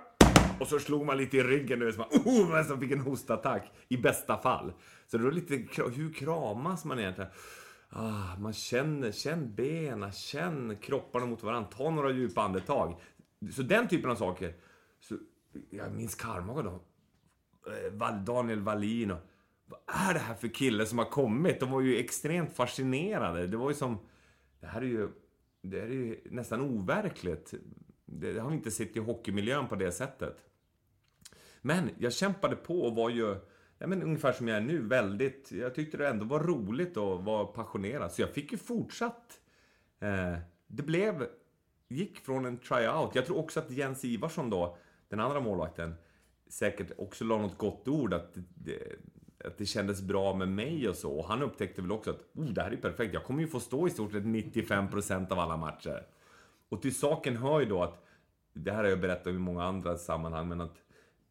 och 0.60 0.68
så 0.68 0.80
slog 0.80 1.06
man 1.06 1.18
lite 1.18 1.38
i 1.38 1.44
ryggen. 1.44 1.80
Du 1.80 1.92
så 1.92 2.00
man, 2.00 2.08
oh, 2.26 2.68
man 2.70 2.80
fick 2.80 2.92
en 2.92 3.00
hostattack. 3.00 3.72
I 3.88 3.98
bästa 3.98 4.38
fall. 4.38 4.74
Så 5.08 5.18
det 5.18 5.24
var 5.24 5.32
lite... 5.32 5.54
Hur 5.96 6.14
kramas 6.14 6.86
man 6.86 7.00
egentligen? 7.00 7.32
Ah, 7.90 8.36
man 8.40 8.54
känner, 8.54 9.12
känn 9.12 9.56
benen, 9.56 10.12
känn 10.12 10.78
kropparna 10.82 11.26
mot 11.26 11.44
varandra. 11.44 11.70
Ta 11.78 11.90
några 11.90 12.12
djupa 12.12 12.42
andetag. 12.42 13.02
Så 13.52 13.62
den 13.62 13.88
typen 13.88 14.12
av 14.12 14.16
saker. 14.16 14.54
Så, 15.00 15.18
jag 15.70 15.92
minns 15.92 16.16
Karma 16.16 16.62
då. 16.62 16.82
Eh, 17.72 18.14
Daniel 18.24 18.62
Wallin 18.62 19.12
och 19.12 19.20
vad 19.72 19.80
är 20.10 20.14
det 20.14 20.20
här 20.20 20.36
för 20.36 20.48
kille 20.48 20.86
som 20.86 20.98
har 20.98 21.06
kommit? 21.06 21.60
De 21.60 21.72
var 21.72 21.82
ju 21.82 21.98
extremt 21.98 22.56
fascinerade. 22.56 23.48
Det 23.48 23.58
var 23.58 23.70
ju 23.70 23.76
som... 23.76 23.98
Det 24.60 24.68
här 24.68 24.82
är 24.82 24.86
ju, 24.86 25.10
det 25.62 25.82
är 25.82 25.88
ju 25.88 26.22
nästan 26.26 26.62
overkligt. 26.62 27.54
Det 28.06 28.40
har 28.40 28.50
vi 28.50 28.56
inte 28.56 28.72
sett 28.72 28.96
i 28.96 29.00
hockeymiljön 29.00 29.68
på 29.68 29.76
det 29.76 29.92
sättet. 29.92 30.38
Men 31.62 31.90
jag 31.98 32.14
kämpade 32.14 32.56
på 32.56 32.82
och 32.82 32.96
var 32.96 33.10
ju, 33.10 33.36
ja 33.78 33.88
men 33.88 34.04
ungefär 34.04 34.32
som 34.32 34.48
jag 34.48 34.58
är 34.58 34.62
nu, 34.62 34.82
väldigt... 34.82 35.52
Jag 35.52 35.76
tyckte 35.76 35.98
det 35.98 36.08
ändå 36.08 36.26
var 36.26 36.40
roligt 36.40 36.98
och 36.98 37.24
var 37.24 37.46
passionerad. 37.46 38.12
Så 38.12 38.22
jag 38.22 38.30
fick 38.30 38.52
ju 38.52 38.58
fortsatt. 38.58 39.40
Eh, 40.00 40.38
det 40.68 40.84
blev... 40.84 41.28
Gick 41.88 42.20
från 42.20 42.46
en 42.46 42.58
tryout. 42.58 43.16
Jag 43.16 43.26
tror 43.26 43.38
också 43.38 43.60
att 43.60 43.72
Jens 43.72 44.06
Ivarsson 44.06 44.50
då, 44.50 44.78
den 45.12 45.20
andra 45.20 45.40
målvakten, 45.40 45.96
säkert 46.50 46.92
också 46.98 47.24
la 47.24 47.38
något 47.38 47.58
gott 47.58 47.88
ord. 47.88 48.14
Att 48.14 48.38
det, 48.56 48.96
att 49.46 49.58
det 49.58 49.66
kändes 49.66 50.02
bra 50.02 50.36
med 50.36 50.48
mig 50.48 50.90
och 50.90 50.96
så. 50.96 51.12
Och 51.12 51.26
han 51.26 51.42
upptäckte 51.42 51.82
väl 51.82 51.92
också 51.92 52.10
att 52.10 52.22
oh, 52.34 52.46
det 52.46 52.62
här 52.62 52.72
är 52.72 52.78
perfekt. 52.78 53.14
Jag 53.14 53.24
kommer 53.24 53.42
ju 53.42 53.48
få 53.48 53.60
stå 53.60 53.88
i 53.88 53.90
stort 53.90 54.12
sett 54.12 54.24
95% 54.24 55.32
av 55.32 55.40
alla 55.40 55.58
matcher. 55.58 56.06
Och 56.70 56.82
till 56.82 56.96
saken 56.96 57.38
hör 57.38 57.60
ju 57.60 57.66
då 57.66 57.84
att, 57.84 58.06
det 58.54 58.72
här 58.72 58.84
har 58.84 58.90
jag 58.90 59.02
berättat 59.02 59.28
i 59.28 59.38
många 59.38 59.64
andra 59.64 59.98
sammanhang, 59.98 60.48
men 60.48 60.62
att 60.62 60.76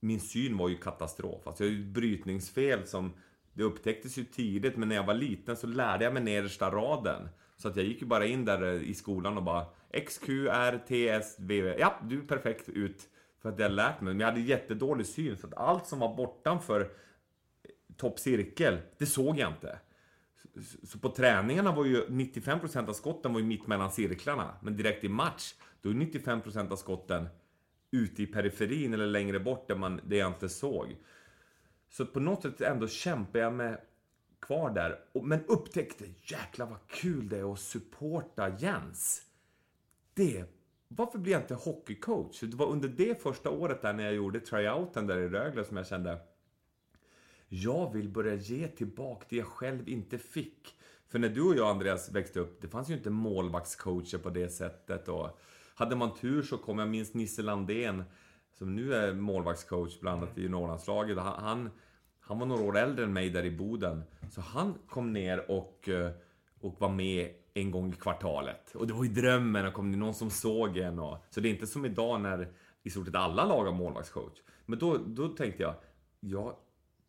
min 0.00 0.20
syn 0.20 0.56
var 0.56 0.68
ju 0.68 0.76
katastrof. 0.76 1.46
Alltså 1.46 1.64
jag 1.64 1.70
har 1.70 1.76
ju 1.76 1.82
ett 1.82 1.94
brytningsfel 1.94 2.86
som, 2.86 3.12
det 3.52 3.62
upptäcktes 3.62 4.18
ju 4.18 4.24
tidigt, 4.24 4.76
men 4.76 4.88
när 4.88 4.96
jag 4.96 5.06
var 5.06 5.14
liten 5.14 5.56
så 5.56 5.66
lärde 5.66 6.04
jag 6.04 6.14
mig 6.14 6.22
nedersta 6.22 6.70
raden. 6.70 7.28
Så 7.56 7.68
att 7.68 7.76
jag 7.76 7.84
gick 7.84 8.00
ju 8.02 8.06
bara 8.06 8.26
in 8.26 8.44
där 8.44 8.82
i 8.82 8.94
skolan 8.94 9.36
och 9.36 9.42
bara 9.42 9.66
XQRTSVV, 10.06 10.48
R, 10.48 10.80
T, 10.88 11.08
S, 11.08 11.36
Ja, 11.78 12.00
du 12.08 12.18
är 12.18 12.26
perfekt 12.26 12.68
ut. 12.68 13.08
För 13.42 13.48
att 13.48 13.58
jag 13.58 13.72
lärt 13.72 14.00
mig. 14.00 14.14
Men 14.14 14.20
jag 14.20 14.26
hade 14.26 14.40
jättedålig 14.40 15.06
syn, 15.06 15.36
så 15.36 15.46
att 15.46 15.54
allt 15.54 15.86
som 15.86 15.98
var 15.98 16.16
bortanför 16.16 16.90
toppcirkel, 17.96 18.78
det 18.98 19.06
såg 19.06 19.38
jag 19.38 19.50
inte. 19.50 19.78
Så 20.82 20.98
på 20.98 21.08
träningarna 21.08 21.72
var 21.72 21.84
ju 21.84 22.06
95% 22.06 22.88
av 22.88 22.92
skotten 22.92 23.32
var 23.32 23.40
ju 23.40 23.46
mitt 23.46 23.66
mellan 23.66 23.90
cirklarna. 23.90 24.54
Men 24.62 24.76
direkt 24.76 25.04
i 25.04 25.08
match, 25.08 25.54
då 25.82 25.88
är 25.88 25.94
95% 25.94 26.72
av 26.72 26.76
skotten 26.76 27.28
ute 27.90 28.22
i 28.22 28.26
periferin 28.26 28.94
eller 28.94 29.06
längre 29.06 29.40
bort 29.40 29.68
där, 29.68 29.76
man, 29.76 30.00
där 30.04 30.16
jag 30.16 30.30
inte 30.30 30.48
såg. 30.48 30.96
Så 31.88 32.06
på 32.06 32.20
något 32.20 32.42
sätt 32.42 32.60
ändå 32.60 32.88
kämpade 32.88 33.44
jag 33.44 33.52
med 33.52 33.80
kvar 34.40 34.70
där. 34.70 34.98
Men 35.22 35.44
upptäckte, 35.44 36.04
jäklar 36.24 36.66
vad 36.66 36.86
kul 36.86 37.28
det 37.28 37.38
är 37.38 37.52
att 37.52 37.60
supporta 37.60 38.48
Jens. 38.58 39.22
Det, 40.14 40.44
varför 40.92 41.18
blir 41.18 41.32
jag 41.32 41.42
inte 41.42 41.54
hockeycoach? 41.54 42.40
Det 42.40 42.56
var 42.56 42.66
under 42.66 42.88
det 42.88 43.22
första 43.22 43.50
året 43.50 43.82
där 43.82 43.92
när 43.92 44.04
jag 44.04 44.14
gjorde 44.14 44.40
tryouten 44.40 45.06
där 45.06 45.18
i 45.18 45.28
Rögle 45.28 45.64
som 45.64 45.76
jag 45.76 45.86
kände, 45.86 46.18
jag 47.48 47.92
vill 47.92 48.08
börja 48.08 48.34
ge 48.34 48.68
tillbaka 48.68 49.26
det 49.28 49.36
jag 49.36 49.46
själv 49.46 49.88
inte 49.88 50.18
fick. 50.18 50.76
För 51.08 51.18
när 51.18 51.28
du 51.28 51.42
och 51.42 51.56
jag, 51.56 51.70
Andreas, 51.70 52.10
växte 52.10 52.40
upp, 52.40 52.60
det 52.60 52.68
fanns 52.68 52.90
ju 52.90 52.94
inte 52.94 53.10
målvaktscoacher 53.10 54.18
på 54.18 54.30
det 54.30 54.48
sättet. 54.48 55.08
Och 55.08 55.38
hade 55.74 55.96
man 55.96 56.14
tur 56.14 56.42
så 56.42 56.58
kom, 56.58 56.78
jag 56.78 56.88
minns 56.88 57.14
Nisse 57.14 57.42
Landén, 57.42 58.04
som 58.52 58.76
nu 58.76 58.94
är 58.94 59.14
målvaktscoach 59.14 60.00
bland 60.00 60.22
annat 60.22 60.38
i 60.38 60.48
Norrlandslaget. 60.48 61.18
Han, 61.18 61.70
han 62.20 62.38
var 62.38 62.46
några 62.46 62.62
år 62.62 62.78
äldre 62.78 63.04
än 63.04 63.12
mig 63.12 63.30
där 63.30 63.44
i 63.44 63.50
Boden. 63.50 64.02
Så 64.30 64.40
han 64.40 64.74
kom 64.88 65.12
ner 65.12 65.50
och, 65.50 65.88
eh, 65.88 66.10
och 66.60 66.80
var 66.80 66.88
med 66.88 67.34
en 67.54 67.70
gång 67.70 67.92
i 67.92 67.96
kvartalet. 67.96 68.74
Och 68.74 68.86
det 68.86 68.92
var 68.92 69.04
ju 69.04 69.10
drömmen, 69.10 69.66
och 69.66 69.74
kom 69.74 69.92
det 69.92 69.98
någon 69.98 70.14
som 70.14 70.30
såg 70.30 70.76
en. 70.76 70.98
Och, 70.98 71.18
så 71.30 71.40
det 71.40 71.48
är 71.48 71.50
inte 71.50 71.66
som 71.66 71.84
idag 71.84 72.20
när 72.20 72.48
i 72.82 72.90
stort 72.90 73.06
sett 73.06 73.14
alla 73.14 73.44
lag 73.44 73.64
har 73.64 73.72
målvaktscoach. 73.72 74.38
Men 74.66 74.78
då, 74.78 74.98
då 75.06 75.28
tänkte 75.28 75.62
jag, 75.62 75.74
ja, 76.20 76.58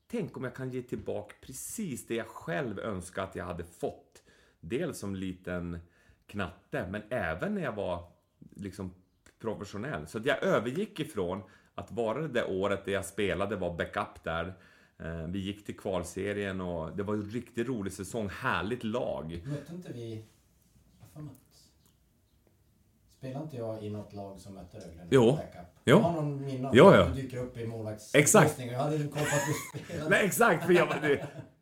tänk 0.07 0.37
om 0.37 0.43
jag 0.43 0.55
kan 0.55 0.69
ge 0.69 0.81
tillbaka 0.81 1.35
precis 1.41 2.07
det 2.07 2.15
jag 2.15 2.27
själv 2.27 2.79
önskar 2.79 3.23
att 3.23 3.35
jag 3.35 3.45
hade 3.45 3.63
fått. 3.63 4.23
Dels 4.59 4.99
som 4.99 5.15
liten 5.15 5.79
knatte, 6.27 6.87
men 6.91 7.01
även 7.09 7.55
när 7.55 7.61
jag 7.61 7.75
var 7.75 8.11
liksom 8.55 8.93
professionell. 9.39 10.07
Så 10.07 10.17
att 10.17 10.25
jag 10.25 10.43
övergick 10.43 10.99
ifrån 10.99 11.43
att 11.75 11.91
vara 11.91 12.21
det 12.21 12.27
där 12.27 12.49
året 12.49 12.85
där 12.85 12.91
jag 12.91 13.05
spelade, 13.05 13.55
var 13.55 13.77
backup 13.77 14.23
där. 14.23 14.53
Eh, 15.01 15.23
Vi 15.27 15.39
gick 15.39 15.65
till 15.65 15.77
kvalserien 15.77 16.61
och 16.61 16.97
det 16.97 17.03
var 17.03 17.13
en 17.13 17.21
riktigt 17.29 17.67
rolig 17.67 17.93
säsong, 17.93 18.29
härligt 18.29 18.83
lag. 18.83 19.41
Mötte 19.45 19.73
inte 19.73 19.93
vi... 19.93 20.25
Vad 20.99 21.09
fan 21.13 21.25
möttes? 21.25 21.67
Spelade 23.17 23.43
inte 23.43 23.57
jag 23.57 23.83
i 23.83 23.89
något 23.89 24.13
lag 24.13 24.39
som 24.39 24.53
mötte 24.53 24.77
Rögle? 24.77 25.07
Jo. 25.09 25.39
Jo. 25.85 25.97
Jag 25.97 25.99
har 25.99 26.13
någon 26.13 26.45
minne 26.45 26.67
av 26.67 26.75
Jo, 26.75 26.85
att 26.87 26.95
ja. 26.95 27.05
du 27.07 27.21
dyker 27.21 27.37
upp 27.37 27.57
i 27.57 27.67
målvakts... 27.67 28.15
Exakt. 28.15 28.59
Jag 28.59 28.79
hade 28.79 28.97
koll 28.97 29.07
på 29.09 29.17
att 29.19 29.41
du 29.73 29.79
spelade. 29.83 30.09
Nej, 30.09 30.25
exakt! 30.25 30.65
För 30.65 30.73
jag, 30.73 30.85
var- 30.85 31.17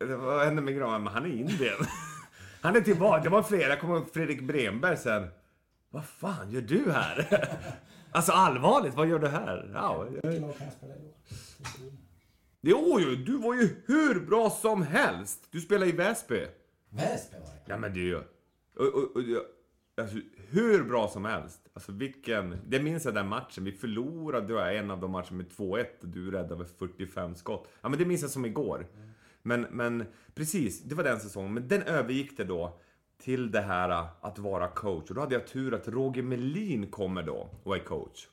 det, 0.06 0.16
vad 0.16 0.44
hände 0.44 0.62
med 0.62 0.76
Graham? 0.76 1.06
Han 1.06 1.24
är 1.24 1.28
indien. 1.28 1.76
Han 2.60 2.76
är 2.76 2.80
tillbaka. 2.80 3.22
Det 3.22 3.28
var 3.30 3.42
flera. 3.42 3.68
Jag 3.68 3.80
kommer 3.80 3.96
ihåg 3.96 4.12
Fredrik 4.12 4.42
Bremberg 4.42 4.96
sen. 4.96 5.28
Vad 5.90 6.04
fan 6.04 6.50
gör 6.50 6.60
du 6.62 6.90
här? 6.92 7.48
Alltså 8.12 8.32
allvarligt, 8.32 8.94
vad 8.94 9.08
gör 9.08 9.18
du 9.18 9.28
här? 9.28 9.70
Ja, 9.74 10.06
jag, 10.22 10.34
Jo, 12.62 12.98
jo, 13.00 13.14
du 13.14 13.36
var 13.36 13.54
ju 13.54 13.68
hur 13.86 14.20
bra 14.20 14.50
som 14.50 14.82
helst. 14.82 15.48
Du 15.50 15.60
spelar 15.60 15.86
i 15.86 15.92
Väsby. 15.92 16.46
Väsby 16.88 17.36
var 17.38 17.46
det. 17.46 17.60
Ja, 17.66 17.76
men 17.76 17.94
det 17.94 18.00
är 18.00 18.04
ju... 18.04 18.16
Och, 18.76 18.94
och, 18.94 19.16
och, 19.16 19.22
alltså, 19.96 20.16
hur 20.36 20.84
bra 20.84 21.08
som 21.08 21.24
helst. 21.24 21.60
Alltså 21.72 21.92
vilken... 21.92 22.56
Det 22.66 22.80
minns 22.82 23.04
jag 23.04 23.14
den 23.14 23.28
matchen. 23.28 23.64
Vi 23.64 23.72
förlorade 23.72 24.46
det 24.46 24.54
var 24.54 24.70
en 24.70 24.90
av 24.90 25.00
de 25.00 25.10
matcherna 25.10 25.36
med 25.36 25.46
2-1 25.46 25.84
och 26.00 26.08
du 26.08 26.30
räddade 26.30 26.56
med 26.56 26.68
45 26.78 27.34
skott. 27.34 27.68
Ja, 27.80 27.88
men 27.88 27.98
det 27.98 28.04
minns 28.04 28.22
jag 28.22 28.30
som 28.30 28.44
igår. 28.44 28.86
Men, 29.42 29.66
men 29.70 30.04
precis, 30.34 30.82
det 30.82 30.94
var 30.94 31.04
den 31.04 31.20
säsongen. 31.20 31.54
Men 31.54 31.68
den 31.68 31.82
övergick 31.82 32.36
det 32.36 32.44
då 32.44 32.80
till 33.18 33.50
det 33.50 33.60
här 33.60 33.90
äh, 33.90 34.06
att 34.20 34.38
vara 34.38 34.68
coach. 34.68 35.08
Och 35.08 35.14
då 35.14 35.20
hade 35.20 35.34
jag 35.34 35.46
tur 35.46 35.74
att 35.74 35.88
Roger 35.88 36.22
Melin 36.22 36.86
kommer 36.90 37.22
då 37.22 37.50
och 37.62 37.76
är 37.76 37.80
coach. 37.80 38.28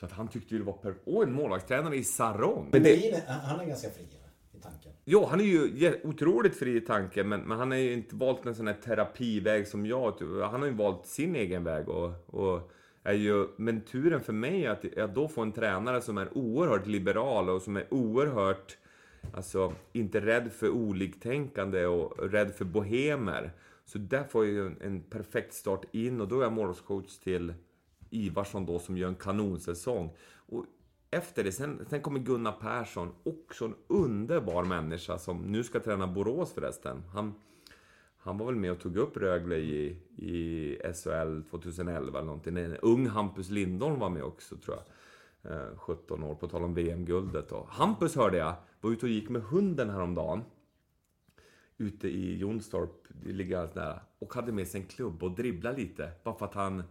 Så 0.00 0.06
att 0.06 0.12
han 0.12 0.28
tyckte 0.28 0.54
ju 0.54 0.58
det 0.58 0.66
var 0.66 0.72
perfekt. 0.72 1.02
Åh, 1.04 1.22
en 1.22 1.32
målvaktstränare 1.32 1.96
i 1.96 2.04
sarong. 2.04 2.68
Men 2.72 2.82
det, 2.82 3.24
han 3.28 3.60
är 3.60 3.66
ganska 3.66 3.90
fri 3.90 4.04
i 4.52 4.60
tanken. 4.60 4.92
Jo, 5.04 5.24
han 5.24 5.40
är 5.40 5.44
ju 5.44 6.00
otroligt 6.04 6.54
fri 6.56 6.76
i 6.76 6.80
tanken, 6.80 7.28
men, 7.28 7.40
men 7.40 7.58
han 7.58 7.70
har 7.70 7.78
ju 7.78 7.92
inte 7.92 8.16
valt 8.16 8.46
en 8.46 8.54
sån 8.54 8.66
här 8.66 8.74
terapiväg 8.74 9.66
som 9.66 9.86
jag. 9.86 10.12
Han 10.50 10.60
har 10.60 10.66
ju 10.66 10.74
valt 10.74 11.06
sin 11.06 11.36
egen 11.36 11.64
väg 11.64 11.88
och, 11.88 12.12
och 12.26 12.72
är 13.02 13.12
ju, 13.12 13.46
men 13.56 13.80
turen 13.80 14.20
för 14.20 14.32
mig 14.32 14.64
är 14.64 14.70
att 14.70 14.84
jag 14.96 15.10
då 15.10 15.28
får 15.28 15.42
en 15.42 15.52
tränare 15.52 16.00
som 16.00 16.18
är 16.18 16.38
oerhört 16.38 16.86
liberal 16.86 17.48
och 17.48 17.62
som 17.62 17.76
är 17.76 17.94
oerhört, 17.94 18.76
alltså 19.34 19.74
inte 19.92 20.20
rädd 20.20 20.52
för 20.52 20.68
oliktänkande 20.68 21.86
och 21.86 22.30
rädd 22.30 22.54
för 22.54 22.64
bohemer. 22.64 23.52
Så 23.84 23.98
där 23.98 24.24
får 24.24 24.44
jag 24.44 24.54
ju 24.54 24.66
en, 24.66 24.76
en 24.80 25.00
perfekt 25.00 25.54
start 25.54 25.84
in 25.92 26.20
och 26.20 26.28
då 26.28 26.38
är 26.38 26.42
jag 26.42 26.52
målvaktscoach 26.52 27.18
till 27.18 27.54
Ivarsson 28.10 28.66
då 28.66 28.78
som 28.78 28.96
gör 28.96 29.08
en 29.08 29.14
kanonsäsong. 29.14 30.16
Och 30.34 30.64
efter 31.10 31.44
det, 31.44 31.52
sen, 31.52 31.86
sen 31.90 32.00
kommer 32.00 32.20
Gunnar 32.20 32.52
Persson, 32.52 33.14
också 33.22 33.64
en 33.64 33.74
underbar 33.86 34.64
människa 34.64 35.18
som 35.18 35.38
nu 35.38 35.64
ska 35.64 35.80
träna 35.80 36.06
Borås 36.06 36.52
förresten. 36.52 37.02
Han, 37.14 37.34
han 38.18 38.38
var 38.38 38.46
väl 38.46 38.56
med 38.56 38.72
och 38.72 38.80
tog 38.80 38.96
upp 38.96 39.16
Rögle 39.16 39.56
i, 39.56 39.96
i 40.16 40.76
SHL 40.94 41.42
2011 41.50 42.18
eller 42.18 42.26
någonting. 42.26 42.58
En 42.58 42.76
ung 42.76 43.06
Hampus 43.06 43.50
Lindholm 43.50 43.98
var 43.98 44.10
med 44.10 44.22
också 44.22 44.56
tror 44.56 44.76
jag. 44.76 44.84
Eh, 45.42 45.76
17 45.76 46.22
år, 46.22 46.34
på 46.34 46.48
tal 46.48 46.62
om 46.62 46.74
VM-guldet. 46.74 47.48
då. 47.48 47.66
Hampus 47.70 48.16
hörde 48.16 48.36
jag 48.36 48.54
var 48.80 48.90
ute 48.90 49.06
och 49.06 49.12
gick 49.12 49.28
med 49.28 49.42
hunden 49.42 49.90
häromdagen. 49.90 50.42
Ute 51.76 52.08
i 52.08 52.38
Jonstorp, 52.38 53.06
det 53.08 53.32
ligger 53.32 53.56
alldeles 53.56 53.76
nära. 53.76 54.00
Och 54.18 54.34
hade 54.34 54.52
med 54.52 54.68
sig 54.68 54.80
en 54.80 54.86
klubb 54.86 55.22
och 55.22 55.30
dribbla 55.30 55.72
lite. 55.72 56.10
Bara 56.24 56.34
för 56.34 56.46
att 56.46 56.54
han, 56.54 56.82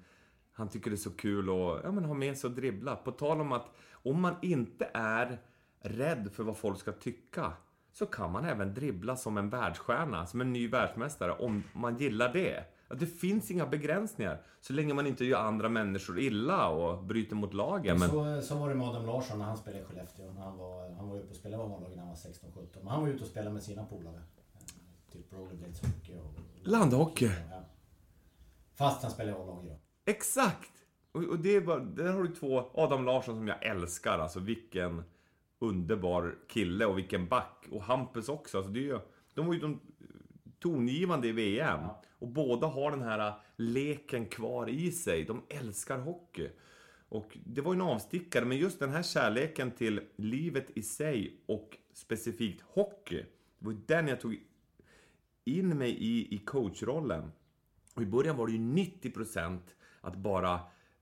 han 0.58 0.70
tycker 0.70 0.90
det 0.90 0.96
är 0.96 0.98
så 0.98 1.12
kul 1.12 1.50
att 1.50 1.84
ja, 1.84 1.92
men 1.92 2.06
ha 2.06 2.14
med 2.14 2.38
sig 2.38 2.48
och 2.48 2.56
dribbla. 2.56 2.96
På 2.96 3.12
tal 3.12 3.42
om 3.42 3.52
att 3.52 3.72
om 3.92 4.22
man 4.22 4.36
inte 4.42 4.90
är 4.94 5.42
rädd 5.80 6.30
för 6.34 6.44
vad 6.44 6.58
folk 6.58 6.80
ska 6.80 6.92
tycka 6.92 7.54
så 7.94 8.06
kan 8.06 8.32
man 8.32 8.46
även 8.46 8.74
dribbla 8.74 9.16
som 9.16 9.38
en 9.38 9.50
världsstjärna, 9.50 10.26
som 10.26 10.42
en 10.42 10.54
ny 10.54 10.68
världsmästare, 10.68 11.32
om 11.32 11.64
man 11.74 11.98
gillar 11.98 12.34
det. 12.34 12.64
Att 12.88 13.00
det 13.00 13.06
finns 13.06 13.52
inga 13.52 13.66
begränsningar, 13.66 14.42
så 14.62 14.74
länge 14.74 14.94
man 14.94 15.08
inte 15.08 15.26
gör 15.26 15.40
andra 15.40 15.70
människor 15.70 16.20
illa 16.20 16.70
och 16.70 17.04
bryter 17.04 17.36
mot 17.36 17.54
lagen. 17.54 18.00
Men... 18.00 18.10
Så, 18.10 18.42
så 18.42 18.56
var 18.56 18.70
det 18.70 18.76
med 18.76 18.88
Adam 18.88 19.06
Larsson 19.06 19.40
när 19.40 19.46
han 19.46 19.58
spelade 19.58 19.84
i 19.84 19.86
Skellefteå. 19.86 20.34
När 20.34 20.42
han, 20.42 20.58
var, 20.58 20.96
han 20.96 21.10
var 21.10 21.18
uppe 21.18 21.30
och 21.30 21.36
spelade 21.36 21.64
med 21.64 21.70
mållaget 21.70 21.96
när 21.96 22.04
han 22.04 22.10
var 22.10 22.18
16-17. 22.18 22.68
Men 22.78 22.88
han 22.88 23.02
var 23.02 23.10
ute 23.10 23.24
och 23.24 23.30
spelade 23.30 23.54
med 23.54 23.64
sina 23.64 23.86
polare. 23.86 24.16
Eh, 24.16 25.12
Typ 25.12 25.34
rollerblades 25.34 25.82
hockey 25.82 26.16
och... 26.16 26.34
Landhockey. 26.62 27.30
Ja. 27.52 27.64
Fast 28.74 29.02
han 29.02 29.12
spelade 29.12 29.38
i 29.38 29.42
A-laget 29.42 29.72
då. 29.72 29.87
Exakt! 30.08 30.72
Och, 31.12 31.24
och 31.24 31.40
det 31.40 31.56
är 31.56 31.62
bara, 31.62 31.80
där 31.80 32.14
har 32.14 32.24
du 32.24 32.36
två, 32.36 32.72
Adam 32.74 33.06
Larsson 33.06 33.36
som 33.36 33.48
jag 33.48 33.66
älskar, 33.66 34.20
alltså 34.20 34.40
vilken 34.40 35.04
underbar 35.60 36.36
kille 36.48 36.86
och 36.86 36.98
vilken 36.98 37.28
back. 37.28 37.66
Och 37.72 37.84
Hampus 37.84 38.30
också, 38.30 38.58
alltså 38.58 38.72
det 38.72 38.80
är 38.80 38.84
ju, 38.84 39.00
de 39.34 39.48
var 39.48 39.54
ju 39.54 39.60
de 39.60 39.80
tongivande 40.60 41.28
i 41.28 41.32
VM. 41.32 41.80
Ja. 41.82 42.02
Och 42.20 42.28
båda 42.28 42.68
har 42.68 42.92
den 42.92 43.02
här 43.02 43.34
leken 43.56 44.26
kvar 44.26 44.70
i 44.70 44.92
sig, 44.92 45.24
de 45.24 45.42
älskar 45.50 46.00
hockey. 46.00 46.50
Och 47.10 47.38
det 47.46 47.62
var 47.62 47.74
ju 47.74 47.76
en 47.76 47.88
avstickare, 47.88 48.46
men 48.46 48.58
just 48.58 48.80
den 48.80 48.90
här 48.90 49.04
kärleken 49.04 49.72
till 49.72 50.02
livet 50.16 50.78
i 50.78 50.82
sig 50.82 51.42
och 51.46 51.78
specifikt 51.94 52.62
hockey, 52.62 53.26
det 53.60 53.66
var 53.66 53.72
ju 53.72 53.80
den 53.86 54.08
jag 54.08 54.22
tog 54.22 54.40
in 55.46 55.78
mig 55.78 55.92
i, 55.92 56.36
i 56.36 56.38
coachrollen. 56.38 57.32
Och 57.94 58.02
i 58.02 58.06
början 58.06 58.38
var 58.38 58.48
det 58.48 58.54
ju 58.54 58.60
90% 58.60 59.60
att 60.08 60.16
bara 60.16 60.60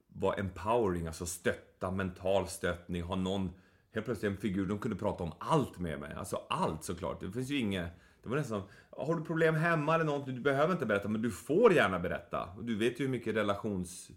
vara 0.08 0.36
empowering, 0.36 1.08
alltså 1.08 1.26
stötta, 1.26 1.92
mental 1.92 2.48
stöttning, 2.48 3.02
ha 3.02 3.16
någon, 3.16 3.52
helt 3.94 4.06
plötsligt 4.06 4.32
en 4.32 4.38
figur, 4.38 4.66
de 4.66 4.80
kunde 4.80 4.98
prata 4.98 5.24
om 5.24 5.32
allt 5.40 5.80
med 5.80 6.00
mig. 6.00 6.14
Alltså 6.14 6.42
allt 6.50 6.84
såklart. 6.84 7.22
Det 7.22 7.32
finns 7.32 7.50
ju 7.50 7.60
inget, 7.60 7.92
det 8.24 8.30
var 8.30 8.38
nästan, 8.38 8.64
har 8.90 9.16
du 9.16 9.26
problem 9.26 9.56
hemma 9.56 9.96
eller 9.96 10.06
något, 10.06 10.26
du 10.26 10.40
behöver 10.40 10.74
inte 10.74 10.86
berätta, 10.86 11.08
men 11.08 11.22
du 11.22 11.32
får 11.32 11.74
gärna 11.74 12.00
berätta. 12.00 12.50
Och 12.58 12.66
du 12.66 12.76
vet 12.76 13.00
ju 13.00 13.04
hur 13.04 13.12
mycket 13.12 13.36
relations... 13.36 14.12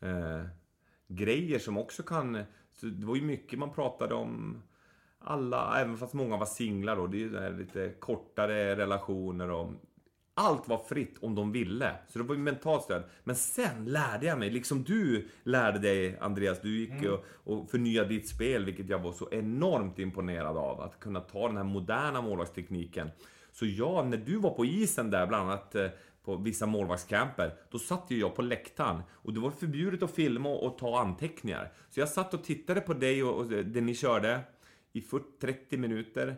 Eh, 0.00 0.44
grejer 1.08 1.58
som 1.58 1.78
också 1.78 2.02
kan... 2.02 2.42
Så 2.72 2.86
det 2.86 3.06
var 3.06 3.16
ju 3.16 3.22
mycket 3.22 3.58
man 3.58 3.70
pratade 3.70 4.14
om 4.14 4.62
alla, 5.18 5.80
även 5.80 5.96
fast 5.96 6.14
många 6.14 6.36
var 6.36 6.46
singlar 6.46 6.96
då, 6.96 7.06
det 7.06 7.16
är 7.16 7.50
ju 7.50 7.58
lite 7.58 7.94
kortare 8.00 8.76
relationer 8.76 9.50
och 9.50 9.70
allt 10.34 10.68
var 10.68 10.78
fritt 10.78 11.18
om 11.20 11.34
de 11.34 11.52
ville. 11.52 11.96
Så 12.08 12.18
det 12.18 12.24
var 12.24 12.34
ju 12.34 12.40
mentalt 12.40 12.82
stöd. 12.82 13.02
Men 13.24 13.36
sen 13.36 13.84
lärde 13.84 14.26
jag 14.26 14.38
mig, 14.38 14.50
liksom 14.50 14.84
du 14.84 15.28
lärde 15.42 15.78
dig 15.78 16.18
Andreas, 16.20 16.60
du 16.60 16.78
gick 16.78 17.08
och, 17.08 17.24
och 17.44 17.70
förnyade 17.70 18.08
ditt 18.08 18.28
spel, 18.28 18.64
vilket 18.64 18.88
jag 18.88 18.98
var 18.98 19.12
så 19.12 19.28
enormt 19.30 19.98
imponerad 19.98 20.56
av. 20.56 20.80
Att 20.80 21.00
kunna 21.00 21.20
ta 21.20 21.46
den 21.46 21.56
här 21.56 21.64
moderna 21.64 22.22
målvaktstekniken. 22.22 23.10
Så 23.52 23.66
jag, 23.66 24.06
när 24.06 24.16
du 24.16 24.36
var 24.36 24.50
på 24.50 24.64
isen 24.64 25.10
där, 25.10 25.26
bland 25.26 25.50
annat 25.50 25.74
eh, 25.74 25.88
på 26.24 26.36
vissa 26.36 26.66
målvaktscamper, 26.66 27.54
då 27.70 27.78
satt 27.78 28.04
ju 28.08 28.18
jag 28.18 28.34
på 28.34 28.42
läktaren 28.42 29.02
och 29.12 29.32
det 29.32 29.40
var 29.40 29.50
förbjudet 29.50 30.02
att 30.02 30.10
filma 30.10 30.48
och, 30.48 30.66
och 30.66 30.78
ta 30.78 31.00
anteckningar. 31.00 31.72
Så 31.90 32.00
jag 32.00 32.08
satt 32.08 32.34
och 32.34 32.44
tittade 32.44 32.80
på 32.80 32.94
dig 32.94 33.24
och, 33.24 33.38
och 33.38 33.46
det 33.46 33.80
ni 33.80 33.94
körde 33.94 34.40
i 34.92 35.00
40, 35.00 35.24
30 35.40 35.76
minuter 35.76 36.36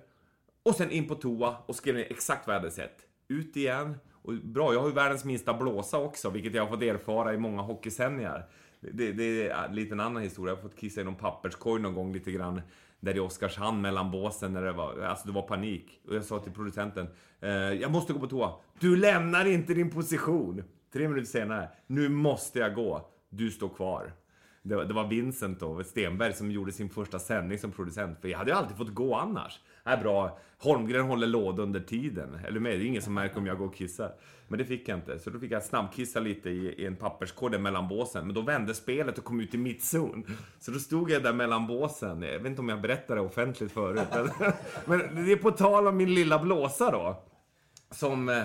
och 0.63 0.75
sen 0.75 0.91
in 0.91 1.09
på 1.09 1.15
toa 1.15 1.57
och 1.67 1.77
skrev 1.77 1.95
ner 1.95 2.07
exakt 2.11 2.47
vad 2.47 2.57
jag 2.57 2.61
hade 2.61 2.73
sett. 2.73 3.06
Ut 3.29 3.57
igen. 3.57 3.95
Och 4.13 4.35
bra, 4.35 4.73
jag 4.73 4.81
har 4.81 4.89
ju 4.89 4.95
världens 4.95 5.25
minsta 5.25 5.55
blåsa 5.55 5.99
också, 5.99 6.31
vilket 6.31 6.55
jag 6.55 6.63
har 6.63 6.71
fått 6.71 6.83
erfara 6.83 7.35
i 7.35 7.39
många 7.39 7.63
hockeysändningar. 7.63 8.49
Det, 8.81 9.13
det 9.13 9.49
är 9.49 9.65
en 9.65 9.75
liten 9.75 10.01
annan 10.01 10.23
historia. 10.23 10.51
Jag 10.51 10.57
har 10.57 10.69
fått 10.69 10.79
kissa 10.79 11.01
i 11.01 11.05
någon 11.05 11.15
papperskorg 11.15 11.83
någon 11.83 11.95
gång 11.95 12.13
lite 12.13 12.33
grann. 12.33 12.61
Där 13.01 13.17
i 13.17 13.21
Oskarshamn 13.21 13.81
mellan 13.81 14.11
båsen 14.11 14.53
när 14.53 14.63
det 14.63 14.73
var, 14.73 15.01
alltså 15.01 15.27
det 15.27 15.33
var 15.35 15.43
panik. 15.43 16.01
Och 16.09 16.15
jag 16.15 16.25
sa 16.25 16.39
till 16.39 16.53
producenten, 16.53 17.09
eh, 17.41 17.51
jag 17.51 17.91
måste 17.91 18.13
gå 18.13 18.19
på 18.19 18.27
toa. 18.27 18.55
Du 18.81 18.97
lämnar 18.97 19.45
inte 19.45 19.75
din 19.75 19.91
position! 19.91 20.63
Tre 20.93 21.09
minuter 21.09 21.31
senare, 21.31 21.69
nu 21.87 22.09
måste 22.09 22.59
jag 22.59 22.75
gå. 22.75 23.09
Du 23.29 23.51
står 23.51 23.69
kvar. 23.69 24.13
Det 24.63 24.77
var, 24.77 24.85
det 24.85 24.95
var 24.95 25.09
Vincent 25.09 25.61
då, 25.61 25.85
Stenberg, 25.85 26.33
som 26.33 26.51
gjorde 26.51 26.73
sin 26.73 26.91
första 26.91 27.19
sändning 27.19 27.59
som 27.59 27.73
producent. 27.73 28.21
För 28.21 28.29
jag 28.29 28.39
hade 28.39 28.51
ju 28.51 28.57
alltid 28.57 28.77
fått 28.77 28.95
gå 28.95 29.15
annars. 29.15 29.61
Är 29.87 29.97
bra, 29.97 30.39
Holmgren 30.59 31.07
håller 31.07 31.27
låda 31.27 31.63
under 31.63 31.81
tiden. 31.81 32.39
Eller 32.47 32.61
med, 32.61 32.79
det 32.79 32.85
är 32.85 32.87
ingen 32.87 33.03
som 33.03 33.15
märker 33.15 33.37
om 33.37 33.47
jag 33.47 33.59
går 33.59 33.67
och 33.67 33.75
kissar. 33.75 34.13
Men 34.49 34.59
det 34.59 34.65
fick 34.65 34.89
jag 34.89 34.99
inte. 34.99 35.19
Så 35.19 35.31
då 35.31 35.39
fick 35.39 35.51
jag 35.51 35.63
snabbkissa 35.63 36.21
lite 36.21 36.51
i, 36.51 36.83
i 36.83 36.87
en 36.87 36.97
papperskorg 36.97 37.59
mellan 37.59 37.89
båsen. 37.89 38.27
Men 38.27 38.35
då 38.35 38.41
vände 38.41 38.75
spelet 38.75 39.19
och 39.19 39.25
kom 39.25 39.41
ut 39.41 39.55
i 39.55 39.59
mittzon. 39.59 40.25
Så 40.61 40.71
då 40.71 40.79
stod 40.79 41.11
jag 41.11 41.23
där 41.23 41.33
mellan 41.33 41.67
båsen. 41.67 42.23
Jag 42.23 42.39
vet 42.39 42.47
inte 42.47 42.61
om 42.61 42.69
jag 42.69 42.81
berättade 42.81 43.21
det 43.21 43.27
offentligt 43.27 43.73
förut. 43.73 44.09
Men, 44.13 44.49
men 45.15 45.25
det 45.25 45.33
är 45.33 45.37
på 45.37 45.51
tal 45.51 45.87
om 45.87 45.97
min 45.97 46.15
lilla 46.15 46.39
blåsa 46.39 46.91
då. 46.91 47.23
Som... 47.91 48.29
Eh, 48.29 48.43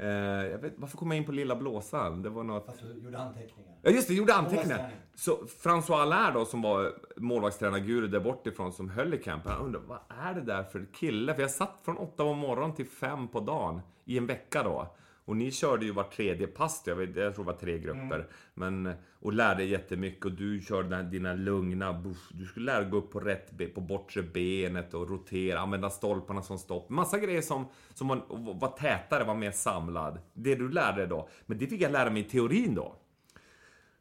eh, 0.00 0.06
jag 0.50 0.58
vet, 0.58 0.72
varför 0.76 0.98
kom 0.98 1.10
jag 1.10 1.18
in 1.18 1.24
på 1.24 1.32
Lilla 1.32 1.56
Blåsan? 1.56 2.22
Det 2.22 2.28
var 2.28 2.44
något... 2.44 2.66
Fast 2.66 2.80
du 2.82 3.04
gjorde 3.04 3.18
anteckningar. 3.18 3.72
Ja 3.82 3.90
just 3.90 4.08
det, 4.08 4.14
gjorde 4.14 4.34
anteckningar. 4.34 4.90
Så 5.14 5.36
François 5.62 6.00
Allaire 6.02 6.32
då, 6.32 6.44
som 6.44 6.62
var 6.62 6.92
målvaktstränarguru 7.16 8.08
där 8.08 8.20
bortifrån, 8.20 8.72
som 8.72 8.88
höll 8.88 9.14
i 9.14 9.18
campen, 9.18 9.52
han 9.52 9.64
undrade 9.64 9.86
vad 9.86 9.98
är 10.26 10.34
det 10.34 10.40
där 10.40 10.62
för 10.62 10.86
kille? 10.92 11.34
För 11.34 11.42
jag 11.42 11.50
satt 11.50 11.80
från 11.84 11.96
åtta 11.96 12.24
på 12.24 12.34
morgonen 12.34 12.74
till 12.74 12.86
fem 12.86 13.28
på 13.28 13.40
dagen 13.40 13.80
i 14.04 14.18
en 14.18 14.26
vecka 14.26 14.62
då. 14.62 14.94
Och 15.28 15.36
ni 15.36 15.50
körde 15.50 15.84
ju 15.84 15.92
var 15.92 16.04
tredje 16.04 16.46
pass, 16.46 16.82
jag, 16.86 16.96
vet, 16.96 17.16
jag 17.16 17.34
tror 17.34 17.44
det 17.44 17.52
var 17.52 17.58
tre 17.58 17.78
grupper. 17.78 18.26
Men, 18.54 18.94
och 19.20 19.32
lärde 19.32 19.64
jättemycket 19.64 20.24
och 20.24 20.32
du 20.32 20.60
körde 20.60 21.02
dina 21.02 21.34
lugna, 21.34 21.92
buff, 21.92 22.28
du 22.30 22.46
skulle 22.46 22.66
lära 22.66 22.80
dig 22.80 22.90
gå 22.90 22.96
upp 22.96 23.10
på 23.10 23.20
rätt 23.20 23.74
på 23.74 23.80
bortre 23.80 24.22
benet 24.22 24.94
och 24.94 25.10
rotera, 25.10 25.60
använda 25.60 25.90
stolparna 25.90 26.42
som 26.42 26.58
stopp. 26.58 26.90
Massa 26.90 27.18
grejer 27.18 27.42
som, 27.42 27.66
som 27.94 28.08
var, 28.08 28.22
var 28.54 28.68
tätare, 28.68 29.24
var 29.24 29.34
mer 29.34 29.50
samlad. 29.50 30.18
Det 30.32 30.54
du 30.54 30.68
lärde 30.68 30.98
dig 30.98 31.06
då. 31.06 31.28
Men 31.46 31.58
det 31.58 31.66
fick 31.66 31.80
jag 31.80 31.92
lära 31.92 32.10
mig 32.10 32.22
i 32.22 32.24
teorin 32.24 32.74
då. 32.74 32.96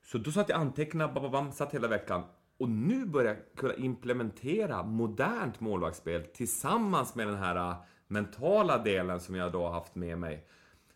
Så 0.03 0.17
då 0.17 0.31
satt 0.31 0.49
jag 0.49 0.59
antecknade, 0.59 1.13
bam, 1.13 1.23
bam, 1.23 1.31
bam, 1.31 1.51
satt 1.51 1.73
hela 1.73 1.87
veckan. 1.87 2.23
Och 2.59 2.69
nu 2.69 3.05
börjar 3.05 3.33
jag 3.33 3.57
kunna 3.57 3.73
implementera 3.73 4.83
modernt 4.83 5.59
målvaktsspel 5.59 6.23
tillsammans 6.23 7.15
med 7.15 7.27
den 7.27 7.37
här 7.37 7.55
äh, 7.55 7.75
mentala 8.07 8.77
delen 8.77 9.19
som 9.19 9.35
jag 9.35 9.51
då 9.51 9.63
har 9.65 9.71
haft 9.71 9.95
med 9.95 10.17
mig. 10.17 10.47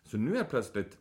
Så 0.04 0.16
nu 0.16 0.36
är 0.36 0.44
plötsligt 0.44 0.98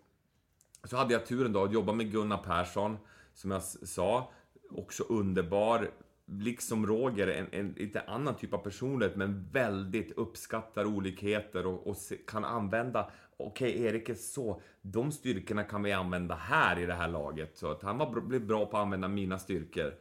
så 0.84 0.98
hade 0.98 1.14
jag 1.14 1.26
turen 1.26 1.54
då 1.54 1.64
att 1.64 1.74
jobba 1.74 1.94
med 1.94 2.12
Gunnar 2.12 2.38
Persson, 2.38 2.98
som 3.34 3.52
jag 3.52 3.64
sa, 3.64 4.32
också 4.70 5.04
underbar. 5.04 5.92
Liksom 6.26 6.88
Roger, 6.88 7.28
en, 7.28 7.48
en 7.52 7.74
lite 7.78 8.02
annan 8.02 8.36
typ 8.36 8.54
av 8.54 8.58
personlighet, 8.58 9.16
men 9.16 9.50
väldigt 9.52 10.12
uppskattar 10.12 10.86
olikheter 10.86 11.66
och, 11.66 11.88
och 11.88 11.98
se, 11.98 12.16
kan 12.16 12.46
använda, 12.46 13.12
okej 13.38 13.84
Erik 13.84 14.10
är 14.10 14.16
så, 14.16 14.62
de 14.82 15.12
styrkorna 15.12 15.64
kan 15.64 15.84
vi 15.84 15.92
använda 15.92 16.36
här 16.36 16.80
i 16.80 16.86
det 16.86 16.94
här 16.94 17.08
laget. 17.08 17.58
Så 17.58 17.72
att 17.72 17.84
han 17.84 17.98
var, 17.98 18.22
blev 18.22 18.46
bra 18.46 18.66
på 18.66 18.78
att 18.78 18.84
använda 18.84 19.08
mina 19.08 19.40
styrkor. 19.40 19.94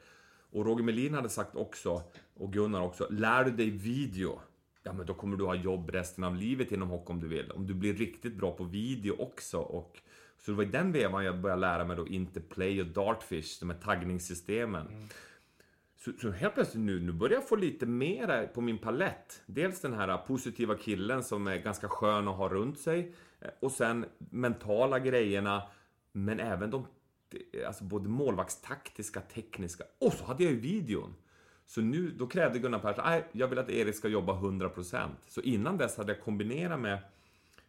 Och 0.53 0.67
Roger 0.67 0.85
Melin 0.85 1.15
hade 1.15 1.29
sagt 1.29 1.57
också, 1.57 2.03
och 2.35 2.53
Gunnar 2.53 2.81
också, 2.81 3.07
lär 3.11 3.45
du 3.45 3.51
dig 3.51 3.71
video, 3.71 4.41
ja 4.83 4.93
men 4.93 5.07
då 5.07 5.15
kommer 5.15 5.37
du 5.37 5.45
ha 5.45 5.55
jobb 5.55 5.91
resten 5.91 6.25
av 6.25 6.37
livet 6.37 6.73
inom 6.73 6.89
hockey 6.89 7.13
om 7.13 7.21
du 7.21 7.29
vill. 7.29 7.51
Om 7.51 7.67
du 7.67 7.75
blir 7.75 7.95
riktigt 7.95 8.35
bra 8.35 8.53
på 8.57 8.65
video 8.65 9.17
också. 9.19 9.59
Och, 9.59 9.99
så 10.39 10.51
det 10.51 10.57
var 10.57 10.65
i 10.65 10.67
den 10.67 10.93
vevan 10.93 11.25
jag 11.25 11.41
började 11.41 11.61
lära 11.61 11.85
mig 11.85 11.97
då 11.97 12.09
Interplay 12.09 12.81
och 12.81 12.87
Dartfish, 12.87 13.61
de 13.61 13.71
här 13.71 13.79
taggningssystemen. 13.79 15.09
Så, 15.97 16.13
så 16.21 16.31
helt 16.31 16.55
plötsligt 16.55 16.85
nu, 16.85 17.01
nu 17.01 17.13
börjar 17.13 17.35
jag 17.35 17.49
få 17.49 17.57
lite 17.57 17.87
mera 17.87 18.47
på 18.47 18.61
min 18.61 18.79
palett. 18.79 19.43
Dels 19.47 19.81
den 19.81 19.93
här 19.95 20.17
positiva 20.17 20.75
killen 20.75 21.23
som 21.25 21.47
är 21.47 21.57
ganska 21.57 21.89
skön 21.89 22.29
att 22.29 22.37
ha 22.37 22.49
runt 22.49 22.79
sig. 22.79 23.15
eh, 23.41 23.49
Och 23.61 23.73
sen 23.73 24.05
mentala 24.19 24.99
grejerna. 24.99 25.63
Men 26.13 26.41
även 26.41 26.71
de, 26.71 26.87
alltså 27.67 27.85
både 27.85 28.09
målvaktstaktiska, 28.09 29.21
tekniska. 29.21 29.85
Och 29.99 30.13
så 30.13 30.25
hade 30.25 30.45
jag 30.45 30.53
ju 30.53 30.61
videon. 30.61 31.15
Så 31.71 31.81
nu, 31.81 32.11
då 32.11 32.27
krävde 32.27 32.59
Gunnar 32.59 32.79
Persson, 32.79 33.05
nej, 33.07 33.25
jag 33.33 33.49
vill 33.49 33.59
att 33.59 33.71
Erik 33.71 33.95
ska 33.95 34.09
jobba 34.09 34.33
100%. 34.33 35.09
Så 35.27 35.41
innan 35.41 35.77
dess 35.77 35.97
hade 35.97 36.13
jag 36.13 36.23
kombinerat 36.23 36.81
med 36.81 36.99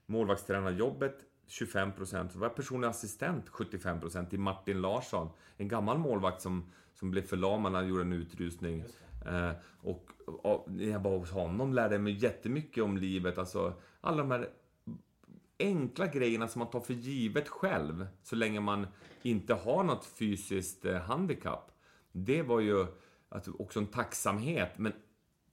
målvaktstränarjobbet 0.06 1.20
25%, 1.48 2.30
så 2.30 2.40
var 2.40 2.48
jag 2.48 2.56
personlig 2.56 2.88
assistent 2.88 3.50
75% 3.50 4.30
till 4.30 4.40
Martin 4.40 4.82
Larsson. 4.82 5.30
En 5.58 5.68
gammal 5.68 5.98
målvakt 5.98 6.42
som, 6.42 6.72
som 6.94 7.12
blev 7.12 7.22
förlamad 7.22 7.72
när 7.72 7.80
han 7.80 7.90
gjorde 7.90 8.02
en 8.02 8.14
utrusning. 8.14 8.84
Eh, 9.26 9.52
och, 9.82 10.10
och 10.26 10.72
när 10.72 10.90
jag 10.92 11.00
var 11.00 11.18
hos 11.18 11.32
honom 11.32 11.74
lärde 11.74 11.96
jag 11.96 12.02
mig 12.02 12.14
jättemycket 12.14 12.84
om 12.84 12.98
livet. 12.98 13.38
Alltså, 13.38 13.74
alla 14.02 14.18
de 14.18 14.32
här 14.32 14.50
enkla 15.60 16.08
grejerna 16.08 16.48
som 16.48 16.60
man 16.60 16.70
tar 16.70 16.80
för 16.82 16.94
givet 16.94 17.50
själv, 17.50 18.08
så 18.24 18.36
länge 18.36 18.60
man 18.60 18.88
inte 19.22 19.54
har 19.54 19.84
något 19.84 20.06
fysiskt 20.06 20.86
eh, 20.86 21.02
handikapp. 21.02 21.72
Det 22.12 22.42
var 22.42 22.60
ju 22.60 22.86
att 23.32 23.48
också 23.60 23.80
en 23.80 23.88
tacksamhet, 23.88 24.78
men 24.78 24.94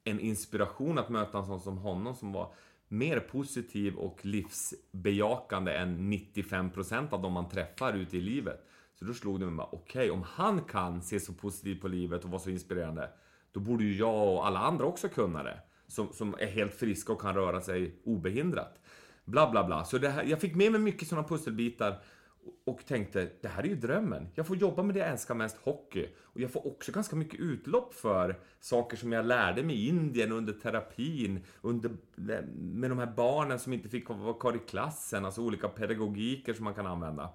en 0.04 0.20
inspiration 0.20 0.98
att 0.98 1.08
möta 1.08 1.38
en 1.38 1.46
sån 1.46 1.60
som 1.60 1.78
honom 1.78 2.14
som 2.14 2.32
var 2.32 2.52
mer 2.88 3.20
positiv 3.20 3.96
och 3.96 4.26
livsbejakande 4.26 5.72
än 5.72 6.12
95% 6.12 7.12
av 7.12 7.22
de 7.22 7.32
man 7.32 7.48
träffar 7.48 7.92
ute 7.92 8.16
i 8.16 8.20
livet. 8.20 8.64
Så 8.98 9.04
då 9.04 9.14
slog 9.14 9.40
det 9.40 9.46
mig 9.46 9.54
bara, 9.54 9.68
okej, 9.72 10.10
om 10.10 10.22
han 10.22 10.60
kan 10.60 11.02
se 11.02 11.20
så 11.20 11.32
positivt 11.32 11.80
på 11.80 11.88
livet 11.88 12.24
och 12.24 12.30
vara 12.30 12.40
så 12.40 12.50
inspirerande, 12.50 13.10
då 13.52 13.60
borde 13.60 13.84
ju 13.84 13.96
jag 13.96 14.34
och 14.34 14.46
alla 14.46 14.58
andra 14.58 14.84
också 14.84 15.08
kunna 15.08 15.42
det. 15.42 15.60
Som, 15.86 16.12
som 16.12 16.34
är 16.38 16.46
helt 16.46 16.74
friska 16.74 17.12
och 17.12 17.20
kan 17.20 17.34
röra 17.34 17.60
sig 17.60 18.00
obehindrat. 18.04 18.80
Bla, 19.24 19.50
bla, 19.50 19.64
bla. 19.64 19.84
Så 19.84 19.98
det 19.98 20.08
här, 20.08 20.24
jag 20.24 20.40
fick 20.40 20.54
med 20.54 20.72
mig 20.72 20.80
mycket 20.80 21.08
sådana 21.08 21.28
pusselbitar 21.28 22.02
och 22.64 22.86
tänkte, 22.86 23.30
det 23.40 23.48
här 23.48 23.62
är 23.62 23.66
ju 23.66 23.76
drömmen. 23.76 24.28
Jag 24.34 24.46
får 24.46 24.56
jobba 24.56 24.82
med 24.82 24.94
det 24.94 24.98
jag 24.98 25.08
älskar 25.08 25.34
mest, 25.34 25.56
hockey. 25.56 26.08
Och 26.20 26.40
jag 26.40 26.52
får 26.52 26.66
också 26.66 26.92
ganska 26.92 27.16
mycket 27.16 27.40
utlopp 27.40 27.94
för 27.94 28.40
saker 28.60 28.96
som 28.96 29.12
jag 29.12 29.26
lärde 29.26 29.62
mig 29.62 29.76
i 29.76 29.88
Indien 29.88 30.32
under 30.32 30.52
terapin, 30.52 31.44
under, 31.60 31.90
med 32.54 32.90
de 32.90 32.98
här 32.98 33.12
barnen 33.16 33.58
som 33.58 33.72
inte 33.72 33.88
fick 33.88 34.08
vara 34.08 34.34
kvar 34.34 34.56
i 34.56 34.58
klassen, 34.58 35.24
alltså 35.24 35.42
olika 35.42 35.68
pedagogiker 35.68 36.54
som 36.54 36.64
man 36.64 36.74
kan 36.74 36.86
använda. 36.86 37.30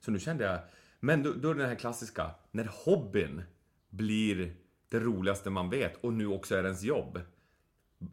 Så 0.00 0.10
nu 0.10 0.18
kände 0.18 0.44
jag, 0.44 0.60
men 1.00 1.22
då, 1.22 1.32
då 1.32 1.50
är 1.50 1.54
det 1.54 1.60
den 1.60 1.68
här 1.68 1.76
klassiska, 1.76 2.30
när 2.50 2.70
hobbyn 2.84 3.42
blir 3.90 4.54
det 4.88 5.00
roligaste 5.00 5.50
man 5.50 5.70
vet 5.70 6.04
och 6.04 6.12
nu 6.12 6.26
också 6.26 6.54
är 6.54 6.64
ens 6.64 6.82
jobb. 6.82 7.20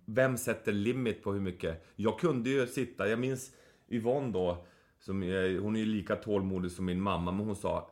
Vem 0.05 0.37
sätter 0.37 0.71
limit 0.71 1.23
på 1.23 1.33
hur 1.33 1.41
mycket? 1.41 1.85
Jag 1.95 2.19
kunde 2.19 2.49
ju 2.49 2.67
sitta, 2.67 3.09
jag 3.09 3.19
minns 3.19 3.51
Yvonne 3.89 4.31
då, 4.31 4.65
som 5.07 5.21
hon 5.61 5.75
är 5.75 5.79
ju 5.79 5.85
lika 5.85 6.15
tålmodig 6.15 6.71
som 6.71 6.85
min 6.85 7.01
mamma, 7.01 7.31
men 7.31 7.45
hon 7.45 7.55
sa 7.55 7.89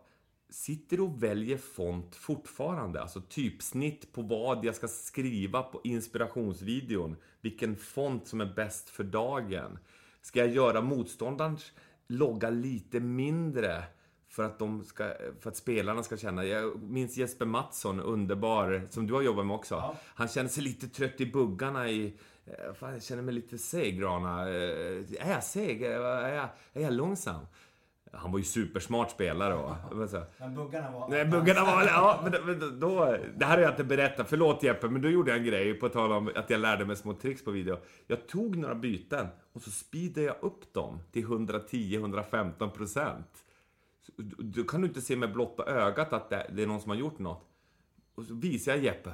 Sitter 0.50 1.00
och 1.00 1.24
väljer 1.24 1.58
font 1.58 2.16
fortfarande? 2.16 3.02
Alltså 3.02 3.22
typsnitt 3.22 4.14
på 4.14 4.22
vad 4.22 4.66
jag 4.66 4.76
ska 4.76 4.88
skriva 4.88 5.64
på 5.64 5.82
inspirationsvideon. 5.84 7.16
Vilken 7.42 7.76
font 7.76 8.28
som 8.28 8.42
är 8.42 8.54
bäst 8.56 8.90
för 8.90 9.04
dagen. 9.04 9.80
Ska 10.22 10.40
jag 10.40 10.50
göra 10.50 10.82
motståndarens 10.82 11.72
logga 12.08 12.50
lite 12.50 13.00
mindre 13.00 13.84
för 14.28 14.44
att, 14.44 14.60
de 14.60 14.84
ska, 14.84 15.14
för 15.40 15.50
att 15.50 15.58
spelarna 15.58 16.04
ska 16.04 16.18
känna... 16.18 16.46
Jag 16.46 16.84
minns 16.84 17.18
Jesper 17.18 17.46
Mattsson, 17.46 18.00
underbar, 18.00 18.88
som 18.90 19.08
du 19.08 19.14
har 19.14 19.22
jobbat 19.22 19.46
med 19.46 19.56
också. 19.56 19.76
Ja. 19.76 19.96
Han 20.06 20.28
känner 20.28 20.50
sig 20.50 20.64
lite 20.64 20.88
trött 20.88 21.22
i 21.22 21.26
buggarna 21.26 21.90
i... 21.90 22.14
eh, 22.46 22.74
Fan, 22.74 22.94
jag 22.94 23.04
känner 23.04 23.24
mig 23.24 23.34
lite 23.34 23.58
seg, 23.58 24.04
Rana. 24.04 24.50
Eh, 24.50 24.56
Är 25.20 25.32
jag 25.32 25.44
seg? 25.44 25.82
Är 25.84 25.92
jag, 26.30 26.50
är 26.74 26.82
jag 26.82 26.94
långsam? 26.94 27.46
Han 28.14 28.32
var 28.32 28.40
ju 28.40 28.46
supersmart 28.46 29.12
spelare 29.12 29.54
och... 29.56 29.96
men 29.96 30.10
så- 30.10 30.24
Men 30.38 30.56
buggarna 30.56 30.92
var... 30.92 31.10
Nej, 31.10 31.26
buggarna 31.26 31.62
var. 31.66 31.84
Ja, 31.84 32.30
men, 32.46 32.80
då-. 32.80 33.18
Det 33.38 33.46
här 33.46 33.58
har 33.58 33.64
jag 33.64 33.72
inte 33.72 33.84
berättat. 33.84 34.30
Förlåt 34.30 34.64
Jeppe, 34.64 34.90
men 34.90 35.02
då 35.02 35.10
gjorde 35.10 35.32
jag 35.32 35.38
en 35.40 35.46
grej 35.46 35.74
på 35.74 35.90
tal 35.90 36.12
om 36.12 36.32
att 36.36 36.50
jag 36.50 36.60
lärde 36.60 36.86
mig 36.86 36.96
små 36.96 37.14
tricks 37.14 37.44
på 37.46 37.52
video. 37.52 37.78
Jag 38.08 38.28
tog 38.28 38.56
några 38.58 38.76
byten 38.76 39.28
och 39.54 39.62
så 39.62 39.72
speedade 39.72 40.22
jag 40.28 40.36
upp 40.42 40.74
dem 40.74 41.00
till 41.12 41.26
110-115 41.28 42.70
procent. 42.70 43.28
Då 44.38 44.64
kan 44.64 44.82
du 44.82 44.88
inte 44.88 45.02
se 45.02 45.16
med 45.16 45.34
blotta 45.34 45.66
ögat 45.66 46.14
att 46.14 46.30
det, 46.30 46.48
det 46.54 46.64
är 46.64 46.68
någon 46.68 46.82
som 46.82 46.90
har 46.90 46.98
gjort 46.98 47.20
något. 47.20 47.48
Och 48.16 48.24
så 48.26 48.34
visar 48.34 48.72
jag 48.72 48.84
Jeppe. 48.84 49.12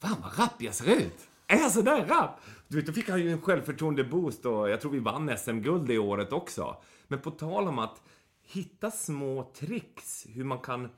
Fan 0.00 0.16
vad 0.22 0.38
rapp 0.38 0.62
jag 0.62 0.74
ser 0.74 0.96
ut! 0.96 1.28
Är 1.50 1.56
jag 1.56 1.72
så 1.72 1.82
rapp? 1.82 2.40
Du 2.68 2.76
vet, 2.76 2.86
då 2.86 2.92
fick 2.92 3.08
han 3.08 3.20
ju 3.20 3.32
en 3.32 3.40
självförtroende-boost 3.40 4.46
och 4.46 4.70
jag 4.70 4.80
tror 4.80 4.92
vi 4.92 4.98
vann 4.98 5.38
SM-guld 5.38 5.88
det 5.88 5.98
året 5.98 6.32
också. 6.32 6.76
Men 7.06 7.20
på 7.20 7.30
tal 7.30 7.68
om 7.68 7.78
att 7.78 8.02
hitta 8.42 8.90
små 8.90 9.52
tricks, 9.54 10.26
hur 10.28 10.44
man 10.44 10.58
kan... 10.58 10.88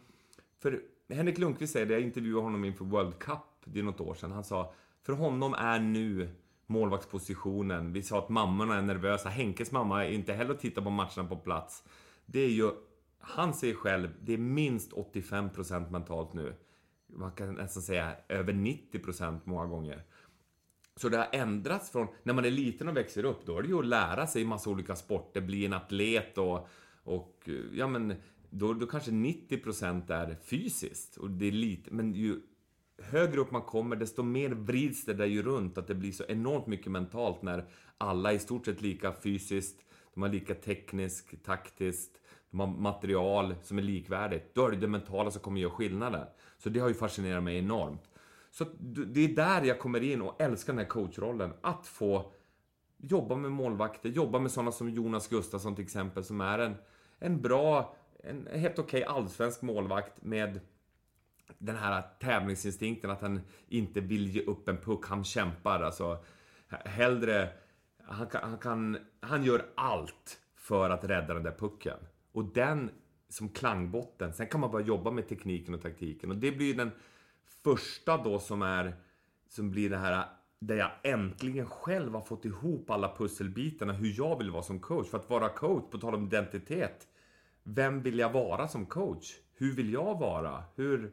För 0.62 0.80
Henrik 1.08 1.38
Lundqvist 1.38 1.72
säger 1.72 1.86
det, 1.86 1.92
jag 1.92 2.02
intervjuade 2.02 2.42
honom 2.42 2.64
inför 2.64 2.84
World 2.84 3.18
Cup, 3.18 3.38
det 3.64 3.78
är 3.78 3.82
något 3.82 4.00
år 4.00 4.14
sedan. 4.14 4.32
Han 4.32 4.44
sa, 4.44 4.72
för 5.02 5.12
honom 5.12 5.54
är 5.54 5.78
nu 5.78 6.28
målvaktspositionen, 6.66 7.92
vi 7.92 8.02
sa 8.02 8.18
att 8.18 8.28
mammorna 8.28 8.78
är 8.78 8.82
nervösa, 8.82 9.28
Henkes 9.28 9.72
mamma 9.72 10.04
är 10.06 10.10
inte 10.10 10.32
heller 10.32 10.54
att 10.54 10.60
titta 10.60 10.82
på 10.82 10.90
matcherna 10.90 11.28
på 11.28 11.36
plats. 11.36 11.84
Det 12.26 12.40
är 12.40 12.50
ju, 12.50 12.70
han 13.18 13.54
säger 13.54 13.74
själv, 13.74 14.08
det 14.20 14.32
är 14.32 14.38
minst 14.38 14.92
85% 14.92 15.90
mentalt 15.90 16.32
nu. 16.32 16.54
Man 17.06 17.32
kan 17.32 17.54
nästan 17.54 17.82
säga 17.82 18.16
över 18.28 18.52
90% 18.52 19.40
många 19.44 19.66
gånger. 19.66 20.04
Så 21.00 21.08
det 21.08 21.16
har 21.16 21.28
ändrats 21.32 21.90
från, 21.90 22.08
när 22.22 22.34
man 22.34 22.44
är 22.44 22.50
liten 22.50 22.88
och 22.88 22.96
växer 22.96 23.24
upp, 23.24 23.46
då 23.46 23.58
är 23.58 23.62
det 23.62 23.68
ju 23.68 23.78
att 23.78 23.86
lära 23.86 24.26
sig 24.26 24.44
massa 24.44 24.70
olika 24.70 24.96
sporter, 24.96 25.40
bli 25.40 25.66
en 25.66 25.72
atlet 25.72 26.38
och, 26.38 26.68
och 27.04 27.48
ja 27.72 27.86
men, 27.86 28.14
då, 28.50 28.74
då 28.74 28.86
kanske 28.86 29.10
90% 29.10 30.12
är 30.12 30.36
fysiskt. 30.44 31.16
Och 31.16 31.30
det 31.30 31.46
är 31.46 31.52
lite, 31.52 31.90
men 31.94 32.14
ju 32.14 32.40
högre 33.02 33.40
upp 33.40 33.50
man 33.50 33.62
kommer, 33.62 33.96
desto 33.96 34.22
mer 34.22 34.50
vrids 34.50 35.04
det 35.04 35.14
där 35.14 35.26
ju 35.26 35.42
runt, 35.42 35.78
att 35.78 35.86
det 35.86 35.94
blir 35.94 36.12
så 36.12 36.24
enormt 36.28 36.66
mycket 36.66 36.92
mentalt 36.92 37.42
när 37.42 37.68
alla 37.98 38.32
är 38.32 38.36
i 38.36 38.38
stort 38.38 38.64
sett 38.64 38.82
lika 38.82 39.12
fysiskt, 39.12 39.84
de 40.14 40.22
har 40.22 40.28
lika 40.28 40.54
tekniskt, 40.54 41.44
taktiskt, 41.44 42.20
de 42.50 42.60
har 42.60 42.66
material 42.66 43.54
som 43.62 43.78
är 43.78 43.82
likvärdigt. 43.82 44.54
Då 44.54 44.66
är 44.66 44.70
det 44.70 44.76
det 44.76 44.88
mentala 44.88 45.30
som 45.30 45.40
kommer 45.40 45.60
göra 45.60 45.72
skillnaden. 45.72 46.26
Så 46.58 46.68
det 46.68 46.80
har 46.80 46.88
ju 46.88 46.94
fascinerat 46.94 47.42
mig 47.42 47.58
enormt. 47.58 48.09
Så 48.50 48.64
det 48.84 49.20
är 49.20 49.28
där 49.28 49.62
jag 49.62 49.78
kommer 49.78 50.02
in 50.02 50.22
och 50.22 50.40
älskar 50.40 50.72
den 50.72 50.78
här 50.78 50.86
coachrollen. 50.86 51.52
Att 51.60 51.86
få 51.86 52.32
jobba 52.96 53.36
med 53.36 53.52
målvakter, 53.52 54.08
jobba 54.08 54.38
med 54.38 54.50
sådana 54.50 54.72
som 54.72 54.90
Jonas 54.90 55.28
Gustafsson 55.28 55.74
till 55.74 55.84
exempel, 55.84 56.24
som 56.24 56.40
är 56.40 56.58
en, 56.58 56.74
en 57.18 57.42
bra, 57.42 57.96
en 58.22 58.48
helt 58.52 58.78
okej 58.78 59.02
okay 59.04 59.14
allsvensk 59.16 59.62
målvakt 59.62 60.22
med 60.22 60.60
den 61.58 61.76
här 61.76 62.02
tävlingsinstinkten 62.20 63.10
att 63.10 63.20
han 63.20 63.40
inte 63.68 64.00
vill 64.00 64.28
ge 64.28 64.42
upp 64.42 64.68
en 64.68 64.76
puck, 64.76 65.06
han 65.06 65.24
kämpar 65.24 65.82
alltså. 65.82 66.24
Hellre, 66.68 67.48
han, 68.04 68.26
kan, 68.26 68.42
han, 68.42 68.58
kan, 68.58 68.98
han 69.20 69.44
gör 69.44 69.66
allt 69.74 70.38
för 70.54 70.90
att 70.90 71.04
rädda 71.04 71.34
den 71.34 71.42
där 71.42 71.56
pucken. 71.58 71.96
Och 72.32 72.44
den 72.44 72.90
som 73.28 73.48
klangbotten, 73.48 74.32
sen 74.32 74.46
kan 74.46 74.60
man 74.60 74.70
börja 74.70 74.86
jobba 74.86 75.10
med 75.10 75.28
tekniken 75.28 75.74
och 75.74 75.82
taktiken. 75.82 76.30
Och 76.30 76.36
det 76.36 76.52
blir 76.52 76.74
den 76.74 76.90
första 77.64 78.16
då 78.16 78.38
som 78.38 78.62
är, 78.62 78.94
som 79.48 79.70
blir 79.70 79.90
det 79.90 79.96
här 79.96 80.26
där 80.60 80.76
jag 80.76 80.90
äntligen 81.02 81.66
själv 81.66 82.14
har 82.14 82.20
fått 82.20 82.44
ihop 82.44 82.90
alla 82.90 83.16
pusselbitarna 83.16 83.92
hur 83.92 84.14
jag 84.16 84.38
vill 84.38 84.50
vara 84.50 84.62
som 84.62 84.80
coach. 84.80 85.08
För 85.08 85.18
att 85.18 85.30
vara 85.30 85.48
coach, 85.48 85.90
på 85.90 85.98
tal 85.98 86.14
om 86.14 86.26
identitet. 86.26 87.08
Vem 87.62 88.02
vill 88.02 88.18
jag 88.18 88.32
vara 88.32 88.68
som 88.68 88.86
coach? 88.86 89.34
Hur 89.54 89.74
vill 89.74 89.92
jag 89.92 90.18
vara? 90.18 90.64
Hur, 90.76 91.12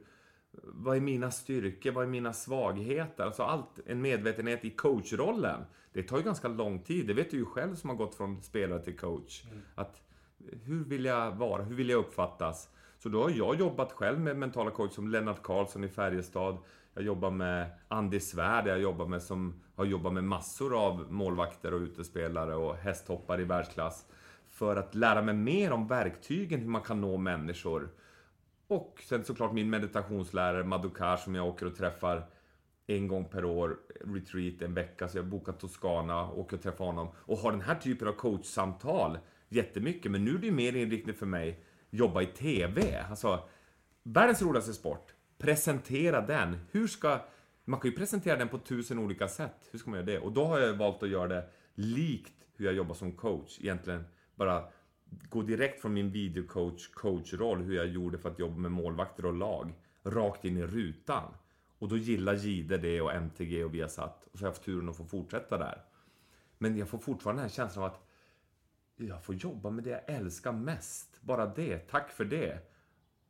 vad 0.52 0.96
är 0.98 1.02
mina 1.02 1.32
styrkor? 1.32 1.92
Vad 1.92 2.04
är 2.04 2.08
mina 2.08 2.34
svagheter? 2.34 3.24
Alltså 3.24 3.44
allt, 3.44 3.80
en 3.86 4.02
medvetenhet 4.02 4.66
i 4.66 4.70
coachrollen. 4.70 5.62
Det 5.94 6.04
tar 6.04 6.18
ju 6.18 6.24
ganska 6.24 6.48
lång 6.48 6.80
tid. 6.80 7.08
Det 7.08 7.14
vet 7.14 7.32
du 7.32 7.38
ju 7.38 7.46
själv 7.46 7.76
som 7.76 7.90
har 7.90 7.98
gått 7.98 8.16
från 8.16 8.42
spelare 8.42 8.84
till 8.84 8.98
coach. 8.98 9.44
Mm. 9.44 9.62
Att, 9.76 10.02
hur 10.64 10.84
vill 10.84 11.06
jag 11.06 11.32
vara? 11.32 11.64
Hur 11.64 11.76
vill 11.76 11.90
jag 11.90 12.00
uppfattas? 12.00 12.70
Så 12.98 13.10
då 13.10 13.24
har 13.24 13.30
jag 13.30 13.56
jobbat 13.56 13.92
själv 13.92 14.20
med 14.20 14.38
mentala 14.38 14.72
coach 14.72 14.92
som 14.92 15.08
Lennart 15.08 15.44
Karlsson 15.44 15.84
i 15.84 15.90
Färjestad. 15.90 16.58
Jag 16.94 17.04
jobbar 17.04 17.32
med 17.32 17.70
Andy 17.88 18.20
Svärd, 18.20 18.68
jag 18.68 18.82
jobbar 18.82 19.06
med 19.06 19.22
som 19.22 19.62
har 19.76 19.86
jobbat 19.86 20.14
med 20.14 20.24
massor 20.24 20.86
av 20.86 21.12
målvakter 21.12 21.74
och 21.74 21.82
utespelare 21.82 22.56
och 22.56 22.76
hästhoppare 22.76 23.42
i 23.42 23.46
världsklass. 23.46 24.06
För 24.48 24.76
att 24.76 24.96
lära 24.96 25.22
mig 25.22 25.36
mer 25.36 25.72
om 25.72 25.88
verktygen, 25.88 26.60
hur 26.60 26.70
man 26.70 26.82
kan 26.82 27.02
nå 27.02 27.18
människor. 27.18 27.90
Och 28.68 29.04
sen 29.06 29.24
såklart 29.24 29.54
min 29.54 29.70
meditationslärare 29.70 30.64
Madukar 30.64 31.18
som 31.18 31.36
jag 31.36 31.48
åker 31.48 31.66
och 31.66 31.76
träffar 31.76 32.26
en 32.88 33.08
gång 33.08 33.26
per 33.26 33.46
år, 33.46 33.78
retreat 34.06 34.62
en 34.62 34.74
vecka, 34.74 35.08
så 35.08 35.18
jag 35.18 35.26
bokar 35.26 35.54
Toscana, 35.54 36.32
åker 36.32 36.58
och 36.58 36.64
träffar 36.64 36.86
honom 36.86 37.10
och 37.18 37.38
har 37.38 37.52
den 37.52 37.62
här 37.62 37.76
typen 37.76 38.08
av 38.08 38.12
coachsamtal 38.12 39.20
jättemycket. 39.50 40.12
Men 40.12 40.26
nu 40.26 40.36
är 40.36 40.38
det 40.38 40.52
mer 40.52 40.76
inriktning 40.76 41.16
för 41.16 41.26
mig, 41.26 41.64
jobba 41.90 42.22
i 42.22 42.26
TV. 42.26 43.06
Alltså, 43.10 43.50
världens 44.04 44.42
roligaste 44.42 44.74
sport 44.74 45.14
presentera 45.38 46.22
den. 46.22 46.58
Hur 46.72 46.88
ska... 46.88 47.20
Man 47.66 47.80
kan 47.80 47.92
ju 47.92 47.98
presentera 47.98 48.38
den 48.38 48.50
på 48.50 48.58
tusen 48.58 49.00
olika 49.00 49.28
sätt. 49.28 49.70
Hur 49.72 49.80
ska 49.80 49.90
man 49.90 50.00
göra 50.00 50.06
det? 50.06 50.20
Och 50.20 50.32
då 50.32 50.46
har 50.46 50.60
jag 50.60 50.74
valt 50.74 51.04
att 51.04 51.10
göra 51.10 51.28
det 51.28 51.50
likt 51.76 52.34
hur 52.56 52.66
jag 52.66 52.74
jobbar 52.74 52.96
som 52.96 53.12
coach. 53.12 53.60
Egentligen 53.60 54.06
bara 54.36 54.64
gå 55.30 55.42
direkt 55.42 55.82
från 55.82 55.94
min 55.94 56.12
videocoach 56.12 56.88
coachroll, 56.88 57.62
hur 57.62 57.76
jag 57.76 57.88
gjorde 57.88 58.18
för 58.18 58.30
att 58.30 58.40
jobba 58.40 58.58
med 58.58 58.72
målvakter 58.72 59.26
och 59.26 59.34
lag, 59.34 59.74
rakt 60.04 60.46
in 60.46 60.58
i 60.58 60.64
rutan. 60.64 61.34
Och 61.80 61.88
då 61.88 61.98
gillar 61.98 62.34
Gide 62.34 62.78
det 62.78 63.02
och 63.02 63.14
MTG 63.14 63.64
och 63.64 63.74
Viasat. 63.74 64.28
Och 64.32 64.40
så 64.40 64.46
har 64.46 64.48
jag 64.48 64.52
haft 64.52 64.64
turen 64.64 64.90
att 64.90 64.98
få 64.98 65.06
fortsätta 65.06 65.58
där. 65.58 65.82
Men 66.58 66.78
jag 66.78 66.90
får 66.90 66.98
fortfarande 66.98 67.42
den 67.42 67.50
här 67.50 67.56
känslan 67.56 67.86
av 67.86 67.92
att 67.92 68.08
jag 68.96 69.24
får 69.24 69.36
jobba 69.36 69.70
med 69.70 69.84
det 69.84 69.90
jag 69.90 70.16
älskar 70.16 70.52
mest. 70.52 71.17
Bara 71.28 71.46
det. 71.46 71.78
Tack 71.78 72.12
för 72.12 72.26
det. 72.26 72.60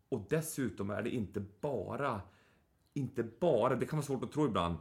Och 0.09 0.25
dessutom 0.29 0.89
är 0.89 1.01
det 1.01 1.09
inte 1.09 1.39
bara, 1.61 2.21
inte 2.93 3.23
bara, 3.23 3.75
det 3.75 3.85
kan 3.85 3.97
vara 3.97 4.05
svårt 4.05 4.23
att 4.23 4.31
tro 4.31 4.45
ibland, 4.45 4.77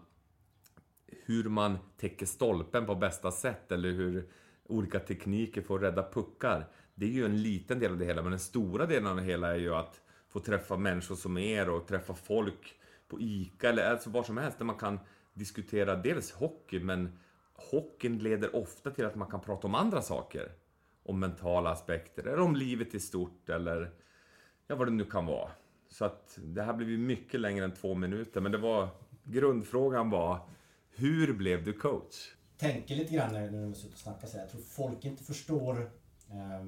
hur 1.06 1.44
man 1.44 1.78
täcker 1.96 2.26
stolpen 2.26 2.86
på 2.86 2.94
bästa 2.94 3.30
sätt 3.30 3.72
eller 3.72 3.90
hur 3.90 4.28
olika 4.64 4.98
tekniker 4.98 5.62
får 5.62 5.78
rädda 5.78 6.10
puckar. 6.10 6.66
Det 6.94 7.06
är 7.06 7.10
ju 7.10 7.24
en 7.24 7.42
liten 7.42 7.78
del 7.78 7.92
av 7.92 7.98
det 7.98 8.04
hela, 8.04 8.22
men 8.22 8.30
den 8.30 8.40
stora 8.40 8.86
delen 8.86 9.06
av 9.06 9.16
det 9.16 9.22
hela 9.22 9.54
är 9.54 9.58
ju 9.58 9.74
att 9.74 10.00
få 10.28 10.40
träffa 10.40 10.76
människor 10.76 11.14
som 11.14 11.38
er 11.38 11.68
och 11.68 11.86
träffa 11.86 12.14
folk 12.14 12.74
på 13.08 13.20
ICA 13.20 13.68
eller 13.68 13.90
alltså 13.90 14.10
var 14.10 14.22
som 14.22 14.36
helst 14.36 14.58
där 14.58 14.64
man 14.64 14.78
kan 14.78 14.98
diskutera 15.34 15.96
dels 15.96 16.32
hockey, 16.32 16.80
men 16.80 17.18
hockeyn 17.54 18.18
leder 18.18 18.56
ofta 18.56 18.90
till 18.90 19.06
att 19.06 19.14
man 19.14 19.30
kan 19.30 19.40
prata 19.40 19.66
om 19.66 19.74
andra 19.74 20.02
saker. 20.02 20.52
Om 21.08 21.20
mentala 21.20 21.70
aspekter, 21.70 22.22
eller 22.22 22.40
om 22.40 22.56
livet 22.56 22.94
i 22.94 23.00
stort, 23.00 23.48
eller 23.48 23.90
ja, 24.66 24.76
vad 24.76 24.86
det 24.86 24.92
nu 24.92 25.04
kan 25.04 25.26
vara. 25.26 25.50
Så 25.88 26.04
att 26.04 26.38
det 26.42 26.62
här 26.62 26.72
blev 26.74 26.90
ju 26.90 26.98
mycket 26.98 27.40
längre 27.40 27.64
än 27.64 27.74
två 27.74 27.94
minuter, 27.94 28.40
men 28.40 28.52
det 28.52 28.58
var 28.58 28.88
grundfrågan 29.24 30.10
var 30.10 30.48
hur 30.98 31.32
blev 31.32 31.64
du 31.64 31.72
coach? 31.72 32.34
Tänker 32.56 32.96
lite 32.96 33.14
grann 33.14 33.32
när 33.32 33.50
du 33.50 33.74
suttit 33.74 33.92
och 33.92 33.98
snackat, 33.98 34.30
så 34.30 34.36
här. 34.36 34.44
Jag 34.44 34.50
tror 34.50 34.60
folk 34.60 35.04
inte 35.04 35.24
förstår 35.24 35.80
eh, 36.30 36.66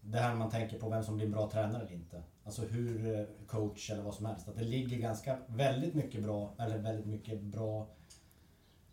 det 0.00 0.18
här 0.18 0.28
när 0.28 0.36
man 0.36 0.50
tänker 0.50 0.78
på 0.78 0.90
vem 0.90 1.02
som 1.02 1.16
blir 1.16 1.26
en 1.26 1.32
bra 1.32 1.50
tränare 1.50 1.82
eller 1.82 1.92
inte. 1.92 2.22
Alltså 2.44 2.62
hur 2.62 3.18
eh, 3.18 3.26
coach 3.46 3.90
eller 3.90 4.02
vad 4.02 4.14
som 4.14 4.26
helst. 4.26 4.48
Att 4.48 4.56
det 4.56 4.64
ligger 4.64 4.96
ganska, 4.96 5.38
väldigt 5.46 5.94
mycket 5.94 6.22
bra, 6.22 6.54
eller 6.58 6.78
väldigt 6.78 7.06
mycket 7.06 7.40
bra 7.40 7.88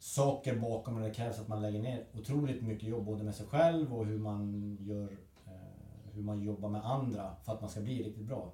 saker 0.01 0.55
bakom 0.55 0.95
och 0.95 1.01
det 1.01 1.13
krävs 1.13 1.39
att 1.39 1.47
man 1.47 1.61
lägger 1.61 1.81
ner 1.81 2.05
otroligt 2.13 2.61
mycket 2.61 2.89
jobb 2.89 3.05
både 3.05 3.23
med 3.23 3.35
sig 3.35 3.45
själv 3.45 3.93
och 3.93 4.05
hur 4.05 4.19
man 4.19 4.77
gör 4.79 5.17
eh, 5.45 6.13
hur 6.13 6.21
man 6.21 6.41
jobbar 6.41 6.69
med 6.69 6.85
andra 6.85 7.35
för 7.43 7.53
att 7.53 7.61
man 7.61 7.69
ska 7.69 7.81
bli 7.81 8.03
riktigt 8.03 8.25
bra. 8.25 8.53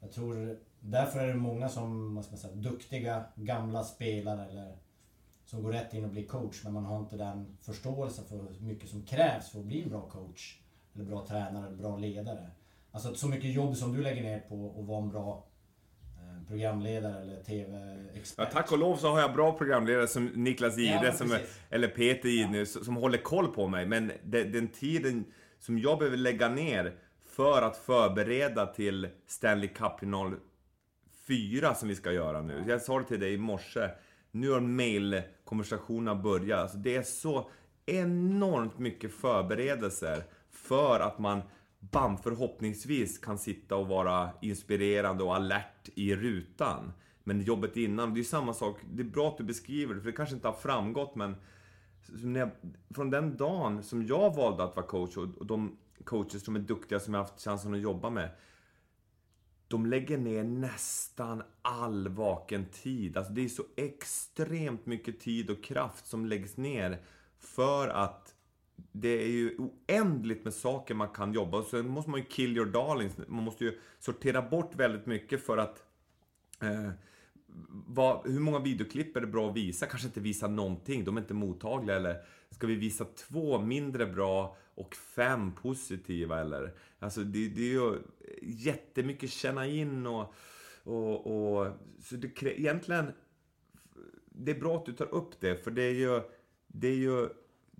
Jag 0.00 0.12
tror 0.12 0.58
därför 0.80 1.18
är 1.18 1.28
det 1.28 1.34
många 1.34 1.68
som, 1.68 2.14
vad 2.14 2.24
ska 2.24 2.32
man 2.32 2.38
säga, 2.38 2.54
duktiga 2.54 3.24
gamla 3.34 3.84
spelare 3.84 4.46
eller 4.46 4.76
som 5.44 5.62
går 5.62 5.72
rätt 5.72 5.94
in 5.94 6.04
och 6.04 6.10
blir 6.10 6.26
coach 6.26 6.64
men 6.64 6.72
man 6.72 6.84
har 6.84 6.98
inte 6.98 7.16
den 7.16 7.56
förståelsen 7.60 8.24
för 8.24 8.36
hur 8.36 8.66
mycket 8.66 8.90
som 8.90 9.02
krävs 9.02 9.50
för 9.50 9.58
att 9.58 9.64
bli 9.66 9.82
en 9.82 9.88
bra 9.88 10.08
coach. 10.08 10.60
Eller 10.94 11.04
bra 11.04 11.26
tränare 11.26 11.66
eller 11.66 11.76
bra 11.76 11.96
ledare. 11.96 12.50
Alltså 12.90 13.14
så 13.14 13.28
mycket 13.28 13.52
jobb 13.52 13.76
som 13.76 13.92
du 13.92 14.02
lägger 14.02 14.22
ner 14.22 14.40
på 14.40 14.74
att 14.78 14.86
vara 14.86 15.02
en 15.02 15.08
bra 15.08 15.44
programledare 16.50 17.22
eller 17.22 17.42
TV-expert. 17.42 18.48
Ja, 18.48 18.52
tack 18.52 18.72
och 18.72 18.78
lov 18.78 18.96
så 18.96 19.08
har 19.08 19.20
jag 19.20 19.32
bra 19.32 19.52
programledare 19.52 20.06
som 20.06 20.26
Niklas 20.26 20.78
Ide, 20.78 21.00
ja, 21.04 21.12
som, 21.12 21.38
eller 21.70 21.88
Peter 21.88 22.28
Ide, 22.28 22.58
ja. 22.58 22.64
som 22.64 22.96
håller 22.96 23.18
koll 23.18 23.48
på 23.48 23.68
mig. 23.68 23.86
Men 23.86 24.12
den, 24.22 24.52
den 24.52 24.68
tiden 24.68 25.24
som 25.58 25.78
jag 25.78 25.98
behöver 25.98 26.16
lägga 26.16 26.48
ner 26.48 26.94
för 27.24 27.62
att 27.62 27.76
förbereda 27.76 28.66
till 28.66 29.08
Stanley 29.26 29.68
Cup 29.68 30.00
04 31.26 31.74
som 31.74 31.88
vi 31.88 31.94
ska 31.94 32.12
göra 32.12 32.42
nu. 32.42 32.64
Jag 32.68 32.82
sa 32.82 32.98
det 32.98 33.04
till 33.04 33.20
dig 33.20 33.34
i 33.34 33.38
morse. 33.38 33.88
Nu 34.30 34.50
har 34.50 34.60
mailkonversationerna 34.60 36.14
börjat. 36.14 36.60
Alltså 36.60 36.78
det 36.78 36.96
är 36.96 37.02
så 37.02 37.50
enormt 37.86 38.78
mycket 38.78 39.12
förberedelser 39.12 40.24
för 40.50 41.00
att 41.00 41.18
man 41.18 41.42
bam, 41.80 42.18
förhoppningsvis 42.18 43.18
kan 43.18 43.38
sitta 43.38 43.76
och 43.76 43.88
vara 43.88 44.30
inspirerande 44.40 45.24
och 45.24 45.34
alert 45.34 45.88
i 45.94 46.16
rutan. 46.16 46.92
Men 47.24 47.40
jobbet 47.40 47.76
innan, 47.76 48.14
det 48.14 48.20
är 48.20 48.24
samma 48.24 48.54
sak. 48.54 48.80
Det 48.92 49.02
är 49.02 49.08
bra 49.10 49.28
att 49.28 49.38
du 49.38 49.44
beskriver 49.44 49.94
det, 49.94 50.00
för 50.00 50.10
det 50.10 50.16
kanske 50.16 50.34
inte 50.34 50.48
har 50.48 50.54
framgått, 50.54 51.14
men 51.14 51.36
jag, 52.36 52.50
från 52.94 53.10
den 53.10 53.36
dagen 53.36 53.82
som 53.82 54.06
jag 54.06 54.36
valde 54.36 54.64
att 54.64 54.76
vara 54.76 54.86
coach 54.86 55.16
och, 55.16 55.46
de 55.46 55.76
coacher 56.04 56.38
som 56.38 56.56
är 56.56 56.60
duktiga 56.60 57.00
som 57.00 57.14
jag 57.14 57.20
haft 57.20 57.40
chansen 57.40 57.74
att 57.74 57.80
jobba 57.80 58.10
med. 58.10 58.30
De 59.68 59.86
lägger 59.86 60.18
ner 60.18 60.44
nästan 60.44 61.42
all 61.62 62.08
vaken 62.08 62.66
tid. 62.66 63.16
Alltså 63.16 63.32
det 63.32 63.44
är 63.44 63.48
så 63.48 63.64
extremt 63.76 64.86
mycket 64.86 65.20
tid 65.20 65.50
och 65.50 65.64
kraft 65.64 66.06
som 66.06 66.26
läggs 66.26 66.56
ner 66.56 67.02
för 67.38 67.88
att 67.88 68.34
det 68.92 69.22
är 69.22 69.28
ju 69.28 69.56
oändligt 69.58 70.44
med 70.44 70.54
saker 70.54 70.94
man 70.94 71.08
kan 71.08 71.32
jobba. 71.32 71.58
Och 71.58 71.64
sen 71.64 71.88
måste 71.88 72.10
man 72.10 72.20
ju 72.20 72.26
kill 72.26 72.56
your 72.56 72.66
darlings. 72.66 73.18
Man 73.28 73.44
måste 73.44 73.64
ju 73.64 73.78
sortera 73.98 74.42
bort 74.42 74.74
väldigt 74.74 75.06
mycket 75.06 75.46
för 75.46 75.58
att 75.58 75.84
eh, 76.62 76.90
vad, 77.86 78.26
hur 78.26 78.40
många 78.40 78.58
videoklipp 78.58 79.16
är 79.16 79.20
det 79.20 79.26
bra 79.26 79.50
att 79.50 79.56
visa? 79.56 79.86
Kanske 79.86 80.08
inte 80.08 80.20
visa 80.20 80.48
någonting, 80.48 81.04
de 81.04 81.16
är 81.16 81.20
inte 81.20 81.34
mottagliga. 81.34 81.96
Eller 81.96 82.16
ska 82.50 82.66
vi 82.66 82.74
visa 82.74 83.04
två 83.04 83.58
mindre 83.58 84.06
bra 84.06 84.56
och 84.74 84.94
fem 84.94 85.52
positiva? 85.52 86.40
Eller? 86.40 86.74
Alltså 86.98 87.20
det, 87.20 87.48
det 87.48 87.62
är 87.62 87.72
ju 87.72 87.98
jättemycket 88.42 89.30
känna 89.30 89.66
in 89.66 90.06
och... 90.06 90.34
och, 90.82 91.26
och 91.26 91.66
så 92.00 92.16
det, 92.16 92.60
egentligen, 92.60 93.12
det 94.24 94.50
är 94.50 94.60
bra 94.60 94.76
att 94.76 94.86
du 94.86 94.92
tar 94.92 95.14
upp 95.14 95.40
det, 95.40 95.64
för 95.64 95.70
det 95.70 95.82
är 95.82 95.94
ju... 95.94 96.20
Det 96.72 96.88
är 96.88 96.94
ju 96.94 97.28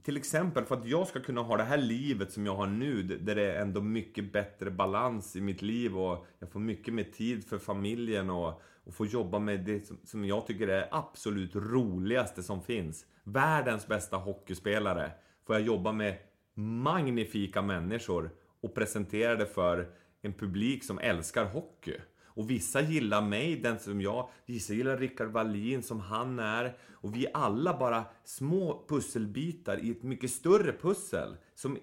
till 0.03 0.17
exempel 0.17 0.65
för 0.65 0.77
att 0.77 0.87
jag 0.87 1.07
ska 1.07 1.21
kunna 1.21 1.41
ha 1.41 1.57
det 1.57 1.63
här 1.63 1.79
livet 1.79 2.33
som 2.33 2.47
jag 2.47 2.57
har 2.57 2.67
nu, 2.67 3.03
där 3.03 3.35
det 3.35 3.53
är 3.53 3.63
ändå 3.63 3.81
mycket 3.81 4.33
bättre 4.33 4.71
balans 4.71 5.37
i 5.37 5.41
mitt 5.41 5.63
liv 5.63 5.99
och 5.99 6.27
jag 6.39 6.53
får 6.53 6.61
mycket 6.61 6.95
mer 6.95 7.05
tid 7.05 7.45
för 7.45 7.59
familjen 7.59 8.31
och, 8.31 8.63
och 8.85 8.95
får 8.95 9.07
jobba 9.07 9.39
med 9.39 9.65
det 9.65 9.87
som, 9.87 9.99
som 10.05 10.25
jag 10.25 10.47
tycker 10.47 10.69
är 10.69 10.89
absolut 10.91 11.57
roligaste 11.57 12.43
som 12.43 12.63
finns. 12.63 13.07
Världens 13.25 13.87
bästa 13.87 14.17
hockeyspelare 14.17 15.13
får 15.47 15.57
jag 15.57 15.65
jobba 15.65 15.93
med 15.93 16.19
magnifika 16.55 17.63
människor 17.63 18.31
och 18.63 18.75
presentera 18.75 19.37
det 19.37 19.47
för 19.47 19.89
en 20.23 20.33
publik 20.33 20.85
som 20.85 20.99
älskar 20.99 21.45
hockey. 21.45 21.97
Och 22.35 22.51
vissa 22.51 22.81
gillar 22.81 23.23
mig, 23.23 23.57
den 23.57 23.79
som 23.79 24.01
jag. 24.01 24.29
Vissa 24.47 24.73
gillar 24.73 24.97
Rickard 24.97 25.29
Wallin 25.29 25.83
som 25.83 26.01
han 26.01 26.39
är. 26.39 26.77
Och 26.93 27.17
vi 27.17 27.27
är 27.27 27.37
alla 27.37 27.79
bara 27.79 28.05
små 28.25 28.85
pusselbitar 28.89 29.85
i 29.85 29.91
ett 29.91 30.03
mycket 30.03 30.31
större 30.31 30.73
pussel. 30.73 31.37
Som, 31.55 31.79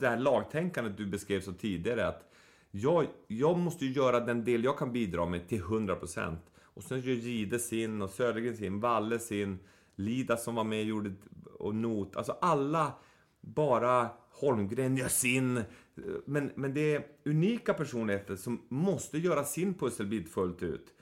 det 0.00 0.08
här 0.08 0.18
lagtänkandet 0.18 0.96
du 0.96 1.06
beskrev 1.06 1.40
så 1.40 1.52
tidigare. 1.52 2.06
att 2.06 2.30
jag, 2.70 3.06
jag 3.26 3.58
måste 3.58 3.84
ju 3.84 3.92
göra 3.92 4.20
den 4.20 4.44
del 4.44 4.64
jag 4.64 4.78
kan 4.78 4.92
bidra 4.92 5.26
med 5.26 5.48
till 5.48 5.62
100%. 5.62 6.36
Och 6.62 6.82
sen 6.82 7.00
gör 7.00 7.14
Gide 7.14 7.58
sin 7.58 8.02
och 8.02 8.10
Södergren 8.10 8.56
sin, 8.56 8.80
Valle 8.80 9.18
sin, 9.18 9.58
Lida 9.96 10.36
som 10.36 10.54
var 10.54 10.64
med 10.64 10.84
gjorde 10.84 11.12
och 11.58 11.74
Not. 11.74 12.16
Alltså 12.16 12.32
alla 12.40 12.92
bara 13.40 14.10
Holmgren 14.30 14.96
gör 14.96 15.08
sin. 15.08 15.62
Men, 16.24 16.50
men 16.54 16.74
det 16.74 16.94
är 16.94 17.06
unika 17.24 17.74
personligheter 17.74 18.36
som 18.36 18.62
måste 18.68 19.18
göra 19.18 19.44
sin 19.44 19.74
pusselbit 19.74 20.32
fullt 20.32 20.62
ut. 20.62 20.94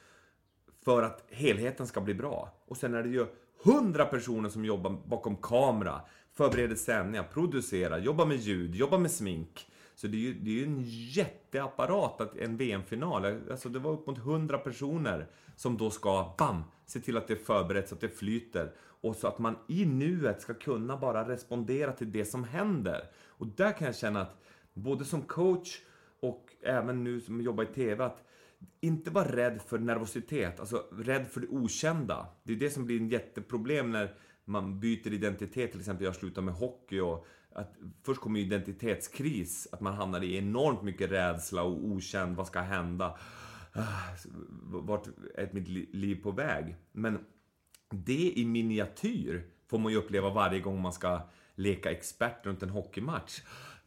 För 0.84 1.02
att 1.02 1.24
helheten 1.30 1.86
ska 1.86 2.00
bli 2.00 2.14
bra. 2.14 2.62
Och 2.66 2.76
sen 2.76 2.94
är 2.94 3.02
det 3.02 3.08
ju 3.08 3.26
hundra 3.64 4.04
personer 4.04 4.48
som 4.48 4.64
jobbar 4.64 4.90
bakom 5.06 5.36
kamera, 5.36 6.00
förbereder 6.32 6.76
sändningar, 6.76 7.28
producerar, 7.32 7.98
jobbar 7.98 8.26
med 8.26 8.36
ljud, 8.36 8.74
jobbar 8.74 8.98
med 8.98 9.10
smink. 9.10 9.68
Så 9.94 10.06
det 10.06 10.16
är 10.16 10.20
ju, 10.20 10.34
det 10.34 10.50
är 10.50 10.54
ju 10.54 10.64
en 10.64 10.82
jätteapparat, 10.86 12.20
att 12.20 12.36
en 12.36 12.56
VM-final. 12.56 13.24
Alltså 13.50 13.68
det 13.68 13.78
var 13.78 13.92
upp 13.92 14.06
mot 14.06 14.18
100 14.18 14.58
personer 14.58 15.26
som 15.56 15.76
då 15.76 15.90
ska, 15.90 16.34
bam, 16.38 16.64
se 16.86 17.00
till 17.00 17.16
att 17.16 17.28
det 17.28 17.34
är 17.34 17.44
förberett 17.44 17.88
så 17.88 17.94
att 17.94 18.00
det 18.00 18.08
flyter. 18.08 18.72
Och 18.78 19.16
så 19.16 19.28
att 19.28 19.38
man 19.38 19.56
i 19.68 19.84
nuet 19.84 20.42
ska 20.42 20.54
kunna 20.54 20.96
bara 20.96 21.28
respondera 21.28 21.92
till 21.92 22.12
det 22.12 22.24
som 22.24 22.44
händer. 22.44 23.10
Och 23.26 23.46
där 23.46 23.72
kan 23.72 23.86
jag 23.86 23.96
känna 23.96 24.20
att, 24.20 24.42
både 24.74 25.04
som 25.04 25.22
coach 25.22 25.78
och 26.20 26.50
även 26.62 27.04
nu 27.04 27.20
som 27.20 27.40
jobbar 27.40 27.64
i 27.64 27.66
TV, 27.66 28.04
att 28.04 28.24
inte 28.80 29.10
vara 29.10 29.36
rädd 29.36 29.62
för 29.62 29.78
nervositet, 29.78 30.60
alltså 30.60 30.84
rädd 30.92 31.26
för 31.26 31.40
det 31.40 31.48
okända. 31.48 32.26
Det 32.42 32.52
är 32.52 32.56
det 32.56 32.70
som 32.70 32.86
blir 32.86 33.04
ett 33.04 33.12
jätteproblem 33.12 33.90
när 33.90 34.14
man 34.44 34.80
byter 34.80 35.12
identitet, 35.12 35.70
till 35.70 35.80
exempel 35.80 36.04
jag 36.04 36.16
slutar 36.16 36.42
med 36.42 36.54
hockey 36.54 37.00
och 37.00 37.26
att 37.54 37.74
först 38.02 38.20
kommer 38.20 38.40
identitetskris, 38.40 39.68
att 39.72 39.80
man 39.80 39.94
hamnar 39.94 40.24
i 40.24 40.36
enormt 40.36 40.82
mycket 40.82 41.10
rädsla 41.10 41.62
och 41.62 41.84
okänd, 41.84 42.36
vad 42.36 42.46
ska 42.46 42.60
hända? 42.60 43.18
Ah, 43.72 44.16
vart 44.64 45.06
är 45.34 45.48
mitt 45.52 45.68
liv 45.94 46.22
på 46.22 46.30
väg? 46.30 46.76
Men 46.92 47.18
det 47.90 48.32
i 48.36 48.44
miniatyr 48.44 49.46
får 49.66 49.78
man 49.78 49.92
ju 49.92 49.98
uppleva 49.98 50.30
varje 50.30 50.60
gång 50.60 50.82
man 50.82 50.92
ska 50.92 51.20
leka 51.54 51.90
expert 51.90 52.46
runt 52.46 52.62
en 52.62 52.70
hockeymatch. 52.70 53.40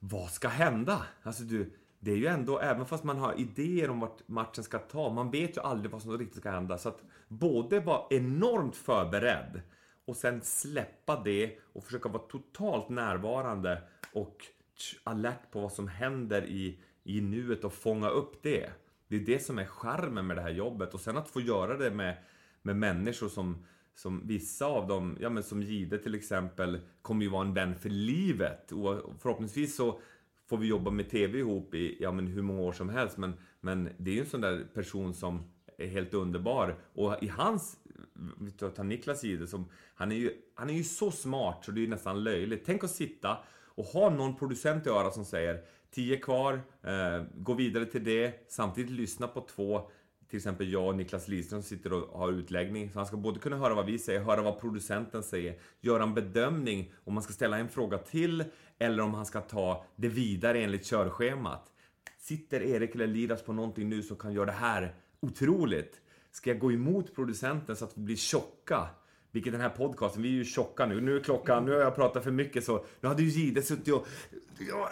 Vad 0.09 0.29
ska 0.29 0.47
hända? 0.47 1.05
Alltså 1.23 1.43
du, 1.43 1.73
det 1.99 2.11
är 2.11 2.15
ju 2.15 2.27
ändå, 2.27 2.59
även 2.59 2.85
fast 2.85 3.03
man 3.03 3.17
har 3.17 3.39
idéer 3.39 3.89
om 3.89 3.99
vart 3.99 4.27
matchen 4.27 4.63
ska 4.63 4.79
ta, 4.79 5.09
man 5.09 5.31
vet 5.31 5.57
ju 5.57 5.61
aldrig 5.61 5.91
vad 5.91 6.01
som 6.01 6.17
riktigt 6.17 6.39
ska 6.39 6.51
hända. 6.51 6.77
Så 6.77 6.89
att 6.89 7.03
både 7.27 7.79
vara 7.79 8.01
enormt 8.09 8.75
förberedd 8.75 9.61
och 10.05 10.15
sen 10.15 10.41
släppa 10.41 11.21
det 11.23 11.57
och 11.73 11.83
försöka 11.83 12.09
vara 12.09 12.23
totalt 12.23 12.89
närvarande 12.89 13.81
och 14.13 14.45
alert 15.03 15.51
på 15.51 15.59
vad 15.59 15.71
som 15.71 15.87
händer 15.87 16.45
i, 16.45 16.79
i 17.03 17.21
nuet 17.21 17.63
och 17.63 17.73
fånga 17.73 18.09
upp 18.09 18.43
det. 18.43 18.69
Det 19.07 19.15
är 19.15 19.25
det 19.25 19.39
som 19.39 19.59
är 19.59 19.65
charmen 19.65 20.27
med 20.27 20.37
det 20.37 20.41
här 20.41 20.49
jobbet 20.49 20.93
och 20.93 21.01
sen 21.01 21.17
att 21.17 21.29
få 21.29 21.41
göra 21.41 21.77
det 21.77 21.91
med, 21.91 22.17
med 22.61 22.75
människor 22.75 23.29
som, 23.29 23.65
som 23.95 24.27
vissa 24.27 24.65
av 24.65 24.87
dem, 24.87 25.17
ja 25.21 25.29
men 25.29 25.43
som 25.43 25.61
Gide 25.61 25.97
till 25.97 26.15
exempel, 26.15 26.79
kommer 27.01 27.23
ju 27.23 27.29
vara 27.29 27.47
en 27.47 27.53
vän 27.53 27.75
för 27.75 27.89
livet. 27.89 28.71
Och 28.71 29.01
förhoppningsvis 29.19 29.75
så 29.75 29.99
får 30.49 30.57
vi 30.57 30.67
jobba 30.67 30.91
med 30.91 31.09
TV 31.09 31.39
ihop 31.39 31.73
i 31.73 31.97
ja, 31.99 32.11
men 32.11 32.27
hur 32.27 32.41
många 32.41 32.61
år 32.61 32.71
som 32.71 32.89
helst. 32.89 33.17
Men, 33.17 33.33
men 33.61 33.89
det 33.97 34.11
är 34.11 34.15
ju 34.15 34.21
en 34.21 34.25
sån 34.25 34.41
där 34.41 34.67
person 34.73 35.13
som 35.13 35.43
är 35.77 35.87
helt 35.87 36.13
underbar. 36.13 36.77
Och 36.93 37.23
i 37.23 37.27
hans 37.27 37.77
vi 38.39 38.51
tar 38.51 38.83
Niklas 38.83 39.23
Gide 39.23 39.47
som, 39.47 39.69
han 39.95 40.11
är, 40.11 40.15
ju, 40.15 40.31
han 40.55 40.69
är 40.69 40.73
ju 40.73 40.83
så 40.83 41.11
smart 41.11 41.65
så 41.65 41.71
det 41.71 41.83
är 41.83 41.87
nästan 41.87 42.23
löjligt. 42.23 42.63
Tänk 42.65 42.83
att 42.83 42.91
sitta 42.91 43.37
och 43.65 43.85
ha 43.85 44.09
någon 44.09 44.35
producent 44.35 44.87
i 44.87 44.89
örat 44.89 45.13
som 45.13 45.25
säger 45.25 45.63
10 45.91 46.17
kvar, 46.17 46.61
eh, 46.83 47.23
gå 47.35 47.53
vidare 47.53 47.85
till 47.85 48.03
det, 48.03 48.45
samtidigt 48.47 48.91
lyssna 48.91 49.27
på 49.27 49.41
två 49.41 49.89
till 50.35 50.39
exempel 50.39 50.71
jag 50.71 50.87
och 50.87 50.95
Niklas 50.95 51.27
Lidström 51.27 51.63
sitter 51.63 51.93
och 51.93 52.19
har 52.19 52.31
utläggning. 52.31 52.91
Så 52.91 52.99
han 52.99 53.05
ska 53.05 53.17
både 53.17 53.39
kunna 53.39 53.57
höra 53.57 53.73
vad 53.73 53.85
vi 53.85 53.99
säger, 53.99 54.19
höra 54.19 54.41
vad 54.41 54.59
producenten 54.59 55.23
säger, 55.23 55.59
göra 55.81 56.03
en 56.03 56.13
bedömning 56.13 56.93
om 57.03 57.13
man 57.13 57.23
ska 57.23 57.33
ställa 57.33 57.57
en 57.57 57.69
fråga 57.69 57.97
till 57.97 58.43
eller 58.79 59.03
om 59.03 59.13
han 59.13 59.25
ska 59.25 59.41
ta 59.41 59.85
det 59.95 60.07
vidare 60.07 60.59
enligt 60.59 60.85
körschemat. 60.85 61.73
Sitter 62.19 62.61
Erik 62.61 62.95
eller 62.95 63.07
Lidas 63.07 63.41
på 63.43 63.53
någonting 63.53 63.89
nu 63.89 64.03
som 64.03 64.17
kan 64.17 64.33
göra 64.33 64.45
det 64.45 64.51
här 64.51 64.95
otroligt? 65.19 66.01
Ska 66.31 66.49
jag 66.49 66.59
gå 66.59 66.71
emot 66.71 67.15
producenten 67.15 67.75
så 67.75 67.85
att 67.85 67.97
vi 67.97 68.01
blir 68.01 68.15
tjocka? 68.15 68.87
Vilket 69.31 69.53
den 69.53 69.61
här 69.61 69.69
podcasten, 69.69 70.21
vi 70.21 70.29
är 70.29 70.33
ju 70.33 70.45
tjocka 70.45 70.85
nu. 70.85 71.01
Nu 71.01 71.15
är 71.15 71.19
klockan, 71.19 71.65
nu 71.65 71.71
har 71.71 71.79
jag 71.79 71.95
pratat 71.95 72.23
för 72.23 72.31
mycket 72.31 72.63
så 72.63 72.85
nu 73.01 73.07
hade 73.07 73.23
ju 73.23 73.29
Gide 73.29 73.61
suttit 73.61 73.93
och... 73.93 74.07
Ja, 74.69 74.89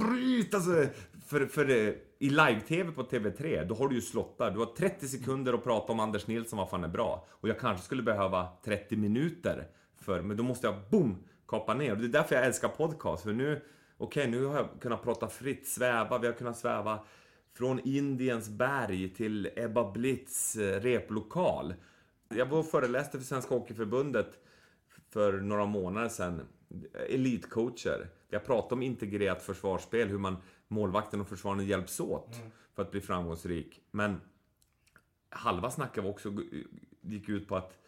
bryt 0.00 0.54
alltså! 0.54 0.86
För, 1.32 1.46
för 1.46 1.70
eh, 1.70 1.94
i 2.18 2.30
live-tv 2.30 2.92
på 2.92 3.02
TV3, 3.02 3.64
då 3.64 3.74
har 3.74 3.88
du 3.88 3.94
ju 3.94 4.00
slottar. 4.00 4.50
Du 4.50 4.58
har 4.58 4.66
30 4.66 5.08
sekunder 5.08 5.52
att 5.52 5.64
prata 5.64 5.92
om 5.92 6.00
Anders 6.00 6.26
Nilsson, 6.26 6.58
vad 6.58 6.70
fan 6.70 6.84
är 6.84 6.88
bra. 6.88 7.26
Och 7.30 7.48
jag 7.48 7.58
kanske 7.58 7.84
skulle 7.84 8.02
behöva 8.02 8.48
30 8.64 8.96
minuter. 8.96 9.68
För, 10.00 10.22
men 10.22 10.36
då 10.36 10.42
måste 10.42 10.66
jag, 10.66 10.74
boom, 10.90 11.24
kapa 11.48 11.74
ner. 11.74 11.92
Och 11.92 11.98
det 11.98 12.04
är 12.04 12.08
därför 12.08 12.34
jag 12.34 12.44
älskar 12.44 12.68
podcast. 12.68 13.22
För 13.22 13.32
nu, 13.32 13.62
okej, 13.98 14.28
okay, 14.28 14.40
nu 14.40 14.44
har 14.44 14.56
jag 14.56 14.68
kunnat 14.80 15.02
prata 15.02 15.28
fritt, 15.28 15.68
sväva. 15.68 16.18
Vi 16.18 16.26
har 16.26 16.34
kunnat 16.34 16.58
sväva 16.58 17.04
från 17.56 17.80
Indiens 17.80 18.48
berg 18.48 19.08
till 19.08 19.50
Ebba 19.56 19.92
Blitz 19.92 20.56
eh, 20.56 20.80
replokal. 20.80 21.74
Jag 22.28 22.46
var 22.46 22.58
och 22.58 22.66
föreläste 22.66 23.18
för 23.18 23.24
Svenska 23.24 23.54
Hockeyförbundet 23.54 24.38
för 25.12 25.32
några 25.32 25.66
månader 25.66 26.08
sedan. 26.08 26.40
Elitcoacher. 27.08 28.08
Jag 28.28 28.44
pratade 28.44 28.74
om 28.74 28.82
integrerat 28.82 29.42
försvarsspel, 29.42 30.08
hur 30.08 30.18
man 30.18 30.36
målvakten 30.72 31.20
och 31.20 31.28
försvararen 31.28 31.66
hjälps 31.66 32.00
åt 32.00 32.36
mm. 32.36 32.50
för 32.74 32.82
att 32.82 32.90
bli 32.90 33.00
framgångsrik. 33.00 33.80
Men 33.90 34.20
halva 35.28 35.70
snacket 35.70 36.04
också 36.04 36.32
gick 37.00 37.28
ut 37.28 37.48
på 37.48 37.56
att 37.56 37.78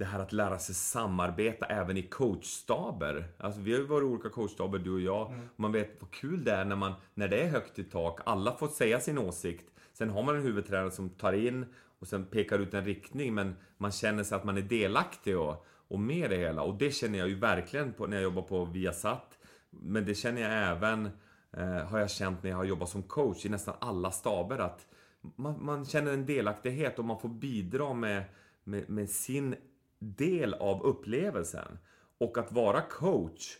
det 0.00 0.04
här 0.04 0.18
att 0.18 0.32
lära 0.32 0.58
sig 0.58 0.74
samarbeta 0.74 1.66
även 1.66 1.96
i 1.96 2.02
coachstaber. 2.02 3.28
Alltså 3.38 3.60
vi 3.60 3.72
har 3.72 3.80
ju 3.80 3.86
varit 3.86 4.04
olika 4.04 4.28
coachstaber, 4.28 4.78
du 4.78 4.92
och 4.92 5.00
jag. 5.00 5.32
Mm. 5.32 5.48
man 5.56 5.72
vet 5.72 5.96
vad 6.00 6.10
kul 6.10 6.44
det 6.44 6.52
är 6.52 6.64
när, 6.64 6.76
man, 6.76 6.92
när 7.14 7.28
det 7.28 7.42
är 7.42 7.48
högt 7.48 7.78
i 7.78 7.84
tak. 7.84 8.20
Alla 8.24 8.56
får 8.56 8.68
säga 8.68 9.00
sin 9.00 9.18
åsikt. 9.18 9.70
Sen 9.92 10.10
har 10.10 10.22
man 10.22 10.36
en 10.36 10.42
huvudtränare 10.42 10.90
som 10.90 11.10
tar 11.10 11.32
in 11.32 11.66
och 11.98 12.06
sen 12.06 12.24
pekar 12.24 12.58
ut 12.58 12.74
en 12.74 12.84
riktning. 12.84 13.34
Men 13.34 13.56
man 13.76 13.92
känner 13.92 14.24
sig 14.24 14.36
att 14.36 14.44
man 14.44 14.56
är 14.56 14.62
delaktig 14.62 15.38
och, 15.38 15.66
och 15.88 16.00
med 16.00 16.30
det 16.30 16.36
hela. 16.36 16.62
Och 16.62 16.74
det 16.74 16.90
känner 16.90 17.18
jag 17.18 17.28
ju 17.28 17.34
verkligen 17.34 17.92
på 17.92 18.06
när 18.06 18.16
jag 18.16 18.22
jobbar 18.22 18.42
på 18.42 18.64
Viasat. 18.64 19.38
Men 19.70 20.04
det 20.04 20.14
känner 20.14 20.42
jag 20.42 20.76
även, 20.76 21.10
Eh, 21.52 21.86
har 21.86 21.98
jag 21.98 22.10
känt 22.10 22.42
när 22.42 22.50
jag 22.50 22.56
har 22.56 22.64
jobbat 22.64 22.88
som 22.88 23.02
coach 23.02 23.46
i 23.46 23.48
nästan 23.48 23.74
alla 23.78 24.10
staber. 24.10 24.58
Att 24.58 24.86
man, 25.20 25.64
man 25.64 25.84
känner 25.84 26.12
en 26.12 26.26
delaktighet 26.26 26.98
och 26.98 27.04
man 27.04 27.20
får 27.20 27.28
bidra 27.28 27.94
med, 27.94 28.24
med, 28.64 28.90
med 28.90 29.10
sin 29.10 29.54
del 29.98 30.54
av 30.54 30.82
upplevelsen. 30.82 31.78
Och 32.18 32.38
att 32.38 32.52
vara 32.52 32.80
coach, 32.80 33.56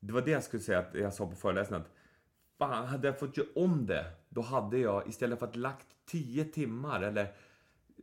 det 0.00 0.12
var 0.12 0.20
det 0.20 0.30
jag 0.30 0.44
skulle 0.44 0.62
säga 0.62 0.78
att 0.78 0.94
jag 0.94 1.14
sa 1.14 1.26
på 1.26 1.36
föreläsningen. 1.36 1.82
Att 1.82 1.92
fan, 2.58 2.86
hade 2.86 3.08
jag 3.08 3.18
fått 3.18 3.36
göra 3.36 3.48
om 3.54 3.86
det, 3.86 4.04
då 4.28 4.40
hade 4.40 4.78
jag 4.78 5.08
istället 5.08 5.38
för 5.38 5.46
att 5.46 5.56
lagt 5.56 5.86
10 6.06 6.44
timmar 6.44 7.02
eller 7.02 7.34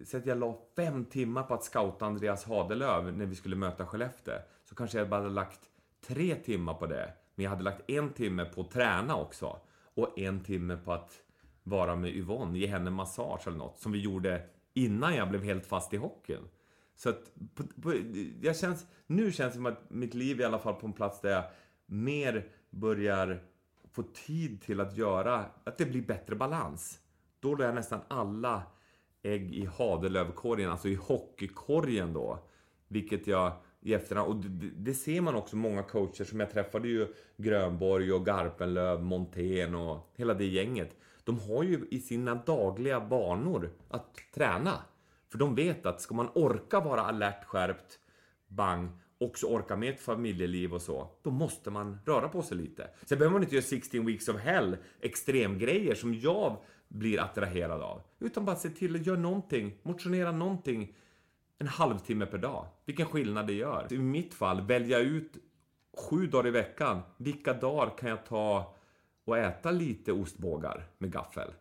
så 0.06 0.18
att 0.18 0.26
jag 0.26 0.38
la 0.38 0.60
fem 0.76 1.06
timmar 1.06 1.44
på 1.44 1.53
att 1.53 1.64
scouta 1.64 2.06
Andreas 2.06 2.45
Hadelöv 2.45 3.18
när 3.18 3.26
vi 3.26 3.36
skulle 3.36 3.56
möta 3.56 3.86
Skellefteå. 3.86 4.34
Så 4.66 4.76
kanske 4.76 4.98
jag 4.98 5.10
bara 5.10 5.22
hade 5.22 5.34
lagt 5.34 5.60
tre 6.07 6.36
timmar 6.36 6.74
på 6.74 6.86
det. 6.86 7.14
Men 7.40 7.44
jag 7.44 7.49
hade 7.49 7.64
lagt 7.64 7.90
en 7.90 8.14
timme 8.14 8.45
på 8.45 8.61
att 8.61 8.72
träna 8.72 9.16
också. 9.16 9.60
Och 9.94 10.20
en 10.20 10.44
timme 10.44 10.78
på 10.78 10.94
att 10.94 11.22
vara 11.64 11.95
med 11.95 12.16
Yvonne, 12.16 12.60
ge 12.60 12.68
henne 12.68 12.90
massage 12.90 13.48
eller 13.48 13.57
något. 13.57 13.80
Som 13.80 13.91
vi 13.91 13.99
gjorde 13.99 14.41
innan 14.74 15.16
jag 15.16 15.30
blev 15.30 15.44
helt 15.44 15.66
fast 15.66 15.94
i 15.94 15.98
hockeyn. 15.98 16.48
Så 16.95 17.10
att, 17.10 17.32
på, 17.56 17.64
på, 17.82 17.94
jag 18.41 18.57
känns, 18.57 18.86
nu 19.07 19.32
känns 19.32 19.53
det 19.53 19.56
som 19.56 19.66
att 19.66 19.90
mitt 19.90 20.14
liv 20.14 20.40
är 20.40 20.44
i 20.44 20.45
alla 20.45 20.60
fall 20.60 20.74
på 20.74 20.88
en 20.88 20.94
plats 20.94 21.22
där 21.22 21.30
jag 21.30 21.44
mer 21.86 22.48
börjar 22.70 23.44
få 23.91 24.03
tid 24.03 24.61
till 24.61 24.80
att 24.80 24.98
göra, 24.98 25.45
att 25.64 25.78
det 25.78 25.86
blir 25.86 26.02
bättre 26.02 26.36
balans. 26.36 26.99
Då 27.40 27.56
la 27.56 27.66
jag 27.66 27.76
nästan 27.76 28.02
alla 28.07 28.64
ägg 29.24 29.53
i 29.53 29.66
hadelövkorgen, 29.66 30.72
alltså 30.72 30.88
i 30.88 30.95
hockeykorgen 30.95 32.14
då. 32.14 32.48
Vilket 32.88 33.28
jag 33.28 33.53
i 33.81 33.93
efterhand, 33.93 34.27
och 34.27 34.35
det, 34.35 34.69
det, 34.77 34.93
ser 34.93 35.22
man 35.22 35.35
också 35.35 35.56
många 35.56 35.84
coacher 35.84 36.23
som 36.23 36.39
jag 36.39 36.51
träffade 36.51 36.88
ju 36.88 37.07
Grönborg 37.38 38.14
och 38.14 38.26
Garpenlöv, 38.26 39.01
Montén 39.01 39.76
och 39.76 40.14
hela 40.15 40.34
det 40.34 40.45
gänget. 40.45 40.95
De 41.23 41.39
har 41.39 41.64
ju 41.64 41.88
i 41.91 41.99
sina 41.99 42.35
dagliga 42.35 42.99
banor 42.99 43.72
att 43.89 44.15
träna. 44.34 44.73
För 45.31 45.38
de 45.38 45.56
vet 45.56 45.85
att 45.85 46.01
ska 46.01 46.15
man 46.15 46.30
orka 46.35 46.80
vara 46.80 47.01
alert, 47.01 47.45
skärpt, 47.45 47.99
bang, 48.47 48.89
också 49.18 49.47
orka 49.47 49.76
med 49.76 49.89
ett 49.89 49.99
familjeliv 49.99 50.73
och 50.73 50.81
så, 50.81 51.10
då 51.22 51.31
måste 51.31 51.72
man 51.72 51.99
röra 52.06 52.30
på 52.30 52.41
sig 52.41 52.57
lite. 52.57 52.89
Sen 53.06 53.18
behöver 53.18 53.34
man 53.34 53.43
inte 53.43 53.56
göra 53.56 53.65
16 53.65 54.06
weeks 54.06 54.30
of 54.30 54.38
hell, 54.38 54.77
extremgrejer 55.01 55.95
som 55.95 56.14
jag 56.14 56.57
blir 56.88 57.19
attraherad 57.19 57.81
av. 57.81 58.01
Utan 58.19 58.45
bara 58.45 58.56
se 58.56 58.69
till 58.69 58.95
att 58.95 59.06
göra 59.06 59.19
någonting, 59.19 59.77
motionera 59.84 60.31
någonting 60.31 60.95
en 61.60 61.68
halvtimme 61.68 62.26
per 62.26 62.38
dag. 62.38 62.65
Vilken 62.86 63.06
skillnad 63.06 63.48
det 63.48 63.53
gör. 63.53 63.88
I 63.94 63.98
mitt 63.98 64.34
fall, 64.34 64.61
välja 64.61 64.99
ut 64.99 65.38
sju 65.98 66.27
dagar 66.27 66.48
i 66.48 66.52
veckan. 66.52 67.02
Vilka 67.18 67.53
dagar 67.53 67.98
kan 67.98 68.10
jag 68.10 68.26
ta 68.26 68.76
och 69.26 69.38
äta 69.38 69.72
lite 69.72 70.11
ostbågar 70.11 70.88
med 70.98 71.11
gaffel? 71.11 71.52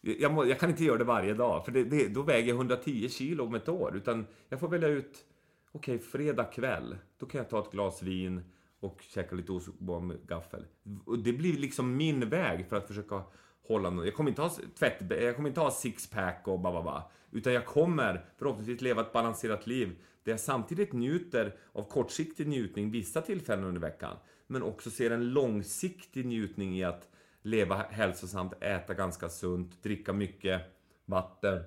Jag, 0.00 0.32
må, 0.32 0.44
jag 0.44 0.60
kan 0.60 0.70
inte 0.70 0.84
göra 0.84 0.98
det 0.98 1.04
varje 1.04 1.34
dag, 1.34 1.64
för 1.64 1.72
det, 1.72 1.84
det, 1.84 2.08
då 2.08 2.22
väger 2.22 2.48
jag 2.48 2.56
110 2.56 3.08
kilo 3.08 3.44
om 3.44 3.54
ett 3.54 3.68
år. 3.68 3.96
Utan 3.96 4.26
jag 4.48 4.60
får 4.60 4.68
välja 4.68 4.88
ut, 4.88 5.24
okej, 5.72 5.94
okay, 5.94 6.06
fredag 6.06 6.44
kväll, 6.44 6.96
då 7.18 7.26
kan 7.26 7.38
jag 7.38 7.50
ta 7.50 7.58
ett 7.58 7.70
glas 7.70 8.02
vin 8.02 8.42
och 8.80 9.02
käka 9.02 9.36
lite 9.36 9.52
ostbågar 9.52 10.06
med 10.06 10.16
gaffel. 10.26 10.64
Och 11.04 11.18
det 11.18 11.32
blir 11.32 11.58
liksom 11.58 11.96
min 11.96 12.28
väg 12.28 12.66
för 12.68 12.76
att 12.76 12.86
försöka 12.86 13.22
hålla 13.68 13.90
någon. 13.90 14.04
Jag 14.04 14.14
kommer 14.14 14.30
inte 14.30 14.42
ha 14.42 14.50
tvätt, 14.78 15.02
jag 15.08 15.36
kommer 15.36 15.48
inte 15.48 15.60
ha 15.60 15.70
sixpack 15.70 16.42
och 16.44 16.60
bababa. 16.60 17.10
Utan 17.30 17.52
jag 17.52 17.66
kommer 17.66 18.24
förhoppningsvis 18.36 18.80
leva 18.80 19.00
ett 19.00 19.12
balanserat 19.12 19.66
liv 19.66 19.96
där 20.24 20.32
jag 20.32 20.40
samtidigt 20.40 20.92
njuter 20.92 21.56
av 21.72 21.82
kortsiktig 21.82 22.48
njutning 22.48 22.90
vissa 22.90 23.20
tillfällen 23.20 23.64
under 23.64 23.80
veckan. 23.80 24.16
Men 24.46 24.62
också 24.62 24.90
ser 24.90 25.10
en 25.10 25.32
långsiktig 25.32 26.26
njutning 26.26 26.78
i 26.78 26.84
att 26.84 27.08
leva 27.42 27.76
hälsosamt, 27.76 28.62
äta 28.62 28.94
ganska 28.94 29.28
sunt, 29.28 29.82
dricka 29.82 30.12
mycket 30.12 30.62
vatten. 31.04 31.62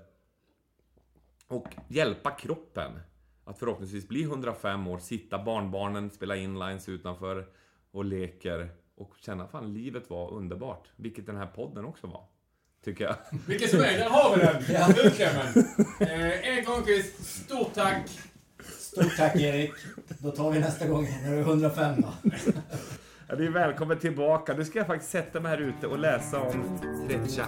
Och 1.48 1.68
hjälpa 1.88 2.32
kroppen 2.32 2.92
att 3.44 3.60
förhoppningsvis 3.60 4.08
bli 4.08 4.24
105 4.24 4.88
år, 4.88 5.00
sitta 5.00 5.44
barnbarnen, 5.44 6.10
spela 6.10 6.36
inlines 6.36 6.90
utanför 6.90 7.48
och 7.92 8.06
leker 8.06 8.70
och 9.02 9.14
känna 9.20 9.48
fan 9.48 9.74
livet 9.74 10.10
var 10.10 10.34
underbart. 10.34 10.88
Vilket 10.96 11.26
den 11.26 11.38
här 11.38 11.46
podden 11.46 11.86
också 11.86 12.08
var. 12.08 12.24
Tycker 12.86 13.04
jag. 13.04 13.16
Vilken 13.48 13.70
som 13.70 13.80
är, 13.80 13.98
där 13.98 14.10
har 14.10 14.36
vi 14.36 14.42
den! 14.42 14.64
Ja. 14.74 15.04
Utklämmen. 15.04 15.48
Eh, 16.00 16.50
Erik 16.50 16.68
Holmqvist, 16.68 17.26
stort 17.26 17.74
tack! 17.74 18.10
Stort 18.80 19.18
tack 19.18 19.36
Erik. 19.36 19.72
Då 20.20 20.32
tar 20.32 20.52
vi 20.52 20.60
nästa 20.60 20.88
gång 20.88 21.04
när 21.24 21.32
du 21.32 21.38
är 21.38 21.42
105 21.42 22.02
då. 22.02 22.30
Ja, 23.28 23.36
du 23.36 23.46
är 23.46 23.52
välkommen 23.52 24.00
tillbaka. 24.00 24.54
Nu 24.54 24.66
ska 24.66 24.80
jag 24.80 24.88
faktiskt 24.88 25.12
sätta 25.12 25.40
mig 25.40 25.50
här 25.52 25.58
ute 25.58 25.88
och 25.88 26.00
läsa 26.00 26.42
om 26.42 26.80
Treccia. 27.08 27.46